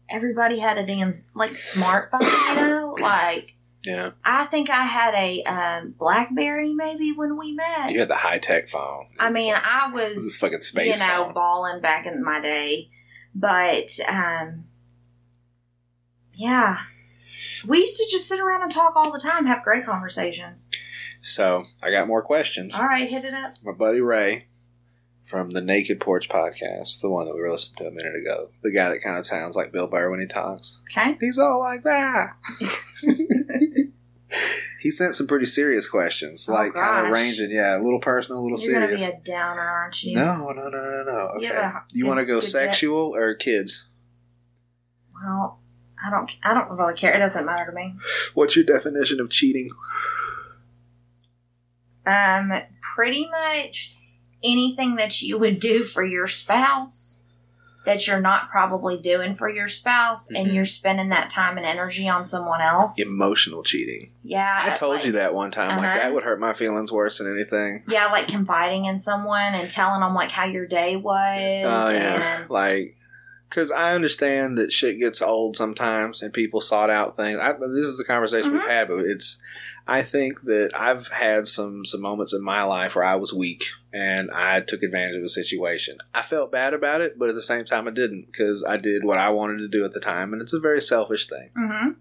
everybody 0.08 0.58
had 0.58 0.78
a 0.78 0.86
damn, 0.86 1.14
like, 1.34 1.52
smartphone, 1.52 2.20
you 2.22 2.54
know? 2.56 2.96
Like, 3.00 3.54
yeah, 3.84 4.10
I 4.24 4.44
think 4.46 4.70
I 4.70 4.84
had 4.84 5.14
a 5.14 5.42
um, 5.44 5.94
Blackberry 5.98 6.74
maybe 6.74 7.12
when 7.12 7.38
we 7.38 7.52
met. 7.52 7.90
you 7.90 8.00
had 8.00 8.08
the 8.08 8.16
high 8.16 8.38
tech 8.38 8.68
phone. 8.68 9.06
I 9.18 9.30
mean, 9.30 9.54
I 9.54 9.90
this 9.94 10.16
is 10.16 10.24
was, 10.24 10.36
fucking 10.36 10.60
space 10.62 11.00
you 11.00 11.06
know, 11.06 11.26
phone. 11.26 11.34
balling 11.34 11.80
back 11.80 12.06
in 12.06 12.22
my 12.24 12.40
day. 12.40 12.90
But, 13.34 13.98
um, 14.08 14.64
yeah. 16.34 16.78
We 17.66 17.78
used 17.78 17.98
to 17.98 18.06
just 18.10 18.28
sit 18.28 18.40
around 18.40 18.62
and 18.62 18.72
talk 18.72 18.96
all 18.96 19.12
the 19.12 19.20
time, 19.20 19.46
have 19.46 19.62
great 19.62 19.84
conversations. 19.84 20.68
So 21.20 21.64
I 21.82 21.90
got 21.90 22.08
more 22.08 22.22
questions. 22.22 22.74
All 22.74 22.84
right, 22.84 23.08
hit 23.08 23.24
it 23.24 23.34
up. 23.34 23.54
my 23.62 23.72
buddy 23.72 24.00
Ray 24.00 24.46
from 25.28 25.50
the 25.50 25.60
Naked 25.60 26.00
Porch 26.00 26.28
podcast, 26.28 27.00
the 27.00 27.10
one 27.10 27.26
that 27.26 27.34
we 27.34 27.40
were 27.40 27.50
listening 27.50 27.76
to 27.78 27.86
a 27.88 27.90
minute 27.94 28.14
ago, 28.16 28.48
the 28.62 28.72
guy 28.72 28.88
that 28.90 29.02
kind 29.02 29.18
of 29.18 29.26
sounds 29.26 29.56
like 29.56 29.72
Bill 29.72 29.86
Burr 29.86 30.10
when 30.10 30.20
he 30.20 30.26
talks. 30.26 30.80
Okay. 30.90 31.16
He's 31.20 31.38
all 31.38 31.60
like 31.60 31.82
that. 31.84 32.34
he 34.80 34.90
sent 34.90 35.14
some 35.14 35.26
pretty 35.26 35.46
serious 35.46 35.88
questions, 35.88 36.48
Oh, 36.48 36.52
like 36.54 36.74
kind 36.74 37.06
of 37.06 37.12
gosh. 37.12 37.12
ranging, 37.12 37.50
yeah, 37.50 37.76
a 37.78 37.82
little 37.82 38.00
personal, 38.00 38.40
a 38.40 38.42
little 38.42 38.58
serious. 38.58 38.72
You're 38.72 38.86
going 38.88 38.92
to 38.92 38.98
serious. 38.98 39.20
be 39.24 39.30
a 39.32 39.34
downer, 39.34 39.60
aren't 39.60 40.02
you? 40.02 40.14
no, 40.16 40.50
no, 40.50 40.68
no, 40.68 40.70
no, 40.70 41.02
no. 41.04 41.18
Okay. 41.36 41.70
You 41.92 42.06
want 42.06 42.20
to 42.20 42.24
go 42.26 42.36
good 42.36 42.42
get. 42.42 42.50
sexual 42.50 43.14
or 43.14 43.34
kids? 43.34 43.86
Well, 45.14 45.60
I 46.04 46.10
don't. 46.10 46.30
I 46.44 46.54
don't 46.54 46.70
really 46.78 46.94
care. 46.94 47.12
It 47.12 47.18
doesn't 47.18 47.44
matter 47.44 47.66
to 47.70 47.72
me. 47.76 47.94
What's 48.34 48.54
your 48.54 48.64
definition 48.64 49.20
of 49.20 49.30
cheating? 49.30 49.68
Um, 52.06 52.52
pretty 52.94 53.28
much 53.28 53.94
anything 54.42 54.96
that 54.96 55.20
you 55.22 55.38
would 55.38 55.58
do 55.60 55.84
for 55.84 56.04
your 56.04 56.26
spouse 56.26 57.16
that 57.86 58.06
you're 58.06 58.20
not 58.20 58.50
probably 58.50 58.98
doing 59.00 59.34
for 59.34 59.48
your 59.48 59.66
spouse, 59.68 60.28
and 60.30 60.48
Mhm. 60.48 60.54
you're 60.54 60.64
spending 60.66 61.08
that 61.08 61.30
time 61.30 61.56
and 61.56 61.64
energy 61.64 62.06
on 62.06 62.26
someone 62.26 62.60
else. 62.60 62.98
Emotional 63.00 63.62
cheating. 63.62 64.10
yeah, 64.22 64.60
I 64.62 64.70
told 64.76 64.96
like- 64.96 65.06
you 65.06 65.12
that 65.12 65.32
one 65.32 65.50
time. 65.50 65.78
Like 65.78 65.88
Uh-huh. 65.88 65.98
that 66.00 66.12
would 66.12 66.22
hurt 66.24 66.38
my 66.38 66.52
feelings 66.52 66.92
worse 66.92 67.16
than 67.16 67.32
anything. 67.32 67.84
Yeah, 67.88 68.06
like 68.12 68.28
confiding 68.28 68.84
in 68.84 68.98
someone 68.98 69.54
and 69.54 69.70
telling 69.70 70.00
them 70.00 70.12
like 70.14 70.30
how 70.30 70.44
your 70.44 70.66
day 70.66 70.96
was. 70.96 71.64
Oh 71.64 71.88
yeah, 71.90 72.40
and 72.40 72.50
like 72.50 72.94
because 73.48 73.70
I 73.70 73.94
understand 73.94 74.58
that 74.58 74.70
shit 74.70 74.98
gets 74.98 75.22
old 75.22 75.56
sometimes, 75.56 76.20
and 76.22 76.30
people 76.30 76.60
sought 76.60 76.90
out 76.90 77.16
things. 77.16 77.38
I, 77.40 77.52
this 77.52 77.86
is 77.86 77.96
the 77.96 78.04
conversation 78.04 78.52
we've 78.52 78.60
Mhm. 78.62 78.68
had, 78.68 78.88
but 78.88 78.98
it's. 79.06 79.40
I 79.90 80.02
think 80.02 80.42
that 80.42 80.72
I've 80.74 81.08
had 81.08 81.48
some 81.48 81.86
some 81.86 82.02
moments 82.02 82.34
in 82.34 82.44
my 82.44 82.62
life 82.62 82.94
where 82.94 83.06
I 83.06 83.14
was 83.14 83.32
weak 83.32 83.64
and 83.90 84.30
I 84.30 84.60
took 84.60 84.82
advantage 84.82 85.16
of 85.16 85.22
a 85.24 85.28
situation. 85.30 85.96
I 86.14 86.20
felt 86.20 86.52
bad 86.52 86.74
about 86.74 87.00
it, 87.00 87.18
but 87.18 87.30
at 87.30 87.34
the 87.34 87.42
same 87.42 87.64
time, 87.64 87.88
I 87.88 87.92
didn't 87.92 88.26
because 88.26 88.62
I 88.62 88.76
did 88.76 89.02
what 89.02 89.16
I 89.16 89.30
wanted 89.30 89.58
to 89.58 89.68
do 89.68 89.86
at 89.86 89.92
the 89.92 90.00
time, 90.00 90.34
and 90.34 90.42
it's 90.42 90.52
a 90.52 90.60
very 90.60 90.82
selfish 90.82 91.26
thing. 91.26 91.48
Mhm. 91.56 91.96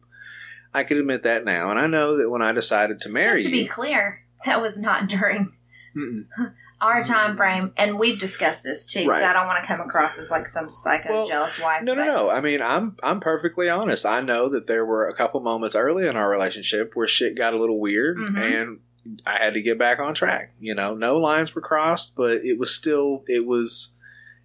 I 0.73 0.83
can 0.83 0.97
admit 0.97 1.23
that 1.23 1.45
now, 1.45 1.71
and 1.71 1.79
I 1.79 1.87
know 1.87 2.17
that 2.17 2.29
when 2.29 2.41
I 2.41 2.51
decided 2.51 2.99
to 3.01 3.09
marry 3.09 3.37
just 3.41 3.49
to 3.49 3.55
you, 3.55 3.63
be 3.63 3.69
clear, 3.69 4.19
that 4.45 4.61
was 4.61 4.77
not 4.77 5.07
during. 5.07 5.53
our 6.79 7.03
time 7.03 7.35
frame, 7.35 7.73
and 7.77 7.97
we've 7.97 8.19
discussed 8.19 8.63
this 8.63 8.85
too. 8.85 9.09
So 9.09 9.25
I 9.25 9.33
don't 9.33 9.47
want 9.47 9.63
to 9.63 9.67
come 9.67 9.81
across 9.81 10.19
as 10.19 10.29
like 10.29 10.47
some 10.47 10.69
psycho 10.69 11.11
Well, 11.11 11.27
jealous 11.27 11.59
wife. 11.59 11.81
No, 11.83 11.93
no, 11.95 12.05
no. 12.05 12.29
I 12.29 12.39
mean, 12.41 12.61
I'm 12.61 12.95
I'm 13.01 13.19
perfectly 13.19 13.69
honest. 13.69 14.05
I 14.05 14.21
know 14.21 14.49
that 14.49 14.67
there 14.67 14.85
were 14.85 15.07
a 15.07 15.13
couple 15.13 15.39
moments 15.39 15.75
early 15.75 16.07
in 16.07 16.15
our 16.15 16.29
relationship 16.29 16.91
where 16.93 17.07
shit 17.07 17.37
got 17.37 17.53
a 17.53 17.57
little 17.57 17.79
weird, 17.79 18.17
Mhm. 18.17 18.39
and 18.61 18.79
I 19.25 19.37
had 19.37 19.53
to 19.53 19.61
get 19.61 19.77
back 19.79 19.99
on 19.99 20.13
track. 20.13 20.53
You 20.59 20.75
know, 20.75 20.93
no 20.93 21.17
lines 21.17 21.55
were 21.55 21.61
crossed, 21.61 22.15
but 22.15 22.43
it 22.43 22.57
was 22.59 22.73
still 22.75 23.23
it 23.27 23.45
was 23.45 23.95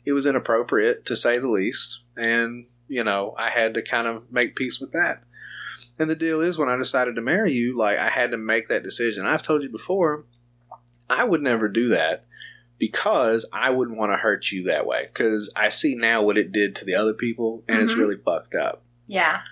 it 0.05 0.13
was 0.13 0.25
inappropriate 0.27 1.05
to 1.07 1.17
say 1.17 1.39
the 1.39 1.49
least, 1.49 2.01
and 2.17 2.67
you 2.89 3.05
know, 3.05 3.35
I 3.39 3.51
had 3.51 3.75
to 3.75 3.83
kind 3.83 4.07
of 4.07 4.31
make 4.33 4.57
peace 4.57 4.81
with 4.81 4.93
that. 4.93 5.23
And 5.99 6.09
the 6.11 6.15
deal 6.17 6.41
is, 6.41 6.59
when 6.59 6.69
I 6.69 6.77
decided 6.77 7.15
to 7.17 7.21
marry 7.23 7.53
you, 7.53 7.77
like 7.77 7.99
I 7.99 8.09
had 8.09 8.31
to 8.31 8.37
make 8.39 8.69
that 8.69 8.83
decision. 8.83 9.27
I've 9.27 9.43
told 9.43 9.63
you 9.63 9.69
before, 9.69 10.25
I 11.13 11.25
would 11.25 11.43
never 11.43 11.69
do 11.69 11.89
that 11.89 12.25
because 12.79 13.47
I 13.53 13.71
wouldn't 13.71 13.99
want 13.99 14.13
to 14.13 14.17
hurt 14.17 14.51
you 14.51 14.65
that 14.65 14.87
way. 14.87 15.09
Because 15.13 15.51
I 15.55 15.69
see 15.69 15.95
now 15.95 16.23
what 16.23 16.39
it 16.39 16.53
did 16.53 16.75
to 16.77 16.85
the 16.85 16.95
other 16.95 17.15
people, 17.15 17.63
and 17.69 17.79
it's 17.81 17.93
Mhm. 17.93 17.99
really 17.99 18.17
fucked 18.17 18.55
up. 18.55 18.83
Yeah. 19.07 19.43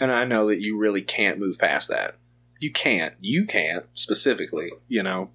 And 0.00 0.10
I 0.12 0.24
know 0.24 0.48
that 0.48 0.60
you 0.60 0.76
really 0.76 1.02
can't 1.02 1.38
move 1.38 1.58
past 1.58 1.88
that. 1.88 2.16
You 2.60 2.72
can't. 2.72 3.14
You 3.20 3.46
can't 3.46 3.86
specifically. 3.94 4.70
You 4.88 5.02
know. 5.02 5.30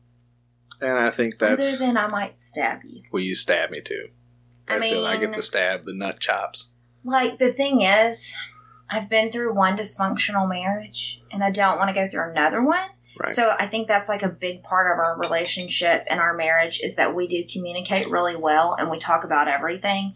And 0.81 0.97
I 0.97 1.10
think 1.10 1.41
Other 1.41 1.56
that's 1.57 1.77
than 1.80 1.97
I 1.97 2.07
might 2.07 2.38
stab 2.38 2.84
you. 2.84 3.03
well, 3.11 3.22
you 3.23 3.35
stab 3.35 3.69
me 3.69 3.81
too. 3.81 4.10
I 4.68 4.76
That's 4.76 4.88
still 4.88 5.06
I 5.06 5.18
get 5.18 5.30
mean- 5.31 5.38
the 5.38 5.43
stab, 5.43 5.84
the 5.84 5.93
nut 5.93 6.19
chops. 6.19 6.72
Like 7.03 7.39
the 7.39 7.51
thing 7.51 7.81
is, 7.81 8.34
I've 8.89 9.10
been 9.10 9.31
through 9.31 9.53
one 9.53 9.76
dysfunctional 9.77 10.47
marriage, 10.47 11.22
and 11.31 11.43
I 11.43 11.51
don't 11.51 11.77
want 11.77 11.89
to 11.89 11.93
go 11.93 12.07
through 12.07 12.31
another 12.31 12.61
one. 12.61 12.89
Right. 13.19 13.35
So 13.35 13.53
I 13.59 13.67
think 13.67 13.89
that's 13.89 14.07
like 14.07 14.23
a 14.23 14.29
big 14.29 14.63
part 14.63 14.91
of 14.91 14.97
our 14.97 15.19
relationship 15.19 16.05
and 16.07 16.21
our 16.21 16.33
marriage 16.33 16.79
is 16.81 16.95
that 16.95 17.13
we 17.13 17.27
do 17.27 17.43
communicate 17.51 18.09
really 18.09 18.37
well 18.37 18.75
and 18.79 18.89
we 18.89 18.97
talk 18.97 19.25
about 19.25 19.49
everything. 19.49 20.15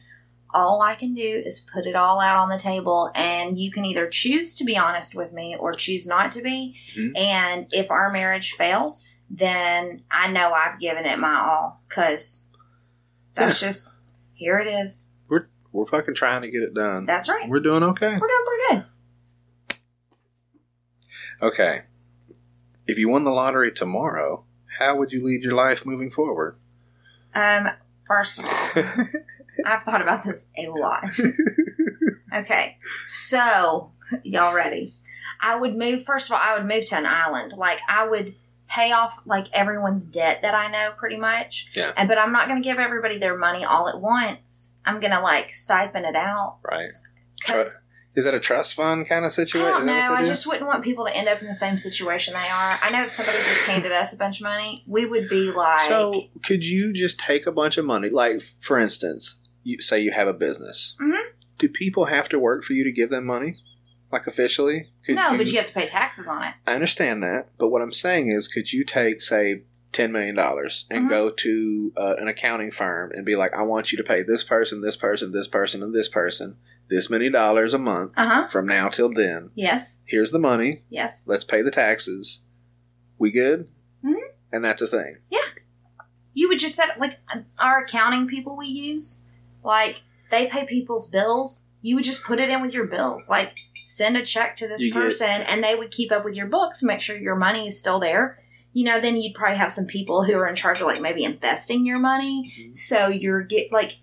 All 0.53 0.81
I 0.81 0.95
can 0.95 1.13
do 1.13 1.41
is 1.45 1.59
put 1.59 1.85
it 1.85 1.95
all 1.95 2.21
out 2.21 2.37
on 2.37 2.47
the 2.47 2.59
table, 2.59 3.11
and 3.15 3.59
you 3.59 3.71
can 3.71 3.85
either 3.85 4.07
choose 4.07 4.55
to 4.57 4.63
be 4.63 4.77
honest 4.77 5.15
with 5.15 5.33
me 5.33 5.55
or 5.59 5.73
choose 5.73 6.05
not 6.07 6.31
to 6.33 6.41
be. 6.41 6.75
Mhm. 6.95 7.17
And 7.17 7.67
if 7.71 7.89
our 7.89 8.11
marriage 8.11 8.51
fails, 8.53 9.05
then 9.29 10.03
I 10.11 10.27
know 10.27 10.53
I've 10.53 10.79
given 10.79 11.05
it 11.05 11.17
my 11.17 11.35
all 11.39 11.81
because 11.89 12.45
that's 13.33 13.59
just 13.59 13.95
here 14.35 14.59
it 14.59 14.67
is. 14.67 15.13
We're 15.27 15.87
fucking 15.87 16.13
trying 16.13 16.43
to 16.43 16.51
get 16.51 16.61
it 16.61 16.75
done. 16.75 17.07
That's 17.07 17.27
right. 17.27 17.49
We're 17.49 17.59
doing 17.59 17.81
okay. 17.81 18.15
We're 18.21 18.27
doing 18.27 18.45
pretty 18.45 18.63
good. 18.69 18.85
Okay. 21.41 21.81
If 22.87 22.97
you 22.97 23.09
won 23.09 23.23
the 23.23 23.31
lottery 23.31 23.71
tomorrow, 23.71 24.43
how 24.79 24.97
would 24.97 25.11
you 25.11 25.23
lead 25.23 25.41
your 25.41 25.53
life 25.55 25.85
moving 25.85 26.09
forward? 26.09 26.57
Um, 27.35 27.69
first 28.05 28.39
of 28.39 28.45
all, 28.45 28.51
I've 29.65 29.83
thought 29.83 30.01
about 30.01 30.23
this 30.23 30.49
a 30.57 30.67
lot. 30.67 31.05
Okay, 32.33 32.77
so 33.05 33.91
y'all 34.23 34.53
ready? 34.53 34.93
I 35.39 35.55
would 35.55 35.75
move. 35.75 36.03
First 36.03 36.29
of 36.29 36.33
all, 36.33 36.41
I 36.41 36.57
would 36.57 36.67
move 36.67 36.85
to 36.85 36.97
an 36.97 37.05
island. 37.05 37.53
Like 37.55 37.79
I 37.87 38.07
would 38.07 38.35
pay 38.67 38.91
off 38.91 39.19
like 39.25 39.47
everyone's 39.53 40.05
debt 40.05 40.41
that 40.41 40.55
I 40.55 40.67
know, 40.71 40.93
pretty 40.97 41.17
much. 41.17 41.69
Yeah. 41.75 41.93
And 41.95 42.09
but 42.09 42.17
I'm 42.17 42.31
not 42.31 42.47
going 42.47 42.61
to 42.61 42.67
give 42.67 42.79
everybody 42.79 43.19
their 43.19 43.37
money 43.37 43.63
all 43.63 43.87
at 43.87 44.01
once. 44.01 44.73
I'm 44.85 44.99
going 44.99 45.11
to 45.11 45.21
like 45.21 45.53
stipend 45.53 46.05
it 46.05 46.15
out. 46.15 46.57
right. 46.63 46.89
Because 47.39 47.82
Is 48.15 48.25
that 48.25 48.33
a 48.35 48.39
trust 48.39 48.75
fund 48.75 49.07
kind 49.09 49.25
of 49.25 49.29
I 49.29 49.29
situation? 49.29 49.67
don't 49.67 49.85
know. 49.87 50.13
I 50.13 50.21
is? 50.21 50.27
just 50.27 50.45
wouldn't 50.45 50.67
want 50.67 50.83
people 50.83 51.05
to 51.05 51.15
end 51.15 51.27
up 51.27 51.41
in 51.41 51.47
the 51.47 51.55
same 51.55 51.77
situation 51.79 52.33
they 52.33 52.47
are. 52.47 52.79
I 52.81 52.91
know 52.91 53.03
if 53.03 53.09
somebody 53.09 53.39
just 53.39 53.65
handed 53.67 53.91
us 53.91 54.13
a 54.13 54.17
bunch 54.17 54.39
of 54.39 54.43
money, 54.43 54.83
we 54.87 55.05
would 55.07 55.29
be 55.29 55.51
like, 55.51 55.79
So, 55.81 56.25
could 56.43 56.63
you 56.63 56.93
just 56.93 57.19
take 57.19 57.47
a 57.47 57.51
bunch 57.51 57.77
of 57.77 57.85
money? 57.85 58.09
Like, 58.09 58.41
for 58.59 58.77
instance, 58.77 59.39
you 59.63 59.81
say 59.81 59.99
you 59.99 60.11
have 60.11 60.27
a 60.27 60.33
business. 60.33 60.95
Mhm. 61.01 61.21
Do 61.57 61.69
people 61.69 62.05
have 62.05 62.29
to 62.29 62.37
work 62.39 62.63
for 62.63 62.73
you 62.73 62.83
to 62.83 62.91
give 62.91 63.09
them 63.09 63.25
money? 63.25 63.55
Like 64.11 64.27
officially? 64.27 64.91
Could 65.05 65.15
no, 65.15 65.35
but 65.35 65.47
you 65.51 65.57
have 65.57 65.67
to 65.67 65.73
pay 65.73 65.87
taxes 65.87 66.27
on 66.27 66.43
it. 66.43 66.53
I 66.67 66.75
understand 66.75 67.23
that, 67.23 67.49
but 67.57 67.69
what 67.69 67.81
I'm 67.81 67.91
saying 67.91 68.27
is, 68.29 68.47
could 68.47 68.71
you 68.71 68.83
take, 68.83 69.21
say, 69.21 69.63
ten 69.91 70.11
million 70.11 70.35
dollars 70.35 70.85
and 70.91 71.05
Mhm. 71.05 71.09
go 71.09 71.29
to 71.31 71.93
uh, 71.97 72.15
an 72.19 72.27
accounting 72.27 72.69
firm 72.69 73.11
and 73.15 73.25
be 73.25 73.35
like, 73.35 73.53
I 73.55 73.63
want 73.63 73.91
you 73.91 73.97
to 73.97 74.03
pay 74.03 74.21
this 74.21 74.43
person, 74.43 74.81
this 74.81 74.95
person, 74.95 75.31
this 75.31 75.47
person, 75.47 75.81
and 75.81 75.95
this 75.95 76.07
person 76.09 76.57
this 76.89 77.09
many 77.09 77.29
dollars 77.29 77.73
a 77.73 77.79
month 77.79 78.11
Uh 78.17 78.27
huh. 78.27 78.47
from 78.47 78.65
now 78.67 78.89
till 78.89 79.11
then. 79.11 79.49
Yes. 79.55 80.01
Here's 80.05 80.31
the 80.31 80.39
money. 80.39 80.83
Yes. 80.89 81.25
Let's 81.27 81.43
pay 81.43 81.61
the 81.61 81.71
taxes. 81.71 82.43
We 83.17 83.31
good? 83.31 83.67
Mhm. 84.03 84.15
And 84.51 84.63
that's 84.65 84.81
a 84.81 84.87
thing. 84.87 85.17
Yeah. 85.29 85.39
You 86.33 86.47
would 86.49 86.59
just 86.59 86.75
set 86.75 86.99
like 86.99 87.19
our 87.59 87.83
accounting 87.83 88.27
people 88.27 88.57
we 88.57 88.67
use, 88.67 89.23
like 89.63 90.01
they 90.31 90.47
pay 90.47 90.65
people's 90.65 91.09
bills. 91.09 91.63
You 91.81 91.95
would 91.95 92.03
just 92.03 92.23
put 92.23 92.39
it 92.39 92.49
in 92.49 92.61
with 92.61 92.73
your 92.73 92.85
bills, 92.87 93.29
like 93.29 93.57
send 93.81 94.17
a 94.17 94.25
check 94.25 94.55
to 94.57 94.67
this 94.67 94.81
You 94.81 94.91
get- 94.91 94.99
person, 94.99 95.27
and 95.29 95.63
they 95.63 95.75
would 95.75 95.91
keep 95.91 96.11
up 96.11 96.23
with 96.25 96.35
your 96.35 96.47
books, 96.47 96.81
make 96.83 97.01
sure 97.01 97.17
your 97.17 97.35
money 97.35 97.67
is 97.67 97.79
still 97.79 97.99
there. 97.99 98.39
You 98.73 98.85
know, 98.85 98.99
then 98.99 99.17
you'd 99.17 99.35
probably 99.35 99.57
have 99.57 99.71
some 99.71 99.85
people 99.85 100.23
who 100.23 100.33
are 100.35 100.47
in 100.47 100.55
charge 100.55 100.81
of 100.81 100.87
like 100.87 101.01
maybe 101.01 101.23
investing 101.23 101.85
your 101.85 101.99
money. 101.99 102.51
Mhm. 102.59 102.75
So 102.75 103.07
you're 103.07 103.41
get 103.43 103.71
like 103.71 103.97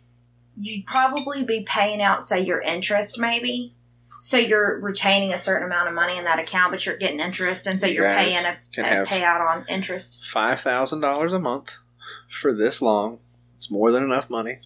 you'd 0.58 0.86
probably 0.86 1.44
be 1.44 1.64
paying 1.64 2.00
out 2.02 2.26
say 2.26 2.40
your 2.40 2.60
interest 2.60 3.18
maybe. 3.18 3.74
So 4.22 4.36
you're 4.36 4.78
retaining 4.80 5.32
a 5.32 5.38
certain 5.38 5.66
amount 5.66 5.88
of 5.88 5.94
money 5.94 6.18
in 6.18 6.24
that 6.24 6.38
account, 6.38 6.72
but 6.72 6.84
you're 6.84 6.98
getting 6.98 7.20
interest, 7.20 7.66
and 7.66 7.80
so 7.80 7.86
You 7.86 7.94
you're 7.94 8.12
paying 8.12 8.44
a, 8.44 8.50
a 8.78 9.06
payout 9.06 9.40
on 9.40 9.64
interest. 9.66 10.26
Five 10.26 10.60
thousand 10.60 11.00
dollars 11.00 11.32
a 11.32 11.38
month 11.40 11.78
for 12.28 12.52
this 12.52 12.82
long. 12.82 13.20
It's 13.56 13.70
more 13.70 13.90
than 13.90 14.04
enough 14.04 14.28
money. 14.28 14.60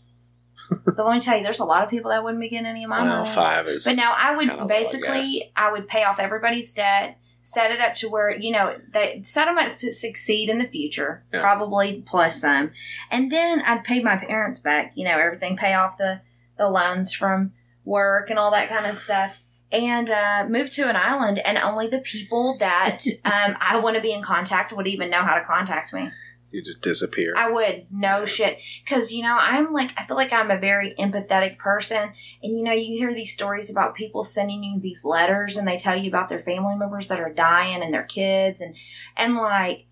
But 0.85 0.99
let 0.99 1.15
me 1.15 1.21
tell 1.21 1.37
you, 1.37 1.43
there's 1.43 1.61
a 1.61 1.65
lot 1.65 1.85
of 1.85 1.91
people 1.91 2.11
that 2.11 2.25
wouldn't 2.25 2.41
be 2.41 2.49
getting 2.49 2.67
any 2.67 2.85
of 2.85 2.91
my 2.91 3.03
Well, 3.03 3.19
money. 3.19 3.31
five 3.31 3.69
is 3.69 3.85
But 3.85 3.97
no, 3.97 4.13
I 4.17 4.35
would 4.35 4.49
Kinda 4.49 4.57
low, 4.57 4.65
I 4.65 4.67
basically, 4.67 5.53
I, 5.55 5.71
would 5.73 5.87
pay 5.89 6.05
off 6.05 6.19
everybody's 6.19 6.73
debt, 6.75 7.19
set 7.47 7.71
it 7.71 7.79
up 7.79 7.93
to 7.93 8.09
where 8.09 8.35
you 8.35 8.51
know 8.51 8.75
they 8.95 9.21
set 9.23 9.45
them 9.45 9.59
up 9.59 9.77
to 9.77 9.93
succeed 9.93 10.49
in 10.49 10.59
the 10.59 10.67
future, 10.67 11.23
Yeah. 11.33 11.43
probably 11.43 12.03
plus 12.07 12.41
some, 12.41 12.73
and 13.11 13.31
then 13.31 13.61
I'd 13.61 13.85
pay 13.85 14.01
my 14.03 14.17
parents 14.17 14.59
back. 14.59 14.93
You 14.97 15.05
know, 15.05 15.19
everything, 15.19 15.57
pay 15.57 15.75
off 15.75 15.99
the 15.99 16.21
the 16.57 16.69
loans 16.69 17.13
from 17.13 17.53
work 17.85 18.31
and 18.31 18.39
all 18.39 18.51
that 18.53 18.69
kind 18.71 18.87
of 18.87 18.97
stuff. 18.97 19.43
And 19.73 20.09
uh, 20.09 20.47
move 20.49 20.71
to 20.71 20.89
an 20.89 20.95
island, 20.95 21.41
and 21.41 21.59
only 21.59 21.89
the 21.89 21.99
people 21.99 22.57
that 22.61 23.05
um, 23.25 23.57
I 23.61 23.81
want 23.81 23.97
to 23.97 24.03
be 24.03 24.13
in 24.13 24.23
contact 24.23 24.73
would 24.73 24.87
even 24.87 25.11
know 25.11 25.19
how 25.23 25.35
to 25.35 25.45
contact 25.45 25.93
me. 25.93 26.11
You 26.55 26.63
just 26.63 26.83
disappear. 26.83 27.35
I 27.37 27.51
would, 27.51 27.87
no 27.91 28.25
shit. 28.25 28.59
Because, 28.85 29.13
you 29.13 29.25
know, 29.25 29.37
I'm 29.37 29.73
like, 29.73 29.91
I 29.97 30.05
feel 30.05 30.17
like 30.17 30.33
I'm 30.33 30.53
a 30.53 30.59
very 30.59 30.95
empathetic 31.01 31.59
person. 31.59 32.13
And, 32.43 32.57
you 32.57 32.63
know, 32.63 32.71
you 32.71 32.97
hear 32.97 33.13
these 33.13 33.33
stories 33.33 33.71
about 33.71 33.97
people 33.97 34.23
sending 34.23 34.63
you 34.63 34.79
these 34.79 35.05
letters 35.05 35.57
and 35.57 35.67
they 35.67 35.77
tell 35.77 35.97
you 35.97 36.09
about 36.09 36.29
their 36.29 36.45
family 36.45 36.77
members 36.77 37.09
that 37.09 37.19
are 37.19 37.33
dying 37.33 37.83
and 37.83 37.93
their 37.93 38.05
kids. 38.05 38.61
And, 38.61 38.77
and 39.17 39.35
like, 39.35 39.87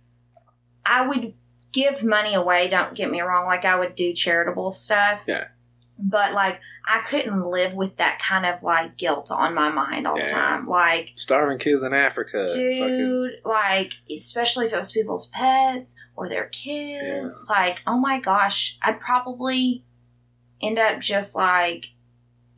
I 0.86 1.04
would 1.04 1.34
give 1.72 2.04
money 2.04 2.34
away, 2.34 2.68
don't 2.68 2.94
get 2.94 3.10
me 3.10 3.20
wrong. 3.20 3.46
Like, 3.46 3.64
I 3.64 3.74
would 3.74 3.96
do 3.96 4.12
charitable 4.12 4.70
stuff. 4.70 5.22
Yeah. 5.26 5.48
But, 5.98 6.32
like, 6.32 6.58
I 6.88 7.00
couldn't 7.02 7.42
live 7.44 7.74
with 7.74 7.96
that 7.98 8.18
kind 8.18 8.44
of, 8.44 8.62
like, 8.62 8.96
guilt 8.96 9.30
on 9.30 9.54
my 9.54 9.70
mind 9.70 10.06
all 10.06 10.18
Yeah. 10.18 10.26
the 10.26 10.32
time. 10.32 10.66
Like, 10.68 11.12
Starving 11.16 11.58
kids 11.58 11.82
in 11.82 11.92
Africa. 11.92 12.48
Dude, 12.52 12.78
Fucking, 12.78 13.36
like, 13.44 13.92
especially 14.10 14.66
if 14.66 14.72
it 14.72 14.76
was 14.76 14.90
people's 14.90 15.28
pets 15.28 15.94
or 16.16 16.28
their 16.28 16.46
kids, 16.46 17.46
like, 17.48 17.82
oh 17.86 17.98
my 17.98 18.18
gosh, 18.20 18.78
I'd 18.82 19.00
probably 19.00 19.84
end 20.60 20.78
up 20.78 21.00
just 21.00 21.34
like 21.36 21.86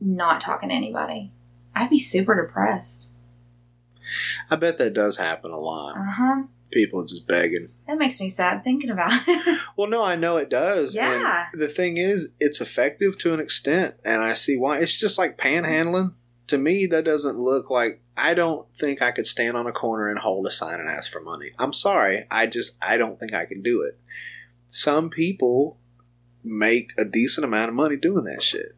not 0.01 0.41
talking 0.41 0.69
to 0.69 0.75
anybody. 0.75 1.33
I'd 1.75 1.91
be 1.91 1.99
super 1.99 2.47
depressed. 2.47 3.09
I 4.51 4.57
bet 4.57 4.79
that 4.79 4.95
does 4.95 5.17
happen 5.17 5.51
a 5.51 5.59
lot. 5.59 5.97
Uh 5.97 6.05
huh. 6.11 6.43
People 6.75 7.05
just 7.07 7.27
begging. 7.29 7.69
That 7.87 7.99
makes 7.99 8.21
me 8.21 8.29
sad 8.29 8.65
thinking 8.65 8.91
about 8.91 9.23
it. 9.29 9.61
Well, 9.77 9.89
no, 9.89 10.03
I 10.03 10.17
know 10.17 10.37
it 10.39 10.51
does. 10.51 10.95
Yeah. 10.95 11.47
And 11.53 11.63
the 11.63 11.69
thing 11.69 11.97
is, 11.97 12.33
it's 12.41 12.61
effective 12.61 13.17
to 13.19 13.33
an 13.33 13.41
extent, 13.41 13.95
and 14.05 14.23
I 14.23 14.35
see 14.35 14.57
why. 14.57 14.79
It's 14.81 14.99
just 14.99 15.17
like 15.17 15.39
panhandling. 15.39 16.15
To 16.49 16.59
me, 16.59 16.87
that 16.87 17.05
doesn't 17.05 17.39
look 17.39 17.71
like. 17.71 18.03
I 18.17 18.35
don't 18.35 18.67
think 18.77 19.01
I 19.03 19.13
could 19.13 19.27
stand 19.27 19.57
on 19.57 19.67
a 19.67 19.73
corner 19.73 20.09
and 20.09 20.19
hold 20.19 20.47
a 20.47 20.51
sign 20.51 20.79
and 20.81 20.89
ask 20.89 21.11
for 21.11 21.21
money. 21.21 21.53
I'm 21.59 21.73
sorry. 21.73 22.27
I 22.31 22.47
just, 22.47 22.77
I 22.83 22.97
don't 22.97 23.19
think 23.19 23.33
I 23.33 23.47
can 23.47 23.63
do 23.63 23.83
it. 23.83 23.99
Some 24.67 25.09
people 25.11 25.79
make 26.45 26.93
a 26.99 27.05
decent 27.05 27.45
amount 27.45 27.71
of 27.71 27.75
money 27.75 27.97
doing 27.97 28.25
that 28.25 28.43
shit. 28.43 28.77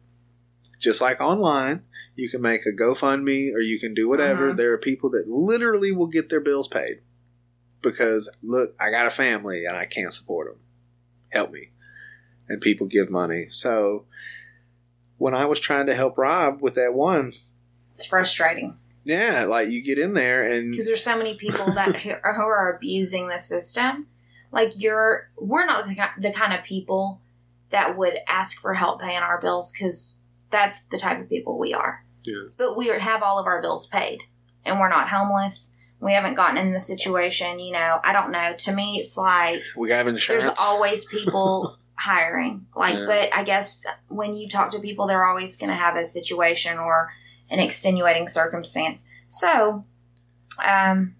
Just 0.79 1.01
like 1.01 1.19
online, 1.19 1.83
you 2.15 2.29
can 2.29 2.41
make 2.41 2.61
a 2.65 2.71
GoFundMe 2.71 3.53
or 3.53 3.59
you 3.59 3.79
can 3.79 3.93
do 3.93 4.07
whatever. 4.07 4.53
Mhm. 4.53 4.57
There 4.57 4.71
are 4.73 4.77
people 4.79 5.09
that 5.11 5.27
literally 5.27 5.91
will 5.91 6.07
get 6.07 6.29
their 6.29 6.39
bills 6.39 6.67
paid 6.67 7.01
because, 7.81 8.29
look, 8.41 8.75
I 8.79 8.89
got 8.89 9.07
a 9.07 9.11
family 9.11 9.65
and 9.65 9.75
I 9.75 9.85
can't 9.85 10.13
support 10.13 10.47
them 10.47 10.59
help 11.29 11.51
me. 11.51 11.71
And 12.47 12.61
people 12.61 12.87
give 12.87 13.09
money. 13.09 13.47
So 13.51 14.05
when 15.17 15.33
I 15.33 15.45
was 15.45 15.59
trying 15.59 15.87
to 15.87 15.95
help 15.95 16.17
Rob 16.17 16.61
with 16.61 16.75
that 16.75 16.93
one, 16.93 17.33
it's 17.91 18.05
frustrating 18.05 18.77
yeah, 19.07 19.45
like 19.45 19.69
you 19.69 19.81
get 19.81 19.97
in 19.97 20.13
there 20.13 20.51
and 20.51 20.71
because 20.71 20.85
there's 20.85 21.03
so 21.03 21.17
many 21.17 21.35
people 21.35 21.73
that 21.73 21.95
who 22.01 22.11
are, 22.21 22.75
abusing 22.75 23.29
the 23.29 23.39
system. 23.39 24.07
Like 24.51 24.73
you're, 24.75 25.29
we're 25.37 25.65
not 25.65 25.85
the 26.19 26.31
kind 26.31 26.53
of 26.53 26.63
people 26.63 27.21
that 27.69 27.97
would 27.97 28.17
ask 28.27 28.59
for 28.59 28.73
help 28.73 29.01
paying 29.01 29.21
our 29.21 29.39
bills 29.41 29.71
because 29.71 30.15
that's 30.49 30.85
the 30.85 30.97
type 30.97 31.21
of 31.21 31.29
people 31.29 31.57
we 31.57 31.73
are. 31.73 32.05
Yeah. 32.25 32.43
But 32.57 32.77
we 32.77 32.87
have 32.87 33.23
all 33.23 33.39
of 33.39 33.45
our 33.45 33.61
bills 33.61 33.87
paid, 33.87 34.21
and 34.65 34.79
we're 34.79 34.89
not 34.89 35.09
homeless. 35.09 35.73
We 35.99 36.13
haven't 36.13 36.35
gotten 36.35 36.57
in 36.57 36.73
the 36.73 36.79
situation. 36.79 37.59
You 37.59 37.73
know, 37.73 37.99
I 38.03 38.13
don't 38.13 38.31
know. 38.31 38.53
To 38.57 38.71
me, 38.75 38.97
it's 38.99 39.17
like 39.17 39.61
we 39.75 39.87
got 39.87 40.07
insurance. 40.07 40.45
there's 40.45 40.59
always 40.59 41.05
people 41.05 41.77
hiring 41.99 42.67
like 42.75 42.93
Yeah. 42.93 43.05
but 43.07 43.33
i 43.35 43.43
guess 43.43 43.83
when 44.07 44.35
you 44.35 44.47
talk 44.47 44.69
to 44.69 44.79
people 44.79 45.07
they're 45.07 45.25
always 45.25 45.57
going 45.57 45.71
to 45.71 45.75
have 45.75 45.95
a 45.97 46.05
situation 46.05 46.77
or 46.77 47.09
an 47.49 47.57
extenuating 47.57 48.27
circumstance 48.27 49.07
so 49.27 49.83
um 50.63 51.15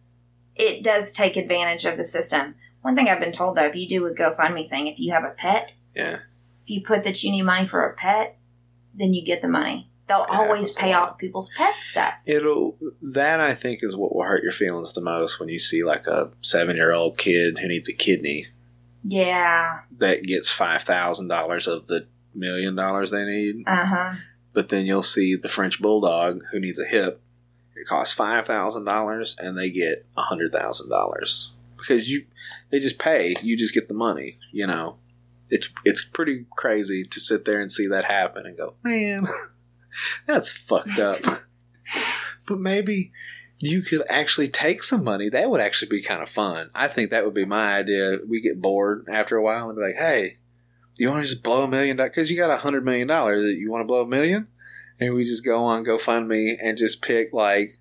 it 0.55 0.83
does 0.83 1.11
take 1.11 1.35
advantage 1.35 1.85
of 1.85 1.97
the 1.97 2.03
system 2.03 2.53
one 2.83 2.95
thing 2.95 3.09
i've 3.09 3.19
been 3.19 3.31
told 3.31 3.57
though 3.57 3.65
if 3.65 3.75
you 3.75 3.87
do 3.87 4.05
a 4.05 4.13
gofundme 4.13 4.69
thing 4.69 4.85
if 4.85 4.99
you 4.99 5.11
have 5.11 5.23
a 5.23 5.31
pet 5.31 5.73
yeah. 5.95 6.17
if 6.63 6.69
you 6.69 6.83
put 6.83 7.03
that 7.03 7.23
you 7.23 7.31
need 7.31 7.41
money 7.41 7.67
for 7.67 7.83
a 7.83 7.95
pet 7.95 8.37
then 8.93 9.15
you 9.15 9.25
get 9.25 9.41
the 9.41 9.47
money 9.47 9.89
they'll 10.07 10.23
It 10.23 10.29
always 10.29 10.71
pay 10.71 10.93
lot. 10.93 11.09
off 11.11 11.17
people's 11.17 11.51
pet 11.57 11.77
stuff 11.79 12.13
It'll 12.25 12.77
that 13.01 13.39
I 13.39 13.53
think 13.53 13.79
is 13.83 13.95
what 13.95 14.15
will 14.15 14.23
hurt 14.23 14.43
your 14.43 14.51
feelings 14.51 14.93
the 14.93 15.01
most 15.01 15.39
when 15.39 15.49
you 15.49 15.59
see 15.59 15.83
like 15.83 16.07
a 16.07 16.31
seven 16.41 16.75
year 16.75 16.91
old 16.93 17.17
kid 17.17 17.57
who 17.59 17.67
needs 17.67 17.89
a 17.89 17.93
kidney 17.93 18.47
yeah 19.03 19.79
that 19.99 20.23
gets 20.23 20.49
five 20.49 20.81
thousand 20.83 21.27
dollars 21.27 21.67
of 21.67 21.87
the 21.87 22.07
million 22.35 22.75
dollars 22.75 23.11
they 23.11 23.23
need. 23.25 23.63
uh-huh 23.67 24.15
But 24.53 24.69
then 24.69 24.85
you'll 24.85 25.03
see 25.03 25.35
the 25.35 25.47
French 25.49 25.81
bulldog 25.81 26.41
who 26.51 26.59
needs 26.59 26.79
a 26.79 26.85
hip. 26.85 27.21
It 27.75 27.87
costs 27.87 28.13
five 28.13 28.45
thousand 28.47 28.85
dollars, 28.85 29.35
and 29.39 29.57
they 29.57 29.69
get 29.69 30.05
a 30.17 30.21
hundred 30.21 30.51
thousand 30.51 30.89
dollars 30.89 31.53
because 31.77 32.09
you 32.09 32.25
they 32.69 32.79
just 32.79 32.97
pay. 32.99 33.35
You 33.41 33.55
just 33.55 33.73
get 33.73 33.87
the 33.87 33.93
money. 33.93 34.39
You 34.51 34.67
know, 34.67 34.97
it's 35.49 35.69
it's 35.85 36.03
pretty 36.03 36.45
crazy 36.55 37.03
to 37.05 37.19
sit 37.19 37.45
there 37.45 37.61
and 37.61 37.71
see 37.71 37.87
that 37.87 38.05
happen 38.05 38.45
and 38.45 38.57
go, 38.57 38.73
man, 38.83 39.27
that's 40.25 40.51
fucked 40.51 40.99
up. 40.99 41.19
but 42.47 42.59
maybe 42.59 43.11
you 43.59 43.81
could 43.81 44.03
actually 44.09 44.49
take 44.49 44.83
some 44.83 45.03
money. 45.03 45.29
That 45.29 45.49
would 45.49 45.61
actually 45.61 45.89
be 45.89 46.03
kind 46.03 46.21
of 46.21 46.29
fun. 46.29 46.69
I 46.75 46.87
think 46.87 47.11
that 47.11 47.25
would 47.25 47.33
be 47.33 47.45
my 47.45 47.73
idea. 47.77 48.19
We 48.27 48.41
get 48.41 48.61
bored 48.61 49.05
after 49.09 49.35
a 49.35 49.43
while 49.43 49.69
and 49.69 49.77
be 49.77 49.83
like, 49.83 49.95
hey, 49.95 50.37
you 50.97 51.09
want 51.09 51.23
to 51.23 51.29
just 51.29 51.43
blow 51.43 51.63
a 51.63 51.67
million 51.67 51.97
dollars? 51.97 52.11
Because 52.11 52.31
you 52.31 52.37
got 52.37 52.49
a 52.49 52.57
hundred 52.57 52.85
million 52.85 53.07
dollars. 53.07 53.43
You 53.53 53.71
want 53.71 53.81
to 53.81 53.87
blow 53.87 54.01
a 54.01 54.07
million? 54.07 54.47
And 54.99 55.13
we 55.13 55.25
just 55.25 55.45
go 55.45 55.63
on 55.63 55.85
GoFundMe 55.85 56.57
and 56.61 56.77
just 56.77 57.01
pick 57.01 57.31
like 57.33 57.77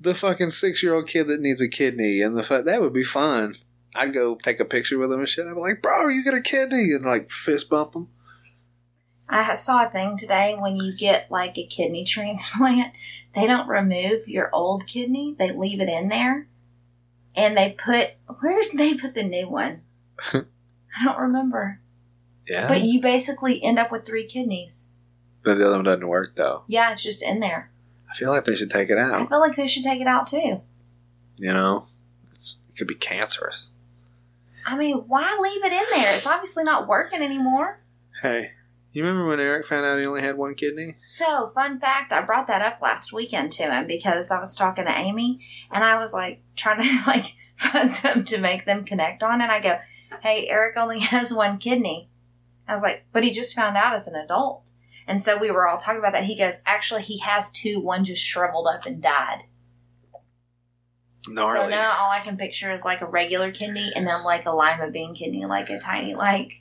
the 0.00 0.14
fucking 0.14 0.50
six 0.50 0.82
year 0.82 0.94
old 0.94 1.08
kid 1.08 1.26
that 1.28 1.40
needs 1.40 1.60
a 1.60 1.68
kidney, 1.68 2.20
and 2.20 2.36
the 2.36 2.44
fu- 2.44 2.62
that 2.62 2.80
would 2.80 2.92
be 2.92 3.02
fun. 3.02 3.54
I'd 3.94 4.14
go 4.14 4.36
take 4.36 4.60
a 4.60 4.64
picture 4.64 4.98
with 4.98 5.12
him 5.12 5.18
and 5.18 5.28
shit. 5.28 5.46
I'd 5.46 5.54
be 5.54 5.60
like, 5.60 5.82
bro, 5.82 6.08
you 6.08 6.22
get 6.22 6.34
a 6.34 6.40
kidney, 6.40 6.92
and 6.92 7.04
like 7.04 7.30
fist 7.30 7.68
bump 7.68 7.94
him. 7.94 8.08
I 9.28 9.52
saw 9.54 9.86
a 9.86 9.90
thing 9.90 10.16
today 10.16 10.54
when 10.58 10.76
you 10.76 10.96
get 10.96 11.30
like 11.30 11.56
a 11.58 11.66
kidney 11.66 12.04
transplant, 12.06 12.94
they 13.34 13.46
don't 13.46 13.68
remove 13.68 14.26
your 14.28 14.50
old 14.54 14.86
kidney, 14.86 15.36
they 15.38 15.50
leave 15.52 15.80
it 15.80 15.88
in 15.88 16.08
there. 16.08 16.46
And 17.36 17.56
they 17.56 17.72
put 17.78 18.12
where's 18.40 18.70
they 18.70 18.94
put 18.94 19.14
the 19.14 19.22
new 19.22 19.48
one? 19.48 19.82
I 20.32 21.04
don't 21.04 21.18
remember. 21.20 21.80
Yeah, 22.48 22.66
But 22.66 22.80
you 22.82 23.00
basically 23.00 23.62
end 23.62 23.78
up 23.78 23.92
with 23.92 24.06
three 24.06 24.26
kidneys. 24.26 24.86
but 25.44 25.58
the 25.58 25.66
other 25.66 25.76
one 25.76 25.84
doesn't 25.84 26.08
work 26.08 26.34
though. 26.34 26.62
Yeah, 26.66 26.90
it's 26.92 27.02
just 27.02 27.22
in 27.22 27.40
there. 27.40 27.70
I 28.10 28.14
feel 28.14 28.30
like 28.30 28.46
they 28.46 28.56
should 28.56 28.70
take 28.70 28.88
it 28.88 28.96
out. 28.96 29.20
I 29.20 29.26
feel 29.26 29.40
like 29.40 29.54
they 29.54 29.66
should 29.66 29.82
take 29.82 30.00
it 30.00 30.06
out 30.06 30.26
too. 30.26 30.62
You 31.36 31.52
know, 31.52 31.86
it's, 32.32 32.56
it 32.70 32.78
could 32.78 32.88
be 32.88 32.94
cancerous. 32.94 33.70
I 34.66 34.76
mean, 34.76 34.96
why 35.06 35.38
leave 35.40 35.62
it 35.64 35.72
in 35.72 35.84
there? 36.02 36.16
It's 36.16 36.26
obviously 36.26 36.64
not 36.64 36.88
working 36.88 37.20
anymore. 37.22 37.78
Hey, 38.22 38.52
you 38.98 39.04
remember 39.04 39.28
when 39.28 39.40
Eric 39.40 39.64
found 39.64 39.86
out 39.86 39.98
he 39.98 40.06
only 40.06 40.22
had 40.22 40.36
one 40.36 40.54
kidney? 40.54 40.96
So, 41.02 41.50
fun 41.54 41.78
fact, 41.78 42.12
I 42.12 42.20
brought 42.22 42.48
that 42.48 42.62
up 42.62 42.80
last 42.82 43.12
weekend 43.12 43.52
to 43.52 43.64
him 43.64 43.86
because 43.86 44.30
I 44.30 44.38
was 44.38 44.56
talking 44.56 44.86
to 44.86 44.98
Amy 44.98 45.40
and 45.70 45.84
I 45.84 45.98
was 45.98 46.12
like 46.12 46.42
trying 46.56 46.82
to 46.82 47.02
like 47.06 47.34
find 47.56 47.90
something 47.90 48.24
to 48.24 48.38
make 48.38 48.64
them 48.64 48.84
connect 48.84 49.22
on 49.22 49.40
and 49.40 49.52
I 49.52 49.60
go, 49.60 49.78
"Hey, 50.22 50.48
Eric 50.48 50.76
only 50.76 50.98
has 51.14 51.32
one 51.32 51.58
kidney." 51.58 52.10
I 52.66 52.72
was 52.72 52.82
like, 52.82 53.04
"But 53.12 53.24
he 53.24 53.30
just 53.30 53.54
found 53.54 53.76
out 53.76 53.94
as 53.94 54.08
an 54.08 54.16
adult." 54.16 54.70
And 55.06 55.22
so 55.22 55.38
we 55.38 55.50
were 55.50 55.66
all 55.66 55.78
talking 55.78 56.00
about 56.00 56.12
that. 56.12 56.24
He 56.24 56.36
goes, 56.36 56.60
"Actually, 56.66 57.02
he 57.02 57.18
has 57.18 57.52
two. 57.52 57.80
One 57.80 58.04
just 58.04 58.22
shriveled 58.22 58.66
up 58.66 58.84
and 58.84 59.00
died." 59.00 59.44
Gnarly. 61.28 61.60
So 61.60 61.68
now 61.68 61.96
all 61.98 62.10
I 62.10 62.20
can 62.20 62.36
picture 62.36 62.72
is 62.72 62.84
like 62.84 63.00
a 63.00 63.06
regular 63.06 63.52
kidney 63.52 63.92
and 63.94 64.06
then 64.06 64.24
like 64.24 64.46
a 64.46 64.50
lima 64.50 64.90
bean 64.90 65.14
kidney, 65.14 65.44
like 65.44 65.70
a 65.70 65.78
tiny 65.78 66.14
like 66.14 66.52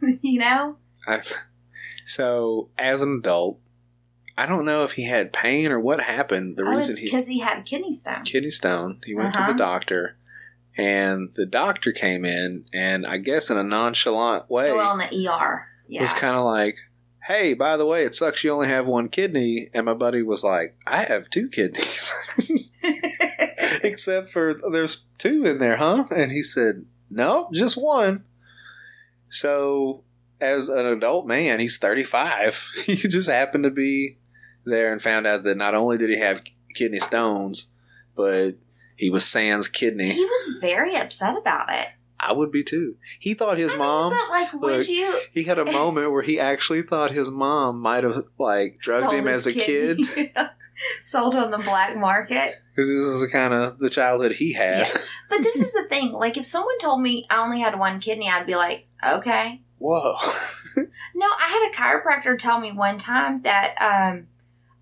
you 0.22 0.38
know? 0.40 0.76
I, 1.06 1.22
so 2.06 2.68
as 2.78 3.00
an 3.02 3.18
adult, 3.18 3.58
I 4.36 4.46
don't 4.46 4.64
know 4.64 4.84
if 4.84 4.92
he 4.92 5.04
had 5.06 5.32
pain 5.32 5.70
or 5.70 5.78
what 5.80 6.00
happened. 6.00 6.56
The 6.56 6.64
oh, 6.64 6.70
reason 6.76 6.96
he 6.96 7.04
because 7.04 7.26
he 7.26 7.40
had 7.40 7.58
a 7.58 7.62
kidney 7.62 7.92
stone. 7.92 8.22
kidney 8.24 8.50
stone, 8.50 9.00
he 9.04 9.14
went 9.14 9.34
to 9.34 9.40
Uh-huh. 9.40 9.52
the 9.52 9.58
doctor, 9.58 10.16
and 10.76 11.30
the 11.34 11.46
doctor 11.46 11.92
came 11.92 12.24
in, 12.24 12.64
and 12.72 13.06
I 13.06 13.18
guess 13.18 13.50
in 13.50 13.56
a 13.58 13.64
nonchalant 13.64 14.50
way, 14.50 14.72
well, 14.72 14.98
in 14.98 15.08
the 15.10 15.28
ER. 15.28 15.66
Yeah. 15.88 16.02
was 16.02 16.12
kind 16.12 16.36
of 16.36 16.44
like, 16.44 16.76
"Hey, 17.26 17.52
by 17.54 17.76
the 17.76 17.84
way, 17.86 18.04
it 18.04 18.14
sucks 18.14 18.42
you 18.44 18.50
only 18.52 18.68
have 18.68 18.86
one 18.86 19.08
kidney." 19.08 19.68
And 19.74 19.86
my 19.86 19.94
buddy 19.94 20.22
was 20.22 20.42
like, 20.44 20.76
"I 20.86 21.02
have 21.02 21.28
two 21.28 21.48
kidneys, 21.48 22.12
except 23.82 24.30
for 24.30 24.54
there's 24.72 25.06
two 25.18 25.44
in 25.46 25.58
there, 25.58 25.76
huh?" 25.76 26.04
And 26.14 26.32
he 26.32 26.42
said, 26.42 26.86
"No, 27.10 27.48
just 27.52 27.76
one." 27.76 28.24
So, 29.30 30.04
as 30.40 30.68
an 30.68 30.86
adult 30.86 31.26
man, 31.26 31.60
he's 31.60 31.78
35. 31.78 32.72
he 32.84 32.96
just 32.96 33.28
happened 33.28 33.64
to 33.64 33.70
be 33.70 34.18
there 34.64 34.92
and 34.92 35.00
found 35.00 35.26
out 35.26 35.44
that 35.44 35.56
not 35.56 35.74
only 35.74 35.98
did 35.98 36.10
he 36.10 36.18
have 36.18 36.42
kidney 36.74 37.00
stones, 37.00 37.72
but 38.16 38.52
he 38.96 39.10
was 39.10 39.24
sans 39.24 39.66
kidney. 39.68 40.10
he 40.10 40.24
was 40.24 40.58
very 40.60 40.94
upset 40.96 41.36
about 41.36 41.72
it. 41.72 41.88
I 42.22 42.34
would 42.34 42.52
be 42.52 42.62
too. 42.62 42.96
He 43.18 43.32
thought 43.32 43.56
his 43.56 43.72
I 43.72 43.76
mean, 43.76 43.78
mom. 43.86 44.12
but 44.12 44.28
like, 44.28 44.52
would 44.52 44.78
look, 44.78 44.88
you 44.88 45.20
He 45.32 45.44
had 45.44 45.58
a 45.58 45.64
moment 45.72 46.12
where 46.12 46.22
he 46.22 46.38
actually 46.38 46.82
thought 46.82 47.12
his 47.12 47.30
mom 47.30 47.80
might 47.80 48.04
have 48.04 48.24
like 48.38 48.78
drugged 48.78 49.04
sold 49.04 49.14
him 49.14 49.26
as 49.26 49.46
a 49.46 49.54
kid 49.54 49.98
kidney? 50.06 50.32
sold 51.00 51.34
on 51.34 51.50
the 51.50 51.58
black 51.58 51.96
market? 51.96 52.56
because 52.74 52.88
this 52.88 52.98
is 53.04 53.20
the 53.20 53.28
kind 53.28 53.52
of 53.52 53.78
the 53.78 53.90
childhood 53.90 54.32
he 54.32 54.52
had. 54.52 54.86
Yeah. 54.88 55.00
But 55.28 55.42
this 55.44 55.56
is 55.60 55.72
the 55.72 55.84
thing. 55.88 56.12
Like, 56.12 56.36
if 56.36 56.44
someone 56.46 56.76
told 56.78 57.00
me 57.02 57.24
I 57.30 57.42
only 57.44 57.60
had 57.60 57.78
one 57.78 58.00
kidney, 58.00 58.28
I'd 58.28 58.46
be 58.46 58.56
like, 58.56 58.88
okay. 59.06 59.60
Whoa. 59.78 60.16
No, 61.14 61.26
I 61.26 61.48
had 61.48 61.70
a 61.70 61.76
chiropractor 61.76 62.38
tell 62.38 62.60
me 62.60 62.70
one 62.72 62.96
time 62.96 63.42
that 63.42 63.74
um, 63.80 64.28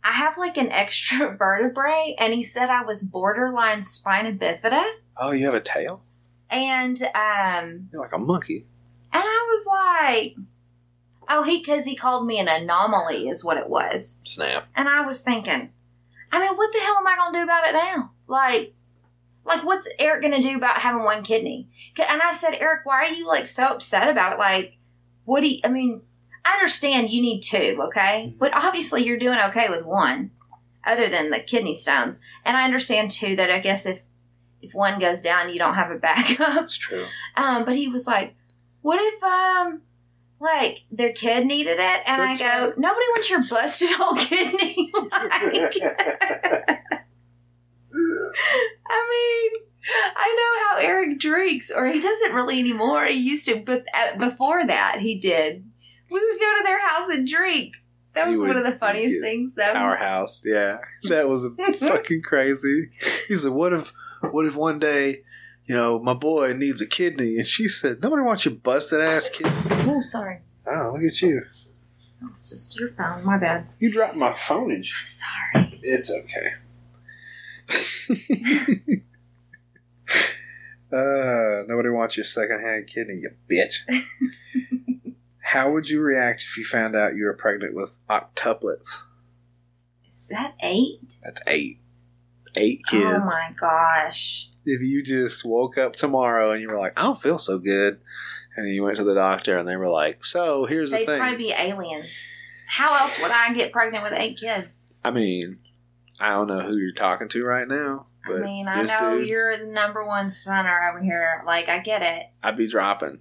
I 0.04 0.12
have 0.12 0.36
like 0.38 0.56
an 0.58 0.70
extra 0.70 1.34
vertebrae, 1.36 2.14
and 2.18 2.32
he 2.32 2.42
said 2.42 2.68
I 2.70 2.82
was 2.84 3.02
borderline 3.02 3.82
spina 3.82 4.32
bifida, 4.32 4.84
oh, 5.16 5.32
you 5.32 5.46
have 5.46 5.54
a 5.54 5.60
tail? 5.60 6.02
and 6.50 7.02
um, 7.14 7.88
You're 7.92 8.02
like 8.02 8.12
a 8.12 8.18
monkey. 8.18 8.66
and 9.12 9.22
I 9.24 9.46
was 9.48 9.66
like, 9.66 10.36
oh, 11.28 11.42
he 11.42 11.58
because 11.58 11.84
he 11.86 11.96
called 11.96 12.26
me 12.26 12.38
an 12.38 12.48
anomaly 12.48 13.28
is 13.28 13.42
what 13.44 13.56
it 13.56 13.68
was, 13.68 14.20
Snap. 14.24 14.66
and 14.76 14.88
I 14.88 15.04
was 15.06 15.22
thinking, 15.22 15.72
I 16.30 16.40
mean, 16.40 16.56
what 16.56 16.72
the 16.72 16.80
hell 16.80 16.96
am 16.98 17.06
I 17.06 17.16
gonna 17.16 17.38
do 17.38 17.44
about 17.44 17.68
it 17.68 17.72
now? 17.72 18.12
Like. 18.26 18.74
Like, 19.44 19.64
what's 19.64 19.88
Eric 19.98 20.20
gonna 20.20 20.42
do 20.42 20.56
about 20.56 20.76
having 20.76 21.04
one 21.04 21.22
kidney? 21.22 21.70
And 22.06 22.20
I 22.20 22.32
said, 22.32 22.56
Eric, 22.60 22.84
why 22.84 23.06
are 23.06 23.12
you 23.12 23.26
like 23.26 23.46
so 23.46 23.68
upset 23.68 24.10
about 24.10 24.34
it? 24.34 24.38
Like, 24.38 24.76
what 25.24 25.40
do 25.40 25.48
you, 25.48 25.60
I 25.64 25.68
mean, 25.68 26.02
I 26.44 26.52
understand 26.52 27.10
you 27.10 27.22
need 27.22 27.40
two, 27.40 27.78
okay? 27.84 28.34
But 28.38 28.54
obviously 28.54 29.04
you're 29.04 29.18
doing 29.18 29.38
okay 29.48 29.70
with 29.70 29.86
one, 29.86 30.32
other 30.84 31.08
than 31.08 31.30
the 31.30 31.40
kidney 31.40 31.74
stones. 31.74 32.20
And 32.44 32.58
I 32.58 32.64
understand 32.64 33.10
too 33.10 33.36
that 33.36 33.50
I 33.50 33.58
guess 33.58 33.86
if 33.86 34.00
if 34.60 34.74
one 34.74 34.98
goes 34.98 35.22
down, 35.22 35.50
you 35.50 35.58
don't 35.58 35.74
have 35.74 35.90
a 35.90 35.96
backup. 35.96 36.38
That's 36.54 36.76
true. 36.76 37.06
Um, 37.36 37.64
but 37.64 37.76
he 37.76 37.88
was 37.88 38.06
like, 38.06 38.34
"What 38.82 38.98
if 39.00 39.22
um, 39.22 39.82
like 40.40 40.84
their 40.90 41.12
kid 41.12 41.46
needed 41.46 41.78
it?" 41.78 42.02
And 42.06 42.20
That's 42.22 42.40
I 42.40 42.68
go, 42.68 42.72
"Nobody 42.76 43.06
wants 43.14 43.30
your 43.30 43.44
busted 43.48 44.00
old 44.00 44.18
kidney." 44.18 44.90
like, 44.94 45.10
I 48.90 49.06
mean, 49.10 49.50
I 50.16 50.34
know 50.36 50.52
how 50.68 50.86
Eric 50.86 51.18
drinks, 51.18 51.70
or 51.70 51.86
he 51.86 52.00
doesn't 52.00 52.34
really 52.34 52.58
anymore. 52.58 53.06
He 53.06 53.18
used 53.18 53.46
to, 53.46 53.56
but 53.56 53.84
uh, 53.94 54.16
before 54.18 54.66
that, 54.66 54.98
he 55.00 55.18
did. 55.18 55.64
We 56.10 56.20
would 56.20 56.40
go 56.40 56.56
to 56.58 56.62
their 56.64 56.86
house 56.86 57.08
and 57.10 57.28
drink. 57.28 57.74
That 58.14 58.28
was 58.28 58.40
one 58.40 58.56
of 58.56 58.64
the 58.64 58.76
funniest 58.78 59.20
things, 59.20 59.54
though. 59.54 59.72
Powerhouse. 59.72 60.42
Yeah, 60.44 60.78
that 61.04 61.28
was 61.28 61.46
fucking 61.78 62.22
crazy. 62.22 62.90
He 63.28 63.36
said, 63.36 63.52
"What 63.52 63.72
if, 63.72 63.92
what 64.30 64.46
if 64.46 64.56
one 64.56 64.78
day, 64.78 65.22
you 65.68 65.76
know, 65.76 66.00
my 66.00 66.14
boy 66.14 66.54
needs 66.54 66.80
a 66.80 66.88
kidney?" 66.88 67.36
And 67.36 67.46
she 67.46 67.68
said, 67.68 68.02
"Nobody 68.02 68.22
wants 68.22 68.44
your 68.44 68.54
busted 68.54 69.00
ass 69.00 69.28
kidney." 69.28 69.52
Oh, 69.86 70.00
sorry. 70.00 70.40
Oh, 70.66 70.94
look 70.94 71.04
at 71.04 71.22
you! 71.22 71.42
It's 72.28 72.50
just 72.50 72.78
your 72.78 72.90
phone. 72.90 73.24
My 73.24 73.38
bad. 73.38 73.68
You 73.78 73.92
dropped 73.92 74.16
my 74.16 74.32
phoneage. 74.32 74.92
I'm 75.00 75.06
sorry. 75.06 75.80
It's 75.82 76.10
okay. 76.10 76.54
uh, 80.92 81.64
nobody 81.68 81.90
wants 81.90 82.16
your 82.16 82.24
secondhand 82.24 82.88
kidney, 82.88 83.20
you 83.22 83.30
bitch. 83.48 83.80
How 85.42 85.70
would 85.72 85.88
you 85.88 86.00
react 86.00 86.42
if 86.42 86.58
you 86.58 86.64
found 86.64 86.96
out 86.96 87.14
you 87.14 87.24
were 87.24 87.34
pregnant 87.34 87.74
with 87.74 87.96
octuplets? 88.08 89.02
Is 90.10 90.28
that 90.28 90.54
eight? 90.62 91.16
That's 91.22 91.40
eight. 91.46 91.80
Eight 92.56 92.82
kids. 92.90 93.06
Oh 93.06 93.24
my 93.24 93.54
gosh. 93.58 94.50
If 94.68 94.82
you 94.82 95.02
just 95.02 95.44
woke 95.44 95.78
up 95.78 95.96
tomorrow 95.96 96.50
and 96.52 96.60
you 96.60 96.68
were 96.68 96.78
like, 96.78 96.98
I 96.98 97.02
don't 97.02 97.20
feel 97.20 97.38
so 97.38 97.58
good, 97.58 98.00
and 98.56 98.72
you 98.72 98.82
went 98.82 98.96
to 98.98 99.04
the 99.04 99.14
doctor 99.14 99.56
and 99.56 99.66
they 99.66 99.76
were 99.76 99.88
like, 99.88 100.24
So 100.24 100.66
here's 100.66 100.90
the 100.90 100.98
thing. 100.98 101.06
They'd 101.06 101.18
probably 101.18 101.36
be 101.38 101.54
aliens. 101.56 102.28
How 102.66 102.94
else 102.96 103.18
would 103.20 103.30
I 103.30 103.54
get 103.54 103.72
pregnant 103.72 104.04
with 104.04 104.12
eight 104.12 104.38
kids? 104.38 104.92
I 105.02 105.10
mean, 105.10 105.58
I 106.20 106.30
don't 106.30 106.48
know 106.48 106.60
who 106.60 106.76
you're 106.76 106.92
talking 106.92 107.28
to 107.28 107.44
right 107.44 107.66
now, 107.66 108.06
but 108.26 108.42
I 108.42 108.44
mean, 108.44 108.68
I 108.68 108.82
know 108.82 109.18
dude, 109.18 109.28
you're 109.28 109.56
the 109.56 109.72
number 109.72 110.04
one 110.04 110.28
stunner 110.30 110.90
over 110.90 111.00
here. 111.02 111.42
Like, 111.46 111.68
I 111.70 111.78
get 111.78 112.02
it. 112.02 112.26
I'd 112.42 112.56
be 112.58 112.68
dropping. 112.68 113.18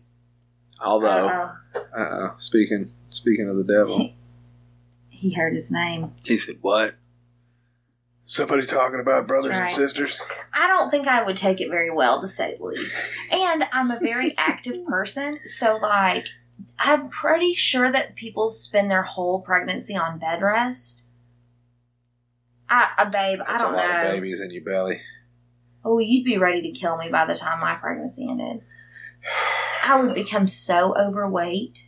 Although, 0.84 1.08
uh 1.08 1.54
oh, 1.98 2.36
speaking 2.40 2.92
speaking 3.10 3.48
of 3.50 3.56
the 3.58 3.64
devil, 3.64 4.12
He 5.10 5.34
heard 5.34 5.54
his 5.54 5.72
name. 5.72 6.12
he 6.26 6.38
said, 6.38 6.58
"What? 6.62 6.96
Somebody 8.28 8.68
talking 8.68 9.00
about 9.00 9.28
brothers 9.28 9.52
and 9.52 9.70
sisters?" 9.70 10.22
I 10.54 10.68
don't 10.68 10.90
think 10.90 11.08
I 11.08 11.24
would 11.24 11.38
take 11.38 11.60
it 11.60 11.70
very 11.70 11.90
well, 11.90 12.22
to 12.22 12.28
say 12.28 12.56
the 12.58 12.64
least. 12.64 13.12
And 13.32 13.66
I'm 13.72 13.90
a 13.90 14.00
very 14.00 14.36
active 14.38 14.86
person, 14.86 15.40
so 15.46 15.78
like, 15.78 16.28
I'm 16.80 17.10
pretty 17.10 17.54
sure 17.54 17.92
that 17.92 18.16
people 18.16 18.50
spend 18.50 18.92
their 18.92 19.04
whole 19.04 19.42
pregnancy 19.42 19.96
on 19.96 20.20
bed 20.20 20.42
rest. 20.42 21.04
I, 22.70 22.90
uh, 22.98 23.06
babe, 23.06 23.40
I 23.48 23.58
don't 23.58 23.74
a 23.74 23.78
lot 23.78 23.88
know. 23.88 24.08
of 24.08 24.12
babies 24.14 24.42
in 24.42 24.52
your 24.52 24.64
belly. 24.64 25.02
Oh, 25.86 26.00
you'd 26.00 26.26
be 26.26 26.38
ready 26.38 26.62
to 26.64 26.78
kill 26.78 26.98
me 26.98 27.10
by 27.10 27.26
the 27.26 27.36
time 27.36 27.62
my 27.62 27.76
pregnancy 27.76 28.28
ended. 28.30 28.62
I 29.84 30.02
would 30.02 30.14
become 30.14 30.48
so 30.48 30.96
overweight. 30.98 31.86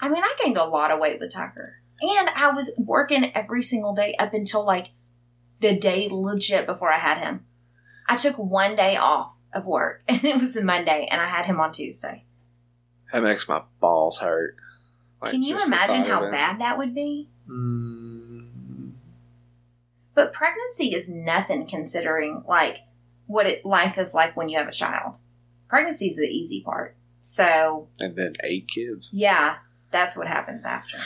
I 0.00 0.08
mean, 0.08 0.22
I 0.22 0.34
gained 0.42 0.58
a 0.58 0.64
lot 0.64 0.90
of 0.90 1.00
weight 1.00 1.20
with 1.20 1.32
Tucker. 1.32 1.79
And 2.02 2.30
I 2.30 2.50
was 2.50 2.72
working 2.78 3.30
every 3.34 3.62
single 3.62 3.94
day 3.94 4.14
up 4.18 4.32
until 4.34 4.64
like 4.64 4.88
the 5.60 5.78
day 5.78 6.08
legit 6.10 6.66
before 6.66 6.90
I 6.92 6.98
had 6.98 7.18
him. 7.18 7.44
I 8.08 8.16
took 8.16 8.36
one 8.38 8.74
day 8.76 8.96
off 8.96 9.32
of 9.52 9.66
work 9.66 10.02
and 10.08 10.24
it 10.24 10.40
was 10.40 10.56
a 10.56 10.64
Monday 10.64 11.06
and 11.10 11.20
I 11.20 11.28
had 11.28 11.46
him 11.46 11.60
on 11.60 11.72
Tuesday. 11.72 12.24
That 13.12 13.22
makes 13.22 13.48
my 13.48 13.62
balls 13.80 14.18
hurt. 14.18 14.56
Like, 15.20 15.32
Can 15.32 15.42
you 15.42 15.58
imagine 15.66 16.04
how 16.04 16.30
bad 16.30 16.60
that 16.60 16.78
would 16.78 16.94
be? 16.94 17.28
Mm, 17.48 18.92
But 20.14 20.32
pregnancy 20.32 20.94
is 20.94 21.10
nothing 21.10 21.66
considering 21.66 22.42
like 22.48 22.78
what 23.26 23.46
it 23.46 23.64
life 23.66 23.98
is 23.98 24.14
like 24.14 24.36
when 24.36 24.48
you 24.48 24.58
have 24.58 24.68
a 24.68 24.72
child. 24.72 25.18
Pregnancy 25.68 26.06
is 26.06 26.16
the 26.16 26.24
easy 26.24 26.62
part. 26.62 26.96
So 27.20 27.88
and 28.00 28.16
then 28.16 28.34
eight 28.42 28.66
kids. 28.68 29.10
Yeah, 29.12 29.56
that's 29.90 30.16
what 30.16 30.26
happens 30.26 30.64
after. 30.64 30.98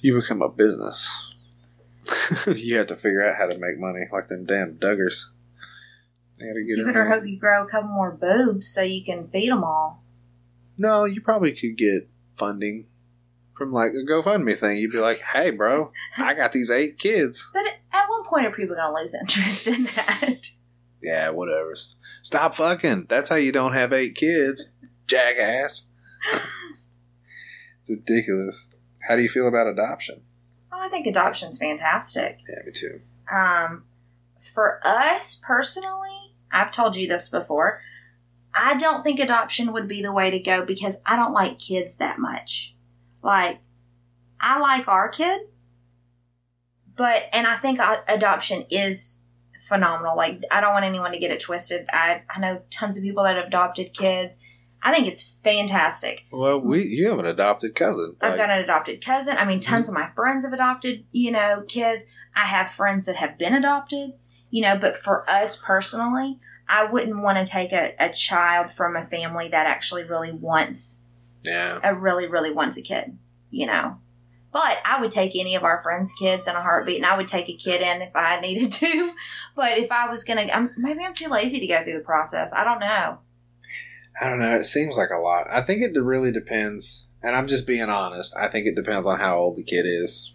You 0.00 0.14
become 0.14 0.42
a 0.42 0.48
business. 0.48 1.12
you 2.46 2.76
have 2.76 2.86
to 2.86 2.96
figure 2.96 3.22
out 3.22 3.36
how 3.36 3.46
to 3.46 3.58
make 3.58 3.78
money, 3.78 4.06
like 4.12 4.28
them 4.28 4.44
damn 4.46 4.76
Duggars. 4.76 5.24
You 6.38 6.46
gotta 6.46 6.64
get 6.64 6.78
You 6.78 6.84
better 6.86 7.08
hope 7.08 7.26
you 7.26 7.38
grow 7.38 7.64
a 7.64 7.68
couple 7.68 7.90
more 7.90 8.12
boobs 8.12 8.68
so 8.68 8.82
you 8.82 9.04
can 9.04 9.28
feed 9.28 9.50
them 9.50 9.64
all. 9.64 10.02
No, 10.76 11.04
you 11.04 11.20
probably 11.20 11.52
could 11.52 11.76
get 11.76 12.08
funding 12.36 12.86
from 13.54 13.72
like 13.72 13.90
a 13.90 14.08
GoFundMe 14.08 14.56
thing. 14.56 14.76
You'd 14.76 14.92
be 14.92 15.00
like, 15.00 15.18
"Hey, 15.18 15.50
bro, 15.50 15.90
I 16.16 16.34
got 16.34 16.52
these 16.52 16.70
eight 16.70 16.98
kids." 16.98 17.50
But 17.52 17.66
at 17.92 18.08
one 18.08 18.24
point, 18.24 18.46
are 18.46 18.52
people 18.52 18.76
to 18.76 18.92
lose 18.94 19.14
interest 19.14 19.66
in 19.66 19.84
that? 19.84 20.50
Yeah, 21.02 21.30
whatever. 21.30 21.74
Stop 22.22 22.54
fucking. 22.54 23.06
That's 23.08 23.30
how 23.30 23.36
you 23.36 23.50
don't 23.50 23.72
have 23.72 23.92
eight 23.92 24.14
kids, 24.14 24.72
jackass. 25.06 25.88
it's 27.80 27.90
ridiculous. 27.90 28.68
How 29.08 29.16
do 29.16 29.22
you 29.22 29.28
feel 29.30 29.48
about 29.48 29.66
adoption? 29.66 30.20
Oh, 30.70 30.78
I 30.78 30.90
think 30.90 31.06
adoption's 31.06 31.56
fantastic. 31.56 32.40
Yeah, 32.46 32.62
me 32.66 32.72
too. 32.72 33.00
Um, 33.34 33.84
for 34.38 34.80
us 34.84 35.40
personally, 35.42 36.34
I've 36.52 36.70
told 36.70 36.94
you 36.94 37.08
this 37.08 37.30
before. 37.30 37.80
I 38.54 38.76
don't 38.76 39.02
think 39.02 39.18
adoption 39.18 39.72
would 39.72 39.88
be 39.88 40.02
the 40.02 40.12
way 40.12 40.30
to 40.30 40.38
go 40.38 40.62
because 40.62 40.98
I 41.06 41.16
don't 41.16 41.32
like 41.32 41.58
kids 41.58 41.96
that 41.96 42.18
much. 42.18 42.74
Like, 43.22 43.60
I 44.38 44.58
like 44.58 44.88
our 44.88 45.08
kid, 45.08 45.40
but 46.94 47.22
and 47.32 47.46
I 47.46 47.56
think 47.56 47.80
adoption 48.08 48.66
is 48.70 49.22
phenomenal. 49.68 50.18
Like, 50.18 50.42
I 50.50 50.60
don't 50.60 50.74
want 50.74 50.84
anyone 50.84 51.12
to 51.12 51.18
get 51.18 51.30
it 51.30 51.40
twisted. 51.40 51.86
I 51.90 52.22
I 52.28 52.40
know 52.40 52.60
tons 52.70 52.98
of 52.98 53.04
people 53.04 53.24
that 53.24 53.36
have 53.36 53.46
adopted 53.46 53.94
kids. 53.94 54.36
I 54.82 54.92
think 54.92 55.08
it's 55.08 55.34
fantastic. 55.42 56.24
Well, 56.30 56.60
we 56.60 56.84
you 56.84 57.08
have 57.08 57.18
an 57.18 57.26
adopted 57.26 57.74
cousin. 57.74 58.16
I've 58.20 58.30
Like, 58.30 58.38
got 58.38 58.50
an 58.50 58.62
adopted 58.62 59.04
cousin. 59.04 59.36
I 59.36 59.44
mean, 59.44 59.60
tons 59.60 59.88
of 59.88 59.94
my 59.94 60.08
friends 60.14 60.44
have 60.44 60.52
adopted, 60.52 61.04
you 61.12 61.30
know, 61.30 61.64
kids. 61.66 62.04
I 62.34 62.44
have 62.44 62.70
friends 62.70 63.06
that 63.06 63.16
have 63.16 63.38
been 63.38 63.54
adopted, 63.54 64.12
you 64.50 64.62
know, 64.62 64.78
but 64.78 64.96
for 64.96 65.28
us 65.28 65.60
personally, 65.60 66.38
I 66.68 66.84
wouldn't 66.84 67.22
want 67.22 67.44
to 67.44 67.50
take 67.50 67.72
a, 67.72 67.94
a 67.98 68.10
child 68.12 68.70
from 68.70 68.94
a 68.94 69.06
family 69.06 69.48
that 69.48 69.66
actually 69.66 70.04
really 70.04 70.30
wants, 70.32 71.02
yeah, 71.42 71.80
a 71.82 71.94
really, 71.94 72.26
really 72.26 72.52
wants 72.52 72.76
a 72.76 72.82
kid, 72.82 73.18
you 73.50 73.66
know. 73.66 73.98
But 74.52 74.78
I 74.84 75.00
would 75.00 75.10
take 75.10 75.36
any 75.36 75.56
of 75.56 75.64
our 75.64 75.82
friends' 75.82 76.12
kids 76.18 76.46
in 76.46 76.54
a 76.54 76.62
heartbeat, 76.62 76.96
and 76.96 77.06
I 77.06 77.16
would 77.16 77.28
take 77.28 77.48
a 77.48 77.56
kid 77.56 77.80
in 77.80 78.02
if 78.02 78.14
I 78.14 78.40
needed 78.40 78.70
to. 78.72 79.12
But 79.56 79.78
if 79.78 79.90
I 79.90 80.08
was 80.08 80.24
gonna, 80.24 80.48
I'm, 80.52 80.70
maybe 80.76 81.04
I'm 81.04 81.14
too 81.14 81.28
lazy 81.28 81.58
to 81.60 81.66
go 81.66 81.82
through 81.82 81.94
the 81.94 82.00
process. 82.00 82.52
I 82.52 82.62
don't 82.64 82.80
know. 82.80 83.18
I 84.20 84.28
don't 84.28 84.38
know. 84.38 84.56
It 84.56 84.64
seems 84.64 84.96
like 84.96 85.10
a 85.10 85.18
lot. 85.20 85.46
I 85.50 85.62
think 85.62 85.82
it 85.82 85.98
really 86.00 86.32
depends, 86.32 87.06
and 87.22 87.36
I'm 87.36 87.46
just 87.46 87.66
being 87.66 87.88
honest. 87.88 88.36
I 88.36 88.48
think 88.48 88.66
it 88.66 88.74
depends 88.74 89.06
on 89.06 89.18
how 89.18 89.38
old 89.38 89.56
the 89.56 89.62
kid 89.64 89.84
is. 89.86 90.34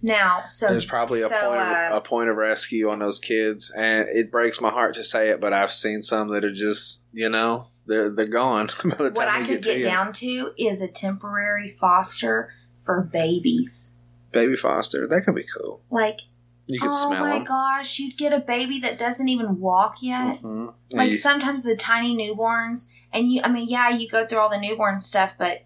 Now, 0.00 0.42
so 0.44 0.68
There's 0.68 0.86
probably 0.86 1.22
a 1.22 1.28
so, 1.28 1.48
point 1.48 1.60
uh, 1.60 1.88
of, 1.90 1.96
a 1.96 2.00
point 2.00 2.28
of 2.28 2.36
rescue 2.36 2.88
on 2.88 3.00
those 3.00 3.18
kids, 3.18 3.72
and 3.76 4.08
it 4.08 4.30
breaks 4.30 4.60
my 4.60 4.70
heart 4.70 4.94
to 4.94 5.02
say 5.02 5.30
it, 5.30 5.40
but 5.40 5.52
I've 5.52 5.72
seen 5.72 6.02
some 6.02 6.28
that 6.28 6.44
are 6.44 6.52
just 6.52 7.06
you 7.12 7.28
know 7.28 7.66
they're 7.86 8.10
they're 8.10 8.28
gone 8.28 8.68
by 8.84 8.90
the 8.96 9.10
time 9.10 9.14
what 9.14 9.28
I 9.28 9.40
could 9.40 9.62
get, 9.62 9.72
to 9.72 9.78
get 9.80 9.82
down 9.82 10.12
to 10.14 10.52
is 10.56 10.80
a 10.82 10.88
temporary 10.88 11.76
foster 11.80 12.52
for 12.84 13.02
babies. 13.12 13.92
Baby 14.30 14.54
foster, 14.54 15.08
that 15.08 15.22
could 15.22 15.34
be 15.34 15.44
cool. 15.56 15.82
Like, 15.90 16.20
You 16.66 16.78
can 16.78 16.90
oh 16.92 17.08
smell 17.08 17.20
my 17.24 17.30
them. 17.38 17.44
gosh, 17.44 17.98
you'd 17.98 18.16
get 18.16 18.32
a 18.32 18.38
baby 18.40 18.78
that 18.80 18.98
doesn't 18.98 19.28
even 19.28 19.58
walk 19.58 19.96
yet. 20.02 20.42
Mhm. 20.42 20.74
Like 20.92 21.08
You- 21.08 21.16
sometimes 21.16 21.64
the 21.64 21.74
tiny 21.74 22.14
newborns, 22.16 22.88
and 23.12 23.30
you, 23.32 23.40
I 23.42 23.48
mean, 23.50 23.68
yeah, 23.68 23.90
you 23.90 24.08
go 24.08 24.26
through 24.26 24.38
all 24.38 24.50
the 24.50 24.60
newborn 24.60 25.00
stuff, 25.00 25.32
but 25.38 25.62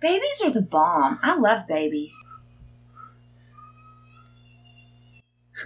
babies 0.00 0.40
are 0.44 0.50
the 0.50 0.62
bomb. 0.62 1.18
I 1.22 1.36
love 1.36 1.66
babies. 1.66 2.14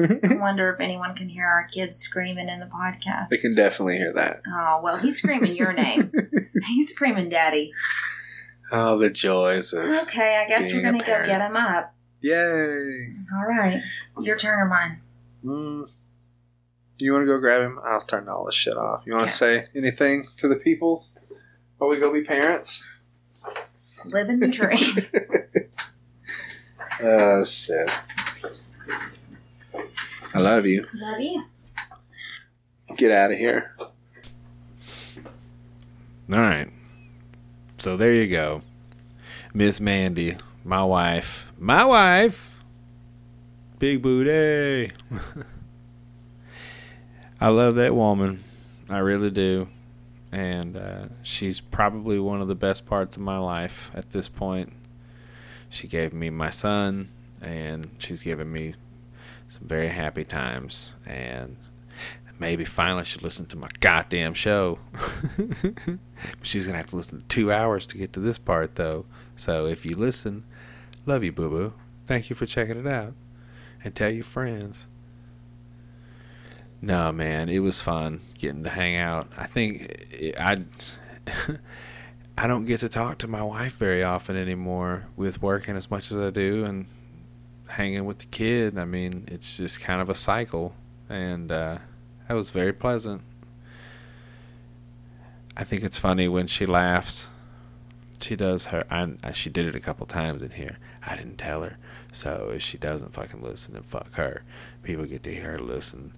I 0.01 0.37
wonder 0.41 0.73
if 0.73 0.81
anyone 0.81 1.15
can 1.15 1.29
hear 1.29 1.47
our 1.47 1.69
kids 1.69 1.99
screaming 1.99 2.49
in 2.49 2.59
the 2.59 2.67
podcast. 2.67 3.29
they 3.29 3.37
can 3.37 3.55
definitely 3.55 3.97
hear 3.99 4.13
that. 4.13 4.41
Oh 4.49 4.81
well, 4.83 4.97
he's 4.97 5.19
screaming 5.19 5.55
your 5.55 5.73
name. 5.73 6.11
he's 6.67 6.91
screaming 6.91 7.29
daddy. 7.29 7.73
Oh, 8.73 8.99
the 8.99 9.11
joys 9.11 9.73
of 9.73 9.85
Okay, 9.85 10.37
I 10.37 10.49
guess 10.49 10.73
we're 10.73 10.83
gonna 10.83 10.99
go 10.99 11.05
get 11.27 11.41
him 11.41 11.57
up. 11.57 11.95
yay. 12.21 13.15
All 13.37 13.47
right, 13.47 13.83
your 14.21 14.37
turn 14.37 14.59
or 14.61 14.67
mine? 14.67 15.01
Mm. 15.45 15.97
You 16.99 17.13
want 17.13 17.23
to 17.23 17.27
go 17.27 17.39
grab 17.39 17.63
him? 17.63 17.79
I'll 17.85 18.01
turn 18.01 18.29
all 18.29 18.45
this 18.47 18.55
shit 18.55 18.77
off. 18.77 19.03
You 19.07 19.13
want 19.13 19.23
Yeah. 19.23 19.27
to 19.27 19.33
say 19.33 19.67
anything 19.75 20.25
to 20.39 20.49
the 20.49 20.57
peoples? 20.57 21.17
While 21.79 21.91
we 21.91 21.99
go 21.99 22.13
be 22.13 22.23
parents? 22.23 22.87
Living 24.07 24.41
the 24.41 24.49
dream. 24.49 25.07
Oh 27.03 27.43
shit. 27.45 27.91
I 30.33 30.39
love 30.39 30.65
you. 30.65 30.87
Love 30.95 31.21
you. 31.21 31.45
Get 32.97 33.11
out 33.11 33.33
of 33.33 33.37
here. 33.37 33.75
All 36.33 36.39
right. 36.39 36.69
So 37.79 37.97
there 37.97 38.15
you 38.15 38.29
go. 38.29 38.63
Miss 39.53 39.81
Mandy, 39.81 40.37
my 40.65 40.85
wife. 40.85 41.51
My 41.59 41.85
wife. 41.85 42.63
Big 43.81 44.01
booty. 44.01 44.93
I 47.45 47.49
love 47.49 47.75
that 47.75 47.95
woman. 47.95 48.43
I 48.89 49.01
really 49.01 49.31
do. 49.31 49.69
And 50.33 50.79
uh, 50.79 51.09
she's 51.23 51.61
probably 51.61 52.19
one 52.19 52.41
of 52.41 52.49
the 52.49 52.55
best 52.55 52.87
parts 52.87 53.19
of 53.19 53.23
my 53.23 53.37
life 53.37 53.91
at 53.93 54.11
this 54.13 54.31
point. 54.31 54.73
She 55.69 55.87
gave 55.87 56.15
me 56.15 56.31
my 56.31 56.49
son, 56.49 57.11
and 57.43 57.91
she's 57.99 58.23
given 58.23 58.51
me 58.51 58.77
some 59.49 59.69
very 59.69 59.89
happy 59.89 60.25
times. 60.25 60.95
And 61.05 61.59
maybe 62.39 62.65
finally 62.65 63.05
she'll 63.05 63.23
listen 63.23 63.45
to 63.49 63.59
my 63.59 63.69
goddamn 63.81 64.33
show. 64.33 64.79
She's 66.41 66.65
gonna 66.65 66.79
have 66.79 66.89
to 66.89 66.97
listen 66.97 67.21
to 67.21 67.27
two 67.27 67.53
hours 67.53 67.87
to 67.89 67.99
get 67.99 68.15
to 68.15 68.21
this 68.21 68.39
part, 68.39 68.77
though. 68.77 69.05
So 69.37 69.67
if 69.67 69.85
you 69.85 69.97
listen, 69.97 70.45
love 71.05 71.23
you, 71.23 71.33
boo 71.33 71.51
boo. 71.51 71.73
Thank 72.07 72.31
you 72.31 72.37
for 72.37 72.47
checking 72.47 72.79
it 72.79 72.87
out, 72.87 73.13
and 73.85 73.95
tell 73.95 74.11
your 74.11 74.25
friends. 74.25 74.87
No, 76.85 77.13
man, 77.13 77.49
it 77.49 77.61
was 77.61 77.81
fun 77.81 78.21
getting 78.37 78.63
to 78.65 78.69
hang 78.69 78.97
out. 78.97 79.29
I 79.39 79.47
think 79.47 79.83
it, 80.11 80.39
I. 80.39 80.63
I 82.37 82.49
don't 82.49 82.65
get 82.65 82.81
to 82.81 82.89
talk 82.89 83.19
to 83.19 83.29
my 83.29 83.43
wife 83.43 83.77
very 83.77 84.03
often 84.03 84.37
anymore 84.37 85.07
with 85.15 85.41
working 85.41 85.77
as 85.77 85.89
much 85.89 86.11
as 86.11 86.19
I 86.19 86.31
do 86.31 86.65
and 86.65 86.87
hanging 87.69 88.05
with 88.05 88.19
the 88.19 88.27
kid. 88.27 88.77
I 88.77 88.85
mean, 88.85 89.25
it's 89.29 89.57
just 89.57 89.81
kind 89.81 90.03
of 90.03 90.11
a 90.11 90.17
cycle, 90.17 90.75
and 91.09 91.51
uh, 91.51 91.79
that 92.27 92.35
was 92.35 92.51
very 92.51 92.73
pleasant. 92.73 93.23
I 95.57 95.63
think 95.63 95.85
it's 95.85 95.97
funny 95.97 96.27
when 96.27 96.49
she 96.49 96.67
laughs. 96.67 97.29
She 98.21 98.35
does 98.35 98.67
her. 98.67 98.83
I, 98.91 99.31
she 99.33 99.49
did 99.49 99.67
it 99.67 99.77
a 99.77 99.81
couple 99.81 100.05
times 100.05 100.43
in 100.43 100.51
here. 100.51 100.79
I 101.07 101.15
didn't 101.15 101.39
tell 101.39 101.63
her. 101.63 101.79
So 102.11 102.51
if 102.53 102.63
she 102.63 102.79
doesn't 102.79 103.15
fucking 103.15 103.43
listen, 103.43 103.75
then 103.75 103.85
fuck 103.85 104.13
her. 104.15 104.43
People 104.83 105.05
get 105.05 105.23
to 105.23 105.33
hear 105.33 105.53
her 105.53 105.59
listen. 105.61 106.13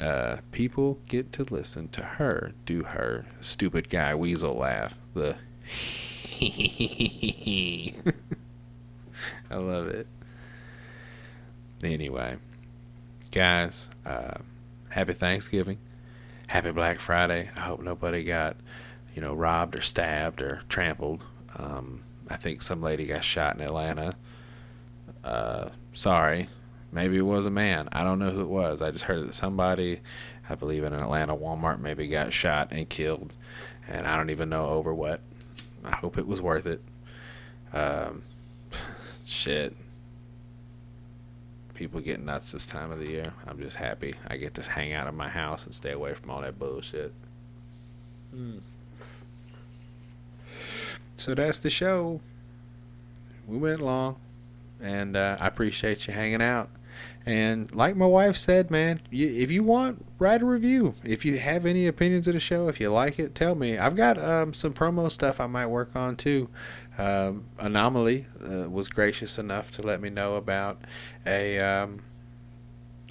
Uh, 0.00 0.36
people 0.52 0.98
get 1.06 1.32
to 1.32 1.44
listen 1.44 1.88
to 1.88 2.02
her 2.02 2.52
do 2.66 2.82
her 2.82 3.24
stupid 3.40 3.88
guy 3.88 4.14
weasel 4.14 4.54
laugh. 4.54 4.94
The 5.14 5.36
I 9.50 9.56
love 9.56 9.88
it. 9.88 10.06
Anyway, 11.82 12.36
guys, 13.30 13.88
uh, 14.04 14.34
happy 14.90 15.14
Thanksgiving. 15.14 15.78
Happy 16.46 16.70
Black 16.72 17.00
Friday. 17.00 17.50
I 17.56 17.60
hope 17.60 17.80
nobody 17.80 18.22
got, 18.22 18.56
you 19.14 19.22
know, 19.22 19.34
robbed 19.34 19.74
or 19.76 19.80
stabbed 19.80 20.42
or 20.42 20.62
trampled. 20.68 21.22
Um, 21.56 22.02
I 22.28 22.36
think 22.36 22.62
some 22.62 22.82
lady 22.82 23.06
got 23.06 23.24
shot 23.24 23.56
in 23.56 23.62
Atlanta. 23.62 24.12
Uh, 25.24 25.70
sorry. 25.92 26.48
Maybe 26.96 27.18
it 27.18 27.22
was 27.22 27.46
a 27.46 27.50
man. 27.50 27.88
I 27.92 28.02
don't 28.02 28.18
know 28.18 28.30
who 28.30 28.42
it 28.42 28.48
was. 28.48 28.82
I 28.82 28.90
just 28.90 29.04
heard 29.04 29.28
that 29.28 29.34
somebody, 29.34 30.00
I 30.48 30.56
believe 30.56 30.82
in 30.82 30.92
an 30.92 31.00
Atlanta 31.00 31.36
Walmart, 31.36 31.78
maybe 31.78 32.08
got 32.08 32.32
shot 32.32 32.68
and 32.72 32.88
killed. 32.88 33.36
And 33.86 34.06
I 34.06 34.16
don't 34.16 34.30
even 34.30 34.48
know 34.48 34.66
over 34.66 34.92
what. 34.92 35.20
I 35.84 35.94
hope 35.94 36.18
it 36.18 36.26
was 36.26 36.40
worth 36.40 36.66
it. 36.66 36.82
Um, 37.72 38.22
shit 39.24 39.76
people 41.76 42.00
get 42.00 42.20
nuts 42.20 42.52
this 42.52 42.66
time 42.66 42.90
of 42.90 42.98
the 42.98 43.06
year. 43.06 43.32
I'm 43.46 43.58
just 43.58 43.76
happy 43.76 44.14
I 44.28 44.38
get 44.38 44.54
to 44.54 44.62
hang 44.62 44.94
out 44.94 45.06
in 45.06 45.14
my 45.14 45.28
house 45.28 45.66
and 45.66 45.74
stay 45.74 45.92
away 45.92 46.14
from 46.14 46.30
all 46.30 46.40
that 46.40 46.58
bullshit. 46.58 47.12
Mm. 48.34 48.60
So 51.18 51.34
that's 51.34 51.58
the 51.58 51.70
show. 51.70 52.20
We 53.46 53.58
went 53.58 53.80
long, 53.80 54.16
and 54.80 55.16
uh, 55.16 55.36
I 55.38 55.46
appreciate 55.46 56.06
you 56.06 56.14
hanging 56.14 56.42
out. 56.42 56.70
And 57.26 57.74
like 57.74 57.96
my 57.96 58.06
wife 58.06 58.36
said, 58.36 58.70
man, 58.70 59.00
you, 59.10 59.26
if 59.26 59.50
you 59.50 59.64
want, 59.64 60.06
write 60.20 60.42
a 60.42 60.44
review. 60.44 60.94
If 61.04 61.24
you 61.24 61.38
have 61.38 61.66
any 61.66 61.88
opinions 61.88 62.28
of 62.28 62.34
the 62.34 62.40
show, 62.40 62.68
if 62.68 62.78
you 62.78 62.88
like 62.88 63.18
it, 63.18 63.34
tell 63.34 63.56
me. 63.56 63.78
I've 63.78 63.96
got 63.96 64.22
um, 64.22 64.54
some 64.54 64.72
promo 64.72 65.10
stuff 65.10 65.40
I 65.40 65.46
might 65.46 65.66
work 65.66 65.96
on 65.96 66.14
too. 66.14 66.48
Um, 66.98 67.44
Anomaly 67.58 68.26
uh, 68.48 68.70
was 68.70 68.86
gracious 68.86 69.38
enough 69.38 69.72
to 69.72 69.82
let 69.82 70.00
me 70.00 70.08
know 70.08 70.36
about 70.36 70.80
a 71.26 71.58
um, 71.58 72.00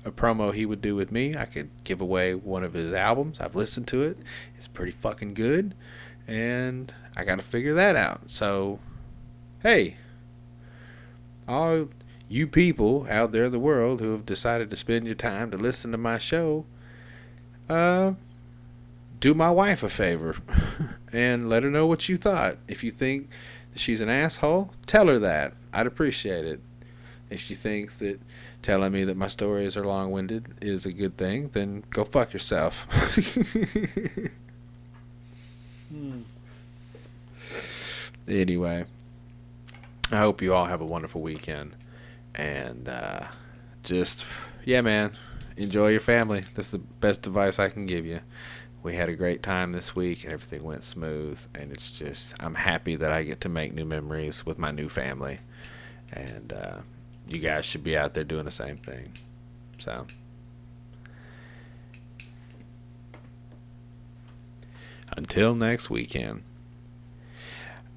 a 0.05 0.11
promo 0.11 0.53
he 0.53 0.65
would 0.65 0.81
do 0.81 0.95
with 0.95 1.11
me. 1.11 1.35
I 1.35 1.45
could 1.45 1.69
give 1.83 1.99
away 1.99 2.35
one 2.35 2.63
of 2.63 2.73
his 2.73 2.93
albums. 2.93 3.41
I've 3.41 3.55
listened 3.55 3.87
to 3.89 4.01
it. 4.03 4.17
It's 4.55 4.67
pretty 4.67 4.91
fucking 4.91 5.33
good, 5.33 5.75
and 6.25 6.91
I 7.17 7.25
got 7.25 7.35
to 7.35 7.45
figure 7.45 7.73
that 7.73 7.95
out. 7.95 8.21
So, 8.27 8.79
hey, 9.61 9.97
all 11.47 11.89
you 12.27 12.47
people 12.47 13.05
out 13.09 13.31
there 13.31 13.45
in 13.45 13.51
the 13.51 13.59
world 13.59 13.99
who 13.99 14.11
have 14.11 14.25
decided 14.25 14.69
to 14.69 14.75
spend 14.75 15.05
your 15.05 15.15
time 15.15 15.51
to 15.51 15.57
listen 15.57 15.91
to 15.91 15.97
my 15.97 16.17
show, 16.17 16.65
uh, 17.69 18.13
do 19.19 19.33
my 19.33 19.51
wife 19.51 19.83
a 19.83 19.89
favor 19.89 20.35
and 21.13 21.49
let 21.49 21.63
her 21.63 21.69
know 21.69 21.87
what 21.87 22.09
you 22.09 22.17
thought. 22.17 22.57
If 22.67 22.83
you 22.83 22.91
think 22.91 23.29
that 23.73 23.79
she's 23.79 24.01
an 24.01 24.09
asshole, 24.09 24.71
tell 24.85 25.07
her 25.07 25.19
that. 25.19 25.53
I'd 25.73 25.87
appreciate 25.87 26.45
it. 26.45 26.59
If 27.29 27.49
you 27.49 27.55
think 27.55 27.97
that 27.99 28.19
telling 28.61 28.91
me 28.91 29.03
that 29.03 29.17
my 29.17 29.27
stories 29.27 29.77
are 29.77 29.85
long 29.85 30.11
winded 30.11 30.55
is 30.61 30.85
a 30.85 30.91
good 30.91 31.17
thing, 31.17 31.49
then 31.53 31.83
go 31.91 32.03
fuck 32.03 32.33
yourself. 32.33 32.87
hmm. 35.89 36.21
Anyway, 38.27 38.83
I 40.11 40.17
hope 40.17 40.41
you 40.41 40.51
all 40.55 40.65
have 40.65 40.81
a 40.81 40.85
wonderful 40.85 41.21
weekend. 41.21 41.75
And 42.35 42.89
uh, 42.89 43.25
just, 43.83 44.25
yeah, 44.65 44.81
man, 44.81 45.11
enjoy 45.57 45.89
your 45.89 45.99
family. 45.99 46.43
That's 46.53 46.71
the 46.71 46.79
best 46.79 47.25
advice 47.25 47.59
I 47.59 47.69
can 47.69 47.85
give 47.85 48.05
you. 48.05 48.19
We 48.83 48.93
had 48.95 49.09
a 49.09 49.15
great 49.15 49.41
time 49.41 49.71
this 49.71 49.95
week 49.95 50.23
and 50.25 50.33
everything 50.33 50.63
went 50.63 50.83
smooth. 50.83 51.39
And 51.55 51.71
it's 51.71 51.97
just 51.97 52.35
i'm 52.39 52.53
happy 52.53 52.95
that 52.95 53.11
i 53.11 53.23
get 53.23 53.41
to 53.41 53.49
make 53.49 53.73
new 53.73 53.85
memories 53.85 54.45
with 54.45 54.59
my 54.59 54.71
new 54.71 54.89
family. 54.89 55.39
And 56.13 56.53
uh, 56.53 56.81
you 57.27 57.39
guys 57.39 57.65
should 57.65 57.83
be 57.83 57.97
out 57.97 58.13
there 58.13 58.23
doing 58.23 58.45
the 58.45 58.51
same 58.51 58.77
thing. 58.77 59.11
So. 59.79 60.05
Until 65.17 65.55
next 65.55 65.89
weekend 65.89 66.43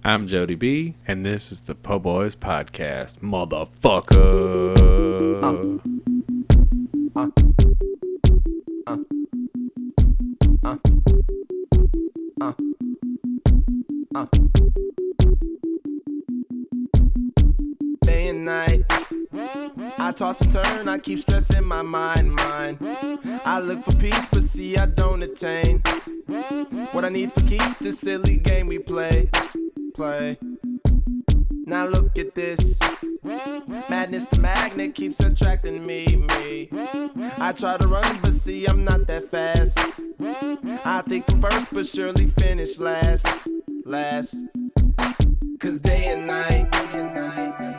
i'm 0.08 0.26
jody 0.26 0.54
b 0.54 0.94
and 1.06 1.26
this 1.26 1.52
is 1.52 1.60
the 1.60 1.74
po 1.74 1.98
boys 1.98 2.34
podcast 2.34 3.18
motherfucker 3.18 4.74
uh. 7.14 7.26
Uh. 12.40 12.52
Uh. 14.14 14.26
Day 18.00 18.28
and 18.28 18.44
night. 18.46 18.84
I 19.98 20.12
toss 20.16 20.40
and 20.40 20.50
turn, 20.50 20.88
I 20.88 20.98
keep 20.98 21.18
stressing 21.18 21.64
my 21.64 21.82
mind, 21.82 22.32
mind. 22.32 22.78
I 23.44 23.60
look 23.60 23.84
for 23.84 23.94
peace, 23.96 24.28
but 24.30 24.42
see, 24.42 24.78
I 24.78 24.86
don't 24.86 25.22
attain. 25.22 25.82
What 26.92 27.04
I 27.04 27.10
need 27.10 27.34
for 27.34 27.42
keeps 27.42 27.76
this 27.76 28.00
silly 28.00 28.36
game 28.36 28.68
we 28.68 28.78
play. 28.78 29.28
Play. 29.98 30.38
Now 31.66 31.84
look 31.88 32.16
at 32.18 32.32
this. 32.32 32.78
Madness, 33.88 34.26
the 34.26 34.38
magnet 34.40 34.94
keeps 34.94 35.18
attracting 35.18 35.84
me, 35.84 36.24
me. 36.28 36.68
I 37.36 37.52
try 37.52 37.76
to 37.78 37.88
run, 37.88 38.20
but 38.22 38.32
see, 38.32 38.66
I'm 38.66 38.84
not 38.84 39.08
that 39.08 39.28
fast. 39.28 39.76
I 40.86 41.02
think 41.04 41.24
I'm 41.28 41.42
first, 41.42 41.74
but 41.74 41.84
surely 41.84 42.28
finish 42.28 42.78
last. 42.78 43.26
Last. 43.84 44.36
Cause 45.58 45.80
day 45.80 46.12
and 46.12 46.28
night, 46.28 46.70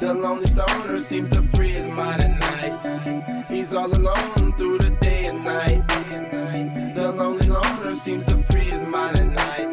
the 0.02 0.14
lonely 0.14 0.48
stoner 0.48 1.00
seems 1.00 1.30
to 1.30 1.42
free 1.42 1.70
his 1.70 1.90
mind 1.90 2.22
at 2.22 2.38
night. 2.38 3.46
He's 3.48 3.74
all 3.74 3.88
alone 3.96 4.54
through 4.58 4.80
the 4.80 4.90
day 5.00 5.28
and 5.28 5.46
night. 5.46 5.88
The 6.96 7.14
lonely 7.14 7.48
loner 7.48 7.96
seems 7.96 8.26
to 8.26 8.36
free 8.44 8.66
his 8.66 8.86
mind 8.86 9.18
at 9.18 9.28
night. 9.28 9.69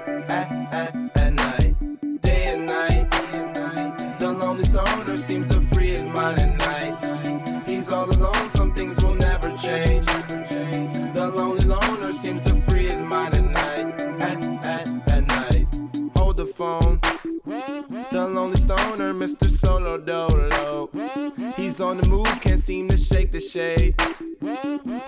He's 21.56 21.80
on 21.80 21.98
the 21.98 22.08
move, 22.08 22.40
can't 22.40 22.58
seem 22.58 22.88
to 22.88 22.96
shake 22.96 23.32
the 23.32 23.40
shade. 23.40 23.94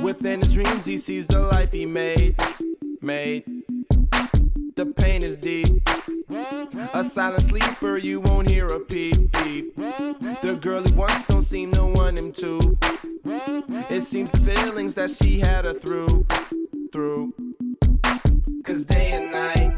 Within 0.01 0.40
his 0.40 0.52
dreams, 0.52 0.85
he 0.85 0.98
sees 0.98 1.27
the 1.27 1.40
life 1.40 1.73
he 1.73 1.86
made. 1.86 2.36
Made. 3.01 3.44
The 4.77 4.86
pain 4.86 5.23
is 5.23 5.36
deep. 5.36 5.89
A 6.94 7.05
silent 7.05 7.43
sleeper, 7.43 7.98
you 7.98 8.20
won't 8.20 8.48
hear 8.48 8.66
a 8.66 8.81
peep 8.81 9.32
peep. 9.32 9.77
The 9.77 10.59
girl 10.60 10.82
he 10.82 10.93
wants 10.93 11.24
don't 11.24 11.43
seem 11.43 11.73
to 11.73 11.85
want 11.85 12.19
him 12.19 12.32
to. 12.32 12.78
It 13.90 14.02
seems 14.02 14.31
the 14.31 14.40
feelings 14.40 14.94
that 14.94 15.10
she 15.10 15.39
had 15.40 15.65
her 15.65 15.74
through, 15.74 16.27
through. 16.93 17.35
Cause 18.65 18.85
day 18.85 19.12
and 19.12 19.32
night, 19.32 19.78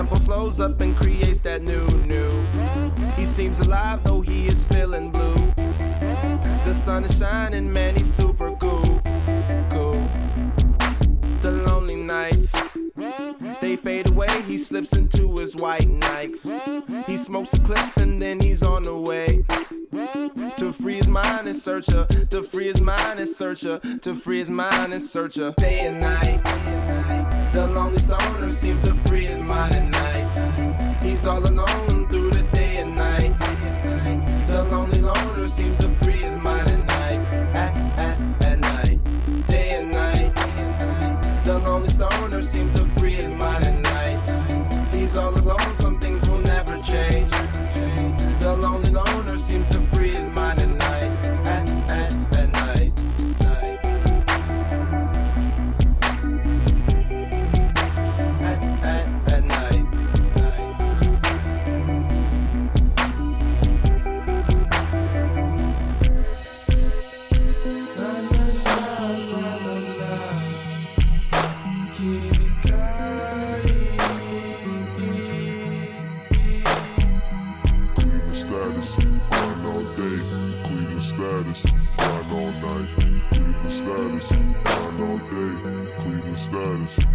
tempo 0.00 0.16
slows 0.16 0.60
up 0.60 0.80
and 0.80 0.96
creates 0.96 1.40
that 1.42 1.60
new, 1.60 1.86
new. 2.06 2.30
He 3.16 3.26
seems 3.26 3.60
alive 3.60 4.02
though 4.02 4.22
he 4.22 4.48
is 4.48 4.64
feeling 4.64 5.10
blue. 5.10 5.36
The 6.64 6.72
sun 6.72 7.04
is 7.04 7.18
shining, 7.18 7.70
man, 7.70 7.96
he's 7.96 8.10
super 8.10 8.50
cool. 8.52 9.02
Cool. 9.68 10.02
The 11.42 11.50
lonely 11.66 11.96
nights. 11.96 12.50
They 13.60 13.76
fade 13.76 14.08
away, 14.08 14.40
he 14.46 14.56
slips 14.56 14.94
into 14.94 15.36
his 15.36 15.54
white 15.54 15.90
Nikes. 16.00 16.48
He 17.06 17.18
smokes 17.18 17.52
a 17.52 17.60
clip 17.60 17.94
and 17.98 18.22
then 18.22 18.40
he's 18.40 18.62
on 18.62 18.84
the 18.84 18.96
way. 18.96 19.44
To 20.56 20.72
free 20.72 20.96
his 20.96 21.10
mind 21.10 21.46
and 21.46 21.54
searcher, 21.54 22.06
to 22.06 22.42
free 22.42 22.68
his 22.68 22.80
mind 22.80 23.18
and 23.18 23.28
searcher, 23.28 23.78
to 24.00 24.14
free 24.14 24.38
his 24.38 24.50
mind 24.50 24.94
and 24.94 25.02
searcher. 25.02 25.52
Day 25.58 25.80
and 25.80 26.00
night. 26.00 27.19
The 27.52 27.66
lonely 27.66 27.98
stoner 27.98 28.50
seems 28.52 28.80
to 28.82 28.94
free 28.94 29.24
his 29.24 29.42
mind 29.42 29.74
at 29.74 29.90
night. 29.90 31.02
He's 31.02 31.26
all 31.26 31.44
alone 31.44 32.06
through 32.08 32.30
the 32.30 32.44
day 32.54 32.76
and 32.76 32.94
night. 32.94 33.36
The 34.46 34.62
lonely 34.70 35.00
loner 35.00 35.48
seems 35.48 35.76
to 35.78 35.88
free 35.88 36.12
his 36.12 36.38
mind 36.38 36.70
at 36.70 36.86
night. 36.86 37.20
At, 37.52 37.76
at, 37.98 38.44
at 38.44 38.58
night. 38.60 39.00
Day 39.48 39.70
and 39.70 39.90
night. 39.90 40.32
The 41.44 41.58
lonely 41.58 41.88
stoner 41.88 42.40
seems 42.40 42.72
to 42.74 42.84
free 42.84 43.14
his 43.14 43.34
mind 43.34 43.64
at 43.64 43.80
night. 43.82 44.94
He's 44.94 45.16
all 45.16 45.34
alone, 45.36 45.72
some 45.72 45.98
things 45.98 46.19
status, 86.50 87.09